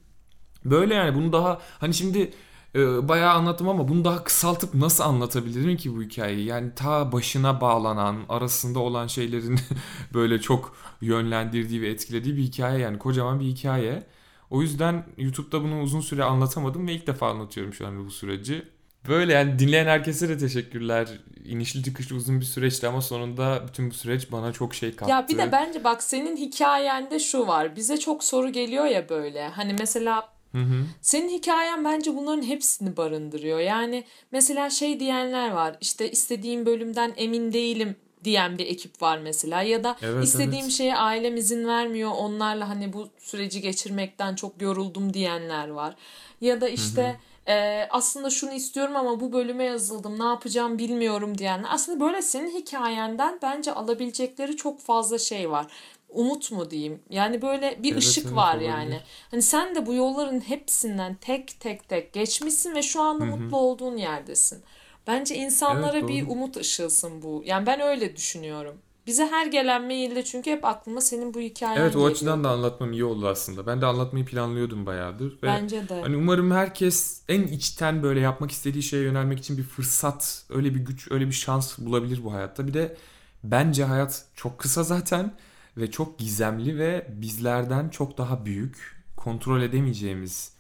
Böyle 0.66 0.94
yani 0.94 1.16
bunu 1.16 1.34
daha 1.34 1.62
hani 1.80 1.94
şimdi 1.94 2.32
e, 2.76 3.08
bayağı 3.08 3.34
anlattım 3.34 3.70
ama 3.70 3.88
bunu 3.88 4.06
daha 4.06 4.24
kısaltıp 4.24 4.74
nasıl 4.74 5.04
anlatabilirim 5.04 5.78
ki 5.78 5.96
bu 5.96 6.04
hikayeyi? 6.04 6.46
Yani 6.46 6.76
ta 6.76 7.12
başına 7.12 7.62
bağlanan, 7.62 8.18
arasında 8.30 8.80
olan 8.80 9.08
şeylerin 9.08 9.60
böyle 10.14 10.42
çok 10.42 10.76
yönlendirdiği 11.02 11.82
ve 11.82 11.90
etkilediği 11.90 12.38
bir 12.38 12.44
hikaye 12.44 12.80
yani 12.80 13.00
kocaman 13.00 13.40
bir 13.40 13.46
hikaye. 13.46 14.04
O 14.50 14.62
yüzden 14.62 15.04
YouTube'da 15.18 15.64
bunu 15.64 15.82
uzun 15.82 16.02
süre 16.02 16.24
anlatamadım 16.24 16.88
ve 16.88 16.94
ilk 16.94 17.08
defa 17.08 17.30
anlatıyorum 17.30 17.74
şu 17.74 17.88
an 17.88 18.06
bu 18.06 18.12
süreci. 18.12 18.64
Böyle 19.08 19.34
yani 19.34 19.60
dinleyen 19.60 19.86
herkese 19.86 20.30
de 20.30 20.38
teşekkürler. 20.38 21.08
İnişli 21.46 21.84
çıkışlı 21.84 22.16
uzun 22.16 22.40
bir 22.40 22.46
süreçti 22.46 22.88
ama 22.88 23.02
sonunda 23.02 23.64
bütün 23.68 23.90
bu 23.90 23.94
süreç 23.94 24.32
bana 24.32 24.54
çok 24.54 24.76
şey 24.76 24.96
kattı. 24.96 25.12
Ya 25.12 25.28
bir 25.30 25.38
de 25.38 25.52
bence 25.52 25.84
bak 25.84 26.04
senin 26.04 26.38
hikayende 26.38 27.20
şu 27.20 27.48
var. 27.48 27.76
Bize 27.76 27.98
çok 27.98 28.24
soru 28.24 28.50
geliyor 28.50 28.86
ya 28.86 29.10
böyle. 29.10 29.48
Hani 29.48 29.76
mesela 29.80 30.30
Hı 30.52 30.58
hı. 30.58 30.86
senin 31.02 31.30
hikayen 31.30 31.86
bence 31.86 32.16
bunların 32.16 32.44
hepsini 32.44 32.98
barındırıyor. 32.98 33.60
Yani 33.60 34.04
mesela 34.32 34.70
şey 34.70 35.00
diyenler 35.00 35.52
var. 35.52 35.78
İşte 35.82 36.12
istediğim 36.12 36.66
bölümden 36.66 37.14
emin 37.18 37.54
değilim 37.54 37.96
diyen 38.28 38.58
bir 38.58 38.66
ekip 38.68 39.02
var 39.02 39.18
mesela. 39.18 39.62
Ya 39.62 39.84
da 39.84 39.96
Evet, 40.02 40.24
istediğim 40.24 40.66
evet. 40.66 40.72
şeye 40.72 40.96
ailem 40.98 41.38
izin 41.38 41.68
vermiyor 41.68 42.12
onlarla 42.18 42.70
hani 42.70 42.94
bu 42.94 43.10
süreci 43.20 43.62
geçirmekten 43.62 44.36
çok 44.36 44.62
yoruldum 44.62 45.14
diyenler 45.14 45.68
var. 45.68 45.96
Ya 46.42 46.62
da 46.62 46.70
işte 46.70 47.20
e, 47.48 47.88
aslında 47.90 48.30
şunu 48.30 48.54
istiyorum 48.54 48.96
ama 48.96 49.20
bu 49.20 49.34
bölüme 49.34 49.64
yazıldım 49.64 50.20
ne 50.20 50.24
yapacağım 50.26 50.78
bilmiyorum 50.80 51.38
diyenler. 51.38 51.70
Aslında 51.72 52.00
böyle 52.00 52.22
senin 52.22 52.50
hikayenden 52.60 53.40
bence 53.42 53.74
alabilecekleri 53.74 54.58
çok 54.58 54.80
fazla 54.80 55.18
şey 55.20 55.52
var. 55.52 55.68
Umut 56.10 56.52
mu 56.52 56.72
diyeyim? 56.72 57.00
Yani 57.10 57.42
böyle 57.42 57.84
bir 57.84 57.92
Evet, 57.94 58.04
ışık 58.04 58.26
evet, 58.26 58.36
var 58.36 58.54
olabilir. 58.54 58.70
yani 58.70 59.00
hani 59.32 59.42
sen 59.42 59.76
de 59.76 59.86
bu 59.86 59.94
yolların 59.94 60.40
hepsinden 60.40 61.16
tek 61.16 61.60
tek 61.60 61.90
tek 61.90 62.14
geçmişsin 62.14 62.76
ve 62.76 62.82
şu 62.82 63.02
anda 63.02 63.26
mutlu 63.26 63.58
olduğun 63.58 63.98
yerdesin. 63.98 64.64
Bence 65.08 65.36
insanlara 65.36 65.98
Evet, 65.98 66.10
bir 66.10 66.28
umut 66.28 66.58
ışılsın 66.58 67.22
bu. 67.22 67.44
Yani 67.46 67.66
ben 67.66 67.80
öyle 67.82 68.16
düşünüyorum. 68.16 68.76
Bize 69.08 69.28
her 69.28 69.46
gelen 69.46 69.84
mailde 69.84 70.24
çünkü 70.26 70.52
hep 70.52 70.66
aklıma 70.66 71.02
senin 71.02 71.34
bu 71.34 71.40
hikayen 71.40 71.82
Evet 71.82 71.96
o 71.96 72.00
geliyor. 72.00 72.12
açıdan 72.12 72.44
da 72.44 72.50
anlatmam 72.50 72.94
iyi 72.94 73.04
oldu 73.04 73.28
aslında. 73.28 73.68
Ben 73.68 73.82
de 73.82 73.86
anlatmayı 73.86 74.26
planlıyordum 74.26 74.86
bayağıdır. 74.86 75.32
Ve 75.32 75.48
Bence 75.48 75.90
de. 75.90 76.02
Hani 76.02 76.18
umarım 76.18 76.52
herkes 76.52 77.22
en 77.30 77.44
içten 77.44 78.04
böyle 78.04 78.20
yapmak 78.20 78.52
istediği 78.52 78.84
şeye 78.84 79.04
yönelmek 79.04 79.40
için 79.40 79.58
bir 79.58 79.64
fırsat, 79.64 80.46
öyle 80.50 80.76
bir 80.76 80.80
güç, 80.80 81.12
öyle 81.12 81.28
bir 81.28 81.32
şans 81.32 81.80
bulabilir 81.80 82.24
bu 82.24 82.34
hayatta. 82.34 82.68
Bir 82.68 82.74
de 82.74 82.98
bence 83.44 83.84
hayat 83.84 84.26
çok 84.36 84.60
kısa 84.60 84.84
zaten 84.84 85.34
ve 85.78 85.92
çok 85.92 86.20
gizemli 86.20 86.78
ve 86.78 87.08
bizlerden 87.10 87.90
çok 87.90 88.18
daha 88.18 88.46
büyük, 88.46 89.04
kontrol 89.18 89.62
edemeyeceğimiz 89.62 90.52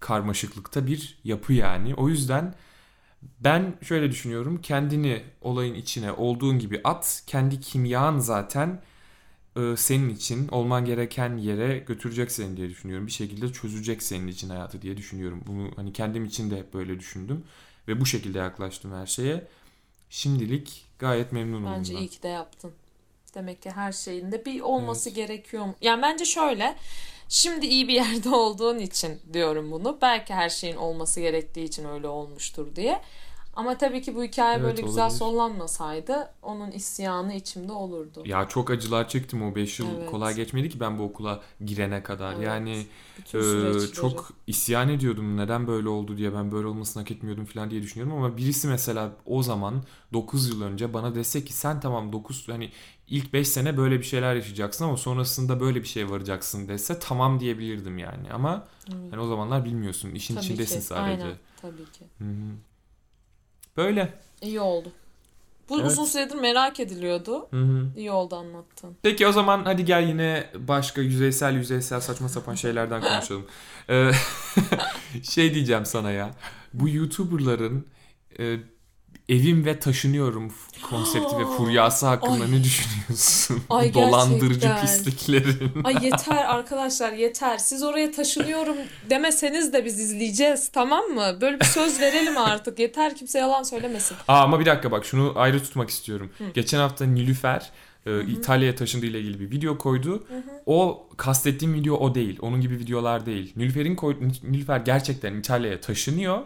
karmaşıklıkta 0.00 0.86
bir 0.86 1.18
yapı 1.24 1.52
yani. 1.52 1.94
O 1.94 2.08
yüzden 2.08 2.54
ben 3.22 3.74
şöyle 3.82 4.10
düşünüyorum. 4.10 4.60
Kendini 4.62 5.22
olayın 5.40 5.74
içine 5.74 6.12
olduğun 6.12 6.58
gibi 6.58 6.80
at. 6.84 7.22
Kendi 7.26 7.60
kimyan 7.60 8.18
zaten 8.18 8.82
e, 9.56 9.76
senin 9.76 10.08
için 10.08 10.48
olman 10.48 10.84
gereken 10.84 11.36
yere 11.36 11.78
götürecek 11.78 12.32
seni 12.32 12.56
diye 12.56 12.68
düşünüyorum. 12.68 13.06
Bir 13.06 13.12
şekilde 13.12 13.52
çözecek 13.52 14.02
senin 14.02 14.28
için 14.28 14.48
hayatı 14.48 14.82
diye 14.82 14.96
düşünüyorum. 14.96 15.42
Bunu 15.46 15.70
hani 15.76 15.92
kendim 15.92 16.24
için 16.24 16.50
de 16.50 16.56
hep 16.56 16.74
böyle 16.74 17.00
düşündüm 17.00 17.44
ve 17.88 18.00
bu 18.00 18.06
şekilde 18.06 18.38
yaklaştım 18.38 18.92
her 18.94 19.06
şeye. 19.06 19.46
Şimdilik 20.10 20.86
gayet 20.98 21.32
memnunum 21.32 21.72
Bence 21.72 21.92
bundan. 21.92 22.04
iyi 22.04 22.08
ki 22.08 22.22
de 22.22 22.28
yaptın. 22.28 22.72
Demek 23.34 23.62
ki 23.62 23.70
her 23.70 23.92
şeyinde 23.92 24.44
bir 24.44 24.60
olması 24.60 25.10
gerekiyor 25.10 25.64
mu? 25.64 25.74
Yani 25.80 26.02
bence 26.02 26.24
şöyle. 26.24 26.76
Şimdi 27.28 27.66
iyi 27.66 27.88
bir 27.88 27.94
yerde 27.94 28.28
olduğun 28.34 28.78
için 28.78 29.20
diyorum 29.32 29.70
bunu. 29.70 29.98
Belki 30.02 30.34
her 30.34 30.48
şeyin 30.48 30.76
olması 30.76 31.20
gerektiği 31.20 31.64
için 31.64 31.84
öyle 31.84 32.08
olmuştur 32.08 32.76
diye. 32.76 33.00
Ama 33.58 33.78
tabii 33.78 34.02
ki 34.02 34.14
bu 34.14 34.24
hikaye 34.24 34.58
Evet, 34.58 34.64
böyle 34.64 34.82
güzel 34.82 35.04
olabilir. 35.04 35.18
sonlanmasaydı 35.18 36.30
onun 36.42 36.70
isyanı 36.70 37.34
içimde 37.34 37.72
olurdu. 37.72 38.22
Ya 38.26 38.48
çok 38.48 38.70
acılar 38.70 39.08
çektim 39.08 39.42
o 39.42 39.54
5 39.54 39.78
yıl 39.80 39.86
Evet. 39.98 40.10
kolay 40.10 40.34
geçmedi 40.34 40.68
ki 40.68 40.80
ben 40.80 40.98
bu 40.98 41.02
okula 41.02 41.40
girene 41.64 42.02
kadar. 42.02 42.34
Evet. 42.34 42.44
Yani 42.46 42.86
süreçleri. 43.26 43.92
çok 43.92 44.30
isyan 44.46 44.88
ediyordum 44.88 45.36
neden 45.36 45.66
böyle 45.66 45.88
oldu 45.88 46.16
diye 46.16 46.34
ben 46.34 46.52
böyle 46.52 46.66
olmasını 46.66 47.02
hak 47.02 47.10
etmiyordum 47.10 47.44
falan 47.44 47.70
diye 47.70 47.82
düşünüyorum 47.82 48.18
ama 48.18 48.36
birisi 48.36 48.68
mesela 48.68 49.12
o 49.26 49.42
zaman 49.42 49.82
9 50.12 50.48
yıl 50.48 50.62
önce 50.62 50.94
bana 50.94 51.14
dese 51.14 51.44
ki 51.44 51.52
sen 51.52 51.80
tamam 51.80 52.12
9 52.12 52.48
hani 52.48 52.70
ilk 53.08 53.32
5 53.32 53.48
sene 53.48 53.76
böyle 53.76 53.98
bir 53.98 54.04
şeyler 54.04 54.34
yaşayacaksın 54.34 54.84
ama 54.84 54.96
sonrasında 54.96 55.60
böyle 55.60 55.82
bir 55.82 55.88
şey 55.88 56.10
varacaksın 56.10 56.68
dese 56.68 56.98
tamam 56.98 57.40
diyebilirdim 57.40 57.98
yani 57.98 58.32
ama 58.32 58.66
Evet. 58.88 59.12
hani 59.12 59.20
o 59.22 59.26
zamanlar 59.26 59.64
bilmiyorsun 59.64 60.10
işin 60.10 60.34
Tabii 60.34 60.44
içindesin 60.44 60.80
ki. 60.80 60.86
sadece. 60.86 61.22
Aynen. 61.22 61.36
Tabii 61.62 61.84
ki. 61.84 62.04
Hı 62.18 62.24
hı. 62.24 62.67
Böyle. 63.78 64.14
İyi 64.42 64.60
oldu. 64.60 64.92
Bu 65.68 65.80
Evet. 65.80 65.90
uzun 65.90 66.04
süredir 66.04 66.34
merak 66.34 66.80
ediliyordu. 66.80 67.48
Hı 67.50 67.56
hı. 67.56 67.86
İyi 67.96 68.10
oldu 68.10 68.36
anlattın. 68.36 68.96
Peki 69.02 69.26
o 69.26 69.32
zaman 69.32 69.64
hadi 69.64 69.84
gel 69.84 70.08
yine 70.08 70.50
başka 70.54 71.00
yüzeysel 71.00 71.54
yüzeysel 71.54 72.00
saçma 72.00 72.28
sapan 72.28 72.54
şeylerden 72.64 73.00
konuşalım. 73.02 73.46
Ee, 73.90 74.10
şey 75.22 75.54
diyeceğim 75.54 75.86
sana 75.86 76.10
ya. 76.10 76.30
Bu 76.74 76.88
YouTuber'ların 76.88 77.86
e, 78.38 78.56
evim 79.28 79.64
ve 79.64 79.78
taşınıyorum 79.78 80.52
konsepti 80.90 81.38
ve 81.38 81.44
furyası 81.44 82.06
hakkında 82.06 82.44
Ay. 82.44 82.52
ne 82.52 82.64
düşünüyorsun? 82.64 83.62
Ay, 83.70 83.94
Dolandırıcı 83.94 84.60
gerçekten. 84.60 84.86
pisliklerin. 84.86 85.72
Ay 85.84 85.94
yeter 86.04 86.44
arkadaşlar 86.44 87.12
yeter. 87.12 87.58
Siz 87.58 87.82
oraya 87.82 88.10
taşınıyorum 88.12 88.76
demeseniz 89.10 89.72
de 89.72 89.84
biz 89.84 90.00
izleyeceğiz 90.00 90.68
tamam 90.68 91.04
mı? 91.04 91.38
Böyle 91.40 91.60
bir 91.60 91.64
söz 91.64 92.00
verelim 92.00 92.38
artık. 92.38 92.78
Yeter 92.78 93.16
kimse 93.16 93.38
yalan 93.38 93.62
söylemesin. 93.62 94.16
Aa, 94.28 94.40
ama 94.42 94.60
bir 94.60 94.66
dakika 94.66 94.90
bak 94.90 95.04
şunu 95.04 95.32
ayrı 95.36 95.62
tutmak 95.62 95.90
istiyorum. 95.90 96.30
Geçen 96.54 96.78
hafta 96.78 97.04
Nilüfer 97.04 97.70
e, 98.08 98.26
İtalya'ya 98.26 98.74
taşındığı 98.74 99.06
ile 99.06 99.20
ilgili 99.20 99.40
bir 99.40 99.50
video 99.50 99.78
koydu. 99.78 100.24
O 100.66 101.08
kastettiğim 101.16 101.74
video 101.74 101.96
o 101.96 102.14
değil. 102.14 102.38
Onun 102.42 102.60
gibi 102.60 102.78
videolar 102.78 103.26
değil. 103.26 103.52
Nilüfer'in 103.56 103.96
koy, 103.96 104.16
Nilüfer 104.42 104.78
gerçekten 104.78 105.34
İtalya'ya 105.34 105.80
taşınıyor. 105.80 106.38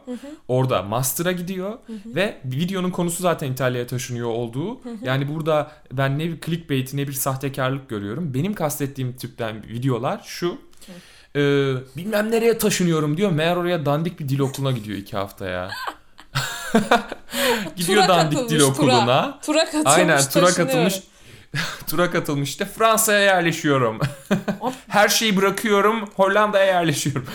Orada 0.48 0.82
master'a 0.82 1.32
gidiyor 1.32 1.78
ve 2.06 2.39
videonun 2.44 2.90
konusu 2.90 3.22
zaten 3.22 3.52
İtalya'ya 3.52 3.86
taşınıyor 3.86 4.28
olduğu. 4.28 4.80
Yani 5.02 5.28
burada 5.34 5.72
ben 5.93 6.18
ne 6.18 6.24
bir 6.24 6.40
clickbait 6.40 6.94
ne 6.94 7.09
bir 7.09 7.12
sahtekarlık 7.12 7.89
görüyorum. 7.89 8.34
Benim 8.34 8.55
kastettiğim 8.55 9.12
tipten 9.12 9.62
videolar 9.68 10.20
şu. 10.24 10.59
E, 11.36 11.40
bilmem 11.97 12.30
nereye 12.30 12.59
taşınıyorum 12.59 13.16
diyor. 13.16 13.32
Meğer 13.32 13.56
oraya 13.56 13.86
dandik 13.86 14.20
bir 14.20 14.28
dil 14.28 14.39
okuluna 14.39 14.72
gidiyor 14.72 14.98
iki 14.98 15.16
haftaya. 15.16 15.70
gidiyor 17.76 18.02
Tura 18.02 18.09
dandik 18.09 18.39
dil 18.39 18.43
katılmış, 18.43 18.76
tura. 18.76 18.97
okuluna. 18.97 19.39
Tura 19.43 19.64
katılmış 19.64 19.93
Aynen 19.93 20.20
tura 20.32 20.47
katılmış. 20.47 21.01
tura 21.87 22.11
katılmış 22.11 22.49
işte 22.51 22.65
Fransa'ya 22.65 23.20
yerleşiyorum. 23.20 23.99
Her 24.89 25.09
şeyi 25.09 25.37
bırakıyorum 25.37 26.05
Hollanda'ya 26.16 26.65
yerleşiyorum. 26.65 27.27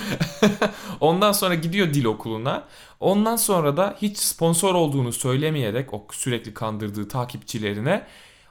Ondan 1.00 1.32
sonra 1.32 1.56
gidiyor 1.56 1.94
dil 1.94 2.06
okuluna. 2.06 2.64
Ondan 3.00 3.36
sonra 3.36 3.78
da 3.78 3.96
hiç 4.02 4.18
sponsor 4.18 4.76
olduğunu 4.76 5.14
söylemeyerek 5.14 5.94
o 5.94 6.08
sürekli 6.12 6.54
kandırdığı 6.54 7.08
takipçilerine 7.08 8.04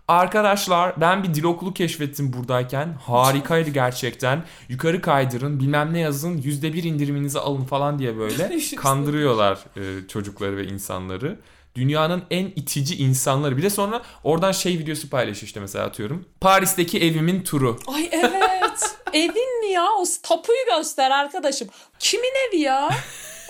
Arkadaşlar 0.08 1.00
ben 1.00 1.22
bir 1.22 1.34
dil 1.34 1.44
okulu 1.44 1.74
keşfettim 1.74 2.32
buradayken. 2.32 2.96
Harikaydı 3.06 3.70
gerçekten. 3.70 4.44
Yukarı 4.68 5.00
kaydırın 5.00 5.60
bilmem 5.60 5.92
ne 5.92 5.98
yazın 5.98 6.36
yüzde 6.36 6.72
bir 6.72 6.84
indiriminizi 6.84 7.38
alın 7.38 7.64
falan 7.64 7.98
diye 7.98 8.16
böyle 8.16 8.58
kandırıyorlar 8.76 9.58
e, 9.76 10.08
çocukları 10.08 10.56
ve 10.56 10.66
insanları. 10.66 11.38
Dünyanın 11.76 12.22
en 12.30 12.46
itici 12.46 12.98
insanları. 12.98 13.56
Bir 13.56 13.62
de 13.62 13.70
sonra 13.70 14.02
oradan 14.24 14.52
şey 14.52 14.78
videosu 14.78 15.10
paylaşıyor 15.10 15.46
işte 15.46 15.60
mesela 15.60 15.84
atıyorum. 15.84 16.24
Paris'teki 16.40 16.98
evimin 16.98 17.42
turu. 17.42 17.78
Ay 17.86 18.08
evet. 18.12 18.96
Evin 19.12 19.60
mi 19.60 19.72
ya? 19.72 19.86
O 19.98 20.04
tapuyu 20.22 20.58
göster 20.76 21.10
arkadaşım. 21.10 21.68
Kimin 21.98 22.32
evi 22.48 22.60
ya? 22.60 22.90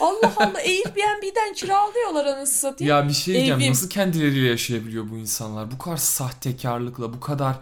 Allah 0.00 0.32
Allah 0.36 0.58
Airbnb'den 0.58 1.54
kiralıyorlar 1.54 2.26
anasını 2.26 2.46
satayım. 2.46 2.90
Ya 2.90 3.08
bir 3.08 3.12
şey 3.12 3.34
diyeceğim 3.34 3.60
Evim. 3.60 3.70
nasıl 3.70 3.90
kendileriyle 3.90 4.48
yaşayabiliyor 4.48 5.10
bu 5.10 5.16
insanlar? 5.16 5.70
Bu 5.70 5.78
kadar 5.78 5.96
sahtekarlıkla, 5.96 7.12
bu 7.12 7.20
kadar 7.20 7.56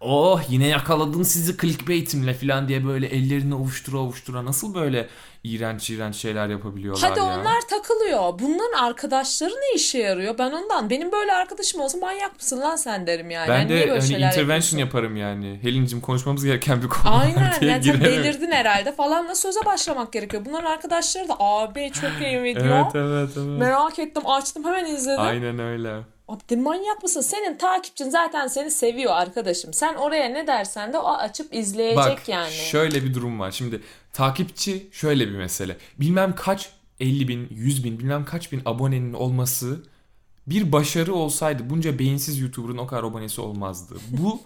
oh 0.00 0.42
yine 0.48 0.66
yakaladım 0.66 1.24
sizi 1.24 1.56
clickbaitimle 1.56 2.34
falan 2.34 2.68
diye 2.68 2.86
böyle 2.86 3.06
ellerini 3.06 3.54
ovuştura 3.54 3.98
ovuştura 3.98 4.44
nasıl 4.44 4.74
böyle 4.74 5.08
iğrenç 5.44 5.90
iğrenç 5.90 6.16
şeyler 6.16 6.48
yapabiliyorlar 6.48 7.10
Hadi 7.10 7.18
ya? 7.18 7.24
onlar 7.24 7.60
takılıyor. 7.70 8.38
Bunların 8.38 8.78
arkadaşları 8.84 9.50
ne 9.50 9.74
işe 9.74 9.98
yarıyor? 9.98 10.38
Ben 10.38 10.50
ondan. 10.50 10.90
Benim 10.90 11.12
böyle 11.12 11.32
arkadaşım 11.32 11.80
olsa 11.80 11.98
manyak 11.98 12.36
mısın 12.36 12.60
lan 12.60 12.76
sen 12.76 13.06
derim 13.06 13.30
yani. 13.30 13.48
Ben 13.48 13.58
Yani 13.58 13.68
niye 13.68 13.78
de 13.80 13.88
böyle 13.90 14.00
hani 14.00 14.06
intervention 14.12 14.48
yapıyorsun? 14.48 14.78
yaparım 14.78 15.16
yani. 15.16 15.58
Helin'cim 15.62 16.00
konuşmamız 16.00 16.44
gereken 16.44 16.82
bir 16.82 16.88
konu 16.88 17.14
Aynen 17.14 17.52
diye 17.60 17.70
yani 17.70 17.84
sen 17.84 18.00
delirdin 18.00 18.50
herhalde 18.50 18.92
falanla 18.92 19.34
söze 19.34 19.60
başlamak 19.66 20.12
gerekiyor. 20.12 20.44
Bunların 20.44 20.70
arkadaşları 20.70 21.28
da 21.28 21.36
abi 21.40 21.92
çok 21.92 22.10
iyi 22.22 22.42
video. 22.42 22.62
Evet 22.64 22.94
evet 22.94 23.30
evet. 23.36 23.58
Merak 23.58 23.98
ettim 23.98 24.22
açtım 24.26 24.64
hemen 24.64 24.84
izledim. 24.84 25.20
Aynen 25.20 25.58
öyle. 25.58 25.90
Abi 26.28 26.56
manyak 26.56 27.02
mısın? 27.02 27.20
Senin 27.20 27.56
takipçin 27.58 28.10
zaten 28.10 28.46
seni 28.46 28.70
seviyor 28.70 29.12
arkadaşım. 29.14 29.72
Sen 29.74 29.94
oraya 29.94 30.28
ne 30.28 30.46
dersen 30.46 30.92
de 30.92 30.98
o 30.98 31.08
açıp 31.14 31.54
izleyecek 31.54 31.96
Bak 31.96 32.28
yani. 32.28 32.50
şöyle 32.52 33.04
bir 33.04 33.14
durum 33.14 33.40
var. 33.40 33.50
Şimdi 33.50 33.80
takipçi 34.12 34.88
şöyle 34.92 35.28
bir 35.28 35.36
mesele. 35.36 35.76
Bilmem 36.00 36.34
kaç 36.34 36.70
50 37.00 37.28
bin, 37.28 37.48
100 37.50 37.84
bin, 37.84 37.98
bilmem 37.98 38.24
kaç 38.24 38.52
bin 38.52 38.62
abonenin 38.64 39.12
olması 39.12 39.82
bir 40.46 40.72
başarı 40.72 41.14
olsaydı 41.14 41.70
bunca 41.70 41.98
beyinsiz 41.98 42.38
YouTuber'ın 42.40 42.78
o 42.78 42.86
kadar 42.86 43.04
abonesi 43.04 43.40
olmazdı. 43.40 43.96
Bu 44.10 44.42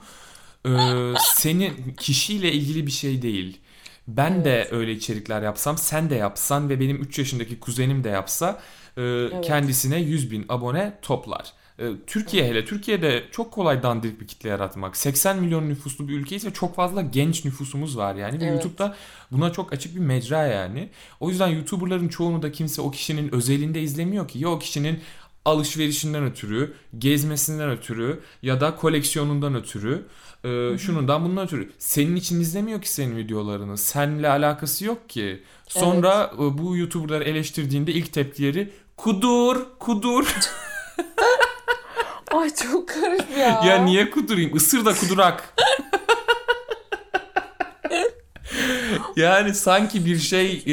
e, 0.67 0.71
senin 1.35 1.95
kişiyle 1.95 2.53
ilgili 2.53 2.87
bir 2.87 2.93
şey 2.93 3.23
değil. 3.23 3.61
Ben 4.09 4.45
de 4.45 4.69
öyle 4.71 4.93
içerikler 4.93 5.43
yapsam, 5.43 5.79
sen 5.79 6.11
de 6.11 6.15
yapsan 6.15 6.69
ve 6.69 6.81
benim 6.81 7.03
3 7.03 7.19
yaşındaki 7.19 7.61
kuzenim 7.61 8.05
de 8.05 8.09
yapsa 8.09 8.61
e, 8.99 9.29
kendisine 9.43 10.01
100 10.01 10.31
bin 10.31 10.47
abone 10.49 10.99
toplar. 11.03 11.53
E, 11.79 11.85
Türkiye 12.07 12.45
hele 12.45 12.65
Türkiye'de 12.65 13.25
çok 13.31 13.53
kolay 13.53 13.83
dandirik 13.83 14.21
bir 14.21 14.27
kitle 14.27 14.49
yaratmak. 14.49 14.97
80 14.97 15.39
milyon 15.39 15.69
nüfuslu 15.69 16.09
bir 16.09 16.13
ülkeyiz 16.19 16.47
ve 16.47 16.53
çok 16.53 16.75
fazla 16.77 17.03
genç 17.03 17.45
nüfusumuz 17.45 17.97
var 17.97 18.15
yani. 18.15 18.41
Ve 18.41 18.45
Evet. 18.45 18.53
YouTube'da 18.53 18.97
buna 19.31 19.53
çok 19.53 19.73
açık 19.73 19.95
bir 19.95 20.01
mecra 20.01 20.47
yani. 20.47 20.89
O 21.21 21.31
yüzden 21.31 21.49
YouTuber'ların 21.49 22.09
çoğunu 22.09 22.43
da 22.43 22.53
kimse 22.53 22.83
o 22.83 22.91
kişinin 22.91 23.35
özelinde 23.35 23.81
izlemiyor 23.83 24.29
ki. 24.29 24.39
Ya 24.39 24.49
o 24.49 24.59
kişinin 24.59 25.01
alışverişinden 25.45 26.25
ötürü, 26.25 26.75
gezmesinden 26.99 27.71
ötürü 27.71 28.21
ya 28.43 28.61
da 28.61 28.77
koleksiyonundan 28.77 29.55
ötürü, 29.55 30.07
e, 30.45 30.79
şunundan 30.79 31.25
bundan 31.25 31.45
ötürü. 31.45 31.73
Senin 31.79 32.17
için 32.17 32.41
izlemiyor 32.41 32.83
ki 32.83 32.93
senin 32.93 33.17
videolarını. 33.17 33.79
Seninle 33.79 34.29
alakası 34.29 34.85
yok 34.85 35.09
ki. 35.09 35.43
Sonra 35.69 36.31
e, 36.35 36.59
bu 36.59 36.77
YouTuber'ları 36.77 37.25
eleştirdiğinde 37.25 37.93
ilk 37.93 38.13
tepkileri 38.13 38.71
kudur, 38.97 39.57
kudur. 39.79 40.35
Ay 42.35 42.55
çok 42.55 42.89
garip 42.89 43.39
ya. 43.39 43.63
ya 43.67 43.85
niye 43.85 44.11
kudurayım? 44.11 44.57
Isır 44.57 44.85
da 44.85 44.95
kudurak. 44.95 45.55
yani 49.17 49.55
sanki 49.55 50.07
bir 50.07 50.19
şey 50.19 50.63
e, 50.67 50.73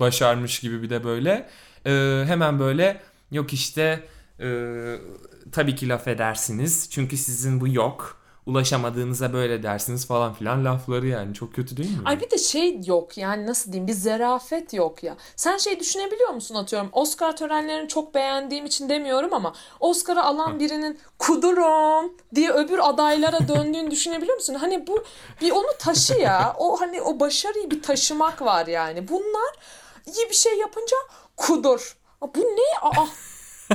başarmış 0.00 0.60
gibi 0.60 0.82
bir 0.82 0.90
de 0.90 1.04
böyle. 1.04 1.48
E, 1.86 2.24
hemen 2.26 2.58
böyle 2.58 3.00
yok 3.30 3.52
işte 3.52 4.08
e, 4.40 4.46
tabii 5.52 5.74
ki 5.74 5.88
laf 5.88 6.08
edersiniz. 6.08 6.88
Çünkü 6.90 7.16
sizin 7.16 7.60
bu 7.60 7.68
yok. 7.68 8.21
Ulaşamadığınıza 8.46 9.32
böyle 9.32 9.62
dersiniz 9.62 10.06
falan 10.06 10.34
filan 10.34 10.64
lafları 10.64 11.06
yani. 11.06 11.34
Çok 11.34 11.54
kötü 11.54 11.76
değil 11.76 11.90
mi? 11.90 12.02
Ay 12.04 12.20
bir 12.20 12.30
de 12.30 12.38
şey 12.38 12.80
yok 12.86 13.18
yani 13.18 13.46
nasıl 13.46 13.72
diyeyim 13.72 13.88
bir 13.88 13.92
zerafet 13.92 14.74
yok 14.74 15.02
ya. 15.02 15.16
Sen 15.36 15.56
şey 15.56 15.80
düşünebiliyor 15.80 16.30
musun 16.30 16.54
atıyorum 16.54 16.88
Oscar 16.92 17.36
törenlerini 17.36 17.88
çok 17.88 18.14
beğendiğim 18.14 18.66
için 18.66 18.88
demiyorum 18.88 19.34
ama 19.34 19.54
Oscar'ı 19.80 20.22
alan 20.22 20.60
birinin 20.60 20.98
kudurum 21.18 22.12
diye 22.34 22.50
öbür 22.52 22.88
adaylara 22.88 23.48
döndüğünü 23.48 23.90
düşünebiliyor 23.90 24.36
musun? 24.36 24.54
Hani 24.54 24.86
bu 24.86 25.04
bir 25.40 25.50
onu 25.50 25.66
taşı 25.78 26.14
ya. 26.14 26.56
O 26.58 26.80
hani 26.80 27.02
o 27.02 27.20
başarıyı 27.20 27.70
bir 27.70 27.82
taşımak 27.82 28.42
var 28.42 28.66
yani. 28.66 29.08
Bunlar 29.08 29.52
iyi 30.06 30.30
bir 30.30 30.34
şey 30.34 30.58
yapınca 30.58 30.96
kudur. 31.36 31.96
Bu 32.22 32.40
ne? 32.40 32.78
Aa, 32.82 33.06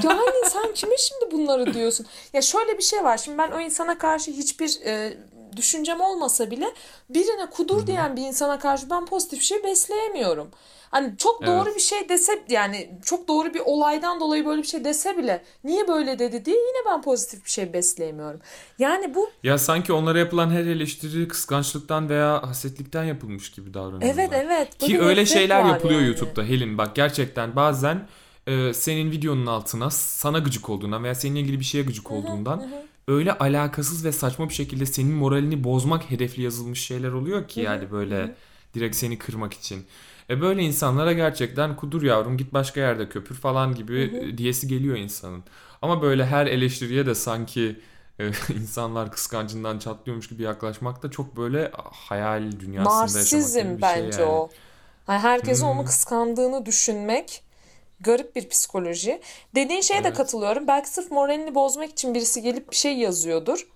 yani 0.04 0.50
sen 0.50 0.74
kime 0.74 0.96
şimdi 0.98 1.32
bunları 1.32 1.74
diyorsun? 1.74 2.06
Ya 2.34 2.42
şöyle 2.42 2.78
bir 2.78 2.84
şey 2.84 3.04
var. 3.04 3.18
Şimdi 3.18 3.38
ben 3.38 3.52
o 3.52 3.60
insana 3.60 3.98
karşı 3.98 4.32
hiçbir 4.32 4.80
e, 4.86 5.18
düşüncem 5.58 6.02
olmasa 6.02 6.52
bile 6.52 6.74
birine 7.10 7.50
kudur 7.50 7.88
diyen 7.88 8.16
bir 8.16 8.22
insana 8.22 8.60
karşı 8.60 8.90
ben 8.90 9.06
pozitif 9.06 9.42
şey 9.42 9.64
besleyemiyorum. 9.64 10.48
Hani 10.92 11.18
çok 11.18 11.46
doğru 11.46 11.64
Evet. 11.66 11.76
bir 11.76 11.82
şey 11.82 12.10
dese 12.10 12.44
yani 12.50 12.90
çok 13.06 13.28
doğru 13.28 13.54
bir 13.54 13.62
olaydan 13.66 14.20
dolayı 14.20 14.46
böyle 14.46 14.62
bir 14.62 14.68
şey 14.68 14.84
dese 14.86 15.18
bile 15.18 15.44
niye 15.64 15.88
böyle 15.88 16.20
dedi 16.20 16.46
diye 16.46 16.56
yine 16.56 16.86
ben 16.92 17.02
pozitif 17.02 17.46
bir 17.46 17.50
şey 17.50 17.74
besleyemiyorum. 17.74 18.40
Yani 18.80 19.16
bu 19.16 19.30
Ya 19.44 19.58
sanki 19.58 19.94
onlara 19.94 20.20
yapılan 20.20 20.50
her 20.50 20.60
eleştiri 20.66 21.28
kıskançlıktan 21.28 22.10
veya 22.10 22.48
hasetlikten 22.50 23.04
yapılmış 23.04 23.52
gibi 23.52 23.74
davranıyorlar. 23.74 24.24
evet 24.24 24.30
evet. 24.34 24.78
Ki 24.78 25.02
öyle 25.02 25.26
şeyler 25.26 25.66
yapılıyor 25.66 26.00
yani. 26.00 26.08
YouTube'da 26.08 26.44
Helin. 26.44 26.78
Bak 26.78 26.96
gerçekten 26.96 27.56
bazen 27.56 28.08
e, 28.48 28.74
senin 28.74 29.12
videonun 29.12 29.46
altına 29.46 29.90
sana 29.90 30.40
gıcık 30.40 30.70
olduğundan 30.70 31.04
veya 31.04 31.16
seninle 31.16 31.40
ilgili 31.40 31.60
bir 31.60 31.66
şeye 31.66 31.84
gıcık 31.84 32.12
olduğundan 32.12 32.70
öyle 33.08 33.38
alakasız 33.38 34.06
ve 34.06 34.12
saçma 34.12 34.50
bir 34.50 34.54
şekilde 34.54 34.86
senin 34.86 35.14
moralini 35.14 35.64
bozmak 35.64 36.12
hedefli 36.12 36.44
yazılmış 36.44 36.86
şeyler 36.86 37.12
oluyor 37.12 37.48
ki 37.48 37.60
yani 37.62 37.92
böyle 37.92 38.36
direkt 38.74 38.96
seni 38.96 39.18
kırmak 39.18 39.54
için. 39.54 39.86
E 40.30 40.42
böyle 40.42 40.62
insanlara 40.62 41.14
gerçekten 41.14 41.76
kudur 41.76 42.04
yavrum 42.04 42.38
git 42.38 42.54
başka 42.54 42.80
yerde 42.80 43.10
köpür 43.10 43.36
falan 43.36 43.76
gibi 43.76 44.34
diyesi 44.38 44.68
geliyor 44.68 44.98
insanın. 44.98 45.44
Ama 45.82 46.02
böyle 46.02 46.26
her 46.26 46.46
eleştiriye 46.48 47.06
de 47.06 47.16
sanki 47.16 47.80
e, 48.20 48.32
insanlar 48.62 49.12
kıskancından 49.12 49.80
çatlıyormuş 49.80 50.30
gibi 50.30 50.44
yaklaşmak 50.44 51.04
da 51.04 51.12
çok 51.12 51.38
böyle 51.38 51.72
hayal 51.92 52.52
dünyasında 52.60 53.20
yaşamak 53.20 53.30
gibi 53.30 53.42
Narsizm 53.42 53.60
bir 53.60 53.64
şey 53.64 53.82
bence 53.82 54.22
yani. 54.22 54.32
o. 54.32 54.50
Yani 55.08 55.20
herkesin 55.20 55.64
Hmm. 55.64 55.72
onu 55.72 55.86
kıskandığını 55.86 56.66
düşünmek 56.66 57.44
garip 58.00 58.36
bir 58.36 58.50
psikoloji. 58.50 59.22
Dediğin 59.56 59.82
şeye 59.82 60.04
de 60.04 60.08
Evet. 60.08 60.18
katılıyorum. 60.18 60.68
Belki 60.68 60.90
sırf 60.90 61.12
moralini 61.12 61.56
bozmak 61.56 61.90
için 61.90 62.14
birisi 62.14 62.42
gelip 62.42 62.72
bir 62.72 62.76
şey 62.76 62.98
yazıyordur. 62.98 63.68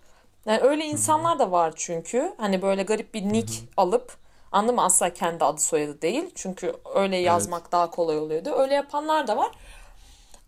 Yani 0.46 0.60
öyle 0.62 0.86
insanlar 0.86 1.40
da 1.40 1.52
var 1.52 1.74
çünkü. 1.76 2.34
Hani 2.38 2.62
böyle 2.62 2.84
garip 2.84 3.14
bir 3.14 3.22
nick 3.24 3.54
alıp 3.78 4.18
anladın 4.52 4.76
mı? 4.76 4.84
Asla 4.84 5.14
kendi 5.14 5.44
adı 5.46 5.62
soyadı 5.62 6.02
değil. 6.02 6.30
Çünkü 6.36 6.74
öyle 6.96 7.18
yazmak 7.18 7.72
daha 7.72 7.92
kolay 7.92 8.18
oluyordu. 8.18 8.52
Öyle 8.58 8.74
yapanlar 8.74 9.28
da 9.28 9.38
var. 9.38 9.52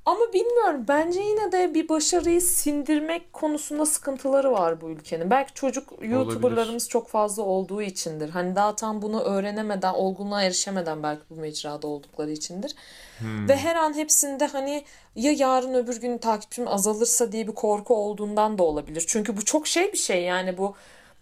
Ama 0.06 0.34
bilmiyorum 0.34 0.86
bence 0.88 1.22
yine 1.22 1.52
de 1.52 1.74
bir 1.74 1.90
başarıyı 1.90 2.42
sindirmek 2.42 3.34
konusunda 3.34 3.86
sıkıntıları 3.86 4.52
var 4.52 4.82
bu 4.82 4.90
ülkenin. 4.90 5.30
Belki 5.30 5.54
çocuk 5.54 5.94
YouTuber'larımız 6.02 6.90
çok 6.90 7.08
fazla 7.10 7.44
olduğu 7.44 7.82
içindir. 7.82 8.30
Hani 8.30 8.56
daha 8.56 8.76
tam 8.76 9.02
bunu 9.02 9.22
öğrenemeden, 9.22 9.94
olgunluğa 9.94 10.44
erişemeden 10.44 11.04
belki 11.04 11.22
bu 11.30 11.36
mecrada 11.36 11.88
oldukları 11.88 12.32
içindir. 12.32 12.76
Ve 13.22 13.56
her 13.58 13.76
an 13.76 13.94
hepsinde 13.94 14.46
hani 14.46 14.84
ya 15.16 15.32
yarın 15.32 15.74
öbür 15.74 16.02
gün 16.02 16.18
takipçim 16.18 16.68
azalırsa 16.68 17.32
diye 17.32 17.48
bir 17.48 17.54
korku 17.54 17.96
olduğundan 17.96 18.58
da 18.58 18.64
olabilir. 18.64 19.04
Çünkü 19.08 19.38
bu 19.38 19.46
çok 19.46 19.68
şey 19.68 19.92
bir 19.94 19.98
şey 19.98 20.24
yani 20.24 20.58
bu 20.58 20.76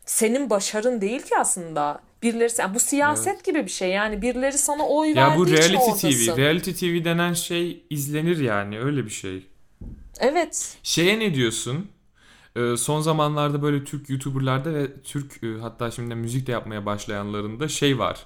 senin 0.06 0.50
başarın 0.50 1.02
değil 1.02 1.22
ki 1.22 1.38
aslında. 1.38 2.00
Birileri 2.24 2.52
yani 2.60 2.76
bu 2.76 2.80
siyaset 2.80 3.44
gibi 3.44 3.66
bir 3.66 3.72
şey. 3.72 3.90
Yani 3.90 4.22
birileri 4.22 4.58
sana 4.58 4.84
oy 4.88 5.08
Ya 5.10 5.16
verdiği 5.16 5.38
bu 5.40 5.46
için 5.46 5.56
reality 5.56 5.78
oradasın. 5.78 6.34
TV. 6.36 6.38
Reality 6.38 6.72
TV 6.72 7.04
denen 7.06 7.34
şey 7.34 7.84
izlenir 7.90 8.38
yani 8.38 8.80
öyle 8.80 9.06
bir 9.06 9.10
şey. 9.10 9.48
Evet. 10.20 10.78
Şeye 10.84 11.20
ne 11.20 11.34
diyorsun? 11.36 11.88
Ee, 12.56 12.78
son 12.78 13.02
zamanlarda 13.02 13.62
böyle 13.62 13.84
Türk 13.84 14.10
YouTuber'larda 14.10 14.74
ve 14.74 15.02
Türk 15.04 15.44
e, 15.44 15.48
hatta 15.62 15.92
şimdi 15.92 16.10
de 16.10 16.16
müzik 16.16 16.48
de 16.48 16.52
yapmaya 16.52 16.86
başlayanlarında 16.86 17.68
şey 17.68 18.00
var. 18.00 18.26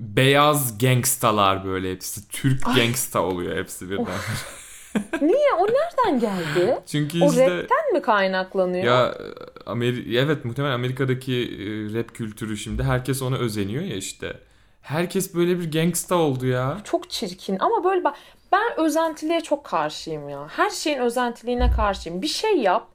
Beyaz 0.00 0.78
gangstalar 0.78 1.64
böyle 1.64 1.92
hepsi. 1.92 2.28
Türk 2.28 2.64
gangsta 2.76 3.22
oluyor 3.22 3.56
hepsi 3.56 3.90
birden. 3.90 4.06
Niye? 5.20 5.52
O 5.58 5.66
nereden 5.66 6.20
geldi? 6.20 6.78
Çünkü 6.86 7.22
O 7.22 7.26
işte 7.26 7.56
rapten 7.56 7.92
mi 7.92 8.02
kaynaklanıyor? 8.02 8.84
ya 8.84 9.14
Ameri 9.66 10.16
evet 10.18 10.44
muhtemelen 10.44 10.74
Amerika'daki 10.74 11.34
e, 11.34 11.98
rap 11.98 12.14
kültürü 12.14 12.56
şimdi 12.56 12.82
herkes 12.82 13.22
ona 13.22 13.36
özeniyor 13.36 13.82
ya 13.82 13.96
işte. 13.96 14.36
Herkes 14.82 15.34
böyle 15.34 15.60
bir 15.60 15.72
gangsta 15.72 16.14
oldu 16.14 16.46
ya. 16.46 16.78
Çok 16.84 17.10
çirkin 17.10 17.56
ama 17.60 17.84
böyle 17.84 18.04
bak 18.04 18.14
ben 18.52 18.80
özentiliğe 18.80 19.40
çok 19.40 19.64
karşıyım 19.64 20.28
ya. 20.28 20.46
Her 20.48 20.70
şeyin 20.70 20.98
özentiliğine 20.98 21.70
karşıyım. 21.76 22.22
Bir 22.22 22.26
şey 22.26 22.56
yap. 22.58 22.86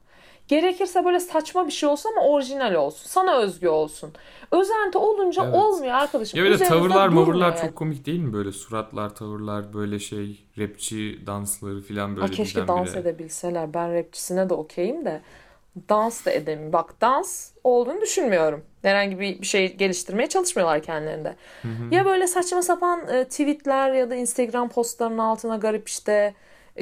Gerekirse 0.48 1.04
böyle 1.04 1.20
saçma 1.20 1.66
bir 1.66 1.72
şey 1.72 1.88
olsun 1.88 2.10
ama 2.16 2.26
orijinal 2.28 2.74
olsun. 2.74 3.06
Sana 3.08 3.36
özgü 3.36 3.68
olsun. 3.68 4.12
Özenti 4.50 4.98
olunca 4.98 5.44
Evet. 5.44 5.54
olmuyor 5.54 5.94
arkadaşım. 5.94 6.38
Ya 6.38 6.44
böyle 6.44 6.64
tavırlar 6.64 7.08
mavırlar 7.08 7.50
yani. 7.56 7.60
çok 7.60 7.76
komik 7.76 8.06
değil 8.06 8.20
mi 8.20 8.32
böyle 8.32 8.52
suratlar 8.52 9.14
tavırlar 9.14 9.74
böyle 9.74 9.98
şey 9.98 10.44
rapçi 10.58 11.26
dansları 11.26 11.80
filan 11.80 12.16
böyle 12.16 12.26
Ay 12.26 12.30
keşke 12.30 12.68
dans 12.68 12.96
edebilseler. 12.96 13.74
Ben 13.74 13.94
rapçisine 13.94 14.48
de 14.48 14.54
okeyim 14.54 15.04
de 15.04 15.20
dans 15.88 16.26
da 16.26 16.30
edemiyorum. 16.30 16.72
Bak 16.72 17.00
dans 17.00 17.50
olduğunu 17.64 18.00
düşünmüyorum. 18.00 18.64
Herhangi 18.82 19.20
bir, 19.20 19.40
bir 19.40 19.46
şey 19.46 19.76
geliştirmeye 19.76 20.28
çalışmıyorlar 20.28 20.82
kendilerinde. 20.82 21.36
Ya 21.90 22.04
böyle 22.04 22.26
saçma 22.26 22.62
sapan 22.62 23.08
e, 23.08 23.24
tweetler 23.24 23.92
ya 23.92 24.10
da 24.10 24.14
Instagram 24.14 24.68
postlarının 24.68 25.18
altına 25.18 25.56
garip 25.56 25.88
işte 25.88 26.34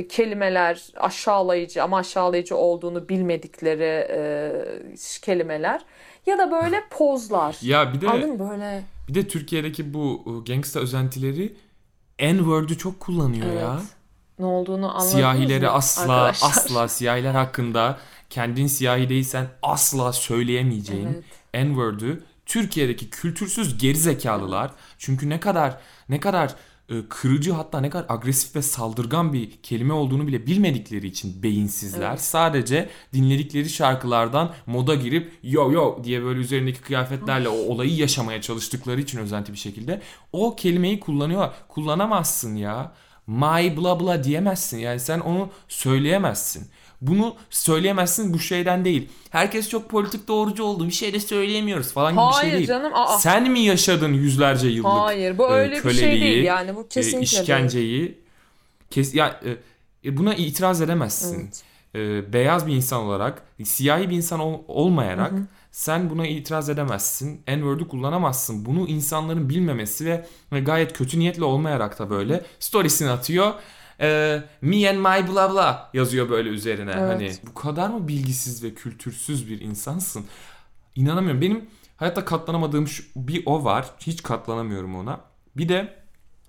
kelimeler 0.08 0.88
aşağılayıcı 0.96 1.82
ama 1.82 1.98
aşağılayıcı 1.98 2.56
olduğunu 2.56 3.08
bilmedikleri 3.08 4.06
e, 4.10 4.52
kelimeler 5.22 5.80
ya 6.26 6.38
da 6.38 6.50
böyle 6.50 6.82
pozlar. 6.90 7.56
Ya 7.62 7.92
bir 7.94 8.00
de 8.00 8.08
Anladın 8.08 8.38
böyle? 8.38 8.82
bir 9.08 9.14
de 9.14 9.28
Türkiye'deki 9.28 9.94
bu 9.94 10.22
uh, 10.24 10.46
gangsta 10.46 10.80
özentileri 10.80 11.54
N-word'ü 12.20 12.78
çok 12.78 13.00
kullanıyor 13.00 13.52
ya. 13.52 13.74
Evet. 13.74 13.88
Ne 14.38 14.46
olduğunu 14.46 14.90
anladınız 14.90 15.12
Siyahileri 15.12 15.64
mı 15.64 15.70
asla 15.70 16.12
arkadaşlar? 16.12 16.48
asla 16.48 16.88
siyahiler 16.88 17.34
hakkında 17.34 17.98
kendin 18.30 18.66
siyahi 18.66 19.08
değilsen 19.08 19.46
asla 19.62 20.12
söyleyemeyeceğin 20.12 21.06
Evet. 21.54 21.66
N-word'ü 21.66 22.22
Türkiye'deki 22.46 23.10
kültürsüz 23.10 23.78
gerizekalılar 23.78 24.70
çünkü 24.98 25.28
ne 25.28 25.40
kadar 25.40 25.78
ne 26.08 26.20
kadar 26.20 26.48
e, 26.48 26.54
kırıcı 27.08 27.52
hatta 27.52 27.80
ne 27.80 27.90
kadar 27.90 28.06
agresif 28.08 28.56
ve 28.56 28.62
saldırgan 28.62 29.32
bir 29.32 29.50
kelime 29.62 29.92
olduğunu 29.92 30.26
bile 30.26 30.46
bilmedikleri 30.46 31.06
için 31.06 31.42
beyinsizler. 31.42 32.10
Evet. 32.10 32.20
Sadece 32.20 32.88
dinledikleri 33.12 33.68
şarkılardan 33.68 34.54
moda 34.66 34.94
girip 34.94 35.32
yo 35.42 35.72
yo 35.72 36.04
diye 36.04 36.22
böyle 36.22 36.40
üzerindeki 36.40 36.80
kıyafetlerle 36.80 37.48
o 37.48 37.56
olayı 37.56 37.96
yaşamaya 37.96 38.40
çalıştıkları 38.40 39.00
için 39.00 39.18
özenti 39.18 39.52
bir 39.52 39.58
şekilde 39.58 40.02
o 40.32 40.56
kelimeyi 40.56 41.00
kullanıyor. 41.00 41.48
Kullanamazsın 41.68 42.56
ya. 42.56 42.92
My 43.26 43.76
bla 43.76 44.00
bla 44.00 44.24
diyemezsin. 44.24 44.78
Yani 44.78 45.00
sen 45.00 45.20
onu 45.20 45.50
söyleyemezsin. 45.68 46.68
Bunu 47.00 47.34
söyleyemezsin 47.50 48.34
bu 48.34 48.38
şeyden 48.38 48.84
değil. 48.84 49.08
Herkes 49.30 49.68
çok 49.68 49.90
politik 49.90 50.28
doğrucu 50.28 50.64
oldu. 50.64 50.86
Bir 50.86 50.92
şey 50.92 51.12
de 51.12 51.20
söyleyemiyoruz 51.20 51.92
falan 51.92 52.12
gibi 52.12 52.20
bir 52.28 52.32
şey 52.32 52.40
Hayır 52.40 52.54
değil. 52.54 52.66
canım. 52.66 52.92
Aa. 52.94 53.18
Sen 53.18 53.50
mi 53.52 53.60
yaşadın 53.60 54.12
yüzlerce 54.12 54.68
yıllık 54.68 54.90
Hayır 54.92 55.38
bu 55.38 55.48
e, 55.48 55.52
öyle 55.52 55.70
bir 55.70 55.80
şey 55.80 55.82
köleliği, 55.82 56.22
değil 56.22 56.44
yani 56.44 56.76
bu 56.76 56.80
e, 56.80 56.88
kesinlikle 56.88 57.30
değil. 57.30 57.40
işkenceyi 57.40 58.18
kes 58.90 59.14
ya 59.14 59.40
e, 59.44 60.08
e, 60.08 60.16
buna 60.16 60.34
itiraz 60.34 60.80
edemezsin. 60.82 61.40
Evet. 61.40 61.62
E, 61.94 62.32
beyaz 62.32 62.66
bir 62.66 62.72
insan 62.74 63.00
olarak, 63.02 63.42
siyahi 63.64 64.10
bir 64.10 64.16
insan 64.16 64.40
ol- 64.40 64.62
olmayarak 64.68 65.32
sen 65.70 66.10
buna 66.10 66.26
itiraz 66.26 66.68
edemezsin. 66.68 67.42
N-word'ü 67.48 67.88
kullanamazsın. 67.88 68.64
Bunu 68.66 68.88
insanların 68.88 69.48
bilmemesi 69.48 70.04
ve 70.06 70.26
ve 70.52 70.60
gayet 70.60 70.92
kötü 70.92 71.18
niyetle 71.18 71.44
olmayarak 71.44 71.98
da 71.98 72.10
böyle 72.10 72.42
storiesini 72.58 73.10
atıyor. 73.10 73.54
E, 74.04 74.42
me 74.60 74.90
and 74.90 74.98
my 74.98 75.32
blah 75.32 75.52
blah 75.52 75.94
yazıyor 75.94 76.30
böyle 76.30 76.48
üzerine. 76.48 76.94
Evet. 76.98 77.12
Hani 77.12 77.32
bu 77.46 77.54
kadar 77.54 77.88
mı 77.88 78.08
bilgisiz 78.08 78.64
ve 78.64 78.74
kültürsüz 78.74 79.48
bir 79.48 79.60
insansın? 79.60 80.24
İnanamıyorum. 80.94 81.40
Benim 81.40 81.64
hayatta 81.96 82.24
katlanamadığım 82.24 82.88
şu, 82.88 83.04
bir 83.16 83.42
o 83.46 83.64
var. 83.64 83.90
Hiç 84.00 84.22
katlanamıyorum 84.22 84.96
ona. 84.96 85.20
Bir 85.56 85.68
de 85.68 85.94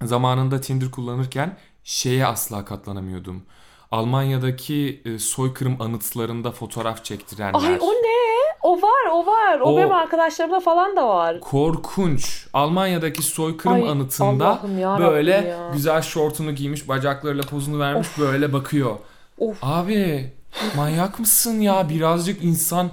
zamanında 0.03 0.61
Tinder 0.61 0.91
kullanırken 0.91 1.57
şeye 1.83 2.25
asla 2.25 2.65
katlanamıyordum. 2.65 3.43
Almanya'daki 3.91 5.01
e, 5.05 5.19
soykırım 5.19 5.81
anıtlarında 5.81 6.51
fotoğraf 6.51 7.05
çektirenler. 7.05 7.69
Ay 7.69 7.77
o 7.81 7.91
ne? 7.91 8.24
O 9.13 9.25
var 9.25 9.25
o 9.25 9.31
var. 9.55 9.59
O, 9.59 9.63
O- 9.73 9.77
benim 9.77 9.91
arkadaşlarımda 9.93 10.59
falan 10.59 10.95
da 10.95 11.07
var. 11.07 11.39
Korkunç. 11.39 12.47
Almanya'daki 12.53 13.23
soykırım 13.23 13.75
Ay, 13.75 13.89
anıtında 13.89 14.59
böyle 14.99 15.31
ya. 15.31 15.69
güzel 15.73 16.01
şortunu 16.01 16.51
giymiş, 16.55 16.87
bacaklarıyla 16.87 17.43
pozunu 17.43 17.79
vermiş 17.79 18.07
böyle 18.19 18.53
bakıyor. 18.53 18.95
Of. 19.39 19.57
Abi 19.61 20.33
manyak 20.75 21.19
mısın 21.19 21.59
ya? 21.59 21.89
Birazcık 21.89 22.43
insan 22.43 22.89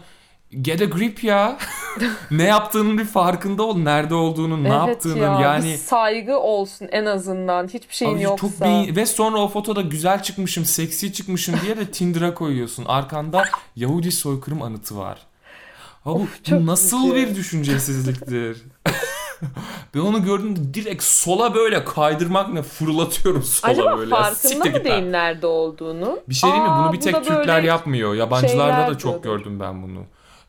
get 0.60 0.82
a 0.82 0.84
grip 0.84 1.24
ya. 1.24 1.56
ne 2.30 2.42
yaptığının 2.44 2.98
bir 2.98 3.04
farkında 3.04 3.62
ol. 3.62 3.76
Nerede 3.78 4.14
olduğunu, 4.14 4.62
ne 4.64 4.68
evet 4.68 4.88
yaptığının 4.88 5.16
ya, 5.16 5.40
yani 5.40 5.64
bir 5.72 5.76
saygı 5.76 6.38
olsun 6.38 6.88
en 6.92 7.04
azından. 7.06 7.68
Hiçbir 7.68 7.94
şeyin 7.94 8.14
Abi 8.14 8.22
yoksa. 8.22 8.46
çok 8.48 8.60
beyin- 8.60 8.96
ve 8.96 9.06
sonra 9.06 9.38
o 9.38 9.48
fotoda 9.48 9.80
güzel 9.80 10.22
çıkmışım, 10.22 10.64
seksi 10.64 11.12
çıkmışım 11.12 11.54
diye 11.64 11.76
de 11.76 11.90
Tinder'a 11.90 12.34
koyuyorsun. 12.34 12.84
Arkanda 12.84 13.44
Yahudi 13.76 14.12
soykırım 14.12 14.62
anıtı 14.62 14.98
var. 14.98 15.18
Ha 16.04 16.10
bu, 16.10 16.14
Of, 16.14 16.44
çok 16.44 16.60
bu 16.60 16.66
nasıl 16.66 17.14
bir 17.14 17.34
düşüncesizliktir? 17.34 18.62
ben 19.94 20.00
onu 20.00 20.24
gördüğümde 20.24 20.74
direkt 20.74 21.02
sola 21.02 21.54
böyle 21.54 21.84
kaydırmak 21.84 22.52
ne 22.52 22.62
fırlatıyorum 22.62 23.42
sola 23.42 23.72
Acaba 23.72 23.98
böyle. 23.98 24.10
farkında 24.10 24.34
Siktir 24.34 24.72
mı 24.72 24.84
değil 24.84 25.02
nerede 25.02 25.46
olduğunu? 25.46 26.20
Bir 26.28 26.34
şey 26.34 26.50
değil 26.50 26.62
mi? 26.62 26.68
Bunu 26.68 26.92
bir 26.92 26.98
bu 26.98 27.02
tek 27.02 27.14
da 27.14 27.22
Türkler 27.22 27.62
yapmıyor. 27.62 28.14
Yabancılarda 28.14 28.92
da 28.92 28.98
çok 28.98 29.22
diyordur. 29.22 29.40
gördüm 29.40 29.60
ben 29.60 29.82
bunu. 29.82 30.04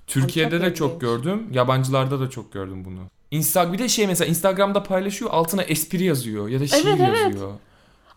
Türkiye'de 0.08 0.62
de 0.62 0.66
çok 0.66 0.76
çok 0.76 0.90
ilginç. 0.90 1.02
gördüm. 1.02 1.48
Yabancılarda 1.52 2.20
da 2.20 2.30
çok 2.30 2.54
gördüm 2.54 2.86
bunu. 2.86 3.00
Insta 3.32 3.74
bir 3.74 3.80
de 3.80 3.90
şey 3.90 4.08
mesela 4.08 4.30
Instagram'da 4.30 4.84
paylaşıyor 4.84 5.32
altına 5.32 5.64
espri 5.64 6.04
yazıyor 6.04 6.48
ya 6.48 6.60
da 6.60 6.68
şiir 6.68 6.88
Evet, 6.88 7.00
evet. 7.10 7.36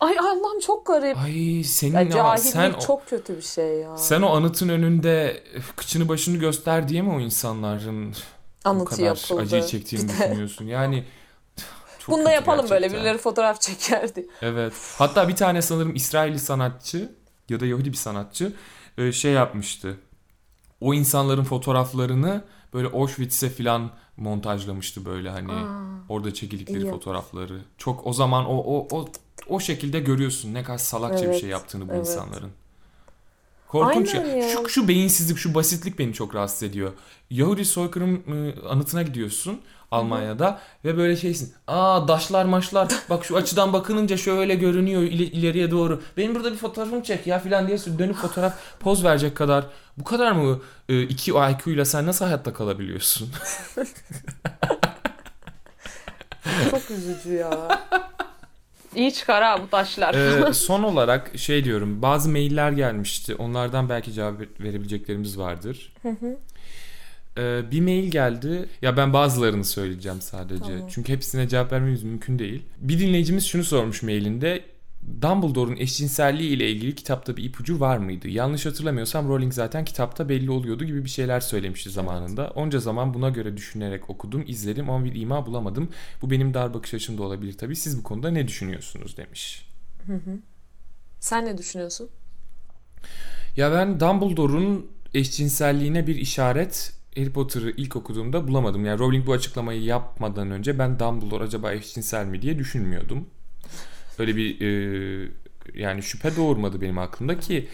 Ay 0.00 0.18
Allah'ım 0.18 0.60
çok 0.60 0.86
garip. 0.86 1.16
Ay 1.18 1.62
senin 1.64 2.10
Ya, 2.10 2.24
ama 2.24 2.36
sen 2.36 2.72
o, 2.72 2.78
çok 2.80 3.06
kötü 3.08 3.36
bir 3.36 3.42
şey 3.42 3.78
ya. 3.78 3.96
sen 3.96 4.22
o 4.22 4.36
anıtın 4.36 4.68
önünde 4.68 5.42
kıçını 5.76 6.08
başını 6.08 6.36
göster 6.36 6.88
diye 6.88 7.02
mi 7.02 7.12
o 7.12 7.20
insanların 7.20 8.10
bu 8.10 8.68
Anıtı 8.68 8.84
kadar 8.84 9.02
yapıldı. 9.02 9.40
acıyı 9.40 9.62
çektiğini 9.66 10.08
düşünüyorsun? 10.08 10.64
Yani 10.64 11.04
çok 11.98 12.14
Bunu 12.16 12.24
da 12.24 12.30
yapalım 12.30 12.70
böyle 12.70 12.80
gerçekten. 12.80 13.00
birileri 13.00 13.18
fotoğraf 13.18 13.60
çekerdi. 13.60 14.26
Evet. 14.42 14.72
Hatta 14.98 15.28
bir 15.28 15.36
tane 15.36 15.62
sanırım 15.62 15.94
İsrailli 15.94 16.38
sanatçı 16.38 17.12
ya 17.48 17.60
da 17.60 17.66
Yahudi 17.66 17.92
bir 17.92 17.96
sanatçı 17.96 18.52
e, 18.98 19.12
şey 19.12 19.32
yapmıştı. 19.32 19.98
O 20.80 20.94
insanların 20.94 21.44
fotoğraflarını 21.44 22.44
böyle 22.74 22.88
Auschwitz'e 22.88 23.50
falan 23.50 23.90
montajlamıştı 24.16 25.04
böyle 25.04 25.30
hani 25.30 25.52
Aa, 25.52 25.82
orada 26.08 26.34
çekildikleri 26.34 26.82
iyi 26.82 26.90
fotoğrafları. 26.90 27.60
Çok 27.78 28.06
o 28.06 28.12
zaman 28.12 28.46
o 28.46 28.56
o 28.56 28.88
o 28.98 29.06
o 29.48 29.60
şekilde 29.60 30.00
görüyorsun 30.00 30.54
ne 30.54 30.62
kadar 30.62 30.78
salakça 30.78 31.22
bir 31.22 31.28
Evet, 31.28 31.40
şey 31.40 31.48
yaptığını 31.48 31.88
bu 31.88 31.92
evet. 31.92 32.06
insanların. 32.06 32.50
Korkunç. 33.68 34.14
Aynen 34.14 34.36
ya. 34.36 34.48
Şu, 34.48 34.68
şu 34.68 34.88
beyinsizlik, 34.88 35.38
şu 35.38 35.54
basitlik 35.54 35.98
beni 35.98 36.12
çok 36.12 36.34
rahatsız 36.34 36.62
ediyor. 36.62 36.92
Yahudi 37.30 37.64
soykırım 37.64 38.14
e, 38.14 38.54
anıtına 38.68 39.02
gidiyorsun 39.02 39.60
Almanya'da 39.90 40.60
ve 40.84 40.96
böyle 40.96 41.16
şeysin. 41.16 41.54
Aa 41.66 42.08
daşlar 42.08 42.44
maşlar 42.44 42.88
bak 43.10 43.24
şu 43.24 43.36
açıdan 43.36 43.72
bakınınca 43.72 44.16
şöyle 44.16 44.54
görünüyor 44.54 45.02
ileriye 45.02 45.70
doğru. 45.70 46.02
Benim 46.16 46.34
burada 46.34 46.52
bir 46.52 46.56
fotoğrafımı 46.56 47.02
çek 47.02 47.26
ya 47.26 47.38
filan 47.38 47.68
diye 47.68 47.78
dönüp 47.98 48.16
fotoğraf 48.16 48.54
poz 48.80 49.04
verecek 49.04 49.36
kadar. 49.36 49.66
Bu 49.98 50.04
kadar 50.04 50.32
mı 50.32 50.60
e, 50.88 51.02
iki 51.02 51.30
IQ 51.30 51.70
ile 51.70 51.84
sen 51.84 52.06
nasıl 52.06 52.24
hayatta 52.24 52.52
kalabiliyorsun? 52.52 53.28
çok 56.70 56.90
üzücü 56.90 57.32
ya. 57.32 57.80
İyi 58.96 59.12
çıkar 59.14 59.42
ha 59.42 59.62
bu 59.62 59.70
taşlar. 59.70 60.14
Ee, 60.14 60.52
son 60.54 60.82
olarak 60.82 61.38
şey 61.38 61.64
diyorum 61.64 62.02
bazı 62.02 62.30
mailler 62.30 62.72
gelmişti 62.72 63.34
onlardan 63.34 63.88
belki 63.88 64.12
cevap 64.12 64.40
ver- 64.40 64.48
verebileceklerimiz 64.60 65.38
vardır. 65.38 65.92
Ee, 67.38 67.62
bir 67.70 67.80
mail 67.80 68.10
geldi 68.10 68.68
ya 68.82 68.96
ben 68.96 69.12
bazılarını 69.12 69.64
söyleyeceğim 69.64 70.20
sadece 70.20 70.62
Tamam. 70.64 70.88
çünkü 70.90 71.12
hepsine 71.12 71.48
cevap 71.48 71.72
vermemiz 71.72 72.02
mümkün 72.02 72.38
değil. 72.38 72.62
Bir 72.78 72.98
dinleyicimiz 72.98 73.46
şunu 73.46 73.64
sormuş 73.64 74.02
mailinde 74.02 74.60
Dumbledore'un 75.22 75.76
eşcinselliği 75.76 76.50
ile 76.50 76.70
ilgili 76.70 76.94
kitapta 76.94 77.36
bir 77.36 77.44
ipucu 77.44 77.80
var 77.80 77.98
mıydı? 77.98 78.28
Yanlış 78.28 78.66
hatırlamıyorsam 78.66 79.28
Rowling 79.28 79.52
zaten 79.52 79.84
kitapta 79.84 80.28
belli 80.28 80.50
oluyordu 80.50 80.84
gibi 80.84 81.04
bir 81.04 81.08
şeyler 81.08 81.40
söylemişti 81.40 81.90
zamanında. 81.90 82.52
Onca 82.54 82.78
zaman 82.78 83.14
buna 83.14 83.28
göre 83.30 83.56
düşünerek 83.56 84.10
okudum, 84.10 84.44
izledim 84.46 84.90
ama 84.90 85.04
bir 85.04 85.14
ima 85.14 85.46
bulamadım. 85.46 85.88
Bu 86.22 86.30
benim 86.30 86.54
dar 86.54 86.74
bakış 86.74 86.94
açım 86.94 87.18
da 87.18 87.22
olabilir 87.22 87.58
tabii. 87.58 87.76
Siz 87.76 87.98
bu 87.98 88.02
konuda 88.02 88.30
ne 88.30 88.48
düşünüyorsunuz 88.48 89.16
demiş. 89.16 89.68
Sen 91.20 91.46
ne 91.46 91.58
düşünüyorsun? 91.58 92.08
Ya 93.56 93.72
ben 93.72 94.00
Dumbledore'un 94.00 94.86
eşcinselliğine 95.14 96.06
bir 96.06 96.16
işaret 96.16 96.92
Harry 97.16 97.32
Potter'ı 97.32 97.70
ilk 97.70 97.96
okuduğumda 97.96 98.48
bulamadım. 98.48 98.84
Yani 98.84 98.98
Rowling 98.98 99.26
bu 99.26 99.32
açıklamayı 99.32 99.82
yapmadan 99.82 100.50
önce 100.50 100.78
ben 100.78 100.98
Dumbledore 100.98 101.44
acaba 101.44 101.72
eşcinsel 101.72 102.26
mi 102.26 102.42
diye 102.42 102.58
düşünmüyordum. 102.58 103.26
Öyle 104.18 104.36
bir 104.36 104.60
e, 104.60 105.28
yani 105.74 106.02
şüphe 106.02 106.36
doğurmadı 106.36 106.80
benim 106.80 106.98
aklımda 106.98 107.38
ki 107.40 107.68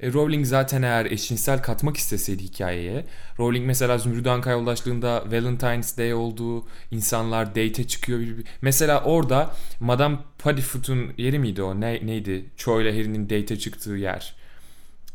e, 0.00 0.12
Rowling 0.12 0.46
zaten 0.46 0.82
eğer 0.82 1.06
eşcinsel 1.06 1.62
katmak 1.62 1.96
isteseydi 1.96 2.42
hikayeye 2.42 3.04
Rowling 3.38 3.66
mesela 3.66 3.98
Zümrüt 3.98 4.26
Anka 4.26 4.50
yoldaşlığında 4.50 5.24
Valentine's 5.26 5.98
Day 5.98 6.14
olduğu 6.14 6.64
insanlar 6.90 7.48
date 7.50 7.84
çıkıyor. 7.86 8.18
Bir, 8.20 8.38
bir- 8.38 8.44
Mesela 8.62 9.02
orada 9.04 9.54
Madame 9.80 10.16
Puddifoot'un 10.38 11.12
yeri 11.18 11.38
miydi 11.38 11.62
o? 11.62 11.80
Ne, 11.80 12.06
neydi? 12.06 12.44
Cho 12.56 12.80
ile 12.80 12.92
Harry'nin 12.92 13.24
date 13.30 13.58
çıktığı 13.58 13.90
yer. 13.94 14.34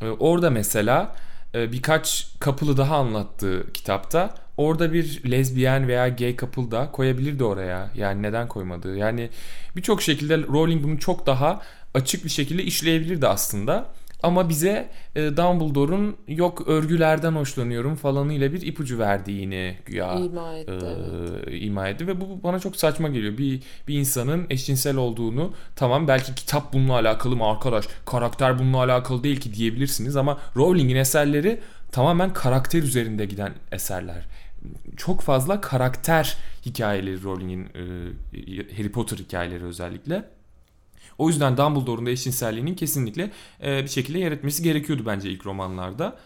Ee, 0.01 0.05
Orada 0.05 0.49
mesela 0.49 1.15
e, 1.15 1.30
birkaç 1.53 2.27
couple'ı 2.41 2.77
daha 2.77 2.97
anlattığı 2.97 3.73
kitapta 3.73 4.35
orada 4.57 4.93
bir 4.93 5.31
lezbiyen 5.31 5.87
veya 5.87 6.07
gay 6.07 6.37
couple 6.37 6.71
da 6.71 6.91
koyabilirdi 6.91 7.43
oraya. 7.43 7.89
Yani 7.95 8.21
neden 8.21 8.47
koymadı? 8.47 8.97
Yani 8.97 9.29
birçok 9.75 10.01
şekilde 10.01 10.37
Rowling 10.37 10.83
bunu 10.83 10.99
çok 10.99 11.25
daha 11.25 11.61
açık 11.93 12.25
bir 12.25 12.29
şekilde 12.29 12.63
işleyebilirdi 12.63 13.27
aslında. 13.27 13.85
Ama 14.23 14.49
bize 14.49 14.89
e, 15.15 15.21
Dumbledore'un 15.37 16.15
yok 16.27 16.67
örgülerden 16.67 17.31
hoşlanıyorum 17.31 17.95
falanıyla 17.95 18.53
bir 18.53 18.61
ipucu 18.61 18.99
verdiğini 18.99 19.77
güya 19.85 20.15
İma 20.15 20.53
etti. 20.57 20.71
e, 20.71 20.75
evet. 20.75 21.61
ima 21.63 21.87
etti 21.87 22.07
ve 22.07 22.21
bu 22.21 22.43
bana 22.43 22.59
çok 22.59 22.75
saçma 22.75 23.09
geliyor. 23.09 23.37
Bir 23.37 23.63
bir 23.87 23.99
insanın 23.99 24.45
eşcinsel 24.49 24.95
olduğunu 24.97 25.53
tamam 25.75 26.07
belki 26.07 26.35
kitap 26.35 26.73
bununla 26.73 26.93
alakalı 26.93 27.35
mı 27.35 27.45
arkadaş, 27.45 27.85
karakter 28.05 28.59
bununla 28.59 28.77
alakalı 28.77 29.23
değil 29.23 29.39
ki 29.39 29.53
diyebilirsiniz 29.53 30.15
ama 30.15 30.37
Rowling'in 30.55 30.95
eserleri 30.95 31.59
tamamen 31.91 32.33
karakter 32.33 32.83
üzerinde 32.83 33.25
giden 33.25 33.53
eserler. 33.71 34.25
Çok 34.97 35.21
fazla 35.21 35.61
karakter 35.61 36.37
hikayeleri 36.65 37.23
Rowling'in 37.23 37.63
e, 37.63 38.77
Harry 38.77 38.91
Potter 38.91 39.17
hikayeleri 39.17 39.63
özellikle. 39.63 40.23
O 41.17 41.27
yüzden 41.27 41.57
Dumbledore'un 41.57 42.05
da 42.05 42.09
eşcinselliğinin 42.09 42.75
kesinlikle 42.75 43.31
e, 43.63 43.83
bir 43.83 43.89
şekilde 43.89 44.19
yer 44.19 44.31
etmesi 44.31 44.63
gerekiyordu 44.63 45.03
bence 45.05 45.29
ilk 45.29 45.45
romanlarda. 45.45 46.17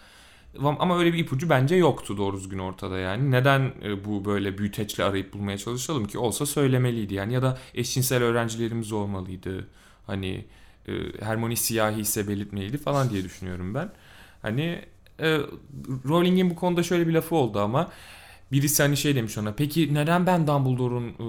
Ama 0.64 1.00
öyle 1.00 1.14
bir 1.14 1.18
ipucu 1.18 1.50
bence 1.50 1.76
yoktu 1.76 2.18
doğru 2.18 2.38
düzgün 2.38 2.60
ortada 2.60 2.98
yani. 2.98 3.32
Neden 3.32 3.74
e, 3.84 4.06
bu 4.06 4.26
böyle 4.26 4.58
büyüteçle 4.58 5.04
arayıp 5.04 5.34
bulmaya 5.34 5.58
çalışalım 5.58 6.06
ki? 6.06 6.18
Olsa 6.18 6.46
söylemeliydi 6.46 7.14
yani. 7.14 7.34
Ya 7.34 7.42
da 7.42 7.58
eşcinsel 7.74 8.24
öğrencilerimiz 8.24 8.92
olmalıydı. 8.92 9.68
Hani 10.08 10.46
e, 10.88 10.94
Hermione 11.20 11.56
siyahi 11.56 12.02
ise 12.02 12.28
belirtmeliydi 12.28 12.78
falan 12.78 13.10
diye 13.10 13.24
düşünüyorum 13.24 13.74
ben. 13.74 13.92
Hani 14.42 14.82
e, 15.20 15.40
Rowling'in 16.08 16.50
bu 16.50 16.56
konuda 16.56 16.84
şöyle 16.84 17.08
bir 17.08 17.14
lafı 17.14 17.36
oldu 17.36 17.60
ama 17.60 17.92
birisi 18.52 18.84
hani 18.84 18.98
şey 18.98 19.16
demiş 19.16 19.38
ona. 19.38 19.54
Peki 19.54 19.94
neden 19.94 20.26
ben 20.26 20.48
Dumbledore'un 20.48 21.10
e, 21.10 21.26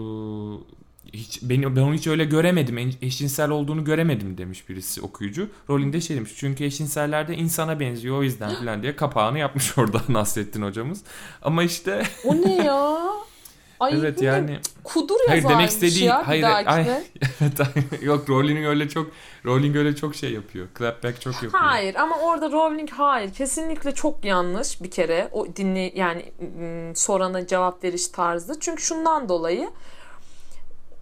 hiç 1.12 1.38
beni 1.42 1.76
ben 1.76 1.80
onu 1.80 1.94
hiç 1.94 2.06
öyle 2.06 2.24
göremedim. 2.24 2.92
Eşcinsel 3.02 3.50
olduğunu 3.50 3.84
göremedim 3.84 4.38
demiş 4.38 4.68
birisi 4.68 5.00
okuyucu. 5.00 5.48
Rowling 5.70 5.94
de 5.94 6.00
şey 6.00 6.16
demiş. 6.16 6.32
Çünkü 6.36 6.64
eşcinsellerde 6.64 7.36
insana 7.36 7.80
benziyor 7.80 8.18
o 8.18 8.22
yüzden 8.22 8.54
falan 8.58 8.82
diye 8.82 8.96
kapağını 8.96 9.38
yapmış 9.38 9.78
orada 9.78 10.02
Nasrettin 10.08 10.62
hocamız. 10.62 11.02
Ama 11.42 11.62
işte 11.62 12.02
O 12.24 12.36
ne 12.36 12.64
ya? 12.64 12.96
Ay 13.80 13.94
evet 13.98 14.22
yani 14.22 14.58
kudur 14.84 15.16
hayır 15.28 15.44
demek 15.48 15.68
istediği 15.68 16.04
ya 16.04 16.28
hayır 16.28 16.44
ay, 16.44 16.86
evet 17.40 17.60
ay- 17.60 18.02
yok 18.02 18.30
Rowling 18.30 18.66
öyle 18.66 18.88
çok 18.88 19.10
Rowling 19.44 19.76
öyle 19.76 19.96
çok 19.96 20.14
şey 20.14 20.32
yapıyor. 20.32 20.66
Clapback 20.78 21.20
çok 21.20 21.34
yapıyor. 21.34 21.52
Hayır 21.52 21.94
ama 21.94 22.18
orada 22.18 22.50
Rowling 22.52 22.90
hayır 22.90 23.34
kesinlikle 23.34 23.94
çok 23.94 24.24
yanlış 24.24 24.82
bir 24.82 24.90
kere 24.90 25.28
o 25.32 25.56
dinle 25.56 25.92
yani 25.94 26.32
sorana 26.94 27.46
cevap 27.46 27.84
veriş 27.84 28.08
tarzı. 28.08 28.60
Çünkü 28.60 28.82
şundan 28.82 29.28
dolayı 29.28 29.70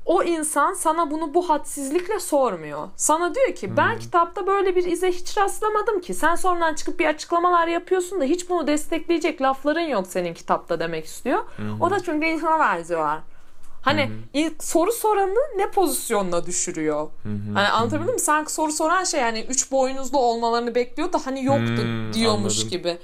o 0.05 0.23
insan 0.23 0.75
sana 0.75 1.11
bunu 1.11 1.35
bu 1.35 1.49
hadsizlikle 1.49 2.21
sormuyor. 2.21 2.89
Sana 2.97 3.35
diyor 3.35 3.55
ki 3.55 3.77
ben 3.77 3.99
kitapta 3.99 4.47
böyle 4.47 4.77
bir 4.77 4.85
ize 4.85 5.13
hiç 5.13 5.39
rastlamadım 5.39 6.01
ki. 6.01 6.15
Sen 6.15 6.35
sonradan 6.35 6.75
çıkıp 6.75 6.99
bir 7.01 7.07
açıklamalar 7.07 7.67
yapıyorsun 7.67 8.21
da 8.21 8.25
hiç 8.25 8.51
bunu 8.51 8.67
destekleyecek 8.67 9.43
lafların 9.43 9.81
yok 9.81 10.07
senin 10.07 10.35
kitapta 10.35 10.81
demek 10.81 11.05
istiyor. 11.05 11.45
O 11.81 11.91
da 11.91 12.01
çünkü 12.01 12.27
insana 12.27 12.59
benziyorlar. 12.59 13.19
Hani 13.83 14.11
ilk 14.35 14.65
soru 14.65 14.93
soranı 14.93 15.39
ne 15.57 15.71
pozisyonuna 15.71 16.47
düşürüyor? 16.47 17.09
Hani 17.55 17.69
anlatabildim 17.69 18.15
mi? 18.15 18.21
Sanki 18.21 18.53
soru 18.53 18.73
soran 18.73 19.05
şey 19.05 19.21
yani 19.21 19.47
üç 19.49 19.73
boynuzlu 19.73 20.19
olmalarını 20.19 20.75
bekliyor 20.75 21.13
da 21.13 21.27
hani 21.27 21.45
yoktu 21.45 21.83
Hmm, 21.83 22.13
diyormuş 22.13 22.55
anladım. 22.59 22.71
gibi. 22.71 22.99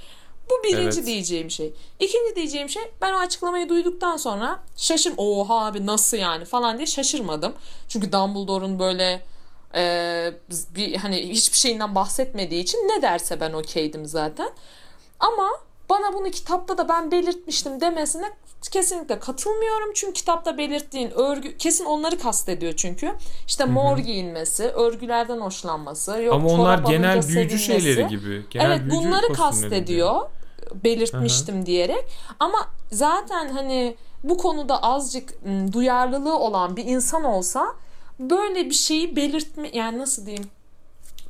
Bu 0.51 0.65
birinci 0.65 0.99
Evet. 0.99 1.07
diyeceğim 1.07 1.51
şey. 1.51 1.73
İkinci 2.01 2.37
diyeceğim 2.37 2.69
şey 2.69 2.83
ben 3.01 3.13
o 3.13 3.17
açıklamayı 3.17 3.69
duyduktan 3.69 4.17
sonra 4.17 4.63
şaşır 4.77 5.13
oha 5.17 5.67
abi 5.67 5.87
nasıl 5.87 6.17
yani 6.17 6.45
falan 6.45 6.77
diye 6.77 6.87
şaşırmadım. 6.87 7.53
Çünkü 7.89 8.13
Dumbledore'un 8.13 8.79
böyle 8.79 9.23
e, 9.75 10.33
bir 10.75 10.97
hani 10.97 11.29
hiçbir 11.29 11.59
şeyinden 11.59 11.95
bahsetmediği 11.95 12.63
için 12.63 12.79
ne 12.79 13.03
derse 13.03 13.41
ben 13.41 13.53
okeydim 13.53 14.07
zaten. 14.07 14.51
Ama 15.21 15.49
bana 15.91 16.15
bunu 16.15 16.31
kitapta 16.31 16.79
da 16.79 16.89
ben 16.89 17.11
belirtmiştim 17.11 17.81
demesine 17.81 18.31
kesinlikle 18.71 19.19
katılmıyorum. 19.19 19.93
Çünkü 19.95 20.13
kitapta 20.13 20.59
belirttiğin 20.59 21.11
örgü 21.11 21.57
kesin 21.57 21.85
onları 21.85 22.19
kastediyor 22.19 22.73
çünkü. 22.77 23.13
İşte 23.47 23.65
mor 23.65 23.99
giyinmesi, 23.99 24.65
örgülerden 24.65 25.41
hoşlanması, 25.41 26.23
yok 26.23 26.35
Ama 26.35 26.49
onlar 26.49 26.79
genel 26.79 27.29
büyücü 27.29 27.59
sevinmesi. 27.59 27.59
şeyleri 27.65 28.09
gibi. 28.09 28.45
Genel 28.51 28.67
evet 28.71 28.81
bunları 28.91 29.33
kastediyor. 29.33 30.21
Belirtmiştim 30.85 31.67
diyerek. 31.67 32.05
Ama 32.41 32.69
zaten 32.93 33.49
hani 33.49 33.97
bu 34.25 34.37
konuda 34.39 34.83
azıcık 34.83 35.35
duyarlılığı 35.73 36.39
olan 36.39 36.77
bir 36.77 36.85
insan 36.85 37.25
olsa 37.25 37.75
böyle 38.19 38.67
bir 38.67 38.75
şeyi 38.75 39.17
belirtme 39.17 39.71
yani 39.73 39.99
nasıl 39.99 40.27
diyeyim 40.27 40.51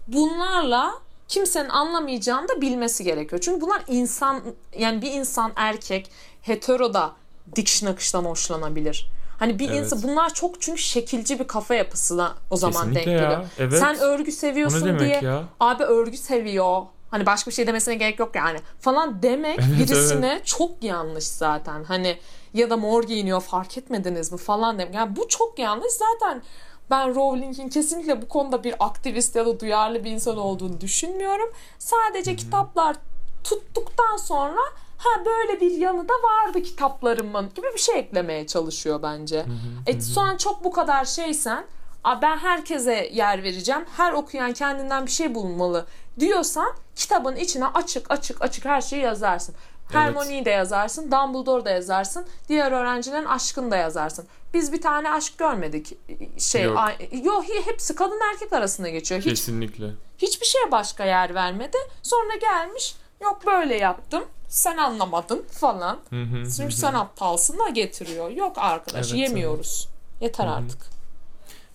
bunlarla 0.08 0.94
kimsenin 1.28 1.68
anlamayacağını 1.68 2.48
da 2.48 2.60
bilmesi 2.60 3.04
gerekiyor. 3.04 3.40
Çünkü 3.44 3.60
bunlar 3.60 3.82
insan 3.88 4.42
yani 4.78 5.02
bir 5.02 5.12
insan 5.12 5.52
erkek 5.56 6.10
hetero 6.42 6.94
da 6.94 7.12
dikiş 7.56 7.82
nakıştan 7.82 8.24
hoşlanabilir. 8.24 9.10
Hani 9.38 9.58
bir 9.58 9.68
Evet. 9.70 9.78
insan 9.78 10.02
bunlar 10.02 10.34
çok 10.34 10.60
çünkü 10.60 10.82
şekilci 10.82 11.38
bir 11.38 11.46
kafa 11.46 11.74
yapısına 11.74 12.34
o 12.50 12.56
zaman 12.56 12.82
Kesinlikle 12.82 13.10
denk 13.10 13.20
geliyor. 13.20 13.44
evet. 13.58 13.78
Sen 13.78 13.98
örgü 13.98 14.32
seviyorsun 14.32 14.98
diye 14.98 15.20
ya? 15.22 15.44
abi 15.60 15.84
örgü 15.84 16.16
seviyor. 16.16 16.82
Hani 17.10 17.26
başka 17.26 17.50
bir 17.50 17.54
şey 17.54 17.66
demesine 17.66 17.94
gerek 17.94 18.18
yok 18.18 18.34
yani 18.34 18.58
falan 18.80 19.22
demek 19.22 19.58
Evet, 19.58 19.78
birisine 19.78 20.40
çok 20.44 20.82
yanlış 20.82 21.24
zaten. 21.24 21.84
Hani 21.84 22.18
ya 22.54 22.70
da 22.70 22.76
mor 22.76 23.02
giyiniyor 23.04 23.40
fark 23.40 23.78
etmediniz 23.78 24.32
mi 24.32 24.38
falan 24.38 24.78
demek. 24.78 24.94
Yani 24.94 25.16
bu 25.16 25.28
çok 25.28 25.58
yanlış 25.58 25.92
zaten. 25.92 26.42
Ben 26.90 27.14
Rowling'in 27.14 27.68
kesinlikle 27.68 28.22
bu 28.22 28.28
konuda 28.28 28.64
bir 28.64 28.74
aktivist 28.80 29.36
ya 29.36 29.46
da 29.46 29.60
duyarlı 29.60 30.04
bir 30.04 30.10
insan 30.10 30.36
olduğunu 30.38 30.80
düşünmüyorum. 30.80 31.50
Sadece 31.78 32.36
kitaplar 32.36 32.96
tuttuktan 33.44 34.16
sonra 34.16 34.60
ha 34.98 35.24
böyle 35.26 35.60
bir 35.60 35.70
yanı 35.70 36.08
da 36.08 36.12
vardı 36.14 36.62
kitaplarımın 36.62 37.50
gibi 37.54 37.66
bir 37.74 37.78
şey 37.80 37.98
eklemeye 37.98 38.46
çalışıyor 38.46 39.02
bence. 39.02 39.46
E, 39.86 40.00
şu 40.00 40.20
an 40.20 40.36
çok 40.36 40.64
bu 40.64 40.72
kadar 40.72 41.04
şeysen 41.04 41.64
"Aa, 42.04 42.22
ben 42.22 42.36
herkese 42.38 43.10
yer 43.12 43.42
vereceğim. 43.42 43.84
Her 43.96 44.12
okuyan 44.12 44.52
kendinden 44.52 45.06
bir 45.06 45.10
şey 45.10 45.34
bulmalı 45.34 45.86
diyorsan 46.20 46.72
kitabın 46.96 47.36
içine 47.36 47.66
açık 47.66 48.10
açık 48.10 48.42
açık 48.42 48.64
her 48.64 48.80
şeyi 48.80 49.02
yazarsın. 49.02 49.54
Hermione'yi 49.92 50.44
de 50.44 50.50
yazarsın, 50.50 51.10
Dumbledore 51.12 51.64
da 51.64 51.70
yazarsın, 51.70 52.26
diğer 52.48 52.72
öğrencilerin 52.72 53.24
aşkını 53.24 53.70
da 53.70 53.76
yazarsın. 53.76 54.26
Biz 54.54 54.72
bir 54.72 54.80
tane 54.80 55.10
aşk 55.10 55.38
görmedik. 55.38 55.96
Şey, 56.38 56.62
Yok. 56.62 56.78
ay- 56.78 57.22
yok 57.24 57.44
hepsi 57.64 57.94
kadın 57.94 58.20
erkek 58.32 58.52
arasında 58.52 58.88
geçiyor. 58.88 59.20
Hiç 59.20 59.28
Kesinlikle. 59.28 59.90
hiçbir 60.18 60.46
şeye 60.46 60.70
başka 60.72 61.04
yer 61.04 61.34
vermedi. 61.34 61.76
Sonra 62.02 62.34
gelmiş 62.40 62.94
yok 63.22 63.46
böyle 63.46 63.76
yaptım. 63.76 64.24
Sen 64.48 64.76
anlamadın 64.76 65.42
falan. 65.42 65.98
Hı 66.10 66.22
hı, 66.22 66.50
Çünkü 66.56 66.74
sen 66.74 66.94
aptalsın 66.94 67.58
da 67.58 67.68
getiriyor. 67.68 68.30
Yok 68.30 68.58
arkadaş 68.58 69.10
Evet, 69.10 69.20
yemiyoruz. 69.20 69.88
Yeter 70.20 70.46
artık. 70.46 70.78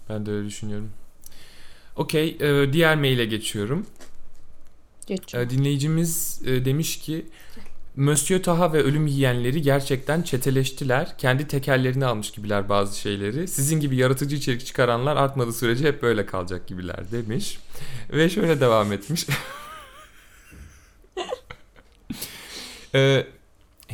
Ben 0.09 0.25
de 0.25 0.31
öyle 0.31 0.47
düşünüyorum. 0.47 0.91
Okey, 1.95 2.37
e, 2.39 2.73
diğer 2.73 2.95
maile 2.95 3.25
geçiyorum. 3.25 3.85
Geç. 5.05 5.35
E, 5.35 5.49
dinleyicimiz 5.49 6.41
e, 6.45 6.65
demiş 6.65 6.99
ki 6.99 7.25
Monsieur 7.95 8.43
Taha 8.43 8.73
ve 8.73 8.83
ölüm 8.83 9.07
yiyenleri 9.07 9.61
gerçekten 9.61 10.21
çeteleştiler. 10.21 11.17
Kendi 11.17 11.47
tekerlerini 11.47 12.05
almış 12.05 12.31
gibiler 12.31 12.69
bazı 12.69 12.99
şeyleri. 12.99 13.47
Sizin 13.47 13.79
gibi 13.79 13.95
yaratıcı 13.95 14.35
içerik 14.35 14.65
çıkaranlar 14.65 15.15
artmadığı 15.15 15.53
sürece 15.53 15.87
hep 15.87 16.01
böyle 16.01 16.25
kalacak 16.25 16.67
gibiler 16.67 17.11
demiş. 17.11 17.59
Ve 18.11 18.29
şöyle 18.29 18.59
devam 18.59 18.91
etmiş. 18.91 19.27
Ee, 22.97 23.27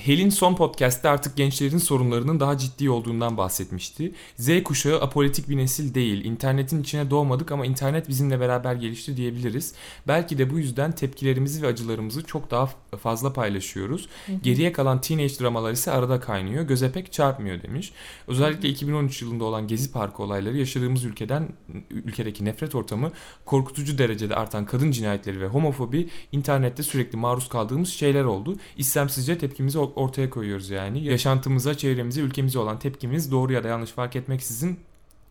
Helin 0.05 0.29
son 0.29 0.55
podcast'te 0.55 1.09
artık 1.09 1.35
gençlerin 1.35 1.77
sorunlarının 1.77 2.39
daha 2.39 2.57
ciddi 2.57 2.89
olduğundan 2.89 3.37
bahsetmişti. 3.37 4.13
Z 4.35 4.63
kuşağı 4.63 5.01
apolitik 5.01 5.49
bir 5.49 5.57
nesil 5.57 5.93
değil. 5.93 6.25
İnternetin 6.25 6.81
içine 6.81 7.09
doğmadık 7.09 7.51
ama 7.51 7.65
internet 7.65 8.09
bizimle 8.09 8.39
beraber 8.39 8.75
gelişti 8.75 9.17
diyebiliriz. 9.17 9.73
Belki 10.07 10.37
de 10.37 10.49
bu 10.49 10.59
yüzden 10.59 10.91
tepkilerimizi 10.91 11.61
ve 11.61 11.67
acılarımızı 11.67 12.23
çok 12.23 12.51
daha 12.51 12.69
fazla 12.99 13.33
paylaşıyoruz. 13.33 14.09
Geriye 14.43 14.71
kalan 14.71 15.01
teenage 15.01 15.39
dramalar 15.39 15.71
ise 15.71 15.91
arada 15.91 16.19
kaynıyor. 16.19 16.63
Göze 16.63 16.91
pek 16.91 17.11
çarpmıyor 17.11 17.63
demiş. 17.63 17.91
Özellikle 18.27 18.69
2013 18.69 19.21
yılında 19.21 19.43
olan 19.43 19.67
Gezi 19.67 19.91
Parkı 19.91 20.23
olayları 20.23 20.57
yaşadığımız 20.57 21.03
ülkeden 21.03 21.47
ülkedeki 21.89 22.45
nefret 22.45 22.75
ortamı, 22.75 23.11
korkutucu 23.45 23.97
derecede 23.97 24.35
artan 24.35 24.65
kadın 24.65 24.91
cinayetleri 24.91 25.41
ve 25.41 25.47
homofobi 25.47 26.09
internette 26.31 26.83
sürekli 26.83 27.17
maruz 27.17 27.49
kaldığımız 27.49 27.89
şeyler 27.89 28.23
oldu. 28.23 28.55
İstemsizce 28.77 29.37
tepkimizi 29.37 29.79
o- 29.95 30.01
ortaya 30.03 30.29
koyuyoruz 30.29 30.69
yani. 30.69 31.03
Yaşantımıza, 31.03 31.77
çevremize, 31.77 32.21
ülkemize 32.21 32.59
olan 32.59 32.79
tepkimiz 32.79 33.31
doğru 33.31 33.53
ya 33.53 33.63
da 33.63 33.67
yanlış 33.67 33.91
fark 33.91 34.15
etmeksizin 34.15 34.79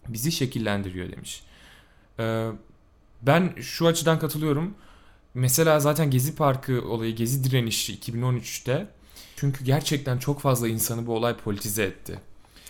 bizi 0.09 0.32
şekillendiriyor 0.32 1.12
demiş. 1.12 1.43
Ee, 2.20 2.49
ben 3.23 3.53
şu 3.61 3.87
açıdan 3.87 4.19
katılıyorum. 4.19 4.74
Mesela 5.35 5.81
zaten 5.81 6.11
Gezi 6.11 6.35
Parkı 6.37 6.82
olayı, 6.89 7.16
Gezi 7.16 7.45
direnişi 7.45 7.95
2013'te 7.99 8.87
çünkü 9.37 9.65
gerçekten 9.65 10.19
çok 10.19 10.41
fazla 10.41 10.69
insanı 10.69 11.07
bu 11.07 11.15
olay 11.15 11.37
politize 11.37 11.82
etti. 11.82 12.20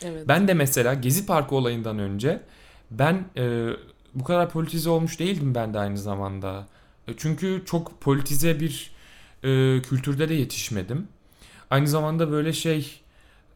Evet. 0.02 0.28
Ben 0.28 0.48
de 0.48 0.54
mesela 0.54 0.94
Gezi 0.94 1.26
Parkı 1.26 1.54
olayından 1.54 1.98
önce 1.98 2.40
ben 2.90 3.24
e, 3.36 3.68
bu 4.14 4.24
kadar 4.24 4.50
politize 4.50 4.90
olmuş 4.90 5.18
değildim 5.18 5.54
ben 5.54 5.74
de 5.74 5.78
aynı 5.78 5.98
zamanda. 5.98 6.66
E, 7.08 7.12
çünkü 7.16 7.62
çok 7.66 8.00
politize 8.00 8.60
bir 8.60 8.90
e, 9.42 9.82
kültürde 9.82 10.28
de 10.28 10.34
yetişmedim. 10.34 11.08
Aynı 11.70 11.88
zamanda 11.88 12.30
böyle 12.30 12.52
şey 12.52 13.00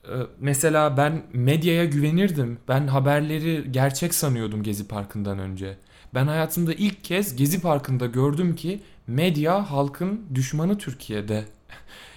e, 0.05 0.15
mesela 0.41 0.97
ben 0.97 1.23
medyaya 1.33 1.85
güvenirdim. 1.85 2.59
Ben 2.69 2.87
haberleri 2.87 3.73
gerçek 3.73 4.15
sanıyordum 4.15 4.63
Gezi 4.63 4.89
Parkı'ndan 4.89 5.39
önce. 5.39 5.77
Ben 6.15 6.27
hayatımda 6.27 6.75
ilk 6.75 7.05
kez 7.05 7.37
Gezi 7.37 7.61
Parkı'nda 7.61 8.07
gördüm 8.07 8.57
ki 8.57 8.81
medya 9.07 9.71
halkın 9.71 10.21
düşmanı 10.35 10.79
Türkiye'de. 10.79 11.45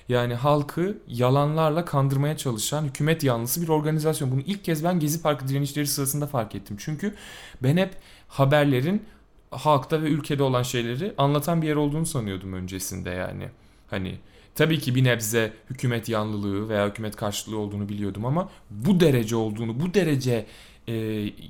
Yani 0.10 0.36
halkı 0.36 0.98
yalanlarla 1.08 1.86
kandırmaya 1.86 2.38
çalışan 2.38 2.84
hükümet 2.84 3.24
yanlısı 3.24 3.62
bir 3.62 3.68
organizasyon. 3.68 4.32
Bunu 4.32 4.42
ilk 4.42 4.64
kez 4.64 4.84
ben 4.84 5.00
Gezi 5.00 5.22
Parkı 5.22 5.48
direnişleri 5.48 5.88
sırasında 5.88 6.28
fark 6.28 6.56
ettim. 6.56 6.78
Çünkü 6.80 7.16
ben 7.64 7.78
hep 7.78 7.94
haberlerin 8.28 9.04
halkta 9.52 10.02
ve 10.02 10.10
ülkede 10.10 10.44
olan 10.44 10.64
şeyleri 10.64 11.14
anlatan 11.18 11.62
bir 11.62 11.68
yer 11.68 11.76
olduğunu 11.76 12.06
sanıyordum 12.06 12.54
öncesinde 12.54 13.10
yani. 13.10 13.50
Hani 13.90 14.16
Tabii 14.58 14.80
ki 14.80 14.96
bir 14.96 15.04
nebze 15.04 15.54
hükümet 15.70 16.10
yanlılığı 16.10 16.70
veya 16.70 16.88
hükümet 16.88 17.16
karşıtlığı 17.16 17.58
olduğunu 17.58 17.90
biliyordum 17.90 18.26
ama 18.26 18.50
bu 18.70 19.00
derece 19.00 19.36
olduğunu, 19.36 19.80
bu 19.80 19.94
derece 19.94 20.46
e, 20.88 20.94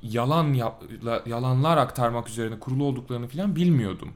yalan 0.02 0.54
yalanlar 1.26 1.78
aktarmak 1.78 2.30
üzerine 2.30 2.60
kurulu 2.60 2.84
olduklarını 2.84 3.28
falan 3.28 3.56
bilmiyordum. 3.56 4.10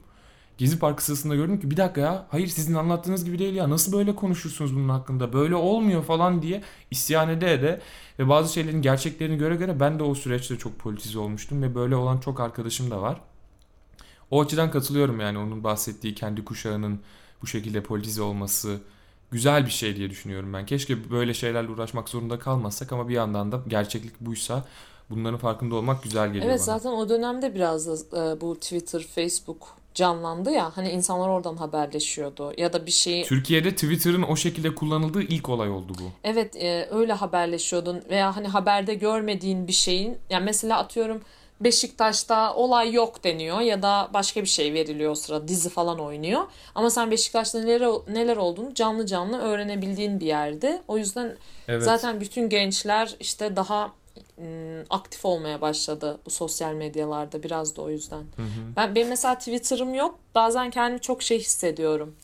Gezi 0.58 0.78
Parkı 0.78 1.04
sırasında 1.04 1.34
gördüm 1.34 1.60
ki 1.60 1.70
bir 1.70 1.76
dakika 1.76 2.00
ya 2.00 2.26
hayır 2.30 2.46
sizin 2.46 2.74
anlattığınız 2.74 3.24
gibi 3.24 3.38
değil 3.38 3.54
ya 3.54 3.70
nasıl 3.70 3.92
böyle 3.92 4.14
konuşursunuz 4.14 4.76
bunun 4.76 4.88
hakkında 4.88 5.32
böyle 5.32 5.54
olmuyor 5.54 6.02
falan 6.02 6.42
diye 6.42 6.62
isyan 6.90 7.28
ede 7.28 7.52
ede 7.52 7.80
ve 8.18 8.28
bazı 8.28 8.52
şeylerin 8.52 8.82
gerçeklerini 8.82 9.38
göre 9.38 9.56
göre 9.56 9.80
ben 9.80 9.98
de 9.98 10.02
o 10.02 10.14
süreçte 10.14 10.58
çok 10.58 10.78
politize 10.78 11.18
olmuştum 11.18 11.62
ve 11.62 11.74
böyle 11.74 11.96
olan 11.96 12.18
çok 12.18 12.40
arkadaşım 12.40 12.90
da 12.90 13.02
var. 13.02 13.20
O 14.30 14.42
açıdan 14.42 14.70
katılıyorum 14.70 15.20
yani 15.20 15.38
onun 15.38 15.64
bahsettiği 15.64 16.14
kendi 16.14 16.44
kuşağının 16.44 17.00
bu 17.42 17.46
şekilde 17.46 17.82
politize 17.82 18.22
olması 18.22 18.78
güzel 19.30 19.66
bir 19.66 19.70
şey 19.70 19.96
diye 19.96 20.10
düşünüyorum 20.10 20.52
ben. 20.52 20.66
Keşke 20.66 21.10
böyle 21.10 21.34
şeylerle 21.34 21.70
uğraşmak 21.70 22.08
zorunda 22.08 22.38
kalmasak 22.38 22.92
ama 22.92 23.08
bir 23.08 23.14
yandan 23.14 23.52
da 23.52 23.60
gerçeklik 23.68 24.20
buysa 24.20 24.64
bunların 25.10 25.38
farkında 25.38 25.74
olmak 25.74 26.02
güzel 26.02 26.26
geliyor 26.28 26.44
Evet 26.46 26.58
bana. 26.58 26.78
zaten 26.78 26.90
o 26.90 27.08
dönemde 27.08 27.54
biraz 27.54 27.86
da 28.12 28.32
e, 28.32 28.40
bu 28.40 28.54
Twitter, 28.54 29.02
Facebook 29.02 29.68
canlandı 29.94 30.50
ya. 30.50 30.76
Hani 30.76 30.90
insanlar 30.90 31.28
oradan 31.28 31.56
haberleşiyordu 31.56 32.52
ya 32.56 32.72
da 32.72 32.86
bir 32.86 32.90
şeyi 32.90 33.24
Türkiye'de 33.24 33.70
Twitter'ın 33.74 34.22
o 34.22 34.36
şekilde 34.36 34.74
kullanıldığı 34.74 35.22
ilk 35.22 35.48
olay 35.48 35.70
oldu 35.70 35.92
bu. 36.00 36.10
Evet 36.24 36.56
e, 36.56 36.88
öyle 36.90 37.12
haberleşiyordun 37.12 38.02
veya 38.10 38.36
hani 38.36 38.48
haberde 38.48 38.94
görmediğin 38.94 39.66
bir 39.66 39.72
şeyin 39.72 40.18
yani 40.30 40.44
mesela 40.44 40.78
atıyorum 40.78 41.20
Beşiktaş'ta 41.64 42.54
olay 42.54 42.92
yok 42.92 43.24
deniyor 43.24 43.60
ya 43.60 43.82
da 43.82 44.10
başka 44.14 44.42
bir 44.42 44.48
şey 44.48 44.74
veriliyor 44.74 45.10
o 45.10 45.14
sıra 45.14 45.48
dizi 45.48 45.68
falan 45.68 45.98
oynuyor. 45.98 46.42
Ama 46.74 46.90
sen 46.90 47.10
Beşiktaş'ta 47.10 47.60
neler, 47.60 47.90
neler 48.08 48.36
olduğunu 48.36 48.74
canlı 48.74 49.06
canlı 49.06 49.38
öğrenebildiğin 49.40 50.20
bir 50.20 50.26
yerde. 50.26 50.82
O 50.88 50.98
yüzden 50.98 51.36
Evet. 51.68 51.82
zaten 51.82 52.20
bütün 52.20 52.48
gençler 52.48 53.14
işte 53.20 53.56
daha 53.56 53.92
aktif 54.90 55.24
olmaya 55.24 55.60
başladı 55.60 56.18
bu 56.26 56.30
sosyal 56.30 56.72
medyalarda 56.72 57.42
biraz 57.42 57.76
da 57.76 57.82
o 57.82 57.90
yüzden. 57.90 58.22
Ben 58.76 58.94
benim 58.94 59.08
mesela 59.08 59.38
Twitter'ım 59.38 59.94
yok. 59.94 60.18
Bazen 60.34 60.70
kendimi 60.70 61.00
çok 61.00 61.22
şey 61.22 61.38
hissediyorum. 61.38 62.16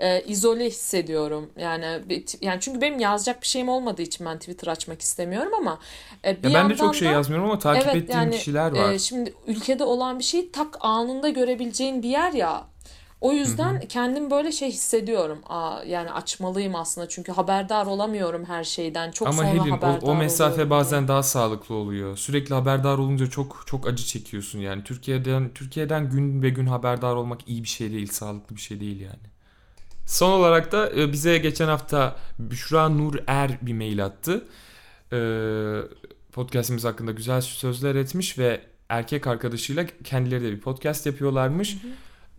Ee, 0.00 0.22
izole 0.26 0.66
hissediyorum. 0.66 1.50
Yani 1.58 2.02
yani 2.40 2.60
çünkü 2.60 2.80
benim 2.80 2.98
yazacak 2.98 3.42
bir 3.42 3.46
şeyim 3.46 3.68
olmadığı 3.68 4.02
için 4.02 4.26
ben 4.26 4.38
Twitter 4.38 4.68
açmak 4.68 5.02
istemiyorum 5.02 5.52
ama 5.54 5.78
e, 6.24 6.42
bir 6.42 6.48
Ya 6.48 6.54
ben 6.54 6.70
de 6.70 6.76
çok 6.76 6.94
şey 6.94 7.08
da- 7.08 7.12
yazmıyorum 7.12 7.50
ama 7.50 7.58
takip 7.58 7.86
Evet, 7.86 7.94
ettiğim 7.94 8.10
yani, 8.10 8.34
kişiler 8.36 8.72
var. 8.72 8.92
e, 8.92 8.98
şimdi 8.98 9.34
ülkede 9.46 9.84
olan 9.84 10.18
bir 10.18 10.24
şeyi 10.24 10.52
tak 10.52 10.76
anında 10.80 11.28
görebileceğin 11.28 12.02
bir 12.02 12.08
yer 12.08 12.32
ya. 12.32 12.66
O 13.20 13.32
yüzden 13.32 13.80
kendim 13.80 14.30
böyle 14.30 14.52
şey 14.52 14.68
hissediyorum. 14.70 15.42
Aa, 15.46 15.82
yani 15.86 16.10
açmalıyım 16.12 16.74
aslında 16.74 17.08
çünkü 17.08 17.32
haberdar 17.32 17.86
olamıyorum 17.86 18.44
her 18.44 18.64
şeyden. 18.64 19.10
Çok 19.10 19.28
Ama 19.28 19.42
sonra 19.42 19.52
Helin 19.52 19.76
o, 19.82 19.82
haberdar 19.82 20.02
o 20.02 20.14
mesafe 20.14 20.52
oluyorum. 20.52 20.70
bazen 20.70 21.08
daha 21.08 21.22
sağlıklı 21.22 21.74
oluyor. 21.74 22.16
Sürekli 22.16 22.54
haberdar 22.54 22.98
olunca 22.98 23.26
çok 23.30 23.62
çok 23.66 23.86
acı 23.88 24.04
çekiyorsun 24.04 24.58
yani. 24.58 24.84
Türkiye'den 24.84 25.54
Türkiye'den 25.54 26.10
gün 26.10 26.42
ve 26.42 26.50
gün 26.50 26.66
haberdar 26.66 27.14
olmak 27.16 27.48
iyi 27.48 27.62
bir 27.62 27.68
şey 27.68 27.90
değil, 27.92 28.06
sağlıklı 28.12 28.56
bir 28.56 28.60
şey 28.60 28.80
değil 28.80 29.00
yani. 29.00 29.33
Son 30.06 30.30
olarak 30.30 30.72
da 30.72 30.90
e, 30.90 31.12
bize 31.12 31.38
geçen 31.38 31.68
hafta 31.68 32.16
Büşra 32.38 32.88
Nur 32.88 33.14
Er 33.26 33.58
bir 33.62 33.72
mail 33.72 34.04
attı. 34.04 34.44
E, 35.12 35.18
Podcast'imiz 36.32 36.84
hakkında 36.84 37.12
güzel 37.12 37.40
sözler 37.40 37.94
etmiş 37.94 38.38
ve 38.38 38.60
erkek 38.88 39.26
arkadaşıyla 39.26 39.86
kendileri 40.04 40.42
de 40.44 40.52
bir 40.52 40.60
podcast 40.60 41.06
yapıyorlarmış. 41.06 41.76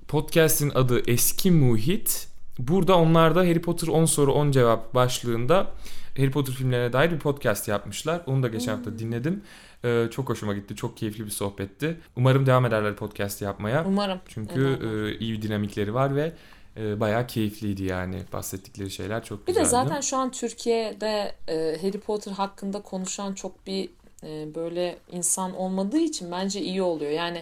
Podcast'in 0.07 0.71
adı 0.75 1.01
Eski 1.07 1.51
Muhit. 1.51 2.27
Burada 2.59 2.97
onlar 2.97 3.35
da 3.35 3.39
Harry 3.39 3.61
Potter 3.61 3.87
10 3.87 4.05
soru 4.05 4.33
10 4.33 4.51
cevap 4.51 4.95
başlığında 4.95 5.71
Harry 6.17 6.31
Potter 6.31 6.53
filmlerine 6.53 6.93
dair 6.93 7.11
bir 7.11 7.19
podcast 7.19 7.67
yapmışlar. 7.67 8.21
Onu 8.25 8.43
da 8.43 8.47
geçen 8.47 8.75
hafta 8.75 8.99
dinledim. 8.99 9.41
Ee, 9.85 10.07
çok 10.11 10.29
hoşuma 10.29 10.53
gitti. 10.53 10.75
Çok 10.75 10.97
keyifli 10.97 11.25
bir 11.25 11.31
sohbetti. 11.31 11.97
Umarım 12.15 12.45
devam 12.45 12.65
ederler 12.65 12.95
podcast 12.95 13.41
yapmaya. 13.41 13.85
Umarım. 13.87 14.19
Çünkü 14.27 14.79
e, 14.83 15.19
iyi 15.19 15.33
bir 15.33 15.41
dinamikleri 15.41 15.93
var 15.93 16.15
ve 16.15 16.33
e, 16.77 16.99
bayağı 16.99 17.27
keyifliydi 17.27 17.83
yani. 17.83 18.23
Bahsettikleri 18.33 18.91
şeyler 18.91 19.23
çok 19.23 19.41
Bir 19.41 19.47
güzeldi. 19.47 19.65
de 19.65 19.69
zaten 19.69 20.01
şu 20.01 20.17
an 20.17 20.31
Türkiye'de 20.31 21.35
e, 21.47 21.77
Harry 21.81 21.99
Potter 21.99 22.31
hakkında 22.31 22.81
konuşan 22.81 23.33
çok 23.33 23.67
bir 23.67 23.89
e, 24.23 24.55
böyle 24.55 24.97
insan 25.11 25.55
olmadığı 25.55 25.99
için 25.99 26.31
bence 26.31 26.61
iyi 26.61 26.81
oluyor. 26.81 27.11
Yani 27.11 27.41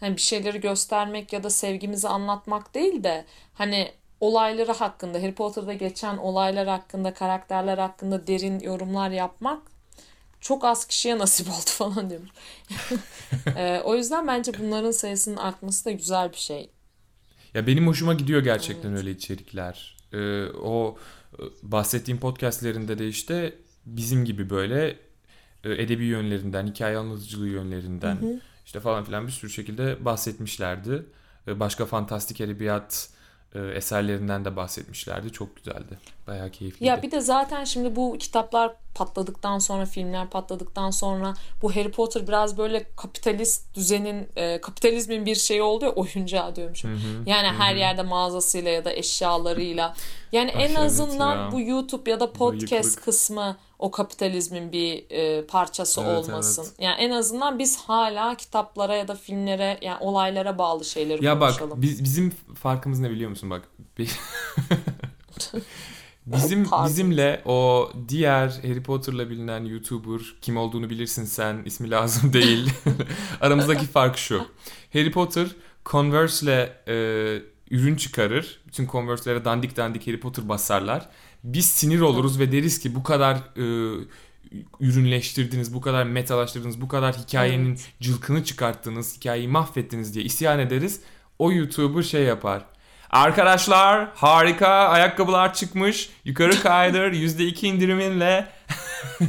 hani 0.00 0.16
bir 0.16 0.20
şeyleri 0.20 0.60
göstermek 0.60 1.32
ya 1.32 1.42
da 1.42 1.50
sevgimizi 1.50 2.08
anlatmak 2.08 2.74
değil 2.74 3.04
de 3.04 3.24
hani 3.54 3.92
olayları 4.20 4.72
hakkında, 4.72 5.18
Harry 5.18 5.34
Potter'da 5.34 5.72
geçen 5.72 6.16
olaylar 6.16 6.68
hakkında, 6.68 7.14
karakterler 7.14 7.78
hakkında 7.78 8.26
derin 8.26 8.60
yorumlar 8.60 9.10
yapmak 9.10 9.62
çok 10.40 10.64
az 10.64 10.86
kişiye 10.86 11.18
nasip 11.18 11.48
oldu 11.50 11.70
falan 11.70 12.10
diyormuş. 12.10 12.30
E, 13.56 13.80
o 13.84 13.94
yüzden 13.96 14.26
bence 14.26 14.52
bunların 14.58 14.90
sayısının 14.90 15.36
artması 15.36 15.84
da 15.84 15.90
güzel 15.90 16.32
bir 16.32 16.36
şey. 16.36 16.70
Ya 17.54 17.66
benim 17.66 17.86
hoşuma 17.86 18.14
gidiyor 18.14 18.42
gerçekten 18.44 18.88
Evet. 18.88 18.98
öyle 18.98 19.10
içerikler. 19.10 19.96
Ee, 20.12 20.44
o 20.46 20.98
e, 21.38 21.42
bahsettiğim 21.62 22.20
podcastlerinde 22.20 22.98
de 22.98 23.08
işte 23.08 23.54
bizim 23.86 24.24
gibi 24.24 24.50
böyle 24.50 24.96
e, 25.64 25.72
edebi 25.82 26.04
yönlerinden, 26.04 26.66
hikaye 26.66 26.96
anlatıcılığı 26.96 27.48
yönlerinden 27.48 28.40
işte 28.66 28.80
falan 28.80 29.04
filan 29.04 29.26
bir 29.26 29.32
sürü 29.32 29.50
şekilde 29.50 30.04
bahsetmişlerdi. 30.04 31.06
E, 31.48 31.60
Başka 31.60 31.86
fantastik 31.86 32.40
edebiyat 32.40 33.10
eserlerinden 33.58 34.44
de 34.44 34.56
bahsetmişlerdi. 34.56 35.32
Çok 35.32 35.56
güzeldi. 35.56 35.98
Bayağı 36.26 36.50
keyifliydi. 36.50 36.84
Ya 36.88 37.02
bir 37.02 37.10
de 37.10 37.20
zaten 37.20 37.64
şimdi 37.64 37.96
bu 37.96 38.16
kitaplar 38.18 38.72
patladıktan 38.94 39.58
sonra, 39.58 39.86
filmler 39.86 40.30
patladıktan 40.30 40.90
sonra 40.90 41.34
bu 41.62 41.76
Harry 41.76 41.90
Potter 41.90 42.28
biraz 42.28 42.58
böyle 42.58 42.86
kapitalist 42.96 43.74
düzenin, 43.74 44.28
e, 44.36 44.60
kapitalizmin 44.60 45.26
bir 45.26 45.34
şeyi 45.34 45.62
oldu 45.62 45.84
ya 45.84 45.90
oyuncağı 45.90 46.56
diyormuşum. 46.56 47.00
Yani 47.26 47.48
her 47.48 47.74
yerde 47.76 48.02
mağazasıyla 48.02 48.70
ya 48.70 48.84
da 48.84 48.92
eşyalarıyla. 48.92 49.94
Yani 50.32 50.52
Ah, 50.56 50.60
en 50.60 50.74
azından 50.74 51.36
ya. 51.36 51.52
bu 51.52 51.60
YouTube 51.60 52.10
ya 52.10 52.20
da 52.20 52.32
podcast 52.32 52.70
Bıyıklık. 52.72 53.04
kısmı 53.04 53.56
o 53.80 53.90
kapitalizmin 53.90 54.72
bir 54.72 55.04
e, 55.10 55.46
parçası 55.46 56.00
Evet, 56.00 56.10
olmasın. 56.28 56.62
evet. 56.68 56.74
Yani 56.80 56.96
en 57.02 57.10
azından 57.10 57.58
biz 57.58 57.76
hala 57.80 58.34
kitaplara 58.36 58.94
ya 58.96 59.08
da 59.08 59.14
filmlere 59.14 59.78
yani 59.82 59.98
olaylara 60.00 60.58
bağlı 60.58 60.84
şeyleri 60.84 61.24
Ya 61.24 61.40
bak 61.40 61.50
konuşalım. 61.58 61.82
biz, 61.82 62.04
bizim 62.04 62.32
farkımız 62.54 62.98
ne 63.00 63.10
biliyor 63.10 63.30
musun 63.30 63.50
bak. 63.50 63.62
Bi- 63.98 64.06
Bizim 66.26 66.66
bizimle 66.84 67.42
o 67.44 67.90
diğer 68.08 68.48
Harry 68.48 68.82
Potter'la 68.82 69.30
bilinen 69.30 69.64
YouTuber 69.64 70.20
kim 70.40 70.56
olduğunu 70.56 70.90
bilirsin 70.90 71.24
sen 71.24 71.62
ismi 71.64 71.90
lazım 71.90 72.32
değil. 72.32 72.70
Aramızdaki 73.40 73.86
fark 73.86 74.18
şu. 74.18 74.42
Harry 74.92 75.10
Potter 75.12 75.46
Converse'le 75.86 76.68
e, 76.88 76.94
ürün 77.70 77.96
çıkarır. 77.96 78.60
Bütün 78.66 78.86
Converse'lere 78.88 79.44
dandik 79.44 79.76
dandik 79.76 80.06
Harry 80.06 80.20
Potter 80.20 80.48
basarlar. 80.48 81.08
Biz 81.44 81.68
sinir 81.68 82.00
oluruz 82.00 82.38
ve 82.38 82.52
deriz 82.52 82.80
ki 82.80 82.94
bu 82.94 83.02
kadar 83.02 83.36
e, 83.36 83.64
ürünleştirdiniz, 84.80 85.74
bu 85.74 85.80
kadar 85.80 86.04
metalaştırdınız, 86.04 86.80
bu 86.80 86.88
kadar 86.88 87.14
hikayenin 87.14 87.78
cılkını 88.00 88.44
çıkarttınız, 88.44 89.16
hikayeyi 89.16 89.48
mahvettiniz 89.48 90.14
diye 90.14 90.24
isyan 90.24 90.58
ederiz. 90.58 91.00
O 91.38 91.52
YouTuber 91.52 92.02
şey 92.02 92.22
yapar. 92.22 92.62
Arkadaşlar 93.10 94.08
harika 94.14 94.68
ayakkabılar 94.68 95.54
çıkmış. 95.54 96.10
Yukarı 96.24 96.62
kaydır 96.62 97.12
%2 97.12 97.66
indiriminle. 97.66 98.46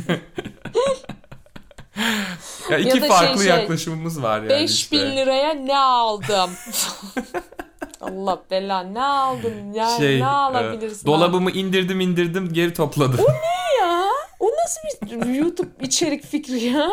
ya 2.70 2.78
iki 2.78 2.90
Ya 2.90 3.00
şey, 3.00 3.10
farklı 3.10 3.44
şey, 3.44 3.50
yaklaşımımız 3.50 4.24
var 4.24 4.38
yani 4.38 4.50
5000 4.50 4.66
işte. 4.66 5.16
liraya 5.16 5.54
ne 5.54 5.78
aldım? 5.78 6.52
Allah 8.02 8.42
bela 8.52 8.84
ne 8.84 9.04
aldın 9.04 9.74
yani 9.74 9.98
Şey, 9.98 10.16
ne 10.20 10.24
e, 10.24 10.26
alabilirsin? 10.26 11.06
dolabımı 11.08 11.52
indirdim 11.52 12.00
indirdim 12.00 12.54
geri 12.54 12.74
topladım. 12.74 13.20
ya? 13.82 14.04
O 14.40 14.48
nasıl 14.48 15.08
bir 15.26 15.34
YouTube 15.34 15.70
içerik 15.82 16.26
fikri 16.26 16.64
ya? 16.64 16.90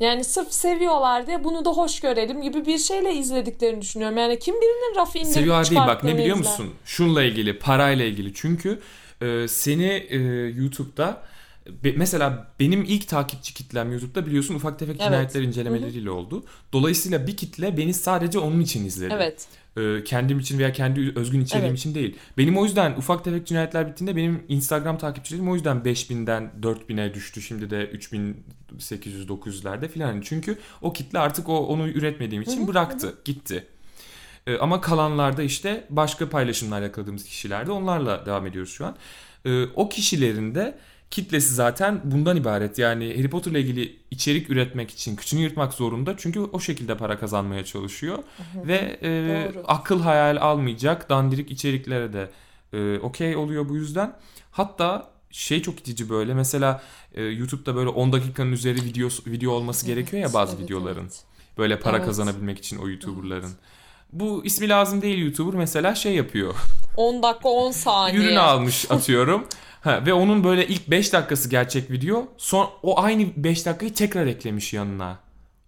Yani 0.00 0.24
sırf 0.24 0.52
seviyorlar 0.52 1.26
diye 1.26 1.44
bunu 1.44 1.64
da 1.64 1.70
hoş 1.70 2.00
görelim 2.00 2.42
gibi 2.42 2.66
bir 2.66 2.78
şeyle 2.78 3.14
izlediklerini 3.14 3.80
düşünüyorum. 3.80 4.16
Yani 4.16 4.38
kim 4.38 4.54
birinin 4.54 4.96
rafı 4.96 5.18
indirip 5.18 5.34
Seviyor 5.34 5.70
değil 5.70 5.80
bak 5.86 6.04
ne 6.04 6.18
biliyor 6.18 6.36
izler. 6.38 6.50
musun? 6.52 6.74
Şunla 6.84 7.22
ilgili 7.22 7.58
parayla 7.58 8.04
ilgili. 8.04 8.34
Çünkü 8.34 8.80
e, 9.22 9.48
seni 9.48 9.84
e, 10.10 10.16
YouTube'da 10.56 11.22
be- 11.84 11.92
mesela 11.96 12.46
benim 12.60 12.84
ilk 12.84 13.08
takipçi 13.08 13.54
kitlem 13.54 13.92
YouTube'da 13.92 14.26
biliyorsun 14.26 14.54
ufak 14.54 14.78
tefek 14.78 14.96
Evet. 14.96 15.06
cinayetler 15.06 15.42
incelemeleriyle 15.42 16.10
oldu. 16.10 16.44
Dolayısıyla 16.72 17.26
bir 17.26 17.36
kitle 17.36 17.76
beni 17.76 17.94
sadece 17.94 18.38
onun 18.38 18.60
için 18.60 18.84
izledi. 18.86 19.14
Evet. 19.16 19.46
E, 19.76 20.04
kendim 20.04 20.38
için 20.38 20.58
veya 20.58 20.72
kendi 20.72 21.12
özgün 21.16 21.40
içeriğim 21.40 21.68
Evet. 21.68 21.78
için 21.78 21.94
değil. 21.94 22.16
Benim 22.38 22.58
o 22.58 22.64
yüzden 22.64 22.92
ufak 22.92 23.24
tefek 23.24 23.46
cinayetler 23.46 23.88
bittiğinde 23.88 24.16
benim 24.16 24.42
Instagram 24.48 24.98
takipçilerim 24.98 25.48
o 25.50 25.54
yüzden 25.54 25.76
5000'den 25.76 26.50
4000'e 26.62 27.14
düştü. 27.14 27.42
Şimdi 27.42 27.70
de 27.70 27.92
3800-900'lerde 27.92 29.88
filan. 29.88 30.20
Çünkü 30.20 30.58
o 30.82 30.92
kitle 30.92 31.18
artık 31.18 31.48
o 31.48 31.66
onu 31.66 31.88
üretmediğim 31.88 32.42
için 32.42 32.68
bıraktı, 32.68 33.14
gitti. 33.24 33.66
E, 34.46 34.58
ama 34.58 34.80
kalanlarda 34.80 35.42
işte 35.42 35.84
başka 35.90 36.28
paylaşımlar 36.28 36.82
yakaladığımız 36.82 37.24
kişilerde 37.24 37.72
onlarla 37.72 38.26
devam 38.26 38.46
ediyoruz 38.46 38.72
şu 38.72 38.86
an. 38.86 38.96
E, 39.44 39.64
o 39.64 39.88
kişilerin 39.88 40.54
de 40.54 40.78
kitlesi 41.10 41.54
zaten 41.54 42.00
bundan 42.04 42.36
ibaret. 42.36 42.78
Yani 42.78 43.16
Harry 43.16 43.30
Potter'la 43.30 43.58
ilgili 43.58 43.96
içerik 44.10 44.50
üretmek 44.50 44.90
için 44.90 45.16
kıçını 45.16 45.40
yırtmak 45.40 45.72
zorunda. 45.74 46.14
Çünkü 46.16 46.40
o 46.40 46.60
şekilde 46.60 46.96
para 46.96 47.18
kazanmaya 47.18 47.64
çalışıyor. 47.64 48.18
Ve 48.54 48.98
e, 49.02 49.08
Doğru. 49.54 49.64
akıl 49.68 50.00
hayal 50.00 50.36
almayacak 50.36 51.08
dandirik 51.10 51.50
içeriklere 51.50 52.12
de 52.12 52.30
e, 52.72 52.98
okey 52.98 53.36
oluyor 53.36 53.68
bu 53.68 53.76
yüzden. 53.76 54.16
Hatta 54.50 55.10
şey 55.30 55.62
çok 55.62 55.80
itici 55.80 56.08
böyle 56.10 56.34
mesela 56.34 56.82
e, 57.14 57.22
YouTube'da 57.22 57.74
böyle 57.76 57.88
10 57.88 58.12
dakikanın 58.12 58.52
üzeri 58.52 58.84
video 58.84 59.08
video 59.26 59.52
olması 59.52 59.86
gerekiyor 59.86 60.22
ya 60.22 60.32
bazı 60.34 60.56
Evet, 60.56 60.64
videoların. 60.64 61.00
evet. 61.02 61.22
Böyle 61.58 61.80
para 61.80 61.96
Evet. 61.96 62.06
kazanabilmek 62.06 62.58
için 62.58 62.76
o 62.78 62.88
YouTuber'ların. 62.88 63.50
Bu 64.12 64.44
ismi 64.44 64.68
lazım 64.68 65.02
değil 65.02 65.18
YouTuber 65.18 65.54
mesela 65.58 65.94
şey 65.94 66.14
yapıyor. 66.14 66.54
10 66.96 67.22
dakika 67.22 67.48
10 67.48 67.70
saniye. 67.70 68.22
Ürün 68.24 68.36
almış 68.36 68.86
atıyorum. 68.90 69.46
Ha, 69.80 70.06
ve 70.06 70.14
onun 70.14 70.44
böyle 70.44 70.66
ilk 70.66 70.90
5 70.90 71.12
dakikası 71.12 71.48
gerçek 71.50 71.90
video. 71.90 72.26
Son 72.36 72.70
o 72.82 73.00
aynı 73.00 73.26
5 73.36 73.66
dakikayı 73.66 73.94
tekrar 73.94 74.26
eklemiş 74.26 74.72
yanına. 74.72 75.18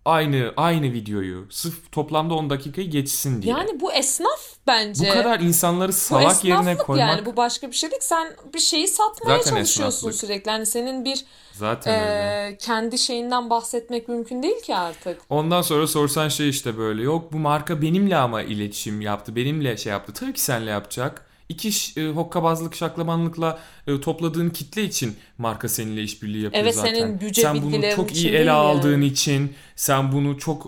Aynı 0.04 0.52
aynı 0.56 0.92
videoyu. 0.92 1.46
Sırf 1.50 1.92
toplamda 1.92 2.34
10 2.34 2.50
dakikayı 2.50 2.90
geçsin 2.90 3.42
diye. 3.42 3.54
Yani 3.54 3.80
bu 3.80 3.92
esnaf 3.92 4.40
bence. 4.66 5.08
bu 5.08 5.12
kadar 5.12 5.40
insanları 5.40 5.88
Bu 5.88 5.92
salak 5.92 6.44
yerine 6.44 6.76
koymak 6.76 7.08
yani 7.08 7.26
bu 7.26 7.36
başka 7.36 7.66
bir 7.68 7.72
şey 7.76 7.90
değil. 7.90 8.02
Sen 8.04 8.36
bir 8.54 8.58
şeyi 8.58 8.88
satmaya 8.88 9.38
Zaten 9.38 9.50
çalışıyorsun 9.50 10.08
esnaflık. 10.08 10.14
sürekli. 10.14 10.48
Yani 10.48 10.66
senin 10.66 11.04
bir 11.04 11.24
zaten 11.52 12.00
öyle. 12.00 12.46
e, 12.52 12.56
kendi 12.58 12.98
şeyinden 12.98 13.50
bahsetmek 13.50 14.08
mümkün 14.08 14.42
değil 14.42 14.62
ki 14.62 14.76
artık. 14.76 15.20
Ondan 15.30 15.62
sonra 15.62 15.86
sorsan 15.86 16.28
şey 16.28 16.48
işte 16.48 16.78
böyle 16.78 17.02
yok 17.02 17.32
bu 17.32 17.38
marka 17.38 17.82
benimle 17.82 18.16
ama 18.16 18.42
iletişim 18.42 19.00
yaptı. 19.00 19.36
Benimle 19.36 19.76
şey 19.76 19.92
yaptı. 19.92 20.12
Tabii 20.12 20.32
ki 20.32 20.40
seninle 20.40 20.70
yapacak. 20.70 21.26
İki 21.48 22.00
e, 22.00 22.08
hokkabazlık 22.08 22.74
şaklamanlıkla 22.74 23.58
e, 23.86 24.00
topladığın 24.00 24.50
kitle 24.50 24.84
için 24.84 25.16
marka 25.38 25.68
seninle 25.68 26.02
işbirliği 26.02 26.42
yapıyor 26.42 26.62
Evet, 26.64 26.74
zaten. 26.74 26.94
senin 26.94 27.20
bütçe 27.20 27.42
sen 27.42 27.62
bunu 27.62 27.82
çok 27.96 28.16
iyi 28.16 28.28
ele 28.28 28.36
yani. 28.36 28.50
aldığın 28.50 29.02
için, 29.02 29.52
sen 29.76 30.12
bunu 30.12 30.38
çok 30.38 30.66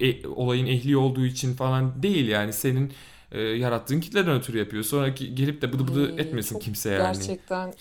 e, 0.00 0.06
e, 0.08 0.26
olayın 0.26 0.66
ehli 0.66 0.96
olduğu 0.96 1.26
için 1.26 1.54
falan 1.54 2.02
değil 2.02 2.28
yani 2.28 2.52
senin 2.52 2.92
e, 3.32 3.40
yarattığın 3.40 4.00
kitleden 4.00 4.36
ötürü 4.36 4.58
yapıyor. 4.58 4.82
Sonraki 4.84 5.34
gelip 5.34 5.62
de 5.62 5.72
bıdı 5.72 5.88
bıdı 5.88 6.06
Ay, 6.06 6.20
etmesin 6.22 6.58
kimse 6.58 6.90
yani. 6.90 7.16
Gerçekten. 7.16 7.74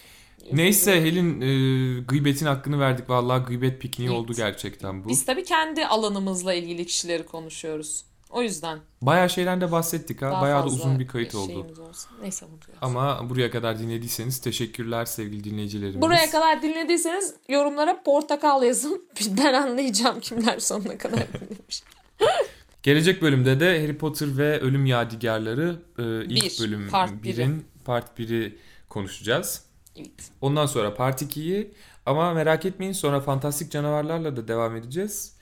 Neyse 0.52 1.02
Helin 1.02 1.42
e, 1.42 2.02
gıybetin 2.02 2.46
hakkını 2.46 2.80
verdik. 2.80 3.10
Vallahi 3.10 3.44
gıybet 3.44 3.82
pikniği 3.82 4.10
Evet. 4.10 4.20
oldu 4.20 4.34
gerçekten 4.34 5.04
bu. 5.04 5.10
Biz 5.10 5.26
tabii 5.26 5.44
kendi 5.44 5.86
alanımızla 5.86 6.54
ilgili 6.54 6.86
kişileri 6.86 7.26
konuşuyoruz. 7.26 8.06
O 8.30 8.42
yüzden 8.42 8.80
Bayağı 9.02 9.30
şeyden 9.30 9.62
de 9.62 9.72
bahsettik 9.72 10.22
ha. 10.22 10.32
daha 10.32 10.42
Bayağı 10.42 10.64
da 10.64 10.68
uzun 10.68 11.00
bir 11.00 11.08
kayıt 11.08 11.36
oldu. 11.36 11.60
olsun. 11.90 12.12
Neyse 12.22 12.46
mutluyuz. 12.46 12.80
Ama 12.82 13.30
buraya 13.30 13.52
kadar 13.52 13.80
dinlediyseniz 13.80 14.42
teşekkürler 14.42 15.06
sevgili 15.06 15.44
dinleyicilerimiz. 15.44 16.02
Buraya 16.02 16.30
kadar 16.32 16.62
dinlediyseniz 16.62 17.34
yorumlara 17.50 18.04
portakal 18.04 18.64
yazın. 18.64 19.06
Ben 19.38 19.54
anlayacağım 19.54 20.20
kimler 20.20 20.60
sonuna 20.60 20.98
kadar 20.98 21.28
dinlemiş. 21.34 21.84
Gelecek 22.84 23.22
bölümde 23.22 23.60
de 23.60 23.82
Harry 23.82 23.98
Potter 23.98 24.38
ve 24.38 24.60
Ölüm 24.60 24.86
Yadigarları 24.86 25.76
e, 26.00 26.26
ilk 26.26 26.44
Bir, 26.44 26.60
bölüm 26.60 26.90
part 26.90 27.24
biri. 27.24 27.42
1'in 27.42 27.66
part 27.86 28.20
1'i 28.20 28.58
konuşacağız. 28.90 29.66
Evet. 29.96 30.32
Ondan 30.42 30.66
sonra 30.66 30.94
part 30.94 31.22
2'yi 31.22 31.74
ama 32.06 32.34
merak 32.34 32.66
etmeyin 32.66 32.94
sonra 32.94 33.22
fantastik 33.22 33.72
canavarlarla 33.72 34.36
da 34.36 34.48
devam 34.48 34.76
edeceğiz. 34.76 35.35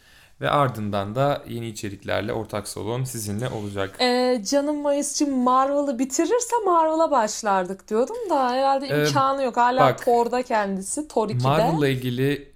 Ve 0.44 0.50
ardından 0.50 1.16
da 1.16 1.42
yeni 1.50 1.68
içeriklerle 1.68 2.34
ortak 2.34 2.68
salon 2.68 3.04
sizinle 3.04 3.50
olacak. 3.50 3.96
Ee, 4.02 4.42
canım 4.50 4.82
Mayıs'cığım 4.82 5.38
Marvel'ı 5.38 6.00
bitirirse 6.00 6.56
Marvel'a 6.66 7.12
başlardık 7.12 7.88
diyordum 7.88 8.16
da 8.30 8.52
herhalde 8.52 8.88
Ee, 8.88 9.08
imkanı 9.08 9.44
yok. 9.44 9.58
Hala 9.58 9.80
bak, 9.80 10.06
Thor'da 10.06 10.44
kendisi. 10.44 11.08
Thor 11.08 11.30
2'de. 11.30 11.44
Marvel'la 11.44 11.88
ilgili 11.88 12.54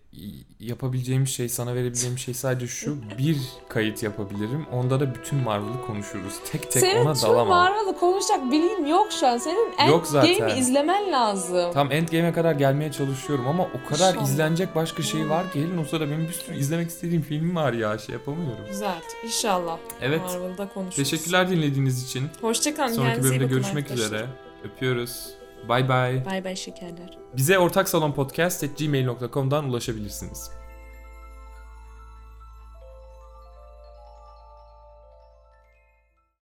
yapabileceğim 0.60 1.28
şey, 1.28 1.50
sana 1.50 1.76
verebileceğim 1.76 2.18
şey 2.18 2.34
sadece 2.34 2.68
şu. 2.68 2.98
Bir 3.18 3.38
kayıt 3.70 4.04
yapabilirim. 4.04 4.66
Onda 4.72 5.00
da 5.00 5.16
bütün 5.16 5.40
Marvel'ı 5.40 5.86
konuşuruz. 5.88 6.34
Tek 6.52 6.72
tek 6.72 6.82
Senin 6.82 7.06
ona 7.06 7.16
dalamam. 7.16 7.48
Marvel'ı 7.48 8.00
konuşacak 8.00 8.52
bilgin 8.52 8.86
yok 8.86 9.08
şu 9.20 9.28
an. 9.28 9.38
Senin. 9.38 9.74
Endgame'i 9.78 10.60
izlemen 10.60 11.12
lazım. 11.12 11.74
Tam 11.74 11.92
Endgame'e 11.92 12.34
kadar 12.34 12.56
gelmeye 12.56 12.92
çalışıyorum 12.92 13.48
ama 13.48 13.64
o 13.64 13.90
kadar 13.90 14.10
İnşallah. 14.10 14.28
izlenecek 14.30 14.76
başka 14.76 15.04
şey 15.04 15.30
var 15.30 15.52
ki 15.52 15.60
Helin 15.60 15.78
o 15.78 15.86
sırada 15.86 16.08
benim 16.12 16.28
bir 16.28 16.34
sürü 16.34 16.58
izlemek 16.58 16.90
istediğim 16.90 17.22
film 17.22 17.56
var 17.56 17.74
ya 17.74 17.98
şey 17.98 18.14
yapamıyorum. 18.14 18.66
Güzel. 18.70 19.02
İnşallah. 19.26 19.78
Evet. 20.02 20.22
Marvel'da 20.22 20.70
konuşuruz. 20.74 21.10
Teşekkürler 21.10 21.50
dinlediğiniz 21.50 22.04
için. 22.04 22.30
Hoşçakalın. 22.42 22.94
Sonraki 22.94 23.24
bölümde 23.24 23.46
görüşmek 23.46 23.84
arkadaşlar. 23.84 24.06
üzere. 24.06 24.26
Öpüyoruz. 24.64 25.37
Bay 25.70 25.90
bay. 25.90 26.26
Bay 26.26 26.44
bay 26.44 26.56
şekerler. 26.56 27.18
Bize 27.38 27.60
ortak 27.60 27.90
salon 27.90 28.12
podcast 28.12 28.64
at 28.64 28.78
gmail.com'dan 28.78 29.70
ulaşabilirsiniz. 29.70 30.52